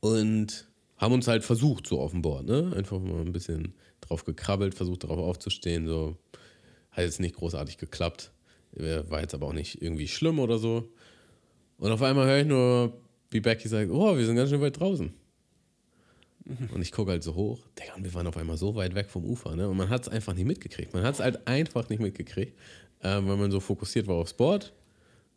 und 0.00 0.68
haben 0.96 1.14
uns 1.14 1.28
halt 1.28 1.44
versucht, 1.44 1.86
so 1.86 2.00
auf 2.00 2.12
dem 2.12 2.22
Board, 2.22 2.46
ne? 2.46 2.72
Einfach 2.74 2.98
mal 3.00 3.20
ein 3.20 3.32
bisschen 3.32 3.74
drauf 4.00 4.24
gekrabbelt, 4.24 4.74
versucht 4.74 5.04
darauf 5.04 5.18
aufzustehen, 5.18 5.86
so. 5.86 6.16
Hat 6.90 7.04
jetzt 7.04 7.20
nicht 7.20 7.34
großartig 7.34 7.78
geklappt. 7.78 8.32
Äh, 8.76 9.02
War 9.08 9.20
jetzt 9.20 9.34
aber 9.34 9.48
auch 9.48 9.52
nicht 9.52 9.82
irgendwie 9.82 10.06
schlimm 10.06 10.38
oder 10.38 10.58
so. 10.58 10.88
Und 11.78 11.90
auf 11.90 12.02
einmal 12.02 12.26
höre 12.26 12.40
ich 12.40 12.46
nur, 12.46 13.00
wie 13.30 13.40
Becky 13.40 13.68
sagt, 13.68 13.90
oh, 13.90 14.16
wir 14.16 14.24
sind 14.24 14.36
ganz 14.36 14.50
schön 14.50 14.60
weit 14.60 14.78
draußen. 14.78 15.12
Und 16.72 16.82
ich 16.82 16.92
gucke 16.92 17.10
halt 17.10 17.22
so 17.22 17.34
hoch, 17.34 17.58
Digga, 17.78 17.94
und 17.94 18.04
wir 18.04 18.12
waren 18.12 18.26
auf 18.26 18.36
einmal 18.36 18.58
so 18.58 18.74
weit 18.74 18.94
weg 18.94 19.08
vom 19.08 19.24
Ufer, 19.24 19.56
ne? 19.56 19.66
Und 19.66 19.78
man 19.78 19.88
hat 19.88 20.02
es 20.02 20.08
einfach 20.08 20.34
nicht 20.34 20.44
mitgekriegt. 20.44 20.92
Man 20.92 21.02
hat 21.02 21.14
es 21.14 21.20
halt 21.20 21.46
einfach 21.48 21.88
nicht 21.88 22.00
mitgekriegt, 22.00 22.58
ähm, 23.04 23.28
weil 23.28 23.36
man 23.36 23.50
so 23.50 23.60
fokussiert 23.60 24.06
war 24.06 24.16
aufs 24.16 24.34
Board. 24.34 24.72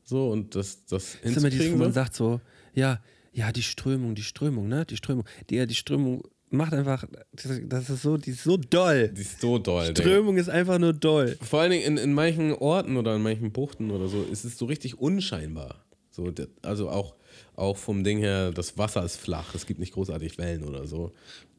So, 0.03 0.29
und 0.31 0.55
das, 0.55 0.85
das 0.85 1.17
Das 1.21 1.31
ist 1.31 1.37
immer 1.37 1.49
dieses, 1.49 1.73
wo 1.73 1.77
man 1.77 1.91
sagt 1.93 2.15
so, 2.15 2.39
ja, 2.73 3.01
ja, 3.33 3.51
die 3.51 3.61
Strömung, 3.61 4.15
die 4.15 4.23
Strömung, 4.23 4.67
ne? 4.67 4.85
Die 4.85 4.97
Strömung. 4.97 5.25
Die, 5.49 5.67
die 5.67 5.75
Strömung 5.75 6.23
macht 6.49 6.73
einfach, 6.73 7.05
das 7.33 7.89
ist 7.89 8.01
so, 8.01 8.17
die 8.17 8.31
ist 8.31 8.43
so 8.43 8.57
doll. 8.57 9.09
Die 9.09 9.21
ist 9.21 9.41
so 9.41 9.57
doll, 9.57 9.93
Digga. 9.93 10.01
Strömung 10.01 10.37
ist 10.37 10.49
einfach 10.49 10.79
nur 10.79 10.93
doll. 10.93 11.37
Vor 11.41 11.59
allen 11.59 11.71
Dingen 11.71 11.83
in, 11.83 11.97
in 11.97 12.13
manchen 12.13 12.53
Orten 12.53 12.95
oder 12.97 13.15
in 13.15 13.21
manchen 13.21 13.51
Buchten 13.51 13.91
oder 13.91 14.07
so 14.07 14.23
ist 14.23 14.45
es 14.45 14.57
so 14.57 14.65
richtig 14.65 14.97
unscheinbar. 14.99 15.83
So, 16.09 16.33
also 16.63 16.89
auch, 16.89 17.15
auch 17.55 17.77
vom 17.77 18.03
Ding 18.03 18.17
her, 18.19 18.51
das 18.51 18.77
Wasser 18.77 19.03
ist 19.03 19.17
flach, 19.17 19.53
es 19.53 19.65
gibt 19.65 19.79
nicht 19.79 19.93
großartig 19.93 20.37
Wellen 20.37 20.63
oder 20.63 20.87
so. 20.87 21.11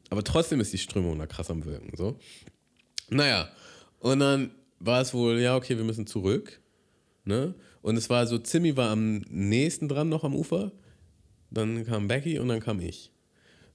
Aber 0.09 0.23
trotzdem 0.23 0.59
ist 0.59 0.73
die 0.73 0.79
Strömung 0.79 1.17
da 1.19 1.27
krass 1.27 1.51
am 1.51 1.63
Wirken. 1.65 1.95
So. 1.95 2.17
Naja, 3.09 3.47
und 3.99 4.19
dann 4.19 4.51
war 4.79 5.01
es 5.01 5.13
wohl, 5.13 5.39
ja, 5.39 5.55
okay, 5.55 5.77
wir 5.77 5.83
müssen 5.83 6.07
zurück. 6.07 6.61
Ne? 7.25 7.53
Und 7.81 7.97
es 7.97 8.09
war 8.09 8.25
so, 8.27 8.37
Zimmy 8.37 8.75
war 8.75 8.89
am 8.89 9.19
nächsten 9.29 9.87
dran 9.87 10.09
noch 10.09 10.23
am 10.23 10.35
Ufer. 10.35 10.71
Dann 11.51 11.85
kam 11.85 12.07
Becky 12.07 12.39
und 12.39 12.47
dann 12.47 12.59
kam 12.59 12.79
ich. 12.79 13.11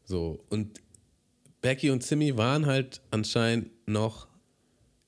So, 0.05 0.39
und 0.51 0.81
Becky 1.61 1.91
und 1.91 2.03
Zimmy 2.03 2.37
waren 2.37 2.67
halt 2.67 3.01
anscheinend 3.11 3.71
noch 3.87 4.29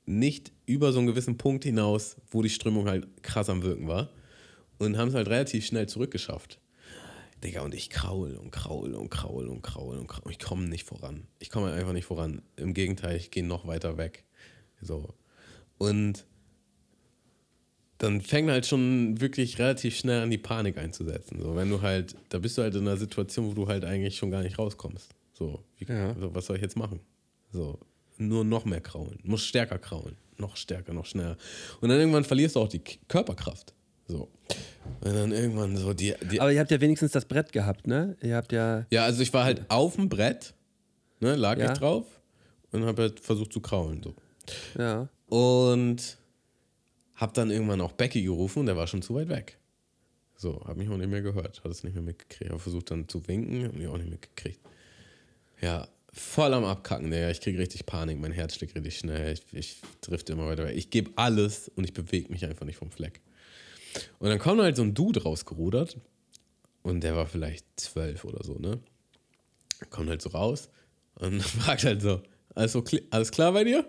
nicht 0.07 0.53
über 0.65 0.93
so 0.93 0.99
einen 0.99 1.09
gewissen 1.09 1.37
Punkt 1.37 1.65
hinaus, 1.65 2.17
wo 2.31 2.43
die 2.43 2.51
Strömung 2.51 2.89
halt 2.89 3.23
krass 3.23 3.51
am 3.51 3.63
Wirken 3.63 3.89
war. 3.89 4.11
Und 4.79 4.97
haben 4.97 5.09
es 5.09 5.15
halt 5.15 5.29
relativ 5.29 5.67
schnell 5.67 5.89
zurückgeschafft. 5.89 6.61
Digga, 7.43 7.63
und 7.63 7.75
ich 7.75 7.91
kraul 7.91 8.37
und 8.37 8.51
kraul 8.51 8.95
und 8.95 9.11
kraul 9.11 9.49
und 9.49 9.63
kraul 9.63 9.99
und 9.99 10.07
kraul. 10.07 10.33
Ich 10.33 10.39
komme 10.39 10.67
nicht 10.67 10.85
voran. 10.85 11.27
Ich 11.39 11.51
komme 11.51 11.73
einfach 11.73 11.93
nicht 11.93 12.07
voran. 12.07 12.43
Im 12.57 12.73
Gegenteil, 12.73 13.17
ich 13.17 13.31
gehe 13.31 13.45
noch 13.45 13.67
weiter 13.67 13.99
weg. 13.99 14.25
So. 14.81 15.15
Und 15.79 16.25
dann 17.99 18.21
fängt 18.21 18.51
halt 18.51 18.67
schon 18.67 19.21
wirklich 19.21 19.59
relativ 19.59 19.97
schnell 19.97 20.23
an, 20.23 20.31
die 20.31 20.39
Panik 20.39 20.77
einzusetzen. 20.79 21.41
So, 21.41 21.57
wenn 21.57 21.71
du 21.71 21.81
halt, 21.81 22.15
da 22.29 22.39
bist 22.39 22.59
du 22.59 22.63
halt 22.63 22.75
in 22.75 22.83
einer 22.83 22.97
Situation, 22.99 23.47
wo 23.49 23.55
du 23.55 23.69
halt 23.69 23.85
eigentlich 23.85 24.17
schon 24.17 24.31
gar 24.31 24.43
nicht 24.43 24.59
rauskommst. 24.59 25.15
So, 25.33 25.63
wie, 25.79 25.87
Ja. 25.91 26.15
so 26.19 26.35
was 26.35 26.47
soll 26.47 26.57
ich 26.57 26.63
jetzt 26.63 26.77
machen? 26.77 27.01
So, 27.53 27.79
nur 28.19 28.45
noch 28.45 28.65
mehr 28.67 28.81
kraulen, 28.83 29.19
muss 29.23 29.45
stärker 29.45 29.79
kraulen, 29.79 30.17
noch 30.37 30.57
stärker, 30.57 30.93
noch 30.93 31.07
schneller. 31.07 31.37
Und 31.81 31.89
dann 31.89 31.99
irgendwann 31.99 32.25
verlierst 32.25 32.57
du 32.57 32.61
auch 32.61 32.69
die 32.69 32.83
Körperkraft. 33.09 33.73
So. 34.09 34.29
Und 35.01 35.15
dann 35.15 35.33
irgendwann 35.33 35.77
so 35.77 35.93
die, 35.95 36.15
die 36.31 36.41
Aber 36.41 36.53
ihr 36.53 36.61
habt 36.61 36.71
ja 36.71 36.81
wenigstens 36.81 37.13
das 37.13 37.25
Brett 37.25 37.51
gehabt, 37.53 37.87
ne? 37.87 38.17
Ihr 38.23 38.37
habt 38.37 38.53
ja, 38.53 38.87
ja, 38.91 39.05
also 39.05 39.23
ich 39.23 39.33
war 39.33 39.45
halt 39.45 39.63
auf 39.69 39.97
dem 39.97 40.09
Brett, 40.09 40.55
ne, 41.21 41.35
lag 41.35 41.59
Ja. 41.59 41.73
ich 41.73 41.79
drauf 41.79 42.05
und 42.73 42.85
habe 42.85 43.03
halt 43.03 43.21
versucht 43.21 43.53
zu 43.53 43.61
kraulen. 43.61 44.03
So. 44.03 44.15
ja. 44.79 45.09
Und 45.27 46.19
hab 47.15 47.35
dann 47.35 47.51
irgendwann 47.51 47.81
auch 47.81 47.93
Becky 47.93 48.23
gerufen 48.23 48.61
und 48.61 48.67
der 48.67 48.77
war 48.77 48.87
schon 48.87 49.03
zu 49.03 49.15
weit 49.15 49.29
weg. 49.29 49.59
So, 50.37 50.63
hab 50.67 50.77
mich 50.77 50.89
auch 50.91 50.99
nicht 50.99 51.11
mehr 51.11 51.23
gehört, 51.23 51.65
hat 51.65 51.73
es 51.73 51.83
nicht 51.83 51.95
mehr 51.95 52.03
mitgekriegt. 52.03 52.53
Hab 52.53 52.61
versucht 52.61 52.91
dann 52.91 53.09
zu 53.09 53.27
winken, 53.27 53.65
hab 53.65 53.75
mich 53.75 53.89
auch 53.89 53.97
nicht 53.97 54.11
mitgekriegt. 54.11 54.61
Ja, 55.63 55.89
voll 56.13 56.53
am 56.53 56.65
Abkacken, 56.65 57.11
Digga. 57.11 57.31
Ich 57.31 57.41
kriege 57.41 57.59
richtig 57.59 57.87
Panik, 57.87 58.19
mein 58.19 58.33
Herz 58.33 58.55
schlägt 58.55 58.75
richtig 58.75 58.99
schnell. 58.99 59.33
Ich, 59.33 59.43
ich 59.53 59.81
drifte 60.03 60.33
immer 60.33 60.47
weiter 60.47 60.65
weg. 60.65 60.77
Ich 60.77 60.91
gebe 60.91 61.13
alles 61.17 61.71
und 61.75 61.85
ich 61.85 61.95
bewege 61.95 62.31
mich 62.31 62.45
einfach 62.45 62.67
nicht 62.67 62.77
vom 62.77 62.91
Fleck. 62.91 63.21
Und 64.19 64.29
dann 64.29 64.39
kommt 64.39 64.61
halt 64.61 64.77
so 64.77 64.83
ein 64.83 64.93
Dude 64.93 65.23
rausgerudert 65.23 65.97
und 66.83 67.01
der 67.01 67.17
war 67.17 67.27
vielleicht 67.27 67.65
zwölf 67.77 68.25
oder 68.25 68.45
so, 68.45 68.59
ne? 68.59 68.79
Kommt 69.89 70.11
halt 70.11 70.21
so 70.21 70.31
raus 70.31 70.69
und 71.15 71.43
fragt 71.43 71.85
halt 71.85 72.03
so, 72.03 72.23
alles, 72.55 72.73
so, 72.73 72.85
alles 73.11 73.31
klar 73.31 73.53
bei 73.53 73.65
dir? 73.65 73.87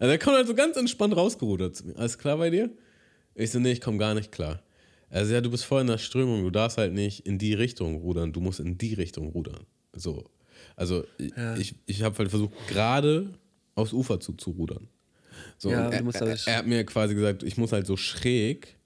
Also 0.00 0.10
er 0.10 0.18
kommt 0.18 0.36
halt 0.36 0.48
so 0.48 0.54
ganz 0.54 0.76
entspannt 0.76 1.14
rausgerudert 1.14 1.76
zu 1.76 1.86
mir. 1.86 1.96
Alles 1.96 2.18
klar 2.18 2.38
bei 2.38 2.50
dir? 2.50 2.70
Ich 3.34 3.52
so, 3.52 3.60
nee, 3.60 3.70
ich 3.70 3.80
komme 3.80 3.98
gar 3.98 4.14
nicht 4.14 4.32
klar. 4.32 4.62
Also 5.10 5.34
ja, 5.34 5.40
du 5.40 5.50
bist 5.50 5.64
voll 5.64 5.82
in 5.82 5.88
der 5.88 5.98
Strömung, 5.98 6.42
du 6.42 6.50
darfst 6.50 6.78
halt 6.78 6.94
nicht 6.94 7.26
in 7.26 7.38
die 7.38 7.52
Richtung 7.52 7.96
rudern, 7.96 8.32
du 8.32 8.40
musst 8.40 8.60
in 8.60 8.78
die 8.78 8.94
Richtung 8.94 9.28
rudern. 9.28 9.66
So. 9.92 10.24
Also 10.74 11.04
ja. 11.18 11.56
ich, 11.56 11.74
ich 11.86 12.02
habe 12.02 12.16
halt 12.16 12.30
versucht, 12.30 12.54
gerade 12.68 13.34
aufs 13.74 13.92
Ufer 13.92 14.20
zu, 14.20 14.32
zu 14.32 14.50
rudern. 14.52 14.88
So, 15.58 15.70
ja, 15.70 15.90
er, 15.90 16.02
er, 16.02 16.38
er, 16.46 16.56
hat 16.56 16.66
mir 16.66 16.84
quasi 16.84 17.14
gesagt, 17.14 17.42
ich 17.42 17.58
muss 17.58 17.72
halt 17.72 17.86
so 17.86 17.96
schräg 17.96 18.78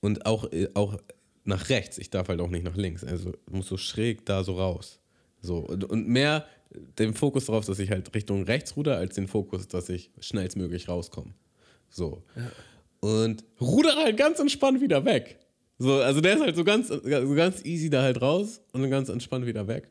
und 0.00 0.26
auch, 0.26 0.48
auch 0.74 0.98
nach 1.44 1.68
rechts, 1.70 1.96
ich 1.98 2.10
darf 2.10 2.28
halt 2.28 2.40
auch 2.40 2.50
nicht 2.50 2.64
nach 2.64 2.76
links. 2.76 3.04
Also 3.04 3.32
ich 3.46 3.52
muss 3.52 3.68
so 3.68 3.76
schräg 3.76 4.26
da 4.26 4.44
so 4.44 4.54
raus. 4.54 5.00
So. 5.40 5.58
Und, 5.58 5.84
und 5.84 6.08
mehr 6.08 6.46
den 6.70 7.14
Fokus 7.14 7.46
darauf, 7.46 7.64
dass 7.64 7.78
ich 7.78 7.90
halt 7.90 8.14
Richtung 8.14 8.44
rechts 8.44 8.76
ruder, 8.76 8.96
als 8.98 9.14
den 9.14 9.28
Fokus, 9.28 9.68
dass 9.68 9.88
ich 9.88 10.10
schnellstmöglich 10.20 10.88
rauskomme. 10.88 11.32
So. 11.88 12.22
Ja. 12.36 12.50
Und 13.00 13.44
ruder 13.60 13.96
halt 13.96 14.16
ganz 14.16 14.38
entspannt 14.38 14.80
wieder 14.80 15.04
weg. 15.04 15.38
So, 15.78 15.94
also 15.94 16.20
der 16.20 16.34
ist 16.34 16.42
halt 16.42 16.56
so 16.56 16.64
ganz, 16.64 16.88
so 16.88 17.00
ganz 17.00 17.64
easy 17.64 17.90
da 17.90 18.02
halt 18.02 18.20
raus 18.20 18.60
und 18.72 18.82
dann 18.82 18.90
ganz 18.90 19.08
entspannt 19.08 19.46
wieder 19.46 19.68
weg. 19.68 19.90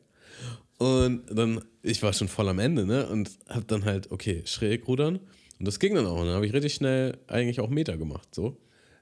Und 0.78 1.24
dann, 1.30 1.64
ich 1.82 2.02
war 2.02 2.12
schon 2.12 2.28
voll 2.28 2.48
am 2.48 2.58
Ende, 2.58 2.84
ne? 2.84 3.06
Und 3.08 3.30
hab 3.48 3.66
dann 3.68 3.84
halt, 3.84 4.10
okay, 4.10 4.42
schräg 4.44 4.86
rudern. 4.88 5.20
Und 5.58 5.66
das 5.66 5.78
ging 5.78 5.94
dann 5.94 6.06
auch. 6.06 6.20
Und 6.20 6.26
dann 6.26 6.34
habe 6.34 6.46
ich 6.46 6.52
richtig 6.52 6.74
schnell 6.74 7.16
eigentlich 7.28 7.60
auch 7.60 7.70
Meter 7.70 7.96
gemacht, 7.96 8.34
so. 8.34 8.58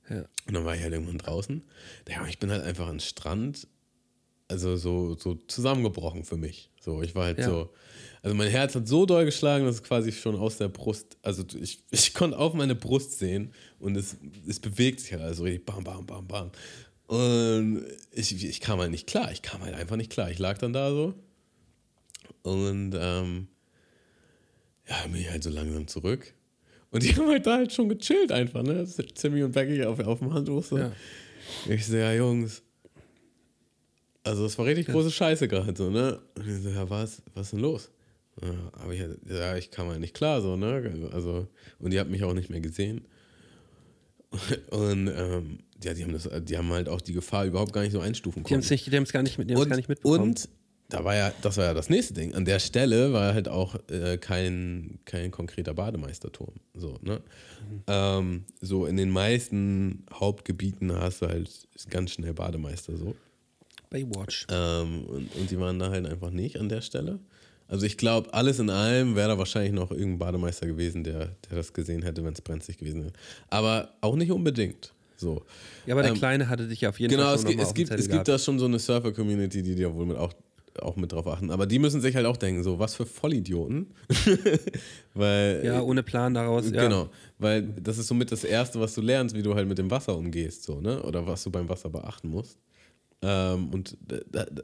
Ja. 0.08 0.24
Und 0.46 0.54
dann 0.54 0.64
war 0.64 0.76
ich 0.76 0.82
halt 0.82 0.92
irgendwann 0.92 1.18
draußen. 1.18 1.64
Ja, 2.08 2.26
ich 2.28 2.38
bin 2.38 2.50
halt 2.50 2.62
einfach 2.62 2.86
an 2.86 2.96
den 2.96 3.00
Strand, 3.00 3.66
also 4.48 4.76
so, 4.76 5.16
so 5.16 5.34
zusammengebrochen 5.34 6.24
für 6.24 6.36
mich. 6.36 6.70
So, 6.84 7.00
ich 7.00 7.14
war 7.14 7.24
halt 7.24 7.38
ja. 7.38 7.46
so, 7.46 7.70
also 8.20 8.36
mein 8.36 8.50
Herz 8.50 8.74
hat 8.74 8.86
so 8.86 9.06
doll 9.06 9.24
geschlagen, 9.24 9.64
dass 9.64 9.76
es 9.76 9.82
quasi 9.82 10.12
schon 10.12 10.36
aus 10.36 10.58
der 10.58 10.68
Brust, 10.68 11.16
also 11.22 11.42
ich, 11.58 11.82
ich 11.90 12.12
konnte 12.12 12.38
auf 12.38 12.52
meine 12.52 12.74
Brust 12.74 13.18
sehen 13.18 13.52
und 13.78 13.96
es, 13.96 14.18
es 14.46 14.60
bewegt 14.60 15.00
sich 15.00 15.12
halt 15.12 15.22
also 15.22 15.44
richtig 15.44 15.64
bam, 15.64 15.82
bam, 15.82 16.04
bam, 16.04 16.26
bam. 16.26 16.50
Und 17.06 17.86
ich, 18.12 18.44
ich 18.44 18.60
kam 18.60 18.80
halt 18.80 18.90
nicht 18.90 19.06
klar, 19.06 19.32
ich 19.32 19.40
kam 19.40 19.62
halt 19.62 19.74
einfach 19.74 19.96
nicht 19.96 20.12
klar. 20.12 20.30
Ich 20.30 20.38
lag 20.38 20.58
dann 20.58 20.74
da 20.74 20.90
so 20.90 21.14
und 22.42 22.94
ähm, 22.98 23.48
ja, 24.86 25.06
bin 25.06 25.22
ich 25.22 25.30
halt 25.30 25.42
so 25.42 25.48
langsam 25.48 25.86
zurück 25.86 26.34
und 26.90 27.02
die 27.02 27.08
haben 27.16 27.28
halt 27.28 27.46
da 27.46 27.56
halt 27.56 27.72
schon 27.72 27.88
gechillt 27.88 28.30
einfach, 28.30 28.62
ne? 28.62 28.86
Timmy 29.14 29.42
und 29.42 29.52
Becky 29.52 29.82
auf, 29.84 29.98
auf 30.00 30.18
dem 30.18 30.34
Handtuch 30.34 30.64
so. 30.64 30.76
Ja. 30.76 30.92
Ich 31.66 31.86
so, 31.86 31.96
ja, 31.96 32.12
Jungs. 32.12 32.62
Also, 34.24 34.46
es 34.46 34.58
war 34.58 34.66
richtig 34.66 34.86
große 34.86 35.10
Scheiße 35.10 35.48
gerade 35.48 35.74
so, 35.76 35.90
ne? 35.90 36.20
Und 36.36 36.48
ich 36.48 36.62
so, 36.62 36.70
ja, 36.70 36.88
was, 36.88 37.22
was 37.34 37.46
ist 37.46 37.52
denn 37.52 37.60
los? 37.60 37.90
Ja, 38.42 38.52
aber 38.72 38.92
ich, 38.92 39.04
ja, 39.28 39.56
ich 39.56 39.70
kam 39.70 39.88
halt 39.88 40.00
nicht 40.00 40.14
klar 40.14 40.40
so, 40.40 40.56
ne? 40.56 41.10
Also, 41.12 41.46
und 41.78 41.92
die 41.92 42.00
hat 42.00 42.08
mich 42.08 42.24
auch 42.24 42.34
nicht 42.34 42.50
mehr 42.50 42.60
gesehen. 42.60 43.06
Und 44.70 45.06
ähm, 45.16 45.58
ja, 45.84 45.94
die 45.94 46.02
haben 46.02 46.12
das, 46.12 46.28
die 46.42 46.58
haben 46.58 46.72
halt 46.72 46.88
auch 46.88 47.00
die 47.00 47.12
Gefahr 47.12 47.44
überhaupt 47.44 47.72
gar 47.72 47.82
nicht 47.82 47.92
so 47.92 48.00
einstufen 48.00 48.42
können. 48.42 48.62
Die 48.62 48.96
haben 48.96 49.04
es 49.04 49.12
gar 49.12 49.22
nicht, 49.22 49.38
und, 49.38 49.68
gar 49.68 49.76
nicht 49.76 49.88
mitbekommen. 49.88 50.22
Und 50.22 50.48
da 50.88 51.04
war 51.04 51.14
ja, 51.14 51.32
das 51.42 51.56
war 51.56 51.64
ja 51.64 51.74
das 51.74 51.88
nächste 51.88 52.14
Ding. 52.14 52.34
An 52.34 52.44
der 52.44 52.58
Stelle 52.58 53.12
war 53.12 53.34
halt 53.34 53.48
auch 53.48 53.76
äh, 53.88 54.18
kein, 54.18 54.98
kein 55.04 55.30
konkreter 55.30 55.74
Bademeisterturm. 55.74 56.54
So, 56.74 56.98
ne? 57.02 57.20
Mhm. 57.68 57.82
Ähm, 57.86 58.44
so 58.60 58.86
in 58.86 58.96
den 58.96 59.10
meisten 59.10 60.04
Hauptgebieten 60.12 60.92
hast 60.92 61.22
du 61.22 61.28
halt 61.28 61.50
ganz 61.90 62.12
schnell 62.12 62.34
Bademeister 62.34 62.96
so. 62.96 63.14
Baywatch. 63.94 64.46
Ähm, 64.50 65.04
und, 65.06 65.34
und 65.36 65.50
die 65.50 65.58
waren 65.58 65.78
da 65.78 65.90
halt 65.90 66.06
einfach 66.06 66.30
nicht 66.30 66.58
an 66.58 66.68
der 66.68 66.80
Stelle. 66.80 67.20
Also 67.68 67.86
ich 67.86 67.96
glaube, 67.96 68.34
alles 68.34 68.58
in 68.58 68.68
allem 68.68 69.16
wäre 69.16 69.28
da 69.28 69.38
wahrscheinlich 69.38 69.72
noch 69.72 69.90
irgendein 69.90 70.18
Bademeister 70.18 70.66
gewesen, 70.66 71.04
der, 71.04 71.30
der 71.48 71.56
das 71.56 71.72
gesehen 71.72 72.02
hätte, 72.02 72.24
wenn 72.24 72.34
es 72.34 72.40
brenzlig 72.40 72.76
gewesen 72.78 73.04
wäre. 73.04 73.12
Aber 73.48 73.90
auch 74.00 74.16
nicht 74.16 74.32
unbedingt. 74.32 74.92
So. 75.16 75.42
Ja, 75.86 75.94
aber 75.94 76.02
der 76.02 76.10
ähm, 76.10 76.18
Kleine 76.18 76.48
hatte 76.48 76.66
dich 76.66 76.80
ja 76.80 76.90
auf 76.90 76.98
jeden 76.98 77.12
genau, 77.12 77.36
Fall 77.36 77.38
schon 77.38 77.58
es, 77.58 77.68
es 77.68 77.74
gibt, 77.74 77.90
es 77.92 78.08
gibt 78.08 78.28
da 78.28 78.38
schon 78.38 78.58
so 78.58 78.66
eine 78.66 78.78
Surfer-Community, 78.78 79.62
die 79.62 79.76
dir 79.76 79.94
wohl 79.94 80.06
mit 80.06 80.16
auch 80.16 80.32
auch 80.80 80.96
mit 80.96 81.12
drauf 81.12 81.28
achten. 81.28 81.52
Aber 81.52 81.66
die 81.66 81.78
müssen 81.78 82.00
sich 82.00 82.16
halt 82.16 82.26
auch 82.26 82.36
denken, 82.36 82.64
so, 82.64 82.80
was 82.80 82.96
für 82.96 83.06
Vollidioten. 83.06 83.94
weil, 85.14 85.62
ja, 85.64 85.80
ohne 85.80 86.02
Plan 86.02 86.34
daraus. 86.34 86.68
Ja. 86.68 86.82
Genau, 86.82 87.10
weil 87.38 87.62
das 87.62 87.96
ist 87.96 88.08
somit 88.08 88.32
das 88.32 88.42
Erste, 88.42 88.80
was 88.80 88.92
du 88.94 89.00
lernst, 89.00 89.36
wie 89.36 89.42
du 89.42 89.54
halt 89.54 89.68
mit 89.68 89.78
dem 89.78 89.88
Wasser 89.88 90.16
umgehst, 90.16 90.64
so, 90.64 90.80
ne? 90.80 91.00
Oder 91.04 91.28
was 91.28 91.44
du 91.44 91.50
beim 91.50 91.68
Wasser 91.68 91.90
beachten 91.90 92.28
musst. 92.28 92.58
Ähm, 93.24 93.70
und 93.70 93.96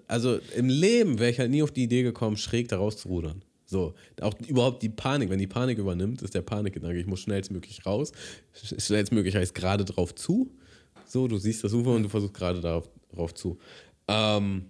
also 0.07 0.39
im 0.55 0.69
Leben 0.69 1.19
wäre 1.19 1.31
ich 1.31 1.39
halt 1.39 1.51
nie 1.51 1.63
auf 1.63 1.71
die 1.71 1.85
Idee 1.85 2.03
gekommen, 2.03 2.37
schräg 2.37 2.69
daraus 2.69 2.99
zu 2.99 3.09
rudern. 3.09 3.43
So, 3.65 3.95
auch 4.21 4.35
überhaupt 4.47 4.83
die 4.83 4.91
Panik, 4.91 5.31
wenn 5.31 5.39
die 5.39 5.47
Panik 5.47 5.79
übernimmt, 5.79 6.21
ist 6.21 6.35
der 6.35 6.43
Panikgedanke, 6.43 6.99
ich 6.99 7.07
muss 7.07 7.21
schnellstmöglich 7.21 7.87
raus. 7.87 8.13
Schnellstmöglich 8.53 9.35
heißt 9.35 9.55
gerade 9.55 9.85
drauf 9.85 10.15
zu. 10.15 10.51
So, 11.07 11.27
du 11.27 11.39
siehst 11.39 11.65
das 11.65 11.73
Ufer 11.73 11.91
und 11.91 12.03
du 12.03 12.09
versuchst 12.09 12.35
gerade 12.35 12.61
darauf, 12.61 12.91
darauf 13.11 13.33
zu. 13.33 13.59
Ähm, 14.09 14.67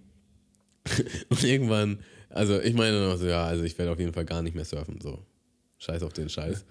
und 1.29 1.43
irgendwann, 1.43 1.99
also 2.29 2.61
ich 2.61 2.75
meine 2.75 3.09
noch 3.09 3.17
so, 3.17 3.27
ja, 3.27 3.45
also 3.45 3.65
ich 3.65 3.77
werde 3.77 3.91
auf 3.91 3.99
jeden 3.99 4.13
Fall 4.13 4.25
gar 4.25 4.43
nicht 4.43 4.55
mehr 4.55 4.65
surfen, 4.65 5.01
so. 5.01 5.19
Scheiß 5.79 6.03
auf 6.03 6.13
den 6.13 6.29
Scheiß. 6.29 6.65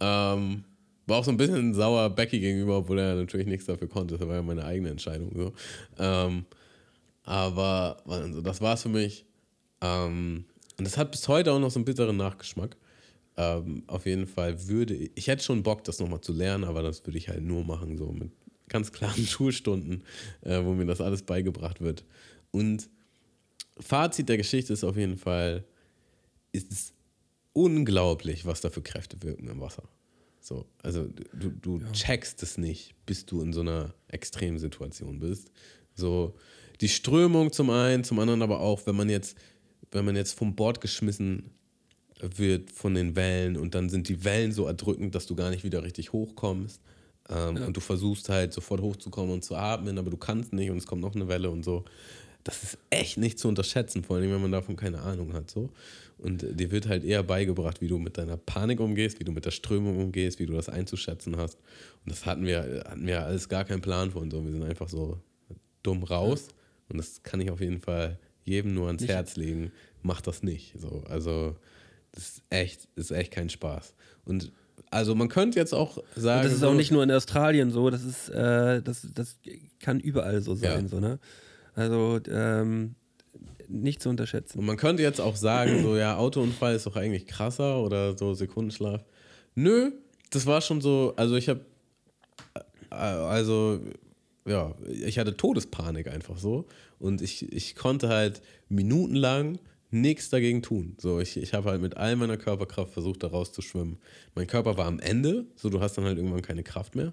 Ähm, 0.00 0.64
war 1.06 1.18
auch 1.18 1.24
so 1.24 1.30
ein 1.30 1.36
bisschen 1.36 1.72
sauer 1.72 2.10
Becky 2.10 2.40
gegenüber, 2.40 2.78
obwohl 2.78 2.98
er 2.98 3.14
natürlich 3.14 3.46
nichts 3.46 3.64
dafür 3.66 3.88
konnte. 3.88 4.18
Das 4.18 4.26
war 4.26 4.34
ja 4.34 4.42
meine 4.42 4.64
eigene 4.64 4.90
Entscheidung. 4.90 5.30
So. 5.36 5.52
Ähm, 5.98 6.44
aber 7.26 7.98
also 8.06 8.40
das 8.40 8.62
war's 8.62 8.82
für 8.82 8.88
mich. 8.88 9.26
Ähm, 9.82 10.46
und 10.78 10.84
das 10.84 10.96
hat 10.96 11.10
bis 11.10 11.28
heute 11.28 11.52
auch 11.52 11.58
noch 11.58 11.70
so 11.70 11.78
einen 11.78 11.84
bitteren 11.84 12.16
Nachgeschmack. 12.16 12.76
Ähm, 13.36 13.82
auf 13.88 14.06
jeden 14.06 14.26
Fall 14.26 14.68
würde 14.68 14.94
ich, 14.94 15.10
ich 15.14 15.26
hätte 15.26 15.44
schon 15.44 15.62
Bock, 15.62 15.84
das 15.84 15.98
nochmal 15.98 16.22
zu 16.22 16.32
lernen, 16.32 16.64
aber 16.64 16.82
das 16.82 17.04
würde 17.04 17.18
ich 17.18 17.28
halt 17.28 17.42
nur 17.42 17.64
machen, 17.64 17.98
so 17.98 18.10
mit 18.12 18.30
ganz 18.68 18.92
klaren 18.92 19.26
Schulstunden, 19.26 20.04
äh, 20.42 20.64
wo 20.64 20.72
mir 20.72 20.86
das 20.86 21.02
alles 21.02 21.22
beigebracht 21.22 21.80
wird. 21.82 22.04
Und 22.52 22.88
Fazit 23.78 24.28
der 24.28 24.38
Geschichte 24.38 24.72
ist 24.72 24.84
auf 24.84 24.96
jeden 24.96 25.18
Fall, 25.18 25.64
ist 26.52 26.72
es 26.72 26.92
unglaublich, 27.52 28.46
was 28.46 28.60
da 28.60 28.70
für 28.70 28.82
Kräfte 28.82 29.20
wirken 29.22 29.48
im 29.48 29.60
Wasser. 29.60 29.88
So, 30.40 30.64
also 30.82 31.08
du, 31.32 31.50
du 31.50 31.78
ja. 31.80 31.92
checkst 31.92 32.42
es 32.42 32.56
nicht, 32.56 32.94
bis 33.04 33.26
du 33.26 33.42
in 33.42 33.52
so 33.52 33.62
einer 33.62 33.94
Extremsituation 34.08 35.18
bist. 35.18 35.50
So, 35.94 36.36
die 36.80 36.88
Strömung 36.88 37.52
zum 37.52 37.70
einen, 37.70 38.04
zum 38.04 38.18
anderen 38.18 38.42
aber 38.42 38.60
auch, 38.60 38.86
wenn 38.86 38.96
man 38.96 39.08
jetzt, 39.08 39.36
wenn 39.90 40.04
man 40.04 40.16
jetzt 40.16 40.32
vom 40.32 40.54
Bord 40.54 40.80
geschmissen 40.80 41.50
wird 42.20 42.70
von 42.70 42.94
den 42.94 43.14
Wellen 43.14 43.56
und 43.56 43.74
dann 43.74 43.88
sind 43.88 44.08
die 44.08 44.24
Wellen 44.24 44.52
so 44.52 44.66
erdrückend, 44.66 45.14
dass 45.14 45.26
du 45.26 45.36
gar 45.36 45.50
nicht 45.50 45.64
wieder 45.64 45.82
richtig 45.82 46.12
hochkommst. 46.12 46.80
Ähm, 47.28 47.56
ja. 47.56 47.66
Und 47.66 47.76
du 47.76 47.80
versuchst 47.80 48.28
halt 48.28 48.52
sofort 48.52 48.80
hochzukommen 48.80 49.32
und 49.32 49.44
zu 49.44 49.56
atmen, 49.56 49.98
aber 49.98 50.10
du 50.10 50.16
kannst 50.16 50.52
nicht 50.52 50.70
und 50.70 50.78
es 50.78 50.86
kommt 50.86 51.02
noch 51.02 51.14
eine 51.14 51.28
Welle 51.28 51.50
und 51.50 51.64
so 51.64 51.84
das 52.46 52.62
ist 52.62 52.78
echt 52.90 53.18
nicht 53.18 53.40
zu 53.40 53.48
unterschätzen, 53.48 54.04
vor 54.04 54.16
allem 54.16 54.30
wenn 54.30 54.40
man 54.40 54.52
davon 54.52 54.76
keine 54.76 55.00
Ahnung 55.00 55.32
hat. 55.32 55.50
So. 55.50 55.70
Und 56.16 56.46
dir 56.48 56.70
wird 56.70 56.86
halt 56.86 57.02
eher 57.02 57.24
beigebracht, 57.24 57.80
wie 57.80 57.88
du 57.88 57.98
mit 57.98 58.18
deiner 58.18 58.36
Panik 58.36 58.78
umgehst, 58.78 59.18
wie 59.18 59.24
du 59.24 59.32
mit 59.32 59.44
der 59.44 59.50
Strömung 59.50 59.98
umgehst, 59.98 60.38
wie 60.38 60.46
du 60.46 60.52
das 60.52 60.68
einzuschätzen 60.68 61.36
hast. 61.36 61.58
Und 62.04 62.12
das 62.12 62.24
hatten 62.24 62.46
wir, 62.46 62.84
hatten 62.88 63.04
wir 63.04 63.24
alles 63.24 63.48
gar 63.48 63.64
keinen 63.64 63.80
Plan 63.80 64.12
von. 64.12 64.30
So. 64.30 64.44
Wir 64.44 64.52
sind 64.52 64.62
einfach 64.62 64.88
so 64.88 65.18
dumm 65.82 66.04
raus. 66.04 66.46
Und 66.88 66.98
das 66.98 67.22
kann 67.22 67.40
ich 67.40 67.50
auf 67.50 67.60
jeden 67.60 67.80
Fall 67.80 68.18
jedem 68.44 68.74
nur 68.74 68.86
ans 68.86 69.02
nicht. 69.02 69.10
Herz 69.10 69.36
legen. 69.36 69.72
Mach 70.02 70.20
das 70.20 70.42
nicht. 70.42 70.74
So. 70.78 71.02
Also, 71.08 71.56
das 72.12 72.28
ist 72.28 72.42
echt, 72.50 72.88
ist 72.96 73.10
echt 73.10 73.32
kein 73.32 73.50
Spaß. 73.50 73.94
Und 74.24 74.52
also 74.90 75.14
man 75.14 75.28
könnte 75.28 75.58
jetzt 75.58 75.74
auch 75.74 75.98
sagen. 76.14 76.40
Und 76.40 76.44
das 76.46 76.52
ist 76.52 76.62
auch 76.62 76.74
nicht 76.74 76.90
nur 76.90 77.02
in 77.02 77.10
Australien 77.10 77.70
so, 77.70 77.90
das 77.90 78.04
ist, 78.04 78.28
äh, 78.28 78.82
das, 78.82 79.06
das 79.12 79.36
kann 79.80 80.00
überall 80.00 80.40
so 80.42 80.54
sein, 80.54 80.82
ja. 80.84 80.88
so, 80.88 81.00
ne? 81.00 81.18
Also 81.74 82.20
ähm, 82.28 82.94
nicht 83.68 84.00
zu 84.02 84.08
unterschätzen. 84.08 84.58
Und 84.58 84.66
man 84.66 84.76
könnte 84.76 85.02
jetzt 85.02 85.20
auch 85.20 85.36
sagen, 85.36 85.82
so 85.82 85.96
ja, 85.96 86.16
Autounfall 86.16 86.74
ist 86.74 86.86
doch 86.86 86.96
eigentlich 86.96 87.26
krasser 87.26 87.80
oder 87.82 88.16
so 88.16 88.34
Sekundenschlaf. 88.34 89.04
Nö, 89.54 89.90
das 90.30 90.46
war 90.46 90.60
schon 90.60 90.80
so, 90.80 91.14
also 91.16 91.36
ich 91.36 91.48
habe, 91.48 91.60
äh, 92.90 92.94
also 92.94 93.80
ja, 94.46 94.74
ich 94.88 95.18
hatte 95.18 95.36
Todespanik 95.36 96.08
einfach 96.08 96.38
so 96.38 96.66
und 96.98 97.22
ich, 97.22 97.52
ich 97.52 97.74
konnte 97.74 98.08
halt 98.08 98.42
minutenlang 98.68 99.58
nichts 99.90 100.30
dagegen 100.30 100.62
tun. 100.62 100.96
So, 100.98 101.20
ich, 101.20 101.36
ich 101.36 101.54
habe 101.54 101.70
halt 101.70 101.80
mit 101.80 101.96
all 101.96 102.16
meiner 102.16 102.36
Körperkraft 102.36 102.92
versucht, 102.92 103.22
da 103.22 103.28
rauszuschwimmen. 103.28 103.98
Mein 104.34 104.46
Körper 104.46 104.76
war 104.76 104.86
am 104.86 104.98
Ende, 104.98 105.46
so 105.54 105.68
du 105.68 105.80
hast 105.80 105.96
dann 105.96 106.04
halt 106.04 106.18
irgendwann 106.18 106.42
keine 106.42 106.62
Kraft 106.62 106.94
mehr. 106.94 107.12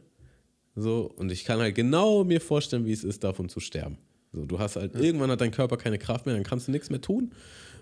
So, 0.76 1.12
und 1.18 1.32
ich 1.32 1.46
kann 1.46 1.60
halt 1.60 1.76
genau 1.76 2.24
mir 2.24 2.42
vorstellen, 2.42 2.86
wie 2.86 2.94
es 2.94 3.04
ist, 3.04 3.24
davon 3.24 3.50
zu 3.50 3.60
sterben. 3.60 3.98
So, 4.32 4.46
du 4.46 4.58
hast 4.58 4.76
halt, 4.76 4.96
irgendwann 4.96 5.30
hat 5.30 5.42
dein 5.42 5.52
Körper 5.52 5.78
keine 5.78 6.00
Kraft 6.00 6.26
mehr, 6.26 6.34
dann 6.34 6.44
kannst 6.44 6.68
du 6.68 6.72
nichts 6.72 6.90
mehr 6.90 7.02
tun. 7.02 7.32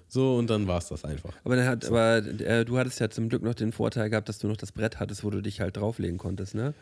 So, 0.09 0.35
und 0.35 0.49
dann 0.49 0.67
war 0.67 0.79
es 0.79 0.89
das 0.89 1.05
einfach. 1.05 1.33
Aber, 1.45 1.55
dann 1.55 1.65
hat, 1.65 1.85
aber 1.85 2.17
äh, 2.17 2.65
du 2.65 2.77
hattest 2.77 2.99
ja 2.99 3.09
zum 3.09 3.29
Glück 3.29 3.43
noch 3.43 3.53
den 3.53 3.71
Vorteil 3.71 4.09
gehabt, 4.09 4.27
dass 4.27 4.39
du 4.39 4.47
noch 4.49 4.57
das 4.57 4.73
Brett 4.73 4.99
hattest, 4.99 5.23
wo 5.23 5.29
du 5.29 5.41
dich 5.41 5.61
halt 5.61 5.77
drauflegen 5.77 6.17
konntest, 6.17 6.53
ne? 6.53 6.73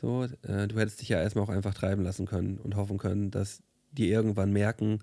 So, 0.00 0.24
äh, 0.42 0.68
du 0.68 0.78
hättest 0.78 1.00
dich 1.00 1.08
ja 1.08 1.20
erstmal 1.20 1.44
auch 1.44 1.48
einfach 1.48 1.74
treiben 1.74 2.02
lassen 2.02 2.26
können 2.26 2.58
und 2.58 2.76
hoffen 2.76 2.98
können, 2.98 3.30
dass 3.30 3.62
die 3.92 4.10
irgendwann 4.10 4.52
merken, 4.52 5.00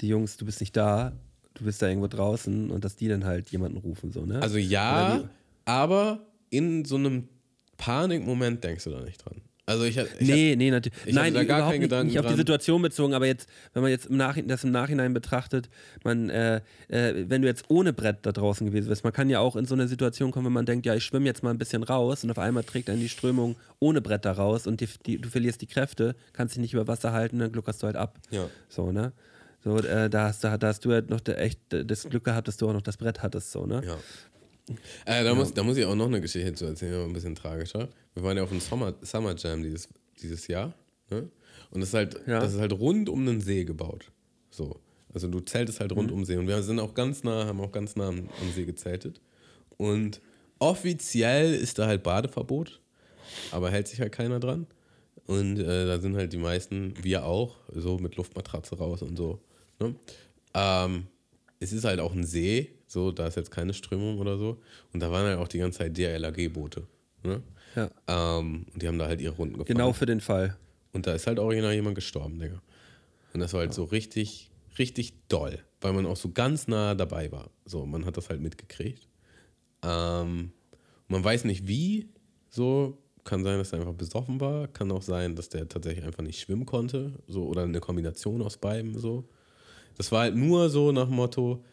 die 0.00 0.08
Jungs, 0.08 0.36
du 0.36 0.44
bist 0.44 0.60
nicht 0.60 0.76
da, 0.76 1.12
du 1.54 1.64
bist 1.64 1.80
da 1.80 1.88
irgendwo 1.88 2.08
draußen 2.08 2.70
und 2.70 2.84
dass 2.84 2.96
die 2.96 3.08
dann 3.08 3.24
halt 3.24 3.50
jemanden 3.50 3.78
rufen, 3.78 4.12
so, 4.12 4.26
ne? 4.26 4.42
Also 4.42 4.58
ja, 4.58 5.28
aber 5.64 6.26
in 6.50 6.84
so 6.84 6.96
einem 6.96 7.28
Panikmoment 7.78 8.62
denkst 8.62 8.84
du 8.84 8.90
da 8.90 9.00
nicht 9.00 9.24
dran. 9.24 9.40
Also 9.66 9.84
ich, 9.84 9.96
ich 9.96 10.06
nee, 10.20 10.56
nee, 10.56 10.70
natürlich. 10.70 11.14
Nein, 11.14 11.32
da 11.32 11.42
gar 11.44 11.58
überhaupt 11.58 11.72
keinen 11.72 11.80
nicht, 11.88 12.04
nicht 12.14 12.18
auf 12.18 12.26
die. 12.26 12.34
Situation 12.36 12.82
bezogen, 12.82 13.14
aber 13.14 13.26
jetzt, 13.26 13.48
wenn 13.72 13.82
man 13.82 13.90
jetzt 13.90 14.06
im 14.06 14.18
das 14.46 14.62
im 14.62 14.72
Nachhinein 14.72 15.14
betrachtet, 15.14 15.70
man, 16.02 16.28
äh, 16.28 16.60
äh, 16.88 17.24
wenn 17.30 17.40
du 17.40 17.48
jetzt 17.48 17.64
ohne 17.68 17.94
Brett 17.94 18.18
da 18.22 18.32
draußen 18.32 18.66
gewesen 18.66 18.88
wärst, 18.90 19.04
man 19.04 19.12
kann 19.14 19.30
ja 19.30 19.40
auch 19.40 19.56
in 19.56 19.64
so 19.64 19.74
eine 19.74 19.88
Situation 19.88 20.32
kommen, 20.32 20.46
wenn 20.46 20.52
man 20.52 20.66
denkt, 20.66 20.84
ja, 20.84 20.94
ich 20.94 21.04
schwimme 21.04 21.24
jetzt 21.24 21.42
mal 21.42 21.50
ein 21.50 21.56
bisschen 21.58 21.82
raus 21.82 22.24
und 22.24 22.30
auf 22.30 22.38
einmal 22.38 22.62
trägt 22.64 22.90
einen 22.90 23.00
die 23.00 23.08
Strömung 23.08 23.56
ohne 23.78 24.02
Brett 24.02 24.26
da 24.26 24.32
raus 24.32 24.66
und 24.66 24.82
die, 24.82 24.88
die, 25.06 25.16
du 25.18 25.30
verlierst 25.30 25.62
die 25.62 25.66
Kräfte, 25.66 26.14
kannst 26.34 26.56
dich 26.56 26.60
nicht 26.60 26.74
über 26.74 26.86
Wasser 26.86 27.12
halten, 27.12 27.38
dann 27.38 27.50
gluckerst 27.50 27.82
du 27.82 27.86
halt 27.86 27.96
ab. 27.96 28.18
Ja. 28.30 28.48
So, 28.68 28.92
ne? 28.92 29.12
So, 29.62 29.78
äh, 29.78 30.10
da, 30.10 30.24
hast, 30.28 30.44
du- 30.44 30.58
da 30.58 30.66
hast 30.66 30.84
du 30.84 30.92
halt 30.92 31.08
noch 31.08 31.20
echt 31.26 31.58
das 31.70 32.06
Glück 32.10 32.24
gehabt, 32.24 32.48
dass 32.48 32.58
du 32.58 32.68
auch 32.68 32.74
noch 32.74 32.82
das 32.82 32.98
Brett 32.98 33.22
hattest, 33.22 33.50
so, 33.50 33.64
ne? 33.64 33.82
Ja. 33.86 33.96
Äh, 35.04 35.24
da, 35.24 35.34
muss, 35.34 35.52
da 35.52 35.62
muss 35.62 35.76
ich 35.76 35.84
auch 35.84 35.94
noch 35.94 36.06
eine 36.06 36.20
Geschichte 36.20 36.54
zu 36.54 36.64
erzählen, 36.64 36.94
aber 36.94 37.04
ein 37.04 37.12
bisschen 37.12 37.34
tragischer. 37.34 37.88
Wir 38.14 38.22
waren 38.22 38.36
ja 38.36 38.42
auf 38.42 38.48
dem 38.48 38.60
Summer, 38.60 38.94
Summer 39.02 39.34
Jam 39.36 39.62
dieses, 39.62 39.88
dieses 40.22 40.46
Jahr. 40.46 40.74
Ne? 41.10 41.28
Und 41.70 41.80
das 41.80 41.90
ist, 41.90 41.94
halt, 41.94 42.20
Ja. 42.26 42.40
das 42.40 42.54
ist 42.54 42.60
halt 42.60 42.72
rund 42.72 43.08
um 43.08 43.20
einen 43.20 43.40
See 43.40 43.64
gebaut. 43.64 44.10
So. 44.50 44.80
Also 45.12 45.28
du 45.28 45.40
zeltest 45.40 45.80
halt 45.80 45.92
rund 45.92 46.10
um 46.10 46.20
den 46.20 46.24
See. 46.24 46.36
Und 46.36 46.48
wir 46.48 46.62
sind 46.62 46.80
auch 46.80 46.94
ganz 46.94 47.22
nah, 47.24 47.46
haben 47.46 47.60
auch 47.60 47.72
ganz 47.72 47.94
nah 47.94 48.08
am, 48.08 48.28
am 48.40 48.52
See 48.54 48.64
gezeltet. 48.64 49.20
Und 49.76 50.20
offiziell 50.58 51.54
ist 51.54 51.78
da 51.78 51.86
halt 51.86 52.02
Badeverbot, 52.02 52.80
aber 53.50 53.70
hält 53.70 53.88
sich 53.88 54.00
halt 54.00 54.12
keiner 54.12 54.40
dran. 54.40 54.66
Und 55.26 55.58
äh, 55.58 55.86
da 55.86 56.00
sind 56.00 56.16
halt 56.16 56.32
die 56.32 56.38
meisten, 56.38 56.94
wir 57.02 57.24
auch, 57.24 57.56
so 57.72 57.98
mit 57.98 58.16
Luftmatratze 58.16 58.76
raus 58.76 59.02
und 59.02 59.16
so. 59.16 59.40
Ne? 59.78 59.94
Ähm, 60.54 61.06
es 61.60 61.72
ist 61.72 61.84
halt 61.84 62.00
auch 62.00 62.12
ein 62.12 62.24
See, 62.24 62.70
so, 62.94 63.12
da 63.12 63.26
ist 63.26 63.36
jetzt 63.36 63.50
keine 63.50 63.74
Strömung 63.74 64.18
oder 64.18 64.38
so. 64.38 64.62
Und 64.94 65.00
da 65.00 65.10
waren 65.12 65.26
halt 65.26 65.38
auch 65.38 65.48
die 65.48 65.58
ganze 65.58 65.80
Zeit 65.80 65.96
DLRG-Boote. 65.98 66.86
Ne? 67.22 67.42
Ja. 67.76 67.90
Ähm, 68.08 68.64
und 68.72 68.82
die 68.82 68.88
haben 68.88 68.98
da 68.98 69.06
halt 69.06 69.20
ihre 69.20 69.34
Runden 69.34 69.58
gefahren. 69.58 69.76
Genau 69.76 69.92
für 69.92 70.06
den 70.06 70.20
Fall. 70.20 70.56
Und 70.92 71.06
da 71.06 71.12
ist 71.12 71.26
halt 71.26 71.38
original 71.38 71.74
jemand 71.74 71.96
gestorben, 71.96 72.38
Digga. 72.38 72.62
Und 73.34 73.40
das 73.40 73.52
war 73.52 73.60
halt 73.60 73.74
so 73.74 73.84
richtig, 73.84 74.50
richtig 74.78 75.28
doll, 75.28 75.58
weil 75.80 75.92
man 75.92 76.06
auch 76.06 76.16
so 76.16 76.30
ganz 76.30 76.68
nah 76.68 76.94
dabei 76.94 77.30
war. 77.32 77.50
So, 77.66 77.84
man 77.84 78.06
hat 78.06 78.16
das 78.16 78.30
halt 78.30 78.40
mitgekriegt. 78.40 79.08
Ähm, 79.82 80.52
man 81.08 81.24
weiß 81.24 81.44
nicht 81.44 81.66
wie, 81.66 82.08
so, 82.48 82.96
kann 83.24 83.42
sein, 83.42 83.58
dass 83.58 83.72
er 83.72 83.80
einfach 83.80 83.94
besoffen 83.94 84.40
war, 84.40 84.68
kann 84.68 84.92
auch 84.92 85.02
sein, 85.02 85.34
dass 85.34 85.48
der 85.48 85.68
tatsächlich 85.68 86.04
einfach 86.04 86.22
nicht 86.22 86.40
schwimmen 86.40 86.66
konnte, 86.66 87.12
so, 87.26 87.44
oder 87.44 87.62
eine 87.62 87.80
Kombination 87.80 88.40
aus 88.40 88.56
beidem, 88.56 88.96
so. 88.98 89.28
Das 89.96 90.12
war 90.12 90.22
halt 90.22 90.36
nur 90.36 90.70
so 90.70 90.92
nach 90.92 91.06
dem 91.06 91.16
Motto, 91.16 91.64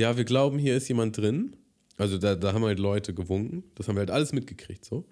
ja, 0.00 0.16
wir 0.16 0.24
glauben, 0.24 0.58
hier 0.58 0.76
ist 0.76 0.88
jemand 0.88 1.16
drin. 1.16 1.56
Also 1.96 2.18
da, 2.18 2.34
da 2.34 2.52
haben 2.52 2.64
halt 2.64 2.78
Leute 2.78 3.12
gewunken. 3.14 3.64
Das 3.74 3.86
haben 3.86 3.96
wir 3.96 4.00
halt 4.00 4.10
alles 4.10 4.32
mitgekriegt, 4.32 4.84
so. 4.84 5.04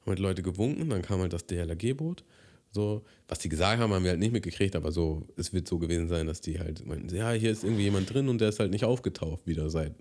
Haben 0.00 0.06
halt 0.06 0.18
Leute 0.20 0.42
gewunken, 0.42 0.88
dann 0.88 1.02
kam 1.02 1.20
halt 1.20 1.32
das 1.32 1.46
DLRG-Boot. 1.46 2.24
So, 2.70 3.04
was 3.26 3.38
die 3.38 3.48
gesagt 3.48 3.80
haben, 3.80 3.92
haben 3.92 4.04
wir 4.04 4.10
halt 4.10 4.20
nicht 4.20 4.32
mitgekriegt, 4.32 4.76
aber 4.76 4.92
so, 4.92 5.26
es 5.36 5.52
wird 5.52 5.66
so 5.66 5.78
gewesen 5.78 6.08
sein, 6.08 6.26
dass 6.26 6.40
die 6.40 6.60
halt 6.60 6.86
meinten, 6.86 7.14
ja, 7.14 7.32
hier 7.32 7.50
ist 7.50 7.64
irgendwie 7.64 7.84
jemand 7.84 8.12
drin 8.12 8.28
und 8.28 8.40
der 8.40 8.50
ist 8.50 8.60
halt 8.60 8.70
nicht 8.70 8.84
aufgetaucht 8.84 9.46
wieder 9.46 9.70
seit, 9.70 9.94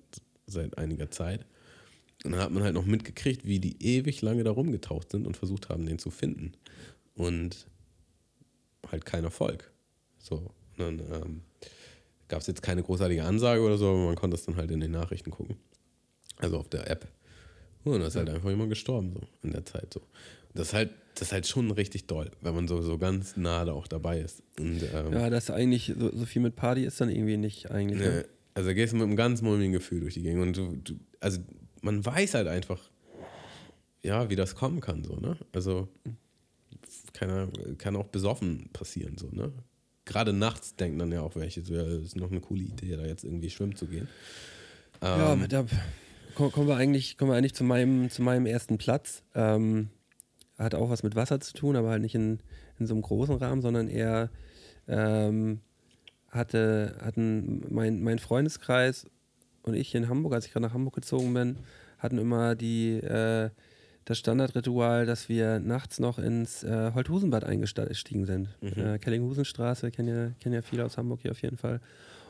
seit 0.46 0.78
einiger 0.78 1.10
Zeit. 1.10 1.46
Und 2.24 2.32
dann 2.34 2.42
hat 2.42 2.52
man 2.52 2.64
halt 2.64 2.74
noch 2.74 2.86
mitgekriegt, 2.86 3.46
wie 3.46 3.60
die 3.60 3.82
ewig 3.82 4.22
lange 4.22 4.44
da 4.44 4.52
rumgetaucht 4.52 5.12
sind 5.12 5.26
und 5.26 5.38
versucht 5.38 5.70
haben, 5.70 5.86
den 5.86 5.98
zu 5.98 6.10
finden. 6.10 6.54
Und 7.16 7.68
halt 8.92 9.06
kein 9.06 9.24
Erfolg. 9.24 9.72
So, 10.18 10.52
und 10.78 10.80
dann 10.80 11.00
ähm, 11.00 11.42
gab 12.28 12.42
es 12.42 12.48
jetzt 12.48 12.62
keine 12.62 12.84
großartige 12.84 13.24
Ansage 13.24 13.62
oder 13.62 13.78
so, 13.78 13.90
aber 13.90 14.06
man 14.06 14.16
konnte 14.16 14.36
es 14.36 14.46
dann 14.46 14.56
halt 14.56 14.72
in 14.72 14.80
den 14.80 14.92
Nachrichten 14.92 15.32
gucken. 15.32 15.58
Also 16.38 16.58
auf 16.58 16.70
der 16.70 16.90
App. 16.90 17.08
Und 17.84 18.02
da 18.02 18.08
ist 18.08 18.16
halt 18.16 18.30
einfach 18.30 18.50
jemand 18.50 18.70
gestorben, 18.70 19.14
so 19.14 19.22
in 19.44 19.52
der 19.52 19.66
Zeit 19.66 19.94
so. 19.94 20.02
Das 20.54 20.70
ist 20.70 20.74
halt, 20.74 20.92
das 21.16 21.30
ist 21.30 21.32
halt 21.32 21.48
schon 21.48 21.72
richtig 21.72 22.08
doll, 22.08 22.32
wenn 22.42 22.54
man 22.54 22.68
so, 22.68 22.82
so 22.82 22.98
ganz 22.98 23.38
nah 23.38 23.64
da 23.64 23.74
auch 23.74 23.88
dabei 23.88 24.20
ist. 24.20 24.44
Und, 24.60 24.82
ähm, 24.94 25.14
Ja, 25.14 25.30
das 25.30 25.50
eigentlich 25.50 25.94
so, 25.98 26.16
so 26.16 26.26
viel 26.26 26.42
mit 26.42 26.56
Party 26.56 26.84
ist 26.84 27.00
dann 27.00 27.10
irgendwie 27.10 27.38
nicht 27.38 27.72
eigentlich. 27.72 28.00
Ne, 28.00 28.26
also 28.56 28.74
gehst 28.74 28.94
du 28.94 28.98
mit 28.98 29.06
einem 29.06 29.16
ganz 29.16 29.42
mulmigen 29.42 29.72
Gefühl 29.72 30.02
durch 30.02 30.16
die 30.16 30.24
Gegend 30.24 30.42
und 30.42 30.58
du, 30.58 30.76
du, 30.78 31.00
also 31.20 31.40
man 31.82 32.04
weiß 32.04 32.34
halt 32.34 32.48
einfach, 32.48 32.82
ja, 34.02 34.30
wie 34.30 34.36
das 34.36 34.56
kommen 34.56 34.82
kann, 34.82 35.04
so, 35.04 35.16
ne? 35.18 35.38
Also 35.54 35.88
kann, 37.14 37.52
kann 37.78 37.96
auch 37.96 38.08
besoffen 38.08 38.70
passieren, 38.74 39.18
so, 39.18 39.30
ne? 39.32 39.52
Gerade 40.08 40.34
nachts 40.34 40.76
denken 40.76 41.00
dann 41.00 41.12
ja 41.12 41.22
auch 41.22 41.36
welche, 41.36 41.62
ja, 41.62 41.84
das 41.84 42.02
ist 42.02 42.16
noch 42.16 42.32
eine 42.32 42.40
coole 42.42 42.64
Idee, 42.64 42.96
da 42.96 43.06
jetzt 43.06 43.24
irgendwie 43.24 43.50
schwimmen 43.50 43.76
zu 43.76 43.86
gehen. 43.88 44.08
Ja, 45.02 45.34
Ähm, 45.34 45.42
mit 45.42 45.52
der, 45.52 45.66
kommen 46.34 46.52
kommen 46.52 46.68
wir 46.68 46.78
eigentlich, 46.78 47.18
kommen 47.18 47.32
wir 47.32 47.38
eigentlich 47.38 47.54
zu 47.54 47.64
meinem, 47.64 48.10
zu 48.10 48.22
meinem 48.22 48.46
ersten 48.46 48.78
Platz. 48.78 49.24
Ähm, 49.36 49.90
hat 50.58 50.74
auch 50.74 50.90
was 50.90 51.04
mit 51.04 51.16
Wasser 51.16 51.40
zu 51.40 51.54
tun, 51.54 51.76
aber 51.76 51.90
halt 51.90 52.02
nicht 52.02 52.16
in, 52.16 52.40
in 52.80 52.88
so 52.88 52.94
einem 52.94 53.04
großen 53.04 53.36
Rahmen, 53.36 53.62
sondern 53.62 53.88
eher 53.88 54.32
ähm, 54.88 55.60
hatte, 56.30 56.98
hatten 57.02 57.66
mein, 57.70 58.02
mein 58.02 58.20
Freundeskreis 58.20 59.06
und 59.64 59.76
ich 59.76 59.90
hier 59.90 60.02
in 60.02 60.10
Hamburg, 60.10 60.34
als 60.34 60.46
ich 60.46 60.54
gerade 60.54 60.66
nach 60.66 60.74
Hamburg 60.74 60.96
gezogen 60.96 61.34
bin, 61.34 61.58
hatten 62.00 62.18
immer 62.18 62.56
die, 62.56 62.94
äh, 62.94 63.50
das 64.08 64.20
Standardritual, 64.20 65.06
dass 65.06 65.28
wir 65.28 65.60
nachts 65.60 66.00
noch 66.00 66.18
ins 66.18 66.64
äh, 66.64 66.94
Holthusenbad 66.94 67.44
eingestiegen 67.44 68.26
sind. 68.26 68.48
Äh, 68.78 69.00
Kellinghusenstraße, 69.00 69.92
kennen 69.92 70.08
ja, 70.08 70.30
kennen 70.40 70.56
ja 70.56 70.62
viele 70.62 70.86
aus 70.86 70.98
Hamburg 70.98 71.22
hier 71.24 71.32
auf 71.32 71.42
jeden 71.42 71.58
Fall. 71.58 71.82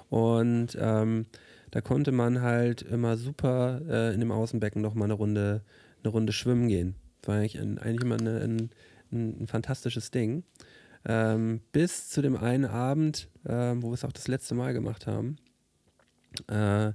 Und 0.10 0.76
ähm, 0.80 1.28
da 1.70 1.82
konnte 1.82 2.12
man 2.12 2.42
halt 2.42 2.82
immer 2.82 3.16
super 3.16 3.82
äh, 3.88 4.14
in 4.16 4.22
dem 4.22 4.32
Außenbecken 4.32 4.82
noch 4.82 4.96
mal 4.96 5.06
eine 5.06 5.14
Runde, 5.14 5.62
eine 6.04 6.12
Runde 6.12 6.34
schwimmen 6.34 6.68
gehen. 6.68 6.96
War 7.24 7.36
eigentlich, 7.36 7.60
ein, 7.60 7.78
eigentlich 7.78 8.02
immer 8.02 8.20
eine, 8.20 8.40
ein, 8.40 8.70
ein, 9.12 9.44
ein 9.44 9.48
fantastisches 9.48 10.10
Ding. 10.10 10.46
Ähm, 11.06 11.62
bis 11.74 12.10
zu 12.10 12.24
dem 12.24 12.38
einen 12.38 12.66
Abend, 12.66 13.30
ähm, 13.48 13.84
wo 13.84 13.90
wir 13.90 13.94
es 13.94 14.04
auch 14.04 14.12
das 14.12 14.28
letzte 14.28 14.56
Mal 14.56 14.74
gemacht 14.74 15.06
haben. 15.06 15.36
Äh, 16.48 16.94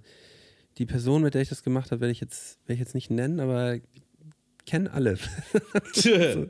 die 0.79 0.87
Person, 0.87 1.23
mit 1.23 1.35
der 1.35 1.43
ich 1.43 1.51
das 1.51 1.63
gemacht 1.63 1.93
habe, 1.93 2.01
werde 2.01 2.13
ich 2.13 2.21
jetzt, 2.21 2.59
werde 2.67 2.75
ich 2.75 2.81
jetzt 2.81 2.95
nicht 2.95 3.11
nennen, 3.11 3.39
aber 3.39 3.79
kennen 4.67 4.89
alle. 4.89 5.17
so, 5.93 6.47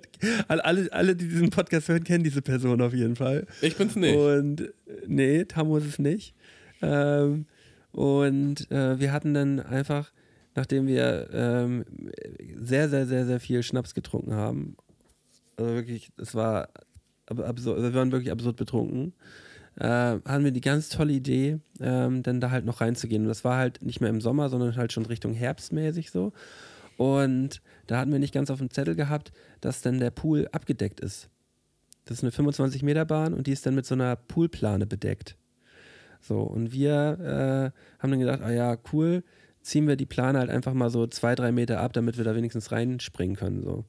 alle, 0.48 0.92
alle. 0.92 1.16
Die 1.16 1.28
diesen 1.28 1.50
Podcast 1.50 1.88
hören, 1.88 2.04
kennen 2.04 2.24
diese 2.24 2.42
Person 2.42 2.80
auf 2.80 2.92
jeden 2.94 3.16
Fall. 3.16 3.46
Ich 3.60 3.76
bin's 3.76 3.96
nicht. 3.96 4.16
Und 4.16 4.72
nee, 5.06 5.44
Tammo 5.44 5.76
ist 5.78 5.86
es 5.86 5.98
nicht. 5.98 6.34
Ähm, 6.82 7.46
und 7.92 8.70
äh, 8.70 8.98
wir 8.98 9.12
hatten 9.12 9.34
dann 9.34 9.60
einfach, 9.60 10.12
nachdem 10.54 10.86
wir 10.86 11.28
ähm, 11.32 11.84
sehr, 12.56 12.88
sehr, 12.88 13.06
sehr, 13.06 13.26
sehr 13.26 13.40
viel 13.40 13.62
Schnaps 13.62 13.94
getrunken 13.94 14.34
haben, 14.34 14.76
also 15.56 15.74
wirklich, 15.74 16.10
es 16.16 16.34
war 16.34 16.68
ab- 17.26 17.40
absurd, 17.40 17.82
wir 17.82 17.94
waren 17.94 18.10
wirklich 18.12 18.30
absurd 18.32 18.56
betrunken, 18.56 19.12
äh, 19.76 19.84
hatten 19.86 20.44
wir 20.44 20.50
die 20.50 20.60
ganz 20.60 20.88
tolle 20.88 21.12
Idee, 21.12 21.58
ähm, 21.80 22.22
dann 22.22 22.40
da 22.40 22.50
halt 22.50 22.64
noch 22.64 22.80
reinzugehen. 22.80 23.22
Und 23.22 23.28
das 23.28 23.44
war 23.44 23.56
halt 23.58 23.82
nicht 23.82 24.00
mehr 24.00 24.10
im 24.10 24.20
Sommer, 24.20 24.48
sondern 24.48 24.76
halt 24.76 24.92
schon 24.92 25.06
Richtung 25.06 25.32
herbstmäßig 25.34 26.10
so. 26.10 26.32
Und 27.02 27.62
da 27.88 27.98
hatten 27.98 28.12
wir 28.12 28.20
nicht 28.20 28.32
ganz 28.32 28.48
auf 28.48 28.60
dem 28.60 28.70
Zettel 28.70 28.94
gehabt, 28.94 29.32
dass 29.60 29.82
dann 29.82 29.98
der 29.98 30.12
Pool 30.12 30.48
abgedeckt 30.52 31.00
ist. 31.00 31.28
Das 32.04 32.18
ist 32.18 32.22
eine 32.22 32.30
25 32.30 32.84
Meter 32.84 33.04
Bahn 33.04 33.34
und 33.34 33.48
die 33.48 33.52
ist 33.52 33.66
dann 33.66 33.74
mit 33.74 33.86
so 33.86 33.96
einer 33.96 34.14
Poolplane 34.14 34.86
bedeckt. 34.86 35.36
So, 36.20 36.42
und 36.42 36.70
wir 36.70 37.72
äh, 37.74 38.00
haben 38.00 38.10
dann 38.12 38.20
gedacht, 38.20 38.40
ah 38.42 38.52
ja, 38.52 38.78
cool, 38.92 39.24
ziehen 39.62 39.88
wir 39.88 39.96
die 39.96 40.06
Plane 40.06 40.38
halt 40.38 40.48
einfach 40.48 40.74
mal 40.74 40.90
so 40.90 41.08
zwei, 41.08 41.34
drei 41.34 41.50
Meter 41.50 41.80
ab, 41.80 41.92
damit 41.92 42.18
wir 42.18 42.24
da 42.24 42.36
wenigstens 42.36 42.70
reinspringen 42.70 43.34
können. 43.34 43.62
So. 43.64 43.84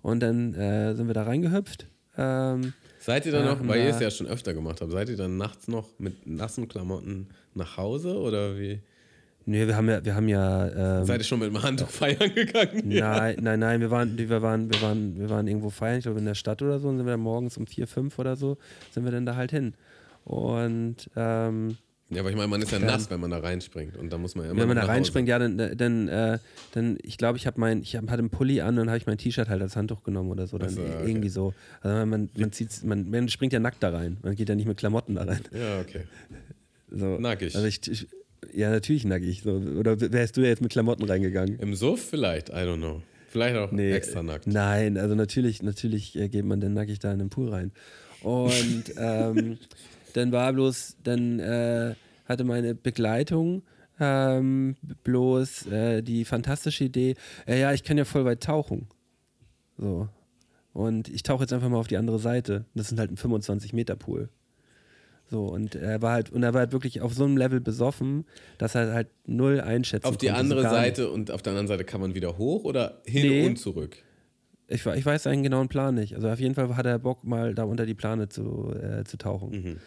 Und 0.00 0.20
dann 0.20 0.54
äh, 0.54 0.94
sind 0.94 1.08
wir 1.08 1.14
da 1.14 1.24
reingehüpft. 1.24 1.88
Ähm, 2.16 2.74
Seid 3.00 3.26
ihr 3.26 3.32
dann 3.32 3.44
noch, 3.44 3.66
weil 3.66 3.80
ihr 3.80 3.90
es 3.90 3.98
ja 3.98 4.10
schon 4.12 4.28
öfter 4.28 4.54
gemacht 4.54 4.80
habt, 4.80 4.92
seid 4.92 5.08
ihr 5.08 5.16
dann 5.16 5.36
nachts 5.36 5.66
noch 5.66 5.98
mit 5.98 6.28
nassen 6.28 6.68
Klamotten 6.68 7.30
nach 7.54 7.76
Hause 7.76 8.16
oder 8.18 8.56
wie? 8.56 8.82
Nee, 9.46 9.66
wir 9.66 9.76
haben 9.76 9.88
ja, 9.88 10.04
wir 10.04 10.14
haben 10.14 10.28
ja. 10.28 10.98
Ähm, 10.98 11.04
Seid 11.04 11.20
ihr 11.20 11.24
schon 11.24 11.38
mit 11.38 11.48
dem 11.48 11.62
Handtuch 11.62 11.88
feiern 11.88 12.34
gegangen? 12.34 12.82
Nein, 12.84 13.36
nein, 13.40 13.58
nein, 13.60 13.80
wir 13.80 13.90
waren, 13.90 14.18
wir 14.18 14.42
waren, 14.42 14.70
wir 14.70 14.82
waren, 14.82 15.18
wir 15.18 15.30
waren 15.30 15.46
irgendwo 15.48 15.70
feiern, 15.70 15.98
ich 15.98 16.04
glaube 16.04 16.18
in 16.18 16.26
der 16.26 16.34
Stadt 16.34 16.60
oder 16.62 16.78
so, 16.78 16.88
und 16.88 16.98
sind 16.98 17.06
wir 17.06 17.12
dann 17.12 17.20
morgens 17.20 17.56
um 17.56 17.66
vier, 17.66 17.86
fünf 17.86 18.18
oder 18.18 18.36
so, 18.36 18.58
sind 18.90 19.04
wir 19.04 19.12
dann 19.12 19.24
da 19.24 19.36
halt 19.36 19.50
hin. 19.50 19.74
Und 20.24 21.08
ähm, 21.16 21.76
Ja, 22.10 22.20
aber 22.20 22.30
ich 22.30 22.36
meine, 22.36 22.48
man 22.48 22.62
ist 22.62 22.70
ja 22.70 22.78
nass, 22.78 23.10
wenn 23.10 23.20
man 23.20 23.30
da 23.30 23.38
reinspringt 23.38 23.96
und 23.96 24.12
da 24.12 24.18
muss 24.18 24.34
man 24.34 24.44
ja 24.44 24.50
immer 24.52 24.60
Wenn 24.60 24.68
man 24.68 24.76
da 24.76 24.84
reinspringt, 24.84 25.28
ja, 25.28 25.38
dann, 25.38 25.56
dann, 25.56 26.08
äh, 26.08 26.38
dann 26.72 26.98
ich 27.02 27.16
glaube, 27.18 27.38
ich 27.38 27.46
habe 27.46 27.58
mein, 27.60 27.82
ich 27.82 27.96
hab, 27.96 28.04
hatte 28.10 28.20
einen 28.20 28.30
Pulli 28.30 28.60
an 28.60 28.78
und 28.78 28.88
habe 28.88 28.98
ich 28.98 29.06
mein 29.06 29.18
T-Shirt 29.18 29.48
halt 29.48 29.62
als 29.62 29.76
Handtuch 29.76 30.02
genommen 30.04 30.30
oder 30.30 30.46
so. 30.46 30.58
Dann 30.58 30.70
Ach 30.70 30.74
so, 30.74 30.82
okay. 30.82 31.08
irgendwie 31.08 31.28
so. 31.28 31.54
Also 31.80 32.06
man, 32.06 32.28
man, 32.36 32.52
zieht, 32.52 32.84
man, 32.84 33.10
man 33.10 33.28
springt 33.28 33.52
ja 33.52 33.60
nackt 33.60 33.82
da 33.82 33.90
rein. 33.90 34.18
Man 34.22 34.34
geht 34.34 34.48
ja 34.48 34.54
nicht 34.54 34.66
mit 34.66 34.76
Klamotten 34.76 35.14
da 35.16 35.24
rein. 35.24 35.40
Ja, 35.52 35.80
okay. 35.80 36.02
So. 36.90 37.18
Nackig. 37.18 37.54
Also 37.56 37.66
ich, 37.66 37.90
ich, 37.90 38.08
ja, 38.56 38.70
natürlich 38.70 39.04
nackig. 39.04 39.42
So. 39.42 39.52
Oder 39.52 40.00
wärst 40.00 40.36
du 40.36 40.40
ja 40.40 40.48
jetzt 40.48 40.62
mit 40.62 40.72
Klamotten 40.72 41.04
reingegangen? 41.04 41.58
Im 41.58 41.74
Suff 41.74 42.00
vielleicht, 42.00 42.48
I 42.48 42.62
don't 42.64 42.78
know. 42.78 43.02
Vielleicht 43.28 43.56
auch 43.56 43.70
Nee, 43.70 43.92
extra 43.92 44.22
nackt. 44.22 44.46
Nein, 44.46 44.96
also 44.96 45.14
natürlich, 45.14 45.62
natürlich 45.62 46.16
äh, 46.16 46.28
geht 46.28 46.44
man 46.44 46.60
dann 46.60 46.72
nackig 46.72 46.98
da 47.00 47.12
in 47.12 47.18
den 47.18 47.28
Pool 47.28 47.50
rein. 47.50 47.72
Und 48.22 48.84
ähm, 48.98 49.58
dann 50.14 50.32
war 50.32 50.52
bloß, 50.52 50.96
dann 51.04 51.38
äh, 51.38 51.94
hatte 52.24 52.44
meine 52.44 52.74
Begleitung 52.74 53.62
ähm, 54.00 54.76
bloß 55.04 55.66
äh, 55.66 56.02
die 56.02 56.24
fantastische 56.24 56.84
Idee, 56.84 57.14
äh, 57.46 57.60
ja, 57.60 57.72
ich 57.72 57.84
kann 57.84 57.98
ja 57.98 58.04
voll 58.04 58.24
weit 58.24 58.42
tauchen. 58.42 58.88
So. 59.78 60.08
Und 60.72 61.08
ich 61.08 61.22
tauche 61.22 61.42
jetzt 61.42 61.52
einfach 61.52 61.68
mal 61.68 61.78
auf 61.78 61.88
die 61.88 61.96
andere 61.96 62.18
Seite. 62.18 62.64
Das 62.74 62.92
ist 62.92 62.98
halt 62.98 63.10
ein 63.10 63.16
25 63.16 63.72
Meter 63.72 63.96
Pool. 63.96 64.28
So, 65.28 65.46
und 65.46 65.74
er 65.74 66.00
war 66.02 66.12
halt, 66.12 66.30
und 66.30 66.42
er 66.44 66.54
war 66.54 66.60
halt 66.60 66.72
wirklich 66.72 67.00
auf 67.00 67.12
so 67.12 67.24
einem 67.24 67.36
Level 67.36 67.60
besoffen, 67.60 68.24
dass 68.58 68.74
er 68.76 68.92
halt 68.94 69.08
null 69.26 69.60
einschätzen 69.60 70.06
Auf 70.06 70.16
die 70.16 70.26
konnte, 70.26 70.38
so 70.38 70.42
andere 70.54 70.60
nicht. 70.62 70.70
Seite 70.70 71.10
und 71.10 71.30
auf 71.32 71.42
der 71.42 71.50
anderen 71.52 71.66
Seite 71.66 71.82
kann 71.84 72.00
man 72.00 72.14
wieder 72.14 72.38
hoch 72.38 72.64
oder 72.64 73.00
hin 73.04 73.28
Nee. 73.28 73.46
und 73.46 73.56
zurück? 73.56 73.96
Ich, 74.68 74.84
ich 74.86 75.06
weiß 75.06 75.24
seinen 75.24 75.42
genauen 75.42 75.68
Plan 75.68 75.94
nicht. 75.94 76.14
Also 76.14 76.28
auf 76.28 76.38
jeden 76.40 76.54
Fall 76.54 76.76
hat 76.76 76.86
er 76.86 76.98
Bock, 77.00 77.24
mal 77.24 77.54
da 77.54 77.64
unter 77.64 77.86
die 77.86 77.94
Plane 77.94 78.28
zu, 78.28 78.72
äh, 78.74 79.04
zu 79.04 79.16
tauchen. 79.16 79.78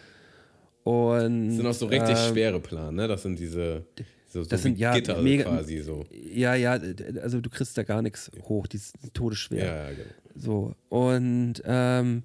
Und, 0.84 1.48
Das 1.48 1.56
sind 1.58 1.68
auch 1.68 1.74
so 1.74 1.86
richtig 1.88 2.18
ähm, 2.18 2.34
schwere 2.34 2.60
Plan, 2.60 2.96
ne? 2.96 3.08
Das 3.08 3.22
sind 3.24 3.38
diese 3.40 3.86
so, 4.28 4.44
so 4.44 4.50
Das 4.50 4.62
sind 4.62 4.78
ja 4.78 4.94
Gitter 4.94 5.22
mega- 5.22 5.44
quasi 5.44 5.80
so. 5.80 6.06
Ja, 6.12 6.56
ja, 6.56 6.80
also 7.22 7.42
du 7.42 7.50
kriegst 7.50 7.78
da 7.78 7.84
gar 7.84 8.02
nichts 8.02 8.32
hoch, 8.44 8.68
die 8.68 8.78
ist 8.78 8.94
todesschwer. 9.14 9.66
Ja, 9.66 9.76
ja, 9.84 9.90
genau. 9.90 10.10
So. 10.36 10.76
Und 10.90 11.56
ähm, 11.66 12.24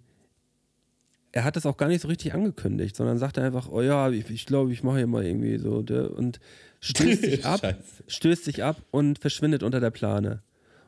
er 1.36 1.42
hat 1.42 1.56
das 1.56 1.66
auch 1.66 1.76
gar 1.76 1.88
nicht 1.88 2.00
so 2.00 2.06
richtig 2.08 2.32
angekündigt, 2.32 2.94
sondern 2.94 3.18
sagte 3.18 3.42
einfach, 3.42 3.68
oh 3.68 3.82
ja, 3.82 4.08
ich, 4.10 4.30
ich 4.30 4.46
glaube, 4.46 4.72
ich 4.72 4.84
mache 4.84 4.98
hier 4.98 5.06
mal 5.08 5.24
irgendwie 5.26 5.58
so. 5.58 5.82
de- 5.82 6.06
Und 6.06 6.38
stößt 6.80 7.22
sich 7.22 7.44
ab, 7.44 7.58
Scheiße. 7.60 8.04
stößt 8.06 8.44
sich 8.44 8.62
ab 8.62 8.76
und 8.92 9.18
verschwindet 9.18 9.64
unter 9.64 9.80
der 9.80 9.90
Plane. 9.90 10.42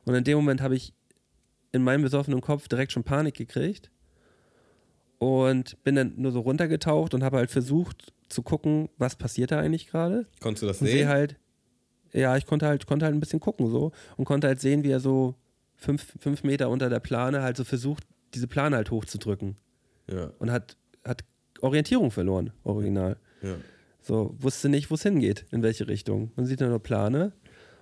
Und 0.05 0.15
in 0.15 0.23
dem 0.23 0.37
Moment 0.37 0.61
habe 0.61 0.77
ich 0.77 0.93
in 1.73 1.83
meinem 1.83 2.03
besoffenen 2.03 2.41
Kopf 2.41 2.69
direkt 2.69 2.93
schon 2.93 3.03
Panik 3.03 3.35
gekriegt 3.35 3.91
und 5.19 5.83
bin 5.83 5.95
dann 5.97 6.15
nur 6.17 6.31
so 6.33 6.41
runtergetaucht 6.41 7.15
und 7.15 7.23
habe 7.25 7.39
halt 7.39 7.51
versucht 7.51 8.13
zu 8.29 8.43
gucken, 8.43 8.89
was 8.99 9.17
passiert 9.17 9.51
da 9.51 9.59
eigentlich 9.59 9.89
gerade. 9.89 10.27
Konntest 10.41 10.63
du 10.63 10.67
das 10.67 10.81
Und 10.81 10.87
sehe 10.87 10.99
sehen? 10.99 11.09
halt, 11.09 11.37
ja, 12.13 12.37
ich 12.37 12.47
konnte 12.47 12.67
halt, 12.67 12.87
konnte 12.87 13.05
halt 13.05 13.15
ein 13.15 13.21
bisschen 13.21 13.41
gucken 13.41 13.69
so 13.71 13.93
und 14.17 14.25
konnte 14.27 14.47
halt 14.47 14.61
sehen, 14.61 14.85
wie 14.85 14.91
er 14.91 15.01
so 15.01 15.35
fünf, 15.77 16.15
fünf 16.21 16.45
Meter 16.45 16.71
unter 16.71 16.89
der 16.89 17.01
Plane 17.01 17.43
halt 17.43 17.57
so 17.57 17.65
versucht, 17.65 18.05
diese 18.35 18.47
Plane 18.47 18.77
halt 18.77 18.91
hochzudrücken 18.91 19.57
ja, 20.11 20.33
und 20.39 20.51
hat, 20.51 20.77
hat 21.05 21.25
Orientierung 21.61 22.11
verloren, 22.11 22.53
original. 22.65 23.17
ja. 23.43 23.57
So, 24.07 24.37
wusste 24.39 24.69
nicht, 24.69 24.89
wo 24.89 24.95
es 24.95 25.03
hingeht, 25.03 25.47
in 25.51 25.65
welche 25.65 25.89
Richtung. 25.89 26.31
Man 26.37 26.47
sieht 26.47 26.61
nur 26.61 26.79
Plane 26.79 27.33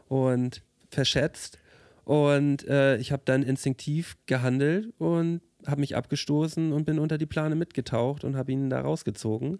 und 0.08 0.62
verschätzt. 0.88 1.58
Und 2.04 2.66
äh, 2.66 2.96
ich 2.96 3.12
habe 3.12 3.20
dann 3.26 3.42
instinktiv 3.42 4.16
gehandelt 4.24 4.94
und 4.96 5.42
habe 5.66 5.82
mich 5.82 5.96
abgestoßen 5.96 6.72
und 6.72 6.86
bin 6.86 6.98
unter 6.98 7.18
die 7.18 7.26
Plane 7.26 7.56
mitgetaucht 7.56 8.24
und 8.24 8.36
habe 8.36 8.52
ihn 8.52 8.70
da 8.70 8.80
rausgezogen. 8.80 9.58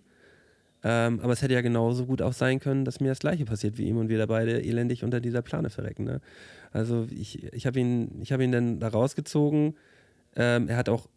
Ähm, 0.83 1.21
aber 1.21 1.35
es 1.35 1.43
hätte 1.43 1.53
ja 1.53 1.61
genauso 1.61 2.07
gut 2.07 2.23
auch 2.23 2.33
sein 2.33 2.61
können, 2.61 2.87
dass 2.87 2.99
mir 2.99 3.09
das 3.09 3.19
Gleiche 3.19 3.45
passiert 3.45 3.77
wie 3.77 3.85
ihm 3.85 3.99
und 3.99 4.09
wir 4.09 4.17
da 4.17 4.25
beide 4.25 4.63
elendig 4.63 5.05
unter 5.05 5.21
dieser 5.21 5.43
Plane 5.43 5.69
verrecken. 5.69 6.05
Ne? 6.05 6.23
Also 6.73 7.07
ich, 7.11 7.43
ich 7.53 7.67
habe 7.67 7.79
ihn, 7.79 8.21
ich 8.23 8.33
hab 8.33 8.41
ihn 8.41 8.53
dann 8.53 8.81
da 8.81 8.89
rausgezogen. 8.89 9.77
Ähm, 10.37 10.69
er 10.69 10.77
hat 10.79 10.89
auch 10.89 11.09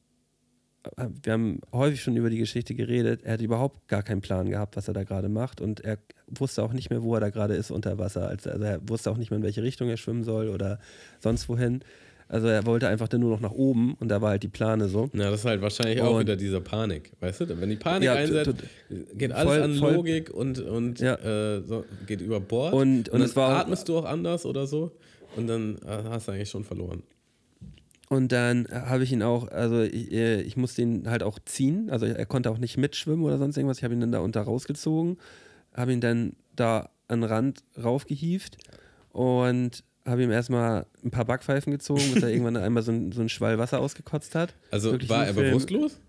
wir 1.23 1.33
haben 1.33 1.59
häufig 1.73 2.01
schon 2.01 2.15
über 2.15 2.29
die 2.29 2.37
Geschichte 2.37 2.73
geredet. 2.75 3.21
Er 3.23 3.33
hat 3.33 3.41
überhaupt 3.41 3.87
gar 3.87 4.03
keinen 4.03 4.21
Plan 4.21 4.49
gehabt, 4.49 4.77
was 4.77 4.87
er 4.87 4.93
da 4.93 5.03
gerade 5.03 5.27
macht. 5.29 5.59
Und 5.61 5.81
er 5.83 5.97
wusste 6.27 6.63
auch 6.63 6.71
nicht 6.73 6.89
mehr, 6.89 7.03
wo 7.03 7.13
er 7.15 7.19
da 7.19 7.29
gerade 7.29 7.55
ist 7.55 7.71
unter 7.71 7.97
Wasser. 7.97 8.27
Also 8.29 8.49
also 8.51 8.63
er 8.63 8.79
wusste 8.87 9.11
auch 9.11 9.17
nicht 9.17 9.29
mehr, 9.29 9.37
in 9.37 9.43
welche 9.43 9.63
Richtung 9.63 9.89
er 9.89 9.97
schwimmen 9.97 10.23
soll 10.23 10.47
oder 10.49 10.79
sonst 11.19 11.49
wohin. 11.49 11.81
Also 12.29 12.47
er 12.47 12.65
wollte 12.65 12.89
einfach 12.89 13.07
dann 13.07 13.21
nur 13.21 13.29
noch 13.31 13.39
nach 13.39 13.51
oben 13.53 13.93
und 14.01 14.09
da 14.09 14.21
war 14.21 14.31
halt 14.31 14.43
die 14.43 14.49
Plane 14.49 14.89
so. 14.89 15.09
Na, 15.13 15.29
das 15.31 15.39
ist 15.41 15.45
halt 15.45 15.61
wahrscheinlich 15.61 16.01
auch 16.01 16.15
Und- 16.15 16.21
wieder 16.21 16.35
dieser 16.35 16.59
Panik, 16.59 17.11
weißt 17.21 17.41
du? 17.41 17.61
Wenn 17.61 17.69
die 17.69 17.77
Panik 17.77 18.05
Ja, 18.05 18.15
einsetzt, 18.15 18.53
geht 19.13 19.31
alles 19.31 19.53
voll- 19.53 19.61
an 19.61 19.75
voll- 19.75 19.93
Logik 19.93 20.29
und, 20.29 20.59
und 20.59 20.99
Ja. 20.99 21.15
äh, 21.15 21.61
so, 21.63 21.85
geht 22.05 22.19
über 22.19 22.41
Bord. 22.41 22.73
Und- 22.73 23.07
und 23.09 23.13
dann 23.13 23.21
es 23.21 23.35
war 23.37 23.57
atmest 23.59 23.87
du 23.87 23.97
auch 23.97 24.05
anders 24.05 24.45
oder 24.45 24.67
so 24.67 24.91
und 25.37 25.47
dann 25.47 25.77
äh, 25.85 26.03
hast 26.09 26.27
du 26.27 26.33
eigentlich 26.33 26.49
schon 26.49 26.65
verloren. 26.65 27.01
Und 28.09 28.31
dann 28.31 28.67
habe 28.71 29.03
ich 29.03 29.11
ihn 29.11 29.21
auch, 29.21 29.49
also 29.49 29.81
ich, 29.81 30.11
äh, 30.11 30.41
ich 30.41 30.55
musste 30.55 30.81
ihn 30.81 31.09
halt 31.09 31.23
auch 31.23 31.39
ziehen. 31.43 31.89
Also 31.89 32.05
er 32.05 32.25
konnte 32.25 32.49
auch 32.49 32.57
nicht 32.57 32.77
mitschwimmen 32.77 33.25
oder 33.25 33.37
sonst 33.37 33.57
irgendwas. 33.57 33.79
Ich 33.79 33.83
habe 33.83 33.93
ihn 33.93 33.99
dann 33.99 34.13
da 34.13 34.19
unter 34.19 34.41
rausgezogen, 34.41 35.17
habe 35.73 35.91
ihn 35.91 36.01
dann 36.01 36.33
da 36.55 36.89
an 37.09 37.21
den 37.21 37.29
Rand 37.29 37.63
raufgehievt 37.81 38.57
und 39.11 39.83
habe 40.05 40.23
ihm 40.23 40.31
erstmal 40.31 40.85
ein 41.03 41.11
paar 41.11 41.25
Backpfeifen 41.25 41.71
gezogen, 41.71 42.13
bis 42.13 42.23
er 42.23 42.29
irgendwann 42.31 42.55
einmal 42.55 42.81
so 42.81 42.91
ein, 42.91 43.11
so 43.11 43.21
ein 43.21 43.29
Schwall 43.29 43.57
Wasser 43.57 43.79
ausgekotzt 43.79 44.35
hat. 44.35 44.55
Also 44.71 44.91
Wirklich 44.91 45.09
war 45.09 45.27
er 45.27 45.33
bewusstlos? 45.33 45.99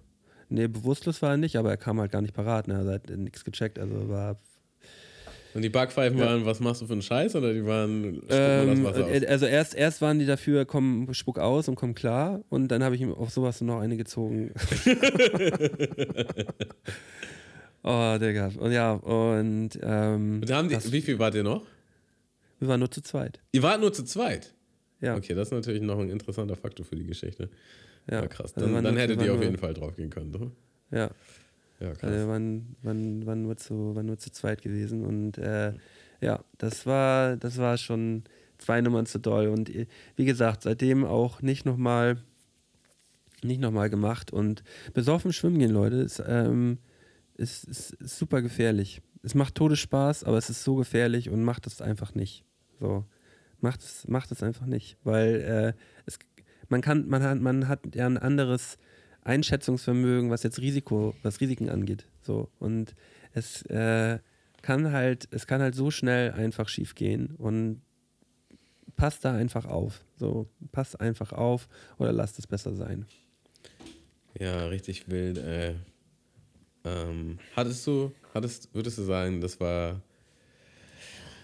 Nee, 0.50 0.68
bewusstlos 0.68 1.20
war 1.20 1.32
er 1.32 1.36
nicht, 1.36 1.56
aber 1.56 1.70
er 1.70 1.76
kam 1.76 2.00
halt 2.00 2.12
gar 2.12 2.22
nicht 2.22 2.34
parat. 2.34 2.68
Ne? 2.68 2.74
Er 2.74 2.94
hat 2.94 3.10
nichts 3.10 3.44
gecheckt. 3.44 3.78
Also 3.78 4.08
war. 4.08 4.38
Und 5.54 5.62
die 5.62 5.70
Backpfeifen 5.70 6.18
waren, 6.20 6.44
was 6.44 6.60
machst 6.60 6.82
du 6.82 6.86
für 6.86 6.92
einen 6.92 7.02
Scheiß 7.02 7.34
oder 7.34 7.52
die 7.54 7.64
waren, 7.64 8.16
spuck 8.16 8.28
mal 8.30 8.36
Ähm, 8.68 8.84
das 8.84 8.92
Wasser 8.94 9.04
aus? 9.06 9.10
äh, 9.22 9.26
also 9.26 9.46
erst, 9.46 9.74
erst 9.74 10.02
waren 10.02 10.18
die 10.18 10.26
dafür, 10.26 10.64
komm, 10.66 11.12
spuck 11.14 11.38
aus 11.38 11.68
und 11.68 11.74
komm 11.74 11.94
klar. 11.94 12.42
Und 12.50 12.68
dann 12.68 12.84
habe 12.84 12.94
ich 12.94 13.00
ihm 13.00 13.12
auf 13.14 13.30
sowas 13.30 13.60
noch 13.62 13.80
eine 13.80 13.96
gezogen. 13.96 14.52
oh, 17.82 18.16
Digga. 18.20 18.50
Und 18.58 18.72
ja, 18.72 18.92
und 18.92 19.70
ähm, 19.82 20.40
Und 20.42 20.50
haben 20.52 20.68
die, 20.68 20.74
das, 20.74 20.92
wie 20.92 21.00
viel 21.00 21.18
wart 21.18 21.34
ihr 21.34 21.42
noch? 21.44 21.62
wir 22.60 22.68
waren 22.68 22.80
nur 22.80 22.90
zu 22.90 23.00
zweit. 23.02 23.40
Ihr 23.52 23.62
wart 23.62 23.80
nur 23.80 23.92
zu 23.92 24.04
zweit. 24.04 24.52
Ja, 25.00 25.14
Okay, 25.14 25.34
das 25.34 25.48
ist 25.48 25.52
natürlich 25.52 25.80
noch 25.82 25.98
ein 25.98 26.10
interessanter 26.10 26.56
Faktor 26.56 26.84
für 26.84 26.96
die 26.96 27.04
Geschichte. 27.06 27.48
ja. 28.10 28.20
Ja, 28.22 28.26
krass. 28.26 28.52
Also 28.54 28.66
Dann, 28.66 28.74
waren 28.74 28.84
dann 28.84 28.96
hättet 28.96 29.22
ihr 29.22 29.32
auf 29.32 29.42
jeden 29.42 29.58
Fall 29.58 29.74
drauf 29.74 29.94
gehen 29.96 30.10
können. 30.10 30.32
Doch? 30.32 30.50
Ja, 30.90 31.10
Ja, 31.80 31.92
krass. 31.92 32.04
also 32.04 32.18
wir 32.18 32.28
waren, 32.28 32.76
waren, 32.82 33.26
waren, 33.26 33.42
nur 33.42 33.56
zu, 33.56 33.94
waren 33.94 34.06
nur 34.06 34.18
zu 34.18 34.30
zweit 34.30 34.62
gewesen. 34.62 35.04
Und 35.04 35.38
äh, 35.38 35.74
ja, 36.20 36.44
das 36.58 36.86
war, 36.86 37.36
das 37.36 37.58
war 37.58 37.76
schon 37.76 38.24
zwei 38.58 38.80
Nummern 38.80 39.06
zu 39.06 39.18
doll. 39.18 39.48
Und 39.48 39.70
äh, 39.74 39.86
wie 40.16 40.24
gesagt, 40.24 40.62
seitdem 40.62 41.04
auch 41.04 41.42
nicht 41.42 41.64
nochmal 41.64 42.18
nicht 43.42 43.60
nochmal 43.60 43.90
gemacht. 43.90 44.32
Und 44.32 44.62
besoffen 44.94 45.32
schwimmen 45.32 45.58
gehen, 45.58 45.70
Leute, 45.70 45.96
ist, 45.96 46.22
ähm, 46.26 46.78
ist, 47.34 47.64
ist, 47.64 47.92
ist 47.94 48.18
super 48.18 48.42
gefährlich. 48.42 49.00
Es 49.22 49.34
macht 49.34 49.54
Todesspaß, 49.54 50.24
aber 50.24 50.38
es 50.38 50.50
ist 50.50 50.64
so 50.64 50.76
gefährlich 50.76 51.30
und 51.30 51.42
macht 51.42 51.66
es 51.66 51.80
einfach 51.80 52.14
nicht. 52.14 52.44
So. 52.80 53.04
Macht 53.60 53.80
es, 53.80 54.06
macht 54.06 54.30
es 54.30 54.42
einfach 54.42 54.66
nicht. 54.66 54.96
Weil 55.04 55.74
äh, 55.76 55.80
es, 56.06 56.18
man 56.68 56.80
kann, 56.80 57.08
man 57.08 57.22
hat, 57.22 57.40
man 57.40 57.68
hat 57.68 57.94
ja 57.94 58.06
ein 58.06 58.18
anderes 58.18 58.78
Einschätzungsvermögen, 59.28 60.30
was 60.30 60.42
jetzt 60.42 60.60
Risiko, 60.60 61.14
was 61.22 61.40
Risiken 61.40 61.68
angeht. 61.68 62.06
So. 62.22 62.48
Und 62.58 62.94
es 63.32 63.62
äh, 63.66 64.18
kann 64.62 64.92
halt, 64.92 65.28
es 65.30 65.46
kann 65.46 65.60
halt 65.60 65.74
so 65.74 65.90
schnell 65.90 66.32
einfach 66.32 66.68
schief 66.68 66.94
gehen. 66.94 67.34
Und 67.36 67.82
passt 68.96 69.24
da 69.24 69.34
einfach 69.34 69.66
auf. 69.66 70.04
So, 70.16 70.48
passt 70.72 71.00
einfach 71.00 71.32
auf 71.32 71.68
oder 71.98 72.12
lasst 72.12 72.38
es 72.38 72.46
besser 72.46 72.74
sein. 72.74 73.06
Ja, 74.38 74.66
richtig 74.66 75.08
wild. 75.08 75.38
Äh, 75.38 75.74
ähm, 76.84 77.38
hattest 77.54 77.86
du, 77.86 78.12
hattest, 78.34 78.74
würdest 78.74 78.98
du 78.98 79.02
sagen, 79.02 79.40
das 79.40 79.60
war, 79.60 80.00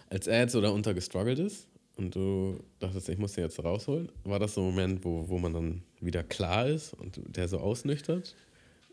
als 0.08 0.26
er 0.26 0.40
jetzt 0.40 0.52
so 0.52 0.60
da 0.60 0.70
unter 0.70 0.94
gestruggelt 0.94 1.38
ist 1.38 1.68
und 1.96 2.14
du 2.14 2.60
dachtest, 2.80 3.08
ich 3.08 3.18
muss 3.18 3.32
den 3.32 3.44
jetzt 3.44 3.62
rausholen, 3.62 4.10
war 4.24 4.38
das 4.38 4.54
so 4.54 4.62
ein 4.62 4.66
Moment, 4.66 5.04
wo, 5.04 5.28
wo 5.28 5.38
man 5.38 5.52
dann 5.52 5.82
wieder 6.00 6.22
klar 6.22 6.66
ist 6.66 6.94
und 6.94 7.20
der 7.24 7.48
so 7.48 7.58
ausnüchtert? 7.58 8.34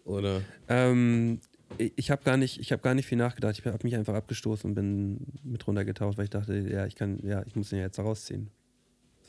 Oder? 0.06 0.42
Ähm, 0.68 1.40
ich 1.78 2.12
habe 2.12 2.24
gar 2.24 2.38
nicht, 2.38 2.68
gar 2.82 2.94
nicht 2.94 3.06
viel 3.06 3.18
nachgedacht. 3.18 3.58
Ich 3.58 3.66
habe 3.66 3.80
mich 3.84 3.96
einfach 3.96 4.14
abgestoßen 4.14 4.70
und 4.70 4.76
bin 4.76 5.26
mit 5.44 5.66
runtergetaucht, 5.66 6.18
weil 6.18 6.26
ich 6.26 6.30
dachte, 6.30 6.58
ja, 6.58 6.86
ich 6.86 6.96
kann, 6.96 7.20
ja, 7.24 7.44
ich 7.46 7.56
muss 7.56 7.70
den 7.70 7.80
jetzt 7.80 8.00
rausziehen. 8.00 8.50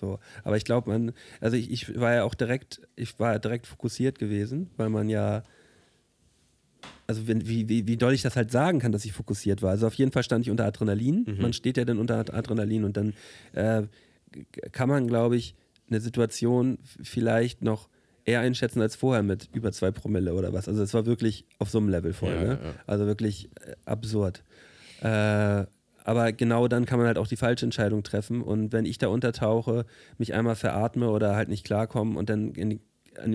So, 0.01 0.19
aber 0.43 0.57
ich 0.57 0.65
glaube, 0.65 0.91
man, 0.91 1.13
also 1.41 1.57
ich, 1.57 1.71
ich 1.71 2.01
war 2.01 2.13
ja 2.13 2.25
auch 2.25 2.35
direkt, 2.35 2.81
ich 2.97 3.19
war 3.21 3.39
direkt 3.39 3.67
fokussiert 3.67 4.19
gewesen, 4.19 4.69
weil 4.77 4.89
man 4.89 5.09
ja, 5.09 5.45
also 7.07 7.27
wenn, 7.27 7.47
wie, 7.47 7.69
wie, 7.69 7.87
wie 7.87 7.97
doll 7.97 8.15
ich 8.15 8.23
das 8.23 8.37
halt 8.37 8.51
sagen 8.51 8.79
kann, 8.79 8.93
dass 8.93 9.05
ich 9.05 9.13
fokussiert 9.13 9.63
war. 9.63 9.71
Also 9.71 9.87
auf 9.87 9.95
jeden 9.95 10.13
Fall 10.13 10.23
stand 10.23 10.45
ich 10.47 10.51
unter 10.51 10.65
Adrenalin. 10.65 11.25
Man 11.41 11.53
steht 11.53 11.77
ja 11.77 11.85
dann 11.85 11.99
unter 11.99 12.19
Adrenalin 12.35 12.85
und 12.85 12.97
dann 12.97 13.15
äh, 13.53 13.83
kann 14.73 14.89
man, 14.89 15.07
glaube 15.07 15.37
ich, 15.37 15.55
eine 15.89 16.01
Situation 16.01 16.79
vielleicht 17.03 17.63
noch 17.63 17.89
eher 18.25 18.41
einschätzen 18.41 18.81
als 18.81 18.97
vorher 18.97 19.23
mit 19.23 19.49
über 19.53 19.73
zwei 19.73 19.91
Promille 19.91 20.35
oder 20.35 20.53
was. 20.53 20.69
Also 20.69 20.83
es 20.83 20.95
war 20.95 21.07
wirklich 21.07 21.45
auf 21.59 21.71
so 21.71 21.79
einem 21.79 21.89
Level 21.89 22.13
voll. 22.13 22.35
Ja, 22.35 22.43
ne? 22.43 22.59
ja. 22.63 22.75
Also 22.87 23.07
wirklich 23.07 23.51
äh, 23.67 23.75
absurd. 23.85 24.43
Äh, 25.01 25.67
aber 26.05 26.33
genau 26.33 26.69
dann 26.69 26.85
kann 26.85 26.99
man 26.99 27.07
halt 27.07 27.19
auch 27.19 27.27
die 27.27 27.37
falsche 27.37 27.67
Entscheidung 27.67 28.03
treffen. 28.03 28.43
Und 28.43 28.73
wenn 28.73 28.85
ich 28.85 28.99
da 28.99 29.09
untertauche, 29.09 29.87
mich 30.19 30.35
einmal 30.35 30.57
veratme 30.57 31.11
oder 31.11 31.37
halt 31.37 31.49
nicht 31.49 31.65
klarkomme 31.65 32.19
und 32.19 32.29
dann 32.29 32.53
in 32.53 32.71
die, 32.71 32.81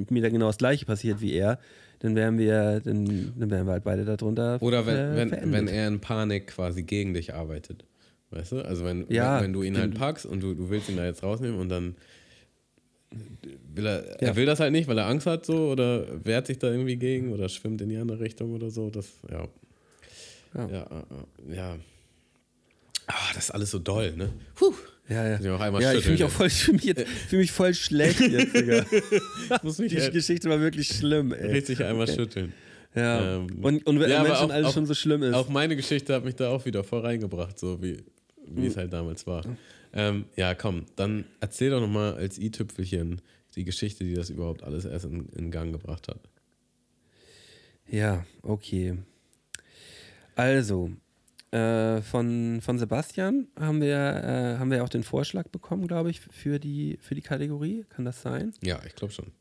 mir 0.10 0.22
da 0.22 0.30
genau 0.30 0.48
das 0.48 0.58
gleiche 0.58 0.86
passiert 0.86 1.22
wie 1.22 1.34
er, 1.34 1.60
dann 2.00 2.16
wären 2.16 2.38
wir, 2.38 2.80
dann, 2.82 3.34
dann 3.38 3.50
wären 3.50 3.66
wir 3.66 3.72
halt 3.74 3.84
beide 3.84 4.06
darunter. 4.06 4.62
Oder 4.62 4.86
wenn, 4.86 4.96
äh, 4.98 5.16
wenn, 5.16 5.52
wenn 5.52 5.68
er 5.68 5.88
in 5.88 6.00
Panik 6.00 6.48
quasi 6.48 6.84
gegen 6.84 7.14
dich 7.14 7.34
arbeitet. 7.34 7.86
Weißt 8.30 8.52
du? 8.52 8.62
Also 8.62 8.84
wenn, 8.86 9.06
Ja, 9.10 9.38
wenn, 9.38 9.46
wenn 9.46 9.54
du 9.54 9.64
ihn 9.64 9.78
halt 9.78 9.96
packst 9.96 10.26
und 10.26 10.42
du, 10.42 10.54
du 10.54 10.70
willst 10.70 10.90
ihn 10.90 10.98
da 10.98 11.06
jetzt 11.06 11.24
rausnehmen 11.24 11.60
und 11.60 11.70
dann 11.70 11.96
will 13.74 13.86
er, 13.88 14.06
Ja. 14.22 14.28
er 14.30 14.36
will 14.36 14.46
das 14.46 14.60
halt 14.60 14.72
nicht, 14.74 14.88
weil 14.88 14.98
er 14.98 15.08
Angst 15.08 15.26
hat 15.28 15.46
so 15.46 15.70
oder 15.72 16.26
wehrt 16.26 16.48
sich 16.48 16.60
da 16.60 16.70
irgendwie 16.70 16.98
gegen 16.98 17.32
oder 17.32 17.48
schwimmt 17.50 17.82
in 17.82 17.90
die 17.90 17.98
andere 17.98 18.20
Richtung 18.20 18.54
oder 18.54 18.70
so. 18.70 18.90
Das, 18.90 19.08
ja. 19.32 19.48
Ja. 20.54 20.68
Ja, 20.70 20.88
ja. 21.50 21.56
ja. 21.56 21.76
Ah, 23.08 23.34
das 23.34 23.46
ist 23.46 23.52
alles 23.52 23.72
so 23.72 23.80
doll, 23.80 24.14
ne? 24.18 24.30
Puh. 24.56 24.74
Ja, 25.10 25.40
ja. 25.40 25.58
Einmal 25.58 25.82
ja, 25.82 25.94
ich 25.94 26.02
fühle 26.04 26.14
mich 26.16 26.24
auch 26.26 26.30
voll, 26.30 26.48
ich 26.48 26.64
fühl 26.64 26.74
mich 26.74 26.84
jetzt, 26.84 27.08
fühl 27.08 27.40
mich 27.40 27.52
voll 27.52 27.74
schlecht 27.74 28.20
jetzt, 28.20 28.54
Digga. 28.56 28.84
Die 28.84 30.00
halt 30.02 30.14
Geschichte 30.14 30.50
war 30.50 30.60
wirklich 30.60 30.88
schlimm, 30.90 31.32
ey. 31.34 31.52
richtig 31.52 31.82
einmal 31.84 32.08
schütteln. 32.08 32.52
Ja. 32.94 33.36
Ähm, 33.38 33.48
und, 33.64 33.86
und 33.88 34.00
wenn 34.00 34.10
ja, 34.10 34.20
aber 34.20 34.36
schon 34.36 34.50
auch- 34.52 34.54
alles 34.54 34.68
auch- 34.68 34.74
schon 34.74 34.86
so 34.86 34.94
schlimm 34.94 35.24
ist. 35.24 35.34
Auch 35.34 35.48
meine 35.50 35.76
Geschichte 35.76 36.14
hat 36.14 36.26
mich 36.26 36.36
da 36.36 36.50
auch 36.50 36.66
wieder 36.66 36.84
voll 36.84 37.02
reingebracht, 37.02 37.58
so 37.58 37.82
wie, 37.82 37.98
wie 38.48 38.62
Hm. 38.64 38.68
es 38.68 38.76
halt 38.78 38.92
damals 38.92 39.26
war. 39.28 39.44
Ähm, 39.94 40.26
ja, 40.36 40.54
komm, 40.56 40.86
dann 40.98 41.24
erzähl 41.40 41.70
doch 41.70 41.80
nochmal 41.80 42.16
als 42.16 42.38
i-Tüpfelchen 42.38 43.22
die 43.56 43.64
Geschichte, 43.64 44.04
die 44.04 44.14
das 44.14 44.30
überhaupt 44.30 44.64
alles 44.64 44.84
erst 44.86 45.06
in, 45.06 45.30
in 45.38 45.52
Gang 45.52 45.72
gebracht 45.72 46.08
hat. 46.10 46.20
Ja, 47.90 48.26
okay. 48.44 48.98
Also, 50.36 50.92
äh, 51.52 52.02
von, 52.02 52.60
von 52.62 52.78
Sebastian 52.78 53.48
haben 53.58 53.82
wir, 53.82 53.96
äh, 53.96 54.58
haben 54.60 54.70
wir 54.70 54.84
auch 54.84 54.90
den 54.90 55.04
Vorschlag 55.04 55.48
bekommen, 55.48 55.88
glaube 55.88 56.10
ich, 56.10 56.20
für 56.20 56.60
die, 56.60 56.98
für 57.02 57.16
die 57.16 57.22
Kategorie. 57.22 57.86
Kann 57.90 58.06
das 58.06 58.22
sein? 58.22 58.54
Ja, 58.62 58.80
ich 58.86 58.96
glaube 58.96 59.14
schon. 59.14 59.32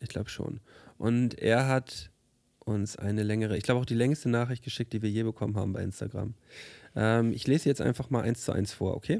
Ich 0.00 0.08
glaube 0.08 0.30
schon. 0.30 0.60
Und 0.98 1.38
er 1.38 1.68
hat 1.68 2.10
uns 2.58 2.96
eine 2.96 3.22
längere, 3.22 3.56
ich 3.56 3.62
glaube 3.62 3.80
auch 3.80 3.86
die 3.86 3.94
längste 3.94 4.28
Nachricht 4.28 4.64
geschickt, 4.64 4.92
die 4.92 5.02
wir 5.02 5.10
je 5.10 5.22
bekommen 5.22 5.56
haben 5.56 5.72
bei 5.72 5.82
Instagram. 5.82 6.34
Ähm, 6.96 7.32
ich 7.32 7.46
lese 7.46 7.68
jetzt 7.68 7.80
einfach 7.80 8.10
mal 8.10 8.22
eins 8.22 8.42
zu 8.44 8.52
eins 8.52 8.72
vor, 8.72 8.96
okay? 8.96 9.18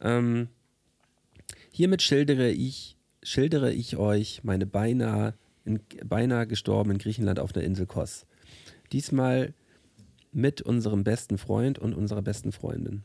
Ähm, 0.00 0.48
hiermit 1.70 2.02
schildere 2.02 2.50
ich, 2.50 2.96
schildere 3.22 3.72
ich 3.72 3.96
euch 3.96 4.44
meine 4.44 4.66
beinahe, 4.66 5.34
in, 5.64 5.80
beinahe 6.04 6.46
gestorben 6.46 6.90
in 6.92 6.98
Griechenland 6.98 7.40
auf 7.40 7.54
einer 7.54 7.64
Insel 7.64 7.86
Kos. 7.86 8.26
Diesmal 8.92 9.54
mit 10.32 10.62
unserem 10.62 11.04
besten 11.04 11.38
Freund 11.38 11.78
und 11.78 11.94
unserer 11.94 12.22
besten 12.22 12.52
Freundin. 12.52 13.02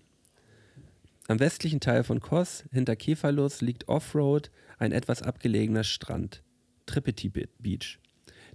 Am 1.28 1.40
westlichen 1.40 1.82
Teil 1.82 2.04
von 2.04 2.22
Kos, 2.22 2.64
hinter 2.72 2.96
Kefalos, 2.96 3.62
liegt 3.62 3.90
Offroad 3.90 4.50
ein 4.80 4.94
etwas 4.94 5.22
abgelegener 5.22 5.84
Strand, 5.84 6.42
Tripeti 6.86 7.28
Be- 7.28 7.50
Beach. 7.60 8.00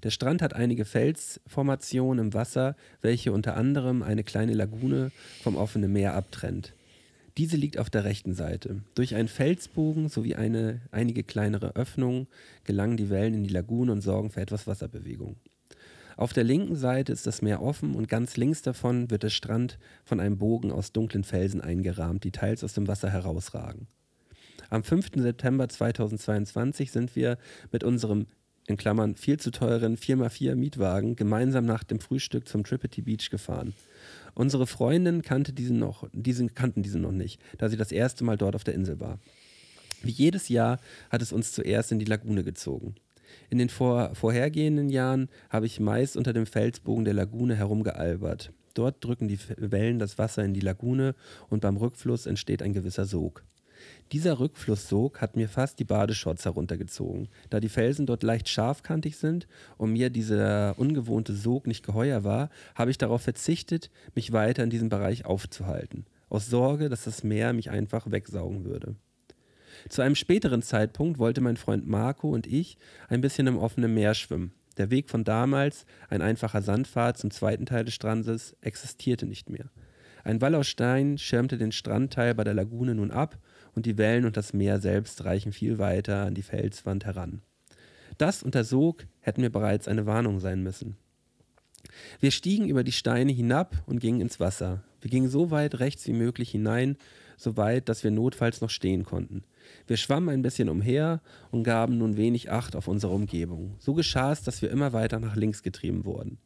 Der 0.02 0.10
Strand 0.10 0.42
hat 0.42 0.54
einige 0.54 0.84
Felsformationen 0.84 2.26
im 2.26 2.34
Wasser, 2.34 2.74
welche 3.02 3.32
unter 3.32 3.56
anderem 3.56 4.02
eine 4.02 4.24
kleine 4.24 4.54
Lagune 4.54 5.12
vom 5.42 5.56
offenen 5.56 5.92
Meer 5.92 6.14
abtrennt. 6.14 6.72
Diese 7.38 7.56
liegt 7.56 7.78
auf 7.78 7.88
der 7.88 8.04
rechten 8.04 8.34
Seite. 8.34 8.82
Durch 8.94 9.14
einen 9.14 9.28
Felsbogen 9.28 10.08
sowie 10.08 10.34
eine, 10.34 10.80
einige 10.90 11.22
kleinere 11.22 11.76
Öffnungen 11.76 12.26
gelangen 12.64 12.96
die 12.96 13.10
Wellen 13.10 13.34
in 13.34 13.44
die 13.44 13.52
Lagune 13.52 13.92
und 13.92 14.00
sorgen 14.00 14.30
für 14.30 14.40
etwas 14.40 14.66
Wasserbewegung. 14.66 15.36
Auf 16.16 16.32
der 16.32 16.44
linken 16.44 16.76
Seite 16.76 17.12
ist 17.12 17.26
das 17.26 17.42
Meer 17.42 17.62
offen 17.62 17.94
und 17.94 18.08
ganz 18.08 18.36
links 18.36 18.62
davon 18.62 19.10
wird 19.10 19.22
der 19.22 19.30
Strand 19.30 19.78
von 20.04 20.20
einem 20.20 20.38
Bogen 20.38 20.72
aus 20.72 20.92
dunklen 20.92 21.24
Felsen 21.24 21.60
eingerahmt, 21.60 22.24
die 22.24 22.32
teils 22.32 22.62
aus 22.64 22.74
dem 22.74 22.88
Wasser 22.88 23.10
herausragen. 23.10 23.86
Am 24.70 24.82
5. 24.82 25.10
September 25.16 25.68
2022 25.68 26.92
sind 26.92 27.14
wir 27.16 27.38
mit 27.70 27.84
unserem 27.84 28.26
in 28.68 28.76
Klammern 28.76 29.16
viel 29.16 29.38
zu 29.38 29.50
teuren 29.50 29.96
4x4 29.96 30.54
Mietwagen 30.54 31.16
gemeinsam 31.16 31.64
nach 31.64 31.82
dem 31.82 31.98
Frühstück 31.98 32.48
zum 32.48 32.62
Tripity 32.62 33.02
Beach 33.02 33.28
gefahren. 33.28 33.74
Unsere 34.34 34.66
Freundin 34.66 35.22
kannte 35.22 35.52
diesen 35.52 35.78
noch, 35.78 36.08
diesen, 36.12 36.54
kannten 36.54 36.82
diesen 36.82 37.02
noch 37.02 37.12
nicht, 37.12 37.40
da 37.58 37.68
sie 37.68 37.76
das 37.76 37.92
erste 37.92 38.24
Mal 38.24 38.36
dort 38.36 38.54
auf 38.54 38.64
der 38.64 38.74
Insel 38.74 39.00
war. 39.00 39.18
Wie 40.02 40.10
jedes 40.10 40.48
Jahr 40.48 40.78
hat 41.10 41.22
es 41.22 41.32
uns 41.32 41.52
zuerst 41.52 41.92
in 41.92 41.98
die 41.98 42.04
Lagune 42.04 42.44
gezogen. 42.44 42.94
In 43.50 43.58
den 43.58 43.68
vor, 43.68 44.14
vorhergehenden 44.14 44.88
Jahren 44.88 45.28
habe 45.50 45.66
ich 45.66 45.80
meist 45.80 46.16
unter 46.16 46.32
dem 46.32 46.46
Felsbogen 46.46 47.04
der 47.04 47.14
Lagune 47.14 47.54
herumgealbert. 47.54 48.52
Dort 48.74 49.04
drücken 49.04 49.28
die 49.28 49.38
Wellen 49.56 49.98
das 49.98 50.18
Wasser 50.18 50.44
in 50.44 50.54
die 50.54 50.60
Lagune 50.60 51.14
und 51.50 51.60
beim 51.60 51.76
Rückfluss 51.76 52.26
entsteht 52.26 52.62
ein 52.62 52.72
gewisser 52.72 53.04
Sog. 53.04 53.44
Dieser 54.12 54.38
Rückflusssog 54.38 55.20
hat 55.20 55.36
mir 55.36 55.48
fast 55.48 55.78
die 55.78 55.84
Badeshorts 55.84 56.44
heruntergezogen. 56.44 57.28
Da 57.50 57.60
die 57.60 57.68
Felsen 57.68 58.06
dort 58.06 58.22
leicht 58.22 58.48
scharfkantig 58.48 59.16
sind 59.16 59.46
und 59.78 59.92
mir 59.92 60.10
dieser 60.10 60.78
ungewohnte 60.78 61.34
Sog 61.34 61.66
nicht 61.66 61.84
geheuer 61.84 62.22
war, 62.22 62.50
habe 62.74 62.90
ich 62.90 62.98
darauf 62.98 63.22
verzichtet, 63.22 63.90
mich 64.14 64.32
weiter 64.32 64.62
in 64.62 64.70
diesem 64.70 64.88
Bereich 64.88 65.24
aufzuhalten. 65.24 66.06
Aus 66.28 66.48
Sorge, 66.48 66.88
dass 66.88 67.04
das 67.04 67.24
Meer 67.24 67.52
mich 67.52 67.70
einfach 67.70 68.10
wegsaugen 68.10 68.64
würde. 68.64 68.96
Zu 69.88 70.02
einem 70.02 70.14
späteren 70.14 70.62
Zeitpunkt 70.62 71.18
wollte 71.18 71.40
mein 71.40 71.56
Freund 71.56 71.86
Marco 71.86 72.30
und 72.30 72.46
ich 72.46 72.78
ein 73.08 73.20
bisschen 73.20 73.46
im 73.46 73.58
offenen 73.58 73.94
Meer 73.94 74.14
schwimmen. 74.14 74.52
Der 74.78 74.90
Weg 74.90 75.10
von 75.10 75.24
damals, 75.24 75.84
ein 76.08 76.22
einfacher 76.22 76.62
Sandpfad 76.62 77.18
zum 77.18 77.30
zweiten 77.30 77.66
Teil 77.66 77.84
des 77.84 77.94
Strandes, 77.94 78.56
existierte 78.60 79.26
nicht 79.26 79.50
mehr. 79.50 79.70
Ein 80.24 80.40
Wall 80.40 80.54
aus 80.54 80.68
Stein 80.68 81.18
schirmte 81.18 81.58
den 81.58 81.72
Strandteil 81.72 82.34
bei 82.34 82.44
der 82.44 82.54
Lagune 82.54 82.94
nun 82.94 83.10
ab 83.10 83.38
und 83.74 83.86
die 83.86 83.98
Wellen 83.98 84.24
und 84.24 84.36
das 84.36 84.52
Meer 84.52 84.80
selbst 84.80 85.24
reichen 85.24 85.52
viel 85.52 85.78
weiter 85.78 86.24
an 86.24 86.34
die 86.34 86.42
Felswand 86.42 87.04
heran. 87.04 87.42
Das 88.18 88.42
und 88.42 88.54
der 88.54 88.64
Sog 88.64 89.06
hätten 89.20 89.40
mir 89.40 89.50
bereits 89.50 89.88
eine 89.88 90.06
Warnung 90.06 90.38
sein 90.38 90.62
müssen. 90.62 90.96
Wir 92.20 92.30
stiegen 92.30 92.68
über 92.68 92.84
die 92.84 92.92
Steine 92.92 93.32
hinab 93.32 93.82
und 93.86 94.00
gingen 94.00 94.20
ins 94.20 94.38
Wasser. 94.38 94.84
Wir 95.00 95.10
gingen 95.10 95.28
so 95.28 95.50
weit 95.50 95.80
rechts 95.80 96.06
wie 96.06 96.12
möglich 96.12 96.50
hinein, 96.50 96.96
so 97.36 97.56
weit, 97.56 97.88
dass 97.88 98.04
wir 98.04 98.10
notfalls 98.10 98.60
noch 98.60 98.70
stehen 98.70 99.04
konnten. 99.04 99.42
Wir 99.86 99.96
schwammen 99.96 100.28
ein 100.28 100.42
bisschen 100.42 100.68
umher 100.68 101.20
und 101.50 101.64
gaben 101.64 101.98
nun 101.98 102.16
wenig 102.16 102.50
Acht 102.50 102.76
auf 102.76 102.88
unsere 102.88 103.12
Umgebung. 103.12 103.76
So 103.78 103.94
geschah 103.94 104.32
es, 104.32 104.42
dass 104.42 104.62
wir 104.62 104.70
immer 104.70 104.92
weiter 104.92 105.18
nach 105.20 105.36
links 105.36 105.62
getrieben 105.62 106.04
wurden. 106.04 106.38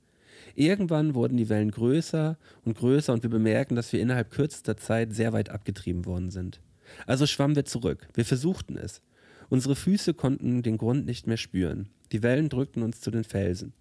Irgendwann 0.54 1.14
wurden 1.14 1.36
die 1.36 1.48
Wellen 1.48 1.70
größer 1.70 2.38
und 2.64 2.76
größer 2.76 3.12
und 3.12 3.22
wir 3.22 3.30
bemerken, 3.30 3.76
dass 3.76 3.92
wir 3.92 4.00
innerhalb 4.00 4.30
kürzester 4.30 4.76
Zeit 4.76 5.12
sehr 5.12 5.32
weit 5.32 5.50
abgetrieben 5.50 6.06
worden 6.06 6.30
sind. 6.30 6.60
Also 7.06 7.26
schwammen 7.26 7.56
wir 7.56 7.64
zurück. 7.64 8.08
Wir 8.14 8.24
versuchten 8.24 8.76
es. 8.76 9.02
Unsere 9.48 9.76
Füße 9.76 10.14
konnten 10.14 10.62
den 10.62 10.78
Grund 10.78 11.06
nicht 11.06 11.26
mehr 11.26 11.36
spüren. 11.36 11.88
Die 12.12 12.22
Wellen 12.22 12.48
drückten 12.48 12.82
uns 12.82 13.00
zu 13.00 13.10
den 13.10 13.24
Felsen. 13.24 13.74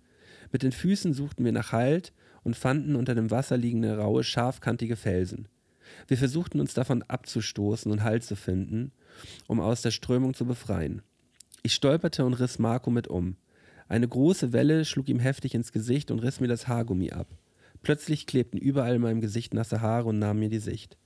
Mit 0.52 0.64
den 0.64 0.72
Füßen 0.72 1.14
suchten 1.14 1.46
wir 1.46 1.52
nach 1.52 1.72
Halt 1.72 2.14
und 2.44 2.56
fanden 2.56 2.96
unter 2.96 3.16
dem 3.16 3.32
Wasser 3.32 3.58
liegende 3.58 3.98
raue, 3.98 4.24
scharfkantige 4.24 4.96
Felsen. 4.96 5.48
Wir 6.08 6.18
versuchten 6.18 6.60
uns 6.60 6.74
davon 6.74 7.04
abzustoßen 7.04 7.92
und 7.92 8.04
Halt 8.04 8.24
zu 8.24 8.36
finden, 8.36 8.92
um 9.48 9.60
aus 9.60 9.82
der 9.82 9.92
Strömung 9.92 10.34
zu 10.34 10.46
befreien. 10.46 11.02
Ich 11.64 11.74
stolperte 11.74 12.26
und 12.26 12.36
riss 12.36 12.60
Marco 12.60 12.92
mit 12.92 13.08
um. 13.08 13.38
Eine 13.88 14.08
große 14.08 14.54
Welle 14.54 14.86
schlug 14.86 15.10
ihm 15.10 15.20
heftig 15.20 15.54
ins 15.56 15.72
Gesicht 15.72 16.12
und 16.12 16.20
riss 16.20 16.40
mir 16.40 16.48
das 16.48 16.68
Haargummi 16.68 17.12
ab. 17.12 17.28
Plötzlich 17.82 18.26
klebten 18.26 18.60
überall 18.60 18.96
in 18.96 19.02
meinem 19.02 19.22
Gesicht 19.22 19.54
nasse 19.54 19.82
Haare 19.82 20.10
und 20.10 20.20
nahmen 20.20 20.40
mir 20.40 20.50
die 20.50 20.60
Sicht. 20.60 20.98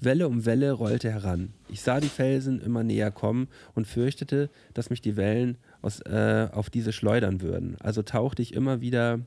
Welle 0.00 0.28
um 0.28 0.44
Welle 0.44 0.72
rollte 0.72 1.10
heran. 1.10 1.54
Ich 1.68 1.80
sah 1.80 2.00
die 2.00 2.08
Felsen 2.08 2.60
immer 2.60 2.82
näher 2.82 3.10
kommen 3.10 3.48
und 3.74 3.86
fürchtete, 3.86 4.50
dass 4.74 4.90
mich 4.90 5.00
die 5.00 5.16
Wellen 5.16 5.58
aus, 5.82 6.00
äh, 6.00 6.48
auf 6.52 6.70
diese 6.70 6.92
schleudern 6.92 7.40
würden. 7.40 7.76
Also 7.80 8.02
tauchte 8.02 8.42
ich 8.42 8.54
immer 8.54 8.80
wieder, 8.80 9.20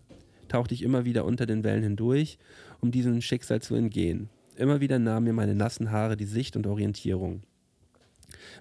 tauchte 0.47 0.73
ich 0.73 0.81
immer 0.81 1.05
wieder 1.05 1.25
unter 1.25 1.45
den 1.45 1.63
Wellen 1.63 1.83
hindurch, 1.83 2.37
um 2.79 2.91
diesem 2.91 3.21
Schicksal 3.21 3.61
zu 3.61 3.75
entgehen. 3.75 4.29
Immer 4.59 4.81
wieder 4.81 4.99
nahmen 4.99 5.23
mir 5.23 5.31
meine 5.31 5.55
nassen 5.55 5.89
Haare 5.89 6.17
die 6.17 6.25
Sicht 6.25 6.57
und 6.57 6.67
Orientierung. 6.67 7.43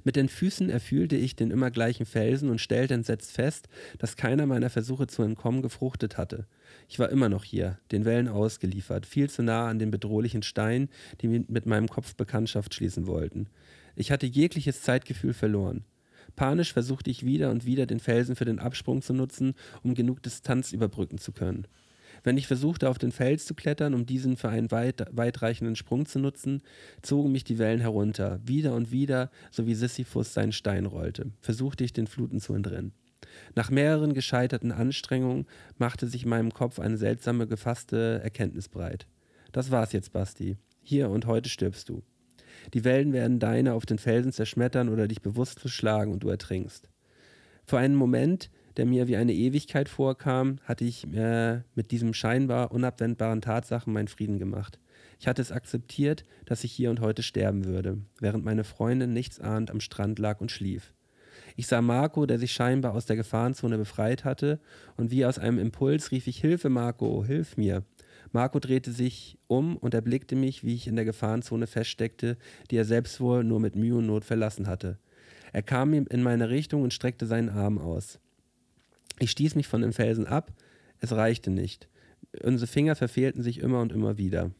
Mit 0.04 0.14
den 0.14 0.28
Füßen 0.28 0.70
erfühlte 0.70 1.16
ich 1.16 1.34
den 1.34 1.50
immer 1.50 1.72
gleichen 1.72 2.06
Felsen 2.06 2.50
und 2.50 2.60
stellte 2.60 2.94
entsetzt 2.94 3.32
fest, 3.32 3.68
dass 3.98 4.14
keiner 4.14 4.46
meiner 4.46 4.70
Versuche 4.70 5.08
zu 5.08 5.24
entkommen 5.24 5.60
gefruchtet 5.60 6.16
hatte. 6.16 6.46
Ich 6.88 7.00
war 7.00 7.10
immer 7.10 7.28
noch 7.28 7.42
hier, 7.42 7.80
den 7.90 8.04
Wellen 8.04 8.28
ausgeliefert, 8.28 9.06
viel 9.06 9.28
zu 9.28 9.42
nah 9.42 9.66
an 9.66 9.80
den 9.80 9.90
bedrohlichen 9.90 10.44
Steinen, 10.44 10.88
die 11.20 11.26
mit 11.26 11.66
meinem 11.66 11.88
Kopf 11.88 12.14
Bekanntschaft 12.14 12.74
schließen 12.74 13.08
wollten. 13.08 13.48
Ich 13.96 14.12
hatte 14.12 14.26
jegliches 14.26 14.82
Zeitgefühl 14.82 15.34
verloren. 15.34 15.84
Panisch 16.36 16.72
versuchte 16.72 17.10
ich 17.10 17.26
wieder 17.26 17.50
und 17.50 17.66
wieder 17.66 17.86
den 17.86 17.98
Felsen 17.98 18.36
für 18.36 18.44
den 18.44 18.60
Absprung 18.60 19.02
zu 19.02 19.14
nutzen, 19.14 19.54
um 19.82 19.96
genug 19.96 20.22
Distanz 20.22 20.72
überbrücken 20.72 21.18
zu 21.18 21.32
können. 21.32 21.66
Wenn 22.24 22.36
ich 22.36 22.46
versuchte, 22.46 22.88
auf 22.88 22.98
den 22.98 23.12
Fels 23.12 23.46
zu 23.46 23.54
klettern, 23.54 23.94
um 23.94 24.06
diesen 24.06 24.36
für 24.36 24.48
einen 24.48 24.70
weit, 24.70 25.04
weitreichenden 25.10 25.76
Sprung 25.76 26.06
zu 26.06 26.18
nutzen, 26.18 26.62
zogen 27.02 27.32
mich 27.32 27.44
die 27.44 27.58
Wellen 27.58 27.80
herunter. 27.80 28.40
Wieder 28.44 28.74
und 28.74 28.90
wieder, 28.90 29.30
so 29.50 29.66
wie 29.66 29.74
Sisyphus 29.74 30.34
seinen 30.34 30.52
Stein 30.52 30.86
rollte, 30.86 31.32
versuchte 31.40 31.84
ich 31.84 31.92
den 31.92 32.06
Fluten 32.06 32.40
zu 32.40 32.54
entrinnen. 32.54 32.92
Nach 33.54 33.70
mehreren 33.70 34.14
gescheiterten 34.14 34.72
Anstrengungen 34.72 35.46
machte 35.76 36.06
sich 36.06 36.24
in 36.24 36.30
meinem 36.30 36.52
Kopf 36.52 36.78
eine 36.78 36.96
seltsame 36.96 37.46
gefasste 37.46 38.20
Erkenntnis 38.22 38.68
breit. 38.68 39.06
Das 39.52 39.70
war's 39.70 39.92
jetzt, 39.92 40.12
Basti. 40.12 40.56
Hier 40.82 41.10
und 41.10 41.26
heute 41.26 41.48
stirbst 41.48 41.88
du. 41.88 42.02
Die 42.74 42.84
Wellen 42.84 43.12
werden 43.12 43.38
deine 43.38 43.74
auf 43.74 43.86
den 43.86 43.98
Felsen 43.98 44.32
zerschmettern 44.32 44.88
oder 44.88 45.08
dich 45.08 45.22
bewusstlos 45.22 45.72
schlagen 45.72 46.12
und 46.12 46.22
du 46.22 46.28
ertrinkst. 46.28 46.88
Für 47.64 47.78
einen 47.78 47.94
Moment, 47.94 48.50
der 48.78 48.86
mir 48.86 49.08
wie 49.08 49.16
eine 49.16 49.34
Ewigkeit 49.34 49.88
vorkam, 49.88 50.58
hatte 50.64 50.84
ich 50.84 51.04
äh, 51.12 51.60
mit 51.74 51.90
diesem 51.90 52.14
scheinbar 52.14 52.72
unabwendbaren 52.72 53.42
Tatsachen 53.42 53.92
meinen 53.92 54.08
Frieden 54.08 54.38
gemacht. 54.38 54.78
Ich 55.20 55.26
hatte 55.26 55.42
es 55.42 55.52
akzeptiert, 55.52 56.24
dass 56.46 56.62
ich 56.62 56.72
hier 56.72 56.90
und 56.90 57.00
heute 57.00 57.24
sterben 57.24 57.64
würde, 57.64 57.98
während 58.20 58.44
meine 58.44 58.62
Freundin 58.62 59.12
nichtsahnd 59.12 59.70
am 59.70 59.80
Strand 59.80 60.20
lag 60.20 60.40
und 60.40 60.52
schlief. 60.52 60.94
Ich 61.56 61.66
sah 61.66 61.82
Marco, 61.82 62.24
der 62.24 62.38
sich 62.38 62.52
scheinbar 62.52 62.94
aus 62.94 63.06
der 63.06 63.16
Gefahrenzone 63.16 63.78
befreit 63.78 64.24
hatte, 64.24 64.60
und 64.96 65.10
wie 65.10 65.26
aus 65.26 65.40
einem 65.40 65.58
Impuls 65.58 66.12
rief 66.12 66.28
ich 66.28 66.40
Hilfe, 66.40 66.68
Marco, 66.68 67.24
hilf 67.24 67.56
mir. 67.56 67.82
Marco 68.30 68.60
drehte 68.60 68.92
sich 68.92 69.38
um 69.48 69.76
und 69.76 69.92
erblickte 69.92 70.36
mich, 70.36 70.62
wie 70.62 70.74
ich 70.74 70.86
in 70.86 70.94
der 70.94 71.04
Gefahrenzone 71.04 71.66
feststeckte, 71.66 72.36
die 72.70 72.76
er 72.76 72.84
selbst 72.84 73.20
wohl 73.20 73.42
nur 73.42 73.58
mit 73.58 73.74
Mühe 73.74 73.96
und 73.96 74.06
Not 74.06 74.24
verlassen 74.24 74.68
hatte. 74.68 74.98
Er 75.52 75.62
kam 75.62 75.94
in 75.94 76.22
meine 76.22 76.48
Richtung 76.50 76.82
und 76.82 76.92
streckte 76.92 77.26
seinen 77.26 77.48
Arm 77.48 77.78
aus. 77.78 78.20
Ich 79.18 79.30
stieß 79.30 79.54
mich 79.54 79.66
von 79.66 79.82
dem 79.82 79.92
Felsen 79.92 80.26
ab, 80.26 80.52
es 81.00 81.12
reichte 81.12 81.50
nicht. 81.50 81.88
Unsere 82.42 82.66
Finger 82.66 82.94
verfehlten 82.94 83.42
sich 83.42 83.60
immer 83.60 83.80
und 83.80 83.92
immer 83.92 84.18
wieder. 84.18 84.50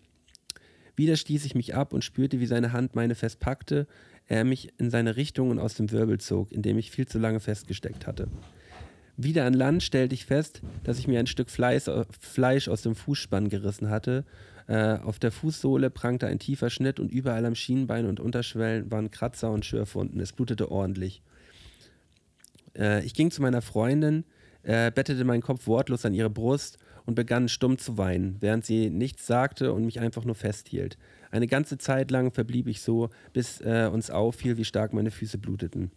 Wieder 0.97 1.17
stieß 1.17 1.45
ich 1.45 1.55
mich 1.55 1.75
ab 1.75 1.93
und 1.93 2.03
spürte, 2.03 2.41
wie 2.41 2.47
seine 2.47 2.73
Hand 2.73 2.97
meine 2.97 3.15
festpackte, 3.15 3.87
er 4.27 4.45
mich 4.45 4.73
in 4.79 4.91
seine 4.91 5.17
Richtung 5.17 5.51
und 5.51 5.59
aus 5.59 5.75
dem 5.75 5.91
Wirbel 5.91 6.19
zog, 6.19 6.53
in 6.53 6.63
dem 6.63 6.77
ich 6.79 6.91
viel 6.91 7.07
zu 7.07 7.19
lange 7.19 7.41
festgesteckt 7.41 8.07
hatte. 8.07 8.29
Wieder 9.17 9.47
an 9.47 9.55
Land 9.55 9.83
stellte 9.83 10.15
ich 10.15 10.27
fest, 10.27 10.63
dass 10.85 10.99
ich 10.99 11.09
mir 11.09 11.19
ein 11.19 11.27
Stück 11.27 11.51
Fleiß, 11.51 11.91
Fleisch 12.21 12.69
aus 12.69 12.83
dem 12.83 12.95
Fußspann 12.95 13.49
gerissen 13.49 13.91
hatte. 13.91 14.25
Äh, 14.69 14.99
auf 14.99 15.19
der 15.19 15.33
Fußsohle 15.33 15.91
prangte 15.91 16.27
ein 16.27 16.39
tiefer 16.39 16.71
Schnitt 16.71 17.01
und 17.01 17.11
überall 17.11 17.45
am 17.47 17.55
Schienbein 17.55 18.07
und 18.07 18.21
Unterschwellen 18.21 18.91
waren 18.91 19.11
Kratzer 19.11 19.51
und 19.51 19.65
Schürfwunden. 19.65 20.21
Es 20.21 20.33
blutete 20.33 20.71
ordentlich. 20.71 21.23
Äh, 22.77 23.05
ich 23.05 23.15
ging 23.15 23.31
zu 23.31 23.43
meiner 23.43 23.63
Freundin, 23.63 24.25
äh, 24.63 24.91
bettete 24.91 25.25
meinen 25.25 25.43
Kopf 25.43 25.67
wortlos 25.67 26.05
an 26.05 26.15
ihre 26.15 26.31
Brust 26.31 26.79
und 27.07 27.15
begann 27.15 27.49
stumm 27.49 27.79
zu 27.79 27.97
weinen, 27.97 28.37
während 28.41 28.65
sie 28.65 28.91
nichts 28.91 29.27
sagte 29.27 29.73
und 29.73 29.85
mich 29.85 30.01
einfach 30.01 30.25
nur 30.25 30.35
festhielt. 30.35 30.99
Eine 31.31 31.47
ganze 31.47 31.79
Zeit 31.79 32.11
lang 32.11 32.33
verblieb 32.33 32.67
ich 32.69 32.81
so, 32.81 33.11
bis 33.33 33.61
äh, 33.61 33.89
uns 33.93 34.11
auffiel, 34.11 34.57
wie 34.57 34.65
stark 34.65 34.93
meine 34.93 35.11
Füße 35.11 35.39
bluteten. 35.39 35.91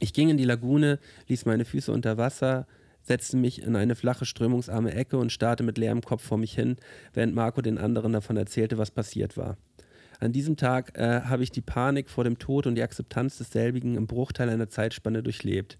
Ich 0.00 0.12
ging 0.12 0.28
in 0.28 0.36
die 0.36 0.44
Lagune, 0.44 0.98
ließ 1.28 1.46
meine 1.46 1.64
Füße 1.64 1.92
unter 1.92 2.16
Wasser, 2.18 2.66
setzte 3.02 3.36
mich 3.36 3.62
in 3.62 3.76
eine 3.76 3.94
flache, 3.94 4.24
strömungsarme 4.24 4.92
Ecke 4.92 5.18
und 5.18 5.30
starrte 5.30 5.62
mit 5.62 5.78
leerem 5.78 6.00
Kopf 6.00 6.22
vor 6.24 6.38
mich 6.38 6.54
hin, 6.54 6.76
während 7.12 7.34
Marco 7.34 7.60
den 7.60 7.78
anderen 7.78 8.12
davon 8.12 8.36
erzählte, 8.36 8.78
was 8.78 8.90
passiert 8.90 9.36
war. 9.36 9.56
An 10.20 10.32
diesem 10.32 10.56
Tag 10.56 10.96
äh, 10.96 11.22
habe 11.22 11.42
ich 11.42 11.50
die 11.50 11.60
Panik 11.60 12.08
vor 12.08 12.24
dem 12.24 12.38
Tod 12.38 12.66
und 12.66 12.76
die 12.76 12.82
Akzeptanz 12.82 13.38
desselbigen 13.38 13.96
im 13.96 14.06
Bruchteil 14.06 14.48
einer 14.48 14.68
Zeitspanne 14.68 15.22
durchlebt. 15.22 15.78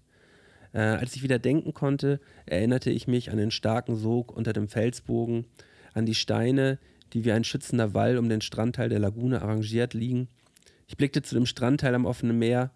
Äh, 0.75 0.79
als 0.81 1.15
ich 1.15 1.23
wieder 1.23 1.39
denken 1.39 1.73
konnte, 1.73 2.19
erinnerte 2.45 2.91
ich 2.91 3.07
mich 3.07 3.31
an 3.31 3.37
den 3.37 3.49
starken 3.49 3.95
Sog 3.95 4.35
unter 4.35 4.51
dem 4.51 4.67
Felsbogen, 4.67 5.45
an 5.93 6.05
die 6.05 6.15
Steine, 6.15 6.79
die 7.13 7.23
wie 7.23 7.31
ein 7.31 7.45
schützender 7.45 7.93
Wall 7.93 8.17
um 8.17 8.27
den 8.27 8.41
Strandteil 8.41 8.89
der 8.89 8.99
Lagune 8.99 9.41
arrangiert 9.41 9.93
liegen. 9.93 10.27
Ich 10.87 10.97
blickte 10.97 11.21
zu 11.21 11.33
dem 11.33 11.45
Strandteil 11.45 11.95
am 11.95 12.05
offenen 12.05 12.37
Meer, 12.37 12.71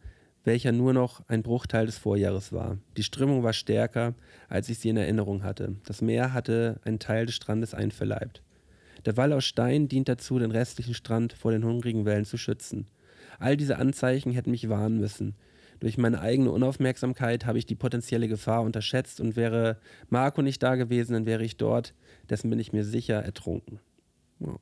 welcher 0.45 0.71
nur 0.71 0.93
noch 0.93 1.27
ein 1.27 1.43
Bruchteil 1.43 1.87
des 1.87 1.97
Vorjahres 1.97 2.53
war. 2.53 2.77
Die 2.95 3.03
Strömung 3.03 3.43
war 3.43 3.51
stärker, 3.51 4.15
als 4.47 4.69
ich 4.69 4.79
sie 4.79 4.89
in 4.89 4.97
Erinnerung 4.97 5.43
hatte. 5.43 5.75
Das 5.85 6.01
Meer 6.01 6.31
hatte 6.31 6.79
einen 6.85 6.99
Teil 6.99 7.25
des 7.25 7.35
Strandes 7.35 7.73
einverleibt. 7.73 8.41
Der 9.05 9.17
Wall 9.17 9.33
aus 9.33 9.43
Stein 9.43 9.89
dient 9.89 10.07
dazu, 10.07 10.39
den 10.39 10.51
restlichen 10.51 10.93
Strand 10.93 11.33
vor 11.33 11.51
den 11.51 11.65
hungrigen 11.65 12.05
Wellen 12.05 12.25
zu 12.25 12.37
schützen. 12.37 12.87
All 13.39 13.57
diese 13.57 13.77
Anzeichen 13.77 14.31
hätten 14.31 14.51
mich 14.51 14.69
warnen 14.69 15.01
müssen. 15.01 15.35
Durch 15.79 15.97
meine 15.97 16.21
eigene 16.21 16.51
Unaufmerksamkeit 16.51 17.45
habe 17.45 17.57
ich 17.57 17.65
die 17.65 17.75
potenzielle 17.75 18.27
Gefahr 18.27 18.63
unterschätzt 18.63 19.21
und 19.21 19.35
wäre 19.35 19.77
Marco 20.09 20.41
nicht 20.41 20.61
da 20.61 20.75
gewesen, 20.75 21.13
dann 21.13 21.25
wäre 21.25 21.43
ich 21.43 21.57
dort, 21.57 21.93
dessen 22.29 22.49
bin 22.49 22.59
ich 22.59 22.73
mir 22.73 22.83
sicher, 22.83 23.23
ertrunken. 23.23 23.79
Ja. 24.39 24.57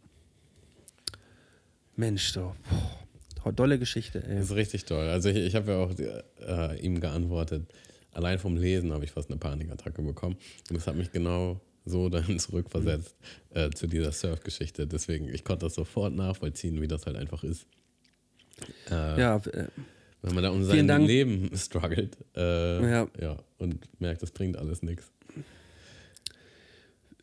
Mensch, 1.96 2.32
so. 2.32 2.56
Boah, 3.44 3.54
dolle 3.54 3.80
Geschichte, 3.80 4.24
ey. 4.24 4.36
Das 4.36 4.46
ist 4.46 4.56
richtig 4.56 4.86
toll. 4.86 5.08
Also 5.08 5.30
ich, 5.30 5.38
ich 5.38 5.56
habe 5.56 5.72
ja 5.72 5.78
auch 5.78 5.94
äh, 5.98 6.80
ihm 6.80 7.00
geantwortet, 7.00 7.72
allein 8.12 8.40
vom 8.40 8.58
Lesen 8.58 8.92
habe 8.92 9.06
ich 9.06 9.12
fast 9.12 9.30
eine 9.30 9.40
Panikattacke 9.40 10.02
bekommen. 10.02 10.38
Und 10.70 10.76
das 10.76 10.86
hat 10.86 10.96
mich 10.96 11.12
genau 11.12 11.62
so 11.86 12.10
dann 12.10 12.40
zurückversetzt 12.40 13.16
äh, 13.54 13.70
zu 13.70 13.88
dieser 13.88 14.12
Surf-Geschichte. 14.12 14.86
Deswegen, 14.86 15.30
ich 15.30 15.44
konnte 15.44 15.66
das 15.66 15.76
sofort 15.76 16.14
nachvollziehen, 16.14 16.82
wie 16.82 16.88
das 16.88 17.06
halt 17.06 17.16
einfach 17.16 17.44
ist. 17.44 17.66
Äh, 18.90 19.20
ja, 19.20 19.38
äh, 19.38 19.68
wenn 20.28 20.36
man 20.36 20.44
da 20.44 20.50
um 20.50 20.64
sein. 20.64 21.06
Leben 21.06 21.50
struggelt 21.56 22.18
äh, 22.36 22.90
ja. 22.90 23.08
ja. 23.20 23.38
und 23.58 23.88
merkt, 24.00 24.22
das 24.22 24.32
bringt 24.32 24.58
alles 24.58 24.82
nichts. 24.82 25.12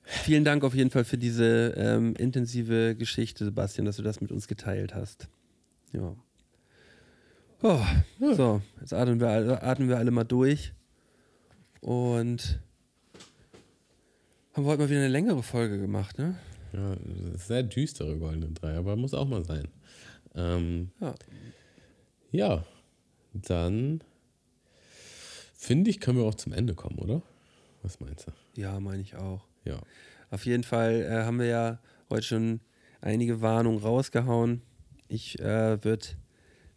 Vielen 0.03 0.45
Dank 0.45 0.65
auf 0.65 0.75
jeden 0.75 0.91
Fall 0.91 1.05
für 1.05 1.17
diese 1.17 1.75
ähm, 1.77 2.15
intensive 2.17 2.95
Geschichte, 2.95 3.45
Sebastian, 3.45 3.87
dass 3.87 3.97
du 3.97 4.03
das 4.03 4.21
mit 4.21 4.33
uns 4.33 4.49
geteilt 4.49 4.95
hast. 4.95 5.29
Ja. 5.93 6.15
Oh, 7.63 7.81
ja. 8.21 8.35
So, 8.35 8.63
jetzt 8.81 8.93
atmen 8.93 9.21
wir, 9.21 9.29
alle, 9.29 9.63
atmen 9.63 9.89
wir 9.89 9.97
alle 9.97 10.11
mal 10.11 10.25
durch. 10.25 10.73
Und 11.81 12.61
haben 14.53 14.65
wir 14.65 14.71
heute 14.71 14.83
mal 14.83 14.91
wieder 14.91 15.01
eine 15.01 15.09
längere 15.09 15.43
Folge 15.43 15.81
gemacht, 15.81 16.19
ne? 16.19 16.37
Ja, 16.75 16.97
sehr 17.37 17.63
düstere 17.63 18.19
Goldene 18.19 18.53
Drei, 18.53 18.77
aber 18.77 18.97
muss 18.97 19.15
auch 19.15 19.27
mal 19.27 19.45
sein. 19.45 19.69
Ähm, 20.35 20.91
ja. 21.01 21.15
Ja, 22.33 22.65
dann 23.35 24.03
finde 25.55 25.91
ich, 25.91 26.01
können 26.01 26.19
wir 26.19 26.25
auch 26.25 26.35
zum 26.35 26.53
Ende 26.53 26.75
kommen, 26.75 26.99
oder? 26.99 27.23
Was 27.83 28.01
meinst 28.01 28.27
du? 28.27 28.61
Ja, 28.61 28.81
meine 28.81 29.03
ich 29.03 29.17
auch. 29.17 29.45
Ja. 29.65 29.81
Auf 30.31 30.47
jeden 30.47 30.65
Fall 30.65 31.03
äh, 31.03 31.25
haben 31.25 31.39
wir 31.39 31.47
ja 31.47 31.79
heute 32.11 32.23
schon 32.23 32.61
einige 33.01 33.41
Warnungen 33.41 33.81
rausgehauen. 33.81 34.63
Ich 35.09 35.39
äh, 35.41 35.83
würde 35.85 36.07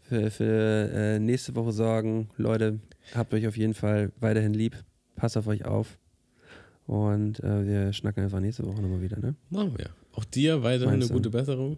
für, 0.01 0.31
für 0.31 0.89
äh, 0.93 1.19
nächste 1.19 1.55
Woche 1.55 1.71
sorgen. 1.71 2.29
Leute, 2.37 2.79
habt 3.13 3.33
euch 3.33 3.47
auf 3.47 3.57
jeden 3.57 3.73
Fall 3.73 4.11
weiterhin 4.19 4.53
lieb. 4.53 4.75
Passt 5.15 5.37
auf 5.37 5.47
euch 5.47 5.65
auf. 5.65 5.97
Und 6.85 7.41
äh, 7.43 7.65
wir 7.65 7.93
schnacken 7.93 8.23
einfach 8.23 8.39
nächste 8.39 8.65
Woche 8.65 8.81
nochmal 8.81 9.01
wieder, 9.01 9.19
ne? 9.19 9.35
Machen 9.49 9.77
wir. 9.77 9.89
Auch 10.13 10.23
dir 10.23 10.63
weiterhin 10.63 10.99
Meinst 10.99 11.11
eine 11.11 11.19
gute 11.19 11.29
Besserung. 11.29 11.77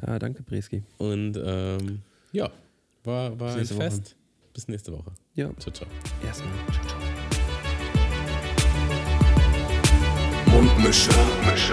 Ja, 0.00 0.18
danke, 0.18 0.42
Breski. 0.42 0.82
Und 0.98 1.40
ähm, 1.44 2.00
ja, 2.32 2.50
war, 3.04 3.38
war 3.38 3.54
ein 3.54 3.64
Fest. 3.64 3.76
Woche. 3.76 4.16
Bis 4.52 4.68
nächste 4.68 4.92
Woche. 4.92 5.12
Ja. 5.34 5.50
Ciao, 5.58 5.72
ciao. 5.72 5.88
Erstmal. 6.24 6.52
Ciao, 6.72 6.86
ciao. 6.86 6.98
Mundmische. 10.46 11.10
Mundmische. 11.10 11.72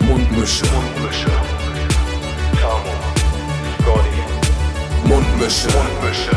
Mundmische. 0.00 0.64
Mundmische. 0.66 1.30
Tamo. 2.60 2.94
Scotty. 3.80 5.08
Mundmische. 5.08 5.68
Mundmische. 5.68 6.36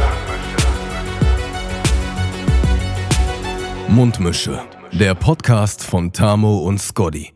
Mundmische. 3.87 4.61
Der 4.91 5.13
Podcast 5.13 5.83
von 5.83 6.11
Tamo 6.11 6.59
und 6.59 6.81
Scotty. 6.81 7.31